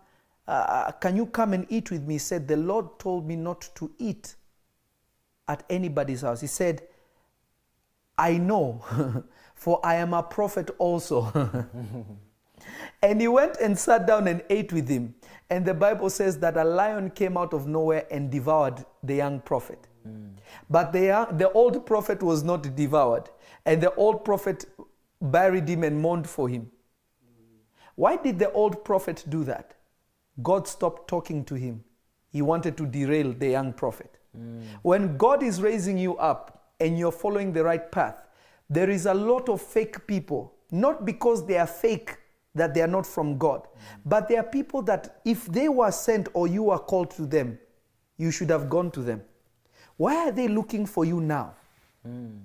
uh, 0.48 0.92
can 0.92 1.16
you 1.16 1.26
come 1.26 1.52
and 1.52 1.66
eat 1.68 1.90
with 1.90 2.02
me? 2.06 2.14
He 2.14 2.18
said, 2.18 2.46
The 2.46 2.56
Lord 2.56 2.98
told 2.98 3.26
me 3.26 3.36
not 3.36 3.68
to 3.76 3.90
eat 3.98 4.36
at 5.48 5.64
anybody's 5.68 6.22
house. 6.22 6.40
He 6.40 6.46
said, 6.46 6.82
I 8.18 8.38
know, 8.38 8.82
for 9.54 9.80
I 9.84 9.96
am 9.96 10.14
a 10.14 10.22
prophet 10.22 10.70
also. 10.78 11.32
and 13.02 13.20
he 13.20 13.28
went 13.28 13.56
and 13.58 13.78
sat 13.78 14.06
down 14.06 14.28
and 14.28 14.42
ate 14.48 14.72
with 14.72 14.88
him. 14.88 15.14
And 15.50 15.64
the 15.64 15.74
Bible 15.74 16.10
says 16.10 16.38
that 16.40 16.56
a 16.56 16.64
lion 16.64 17.10
came 17.10 17.36
out 17.36 17.52
of 17.52 17.66
nowhere 17.66 18.06
and 18.10 18.30
devoured 18.30 18.84
the 19.02 19.14
young 19.14 19.40
prophet. 19.40 19.86
But 20.70 20.92
the, 20.92 21.06
young, 21.06 21.36
the 21.36 21.50
old 21.52 21.86
prophet 21.86 22.22
was 22.22 22.42
not 22.42 22.74
devoured. 22.74 23.28
And 23.64 23.82
the 23.82 23.94
old 23.94 24.24
prophet 24.24 24.64
buried 25.20 25.68
him 25.68 25.84
and 25.84 26.00
mourned 26.00 26.28
for 26.28 26.48
him. 26.48 26.70
Why 27.94 28.16
did 28.16 28.38
the 28.38 28.50
old 28.52 28.84
prophet 28.84 29.24
do 29.28 29.44
that? 29.44 29.75
God 30.42 30.68
stopped 30.68 31.08
talking 31.08 31.44
to 31.44 31.54
him. 31.54 31.84
He 32.30 32.42
wanted 32.42 32.76
to 32.76 32.86
derail 32.86 33.32
the 33.32 33.48
young 33.48 33.72
prophet. 33.72 34.18
Mm. 34.36 34.62
When 34.82 35.16
God 35.16 35.42
is 35.42 35.62
raising 35.62 35.96
you 35.96 36.16
up 36.16 36.72
and 36.80 36.98
you're 36.98 37.12
following 37.12 37.52
the 37.52 37.64
right 37.64 37.90
path, 37.90 38.22
there 38.68 38.90
is 38.90 39.06
a 39.06 39.14
lot 39.14 39.48
of 39.48 39.62
fake 39.62 40.06
people, 40.06 40.52
not 40.70 41.04
because 41.04 41.46
they 41.46 41.56
are 41.56 41.66
fake 41.66 42.16
that 42.54 42.74
they 42.74 42.82
are 42.82 42.88
not 42.88 43.06
from 43.06 43.38
God, 43.38 43.62
mm. 43.62 43.68
but 44.04 44.28
there 44.28 44.40
are 44.40 44.48
people 44.50 44.82
that 44.82 45.20
if 45.24 45.46
they 45.46 45.68
were 45.68 45.90
sent 45.90 46.28
or 46.34 46.46
you 46.46 46.64
were 46.64 46.78
called 46.78 47.10
to 47.12 47.26
them, 47.26 47.58
you 48.18 48.30
should 48.30 48.50
have 48.50 48.68
gone 48.68 48.90
to 48.90 49.02
them. 49.02 49.22
Why 49.96 50.28
are 50.28 50.32
they 50.32 50.48
looking 50.48 50.86
for 50.86 51.04
you 51.04 51.20
now? 51.20 51.54
Mm. 52.06 52.40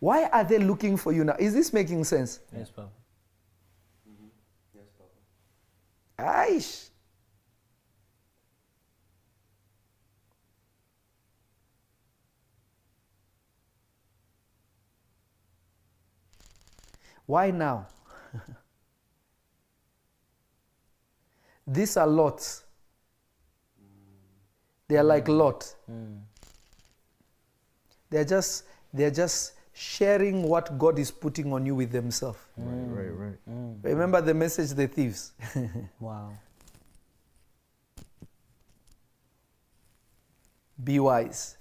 Why 0.00 0.24
are 0.26 0.44
they 0.44 0.58
looking 0.58 0.96
for 0.96 1.12
you 1.12 1.24
now? 1.24 1.36
Is 1.38 1.54
this 1.54 1.72
making 1.72 2.04
sense? 2.04 2.40
Yes, 2.56 2.70
Papa. 2.70 2.88
Yes, 4.74 4.86
Aish. 6.18 6.90
Why 17.26 17.50
now? 17.50 17.86
These 21.66 21.98
are 21.98 22.06
lots. 22.06 22.64
They 24.88 24.96
are 24.96 25.04
like 25.04 25.26
mm. 25.26 25.36
Lot. 25.36 25.74
Mm. 25.90 26.20
They're 28.08 28.24
just 28.24 28.64
they're 28.94 29.10
just 29.10 29.52
sharing 29.78 30.42
what 30.42 30.76
God 30.76 30.98
is 30.98 31.10
putting 31.10 31.52
on 31.52 31.64
you 31.64 31.76
with 31.76 31.92
themselves. 31.92 32.38
Right, 32.56 33.04
right, 33.04 33.16
right. 33.16 33.38
Mm, 33.48 33.76
mm. 33.76 33.84
Remember 33.84 34.20
the 34.20 34.34
message, 34.34 34.70
the 34.70 34.88
thieves. 34.88 35.32
Wow. 36.00 36.32
Be 40.82 40.98
wise. 40.98 41.56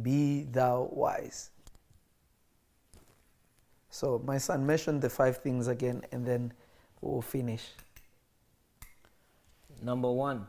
Be 0.00 0.44
thou 0.44 0.88
wise. 0.92 1.50
So, 3.90 4.22
my 4.24 4.38
son, 4.38 4.66
mentioned 4.66 5.02
the 5.02 5.10
five 5.10 5.38
things 5.38 5.66
again 5.66 6.02
and 6.12 6.26
then 6.26 6.52
we'll 7.00 7.22
finish. 7.22 7.64
Number 9.82 10.10
one, 10.10 10.46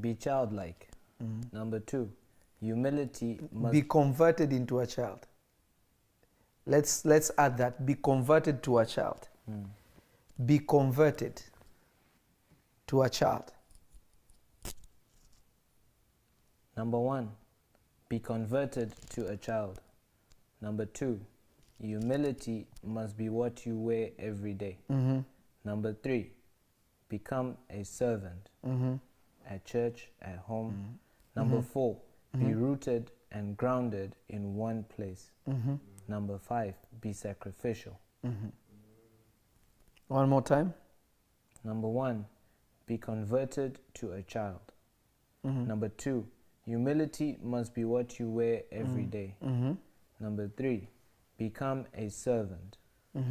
be 0.00 0.14
childlike. 0.14 0.88
Mm-hmm. 1.22 1.56
Number 1.56 1.78
two, 1.78 2.10
humility 2.60 3.40
must 3.52 3.72
Be 3.72 3.82
converted 3.82 4.52
into 4.52 4.80
a 4.80 4.86
child. 4.86 5.26
Let's, 6.66 7.04
let's 7.04 7.30
add 7.38 7.56
that. 7.58 7.84
Be 7.84 7.94
converted 7.94 8.62
to 8.64 8.78
a 8.78 8.86
child. 8.86 9.28
Hmm. 9.46 9.64
Be 10.44 10.58
converted 10.58 11.42
to 12.86 13.02
a 13.02 13.08
child. 13.08 13.52
Number 16.76 16.98
one, 16.98 17.30
be 18.08 18.18
converted 18.18 18.92
to 19.10 19.26
a 19.26 19.36
child. 19.36 19.80
Number 20.60 20.86
two, 20.86 21.20
humility 21.78 22.66
must 22.84 23.16
be 23.16 23.28
what 23.28 23.66
you 23.66 23.78
wear 23.78 24.10
every 24.18 24.54
day. 24.54 24.78
Mm-hmm. 24.90 25.20
Number 25.64 25.92
three, 25.92 26.30
become 27.08 27.56
a 27.68 27.84
servant 27.84 28.48
mm-hmm. 28.66 28.94
at 29.48 29.64
church, 29.64 30.08
at 30.22 30.38
home. 30.38 30.72
Mm-hmm. 30.72 31.40
Number 31.40 31.62
four, 31.62 31.96
Mm-hmm. 32.34 32.46
be 32.46 32.54
rooted 32.54 33.10
and 33.32 33.56
grounded 33.56 34.14
in 34.28 34.54
one 34.54 34.84
place. 34.84 35.30
Mm-hmm. 35.48 35.74
Number 36.08 36.38
five, 36.38 36.74
be 37.00 37.12
sacrificial. 37.12 37.98
Mm-hmm. 38.24 38.48
One 40.08 40.28
more 40.28 40.42
time. 40.42 40.74
Number 41.64 41.88
one, 41.88 42.26
be 42.86 42.98
converted 42.98 43.78
to 43.94 44.12
a 44.12 44.22
child. 44.22 44.60
Number 45.66 45.88
two, 45.88 46.26
humility 46.64 47.38
must 47.42 47.74
be 47.74 47.84
what 47.84 48.18
you 48.18 48.28
wear 48.28 48.62
every 48.70 49.04
day. 49.04 49.36
Number 50.20 50.50
three, 50.56 50.88
become 51.38 51.86
a 51.94 52.08
servant 52.10 52.76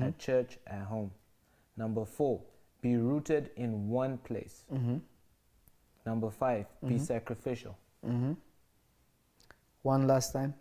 at 0.02 0.18
church, 0.18 0.58
at 0.68 0.84
home. 0.84 1.12
Number 1.78 2.06
four, 2.06 2.42
be 2.82 2.96
rooted 2.98 3.52
in 3.56 3.90
one 3.90 4.18
place. 4.18 4.64
Number 6.06 6.30
5 6.32 6.66
be 6.88 6.98
sacrificial. 6.98 7.78
One 9.84 10.08
last 10.08 10.34
time. 10.34 10.54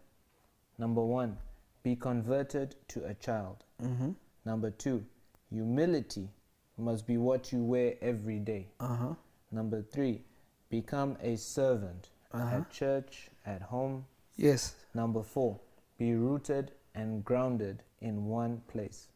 Number 0.78 1.04
one, 1.04 1.36
be 1.82 1.96
converted 1.96 2.76
to 2.88 3.04
a 3.04 3.14
child. 3.14 3.64
Mm-hmm. 3.82 4.12
Number 4.44 4.70
two, 4.70 5.04
humility 5.50 6.28
must 6.76 7.06
be 7.06 7.16
what 7.16 7.52
you 7.52 7.64
wear 7.64 7.94
every 8.00 8.38
day. 8.38 8.68
Uh-huh. 8.78 9.14
Number 9.50 9.82
three, 9.82 10.22
become 10.70 11.16
a 11.20 11.36
servant 11.36 12.10
at 12.32 12.40
uh-huh. 12.40 12.60
church, 12.70 13.28
at 13.44 13.62
home. 13.62 14.04
Yes. 14.36 14.74
Number 14.94 15.22
four, 15.22 15.58
be 15.98 16.14
rooted 16.14 16.72
and 16.94 17.24
grounded 17.24 17.82
in 18.00 18.26
one 18.26 18.62
place. 18.68 19.08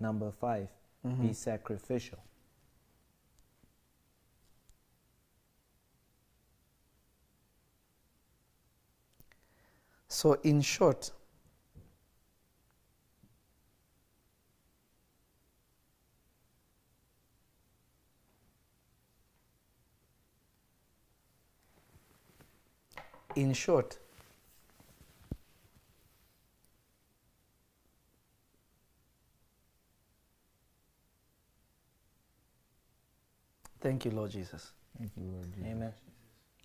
Number 0.00 0.30
5 0.30 0.68
be 1.02 1.08
mm-hmm. 1.08 1.32
sacrificial. 1.32 2.18
So, 10.16 10.38
in 10.44 10.62
short, 10.62 11.10
in 23.34 23.52
short, 23.52 23.98
thank 33.82 34.06
you, 34.06 34.12
Lord 34.12 34.30
Jesus. 34.30 34.72
Thank 34.96 35.10
you, 35.18 35.24
Lord 35.30 35.44
Jesus. 35.52 35.70
Amen. 35.70 35.92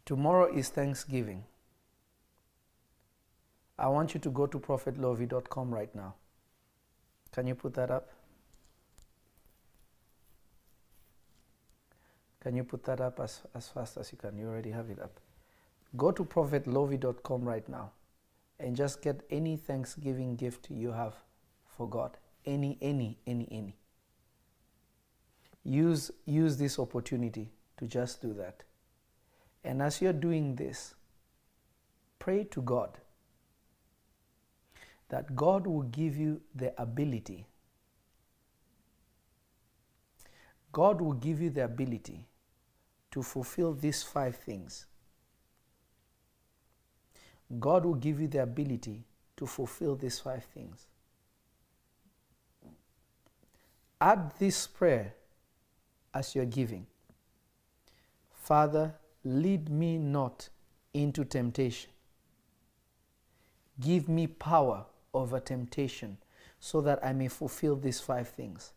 Tomorrow 0.05 0.55
is 0.55 0.69
Thanksgiving. 0.69 1.43
I 3.81 3.87
want 3.87 4.13
you 4.13 4.19
to 4.19 4.29
go 4.29 4.45
to 4.45 4.59
prophetlovy.com 4.59 5.73
right 5.73 5.93
now. 5.95 6.13
Can 7.31 7.47
you 7.47 7.55
put 7.55 7.73
that 7.73 7.89
up? 7.89 8.09
Can 12.41 12.55
you 12.55 12.63
put 12.63 12.83
that 12.83 13.01
up 13.01 13.19
as, 13.19 13.41
as 13.55 13.69
fast 13.69 13.97
as 13.97 14.11
you 14.11 14.19
can? 14.19 14.37
You 14.37 14.47
already 14.47 14.69
have 14.69 14.91
it 14.91 14.99
up. 14.99 15.19
Go 15.97 16.11
to 16.11 16.23
prophetlovy.com 16.23 17.43
right 17.43 17.67
now. 17.67 17.91
and 18.59 18.75
just 18.75 19.01
get 19.01 19.21
any 19.31 19.57
Thanksgiving 19.57 20.35
gift 20.35 20.69
you 20.69 20.91
have 20.91 21.15
for 21.75 21.89
God. 21.89 22.17
Any, 22.45 22.77
any, 22.81 23.17
any, 23.25 23.47
any. 23.51 23.75
Use, 25.63 26.11
use 26.25 26.57
this 26.57 26.77
opportunity 26.77 27.49
to 27.77 27.87
just 27.87 28.21
do 28.21 28.33
that. 28.33 28.63
And 29.63 29.81
as 29.81 30.01
you're 30.01 30.13
doing 30.13 30.55
this, 30.55 30.93
pray 32.19 32.43
to 32.45 32.61
God 32.61 32.99
that 35.11 35.35
God 35.35 35.67
will 35.67 35.81
give 35.81 36.15
you 36.15 36.41
the 36.55 36.73
ability. 36.81 37.45
God 40.71 41.01
will 41.01 41.11
give 41.11 41.41
you 41.41 41.49
the 41.49 41.65
ability 41.65 42.25
to 43.11 43.21
fulfill 43.21 43.73
these 43.73 44.03
five 44.03 44.37
things. 44.37 44.85
God 47.59 47.83
will 47.83 47.95
give 47.95 48.21
you 48.21 48.29
the 48.29 48.41
ability 48.41 49.03
to 49.35 49.45
fulfill 49.45 49.97
these 49.97 50.17
five 50.17 50.45
things. 50.45 50.87
Add 53.99 54.31
this 54.39 54.65
prayer 54.65 55.13
as 56.13 56.33
you're 56.33 56.45
giving 56.45 56.87
Father, 58.31 58.95
lead 59.25 59.69
me 59.69 59.97
not 59.97 60.47
into 60.93 61.25
temptation. 61.25 61.91
Give 63.79 64.07
me 64.07 64.27
power 64.27 64.85
over 65.13 65.39
temptation 65.39 66.17
so 66.59 66.81
that 66.81 67.03
I 67.03 67.13
may 67.13 67.27
fulfill 67.27 67.75
these 67.75 67.99
five 67.99 68.29
things. 68.29 68.71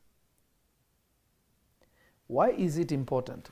Why 2.27 2.51
is 2.51 2.79
it 2.79 2.93
important? 2.93 3.51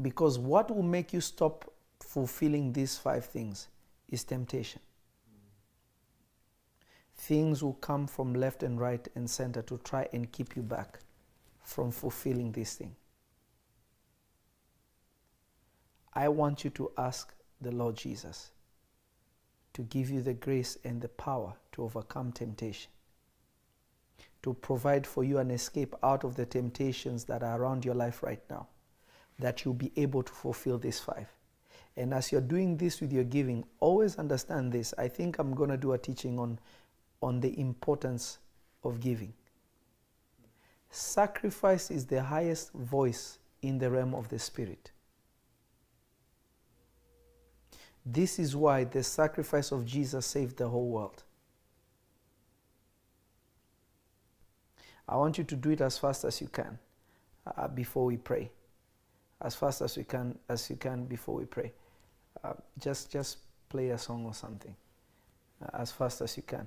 Because 0.00 0.38
what 0.38 0.74
will 0.74 0.82
make 0.82 1.12
you 1.12 1.20
stop 1.20 1.72
fulfilling 2.00 2.72
these 2.72 2.98
five 2.98 3.24
things 3.24 3.68
is 4.08 4.24
temptation. 4.24 4.80
Things 7.16 7.62
will 7.62 7.74
come 7.74 8.06
from 8.08 8.34
left 8.34 8.62
and 8.64 8.80
right 8.80 9.06
and 9.14 9.30
center 9.30 9.62
to 9.62 9.78
try 9.78 10.08
and 10.12 10.30
keep 10.30 10.56
you 10.56 10.62
back 10.62 10.98
from 11.62 11.92
fulfilling 11.92 12.52
this 12.52 12.74
thing. 12.74 12.94
I 16.12 16.28
want 16.28 16.64
you 16.64 16.70
to 16.70 16.90
ask 16.98 17.32
the 17.60 17.72
Lord 17.72 17.96
Jesus 17.96 18.50
to 19.74 19.82
give 19.82 20.10
you 20.10 20.22
the 20.22 20.34
grace 20.34 20.78
and 20.84 21.00
the 21.00 21.08
power 21.08 21.52
to 21.72 21.82
overcome 21.82 22.32
temptation, 22.32 22.90
to 24.42 24.54
provide 24.54 25.06
for 25.06 25.24
you 25.24 25.38
an 25.38 25.50
escape 25.50 25.94
out 26.02 26.24
of 26.24 26.36
the 26.36 26.46
temptations 26.46 27.24
that 27.24 27.42
are 27.42 27.60
around 27.60 27.84
your 27.84 27.94
life 27.94 28.22
right 28.22 28.42
now, 28.48 28.66
that 29.38 29.64
you'll 29.64 29.74
be 29.74 29.92
able 29.96 30.22
to 30.22 30.32
fulfill 30.32 30.78
these 30.78 31.00
five. 31.00 31.28
And 31.96 32.14
as 32.14 32.32
you're 32.32 32.40
doing 32.40 32.76
this 32.76 33.00
with 33.00 33.12
your 33.12 33.24
giving, 33.24 33.64
always 33.80 34.16
understand 34.16 34.72
this. 34.72 34.94
I 34.98 35.08
think 35.08 35.38
I'm 35.38 35.54
going 35.54 35.70
to 35.70 35.76
do 35.76 35.92
a 35.92 35.98
teaching 35.98 36.38
on, 36.38 36.58
on 37.22 37.40
the 37.40 37.58
importance 37.58 38.38
of 38.82 39.00
giving. 39.00 39.32
Sacrifice 40.90 41.90
is 41.90 42.06
the 42.06 42.22
highest 42.22 42.72
voice 42.72 43.38
in 43.62 43.78
the 43.78 43.90
realm 43.90 44.14
of 44.14 44.28
the 44.28 44.38
Spirit. 44.38 44.92
This 48.06 48.38
is 48.38 48.54
why 48.54 48.84
the 48.84 49.02
sacrifice 49.02 49.72
of 49.72 49.86
Jesus 49.86 50.26
saved 50.26 50.58
the 50.58 50.68
whole 50.68 50.88
world. 50.88 51.22
I 55.08 55.16
want 55.16 55.38
you 55.38 55.44
to 55.44 55.56
do 55.56 55.70
it 55.70 55.80
as 55.80 55.98
fast 55.98 56.24
as 56.24 56.40
you 56.40 56.48
can 56.48 56.78
uh, 57.56 57.68
before 57.68 58.04
we 58.04 58.16
pray. 58.16 58.50
As 59.40 59.54
fast 59.54 59.82
as 59.82 59.96
you 59.96 60.04
can, 60.04 60.38
as 60.48 60.68
you 60.70 60.76
can 60.76 61.04
before 61.04 61.34
we 61.34 61.44
pray. 61.44 61.72
Uh, 62.42 62.54
just, 62.78 63.10
just 63.10 63.38
play 63.68 63.90
a 63.90 63.98
song 63.98 64.24
or 64.24 64.34
something 64.34 64.74
uh, 65.62 65.80
as 65.80 65.92
fast 65.92 66.20
as 66.20 66.36
you 66.36 66.42
can. 66.42 66.66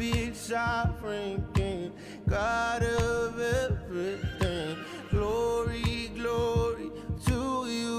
perfect, 0.00 0.36
sovereign 0.36 1.46
King, 1.54 1.92
God 2.26 2.82
of 2.82 3.38
everything. 3.38 4.76
Glory, 5.10 6.10
glory 6.14 6.90
to 7.26 7.66
you. 7.68 7.98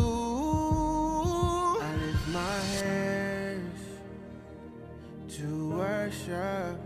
I 1.79 1.95
lift 1.95 2.27
my 2.29 2.59
hands 2.81 3.81
to 5.35 5.69
worship. 5.77 6.79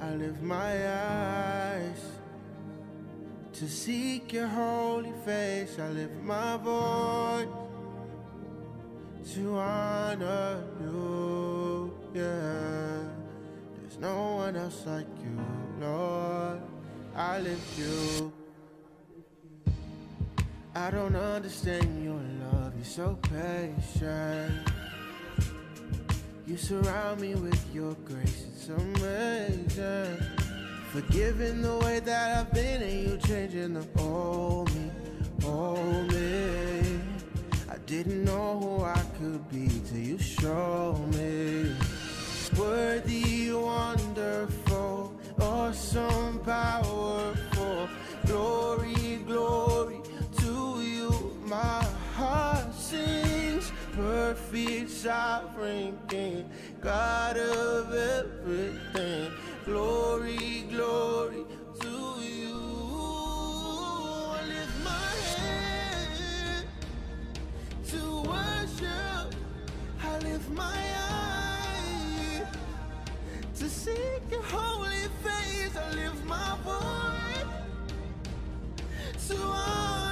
I 0.00 0.14
lift 0.14 0.42
my 0.42 0.88
eyes 0.88 2.00
to 3.54 3.68
seek 3.68 4.32
your 4.32 4.46
holy 4.46 5.12
face. 5.24 5.78
I 5.80 5.88
lift 5.88 6.22
my 6.22 6.56
voice 6.58 7.48
to 9.34 9.56
honor 9.56 10.62
you. 10.80 11.98
Yeah, 12.14 12.93
no 14.04 14.36
one 14.44 14.54
else 14.54 14.84
like 14.84 15.06
you, 15.24 15.36
Lord. 15.80 16.60
I 17.16 17.40
lift 17.40 17.78
you. 17.78 18.32
I 20.74 20.90
don't 20.90 21.16
understand 21.16 22.04
your 22.04 22.20
love, 22.42 22.72
you're 22.76 22.84
so 22.84 23.18
patient. 23.22 24.68
You 26.46 26.56
surround 26.58 27.22
me 27.22 27.34
with 27.34 27.62
your 27.72 27.94
grace, 28.04 28.44
it's 28.52 28.68
amazing. 28.68 30.18
Forgiving 30.92 31.62
the 31.62 31.76
way 31.78 32.00
that 32.00 32.38
I've 32.38 32.52
been, 32.52 32.82
and 32.82 32.96
you 33.08 33.16
changing 33.26 33.72
the 33.72 33.86
old 33.98 34.68
me, 34.74 34.90
old 35.46 36.12
me. 36.12 37.00
I 37.70 37.78
didn't 37.86 38.24
know 38.24 38.58
who 38.60 38.84
I 38.84 39.02
could 39.18 39.48
be 39.48 39.66
till 39.88 40.04
you 40.10 40.18
showed 40.18 41.06
me. 41.14 41.93
Worthy, 42.58 43.52
wonderful, 43.52 45.12
awesome, 45.40 46.38
powerful. 46.40 47.88
Glory, 48.26 49.18
glory 49.26 50.00
to 50.38 50.82
you. 50.82 51.10
My 51.46 51.82
heart 52.14 52.72
sings, 52.74 53.72
perfect, 53.92 54.90
sovereign 54.90 55.98
King, 56.08 56.48
God 56.80 57.36
of 57.36 57.92
everything. 57.92 59.32
Glory, 59.64 60.66
glory 60.70 61.44
to 61.80 62.14
you. 62.22 62.54
I 64.30 64.42
lift 64.46 64.84
my 64.84 65.10
to 67.90 68.22
worship. 68.30 69.34
I 70.02 70.18
lift 70.18 70.50
my 70.50 70.62
eye 70.64 71.33
to 73.58 73.68
seek 73.68 74.22
your 74.30 74.42
holy 74.42 75.08
face. 75.22 75.76
I 75.76 75.90
lift 75.94 76.24
my 76.24 76.56
voice 76.64 77.44
to 79.28 79.36
honor 79.36 80.03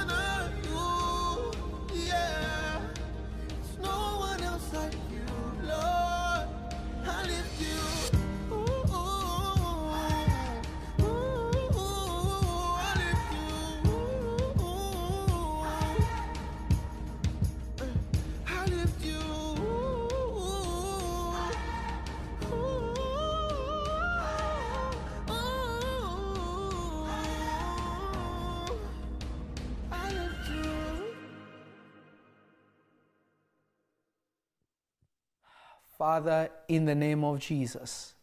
Father, 36.03 36.49
in 36.67 36.83
the 36.83 36.95
name 36.95 37.23
of 37.23 37.39
Jesus, 37.39 38.13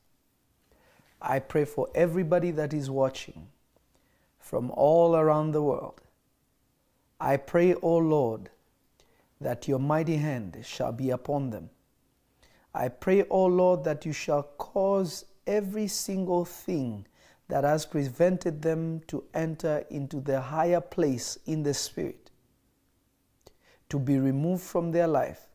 I 1.18 1.38
pray 1.38 1.64
for 1.64 1.88
everybody 1.94 2.50
that 2.50 2.74
is 2.74 2.90
watching 2.90 3.48
from 4.38 4.70
all 4.72 5.16
around 5.16 5.52
the 5.52 5.62
world. 5.62 6.02
I 7.18 7.38
pray, 7.38 7.72
O 7.72 7.96
Lord, 7.96 8.50
that 9.40 9.66
your 9.66 9.78
mighty 9.78 10.16
hand 10.16 10.58
shall 10.62 10.92
be 10.92 11.08
upon 11.08 11.48
them. 11.48 11.70
I 12.74 12.88
pray, 12.88 13.24
O 13.30 13.46
Lord, 13.46 13.84
that 13.84 14.04
you 14.04 14.12
shall 14.12 14.42
cause 14.42 15.24
every 15.46 15.86
single 15.86 16.44
thing 16.44 17.06
that 17.48 17.64
has 17.64 17.86
prevented 17.86 18.60
them 18.60 19.00
to 19.06 19.24
enter 19.32 19.86
into 19.88 20.20
the 20.20 20.38
higher 20.38 20.82
place 20.82 21.38
in 21.46 21.62
the 21.62 21.72
Spirit 21.72 22.30
to 23.88 23.98
be 23.98 24.18
removed 24.18 24.64
from 24.64 24.92
their 24.92 25.06
life. 25.06 25.49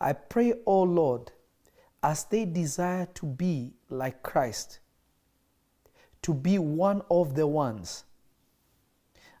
I 0.00 0.14
pray, 0.14 0.54
O 0.64 0.82
Lord, 0.82 1.32
as 2.02 2.24
they 2.24 2.46
desire 2.46 3.06
to 3.14 3.26
be 3.26 3.74
like 3.90 4.22
Christ, 4.22 4.80
to 6.22 6.32
be 6.32 6.58
one 6.58 7.02
of 7.10 7.34
the 7.34 7.46
ones. 7.46 8.04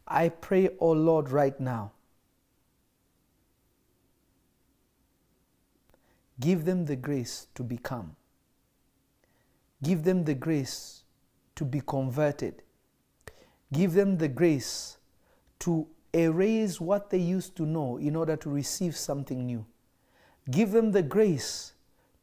I 0.06 0.28
pray, 0.28 0.70
O 0.78 0.90
Lord, 0.90 1.30
right 1.30 1.58
now. 1.58 1.92
Give 6.38 6.64
them 6.64 6.86
the 6.86 6.96
grace 6.96 7.46
to 7.54 7.62
become. 7.62 8.16
Give 9.82 10.04
them 10.04 10.24
the 10.24 10.34
grace 10.34 11.04
to 11.56 11.64
be 11.64 11.80
converted. 11.86 12.62
Give 13.72 13.92
them 13.92 14.18
the 14.18 14.28
grace 14.28 14.98
to 15.60 15.86
erase 16.14 16.80
what 16.80 17.10
they 17.10 17.18
used 17.18 17.56
to 17.56 17.66
know 17.66 17.98
in 17.98 18.16
order 18.16 18.36
to 18.36 18.50
receive 18.50 18.96
something 18.96 19.46
new. 19.46 19.64
Give 20.50 20.72
them 20.72 20.92
the 20.92 21.02
grace 21.02 21.72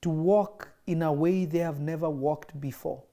to 0.02 0.10
walk 0.10 0.70
in 0.86 1.02
a 1.02 1.12
way 1.12 1.46
they 1.46 1.60
have 1.60 1.80
never 1.80 2.10
walked 2.10 2.60
before. 2.60 3.04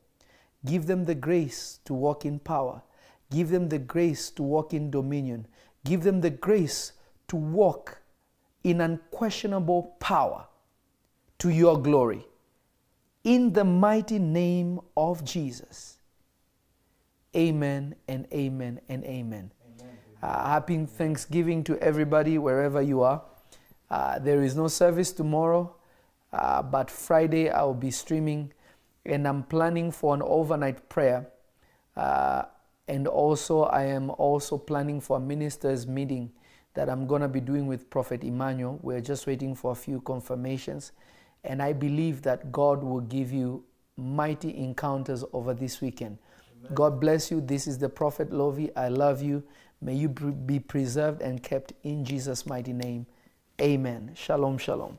Give 0.64 0.86
them 0.86 1.04
the 1.04 1.14
grace 1.14 1.80
to 1.84 1.94
walk 1.94 2.24
in 2.24 2.38
power. 2.38 2.82
Give 3.30 3.50
them 3.50 3.68
the 3.68 3.78
grace 3.78 4.30
to 4.30 4.42
walk 4.42 4.72
in 4.72 4.90
dominion. 4.90 5.46
Give 5.84 6.02
them 6.02 6.20
the 6.20 6.30
grace 6.30 6.92
to 7.28 7.36
walk 7.36 7.98
in 8.62 8.80
unquestionable 8.80 9.96
power 10.00 10.46
to 11.38 11.50
your 11.50 11.80
glory. 11.80 12.26
In 13.24 13.52
the 13.52 13.64
mighty 13.64 14.18
name 14.18 14.80
of 14.96 15.24
Jesus. 15.24 15.98
Amen 17.36 17.94
and 18.08 18.26
amen 18.32 18.80
and 18.88 19.04
amen. 19.04 19.50
amen. 19.80 19.98
Uh, 20.22 20.48
happy 20.48 20.86
Thanksgiving 20.86 21.64
to 21.64 21.78
everybody 21.78 22.38
wherever 22.38 22.80
you 22.80 23.02
are. 23.02 23.22
Uh, 23.94 24.18
there 24.18 24.42
is 24.42 24.56
no 24.56 24.66
service 24.66 25.12
tomorrow, 25.12 25.72
uh, 26.32 26.60
but 26.60 26.90
Friday 26.90 27.48
I'll 27.48 27.72
be 27.72 27.92
streaming 27.92 28.52
and 29.06 29.28
I'm 29.28 29.44
planning 29.44 29.92
for 29.92 30.14
an 30.14 30.22
overnight 30.22 30.88
prayer. 30.88 31.28
Uh, 31.96 32.42
and 32.88 33.06
also, 33.06 33.62
I 33.62 33.84
am 33.84 34.10
also 34.10 34.58
planning 34.58 35.00
for 35.00 35.18
a 35.18 35.20
ministers' 35.20 35.86
meeting 35.86 36.32
that 36.74 36.88
I'm 36.90 37.06
going 37.06 37.22
to 37.22 37.28
be 37.28 37.38
doing 37.38 37.68
with 37.68 37.88
Prophet 37.88 38.24
Emmanuel. 38.24 38.80
We're 38.82 39.00
just 39.00 39.28
waiting 39.28 39.54
for 39.54 39.70
a 39.70 39.76
few 39.76 40.00
confirmations. 40.00 40.90
And 41.44 41.62
I 41.62 41.72
believe 41.72 42.22
that 42.22 42.50
God 42.50 42.82
will 42.82 43.02
give 43.02 43.30
you 43.32 43.62
mighty 43.96 44.56
encounters 44.56 45.22
over 45.32 45.54
this 45.54 45.80
weekend. 45.80 46.18
Amen. 46.58 46.74
God 46.74 47.00
bless 47.00 47.30
you. 47.30 47.40
This 47.40 47.68
is 47.68 47.78
the 47.78 47.88
Prophet 47.88 48.32
Lovy. 48.32 48.74
I 48.74 48.88
love 48.88 49.22
you. 49.22 49.44
May 49.80 49.94
you 49.94 50.08
be 50.08 50.58
preserved 50.58 51.22
and 51.22 51.40
kept 51.40 51.74
in 51.84 52.04
Jesus' 52.04 52.44
mighty 52.44 52.72
name. 52.72 53.06
Amen. 53.60 54.12
Shalom, 54.14 54.58
shalom. 54.58 54.98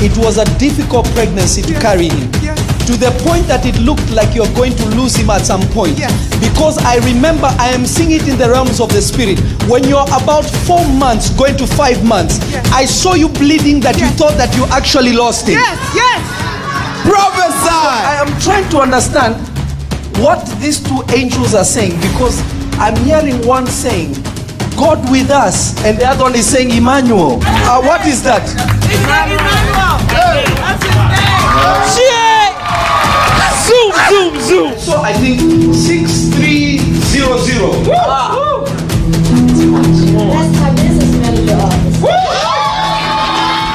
It 0.00 0.16
was 0.16 0.38
a 0.38 0.44
difficult 0.58 1.06
pregnancy 1.14 1.62
to 1.62 1.74
carry 1.80 2.08
him. 2.08 2.30
To 2.88 2.96
the 2.96 3.12
point 3.26 3.46
that 3.48 3.66
it 3.66 3.76
looked 3.80 4.08
like 4.10 4.34
you're 4.34 4.48
going 4.54 4.72
to 4.72 4.86
lose 4.96 5.14
him 5.14 5.28
at 5.28 5.44
some 5.44 5.60
point. 5.76 5.98
Because 6.40 6.78
I 6.78 6.96
remember 7.04 7.46
I 7.58 7.68
am 7.68 7.84
seeing 7.84 8.12
it 8.12 8.26
in 8.26 8.38
the 8.38 8.48
realms 8.48 8.80
of 8.80 8.88
the 8.88 9.02
spirit. 9.02 9.38
When 9.68 9.84
you're 9.84 10.08
about 10.08 10.46
four 10.64 10.86
months, 10.88 11.28
going 11.36 11.56
to 11.58 11.66
five 11.66 12.02
months, 12.04 12.40
I 12.72 12.86
saw 12.86 13.14
you 13.14 13.28
bleeding 13.28 13.80
that 13.80 14.00
you 14.00 14.06
thought 14.16 14.38
that 14.38 14.56
you 14.56 14.64
actually 14.72 15.12
lost 15.12 15.46
him. 15.46 15.60
Yes, 15.60 15.76
yes. 15.94 16.20
Prophesy. 17.04 17.68
I 18.08 18.24
am 18.24 18.32
trying 18.40 18.68
to 18.70 18.78
understand 18.80 19.36
what 20.18 20.40
these 20.60 20.80
two 20.80 21.02
angels 21.14 21.54
are 21.54 21.64
saying 21.64 21.94
because 22.00 22.40
I'm 22.78 22.96
hearing 23.04 23.44
one 23.46 23.66
saying, 23.66 24.14
God 24.78 25.02
with 25.10 25.30
us, 25.30 25.74
and 25.84 25.98
the 25.98 26.06
other 26.06 26.22
one 26.22 26.34
is 26.36 26.46
saying 26.46 26.70
Emmanuel. 26.70 27.40
Uh, 27.42 27.82
what 27.82 28.06
is 28.06 28.22
that? 28.22 28.46
Emmanuel. 28.86 29.42
Zoom, 33.66 33.90
zoom, 34.08 34.38
zoom. 34.40 34.78
So 34.78 35.02
I 35.02 35.12
think 35.12 35.40
6300. 35.74 37.90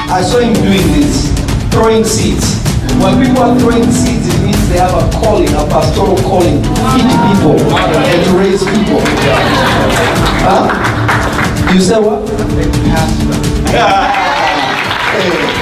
I 0.08 0.22
saw 0.22 0.38
him 0.40 0.52
doing 0.54 0.86
this, 0.98 1.28
throwing 1.70 2.04
seeds. 2.04 2.62
When 3.02 3.20
people 3.24 3.42
are 3.42 3.58
throwing 3.58 3.90
seeds, 3.92 4.26
it 4.34 4.40
means 4.42 4.68
they 4.68 4.78
have 4.78 4.94
a 4.94 5.10
calling, 5.18 5.48
a 5.50 5.66
pastoral 5.68 6.16
calling 6.22 6.62
to 6.62 6.68
feed 6.68 7.10
people 7.28 7.58
and 7.76 8.24
to 8.24 8.30
raise 8.38 8.62
people. 8.64 9.00
Huh? 10.42 10.93
You 11.74 11.80
said 11.80 11.98
what? 11.98 12.24
Pastor. 13.64 15.50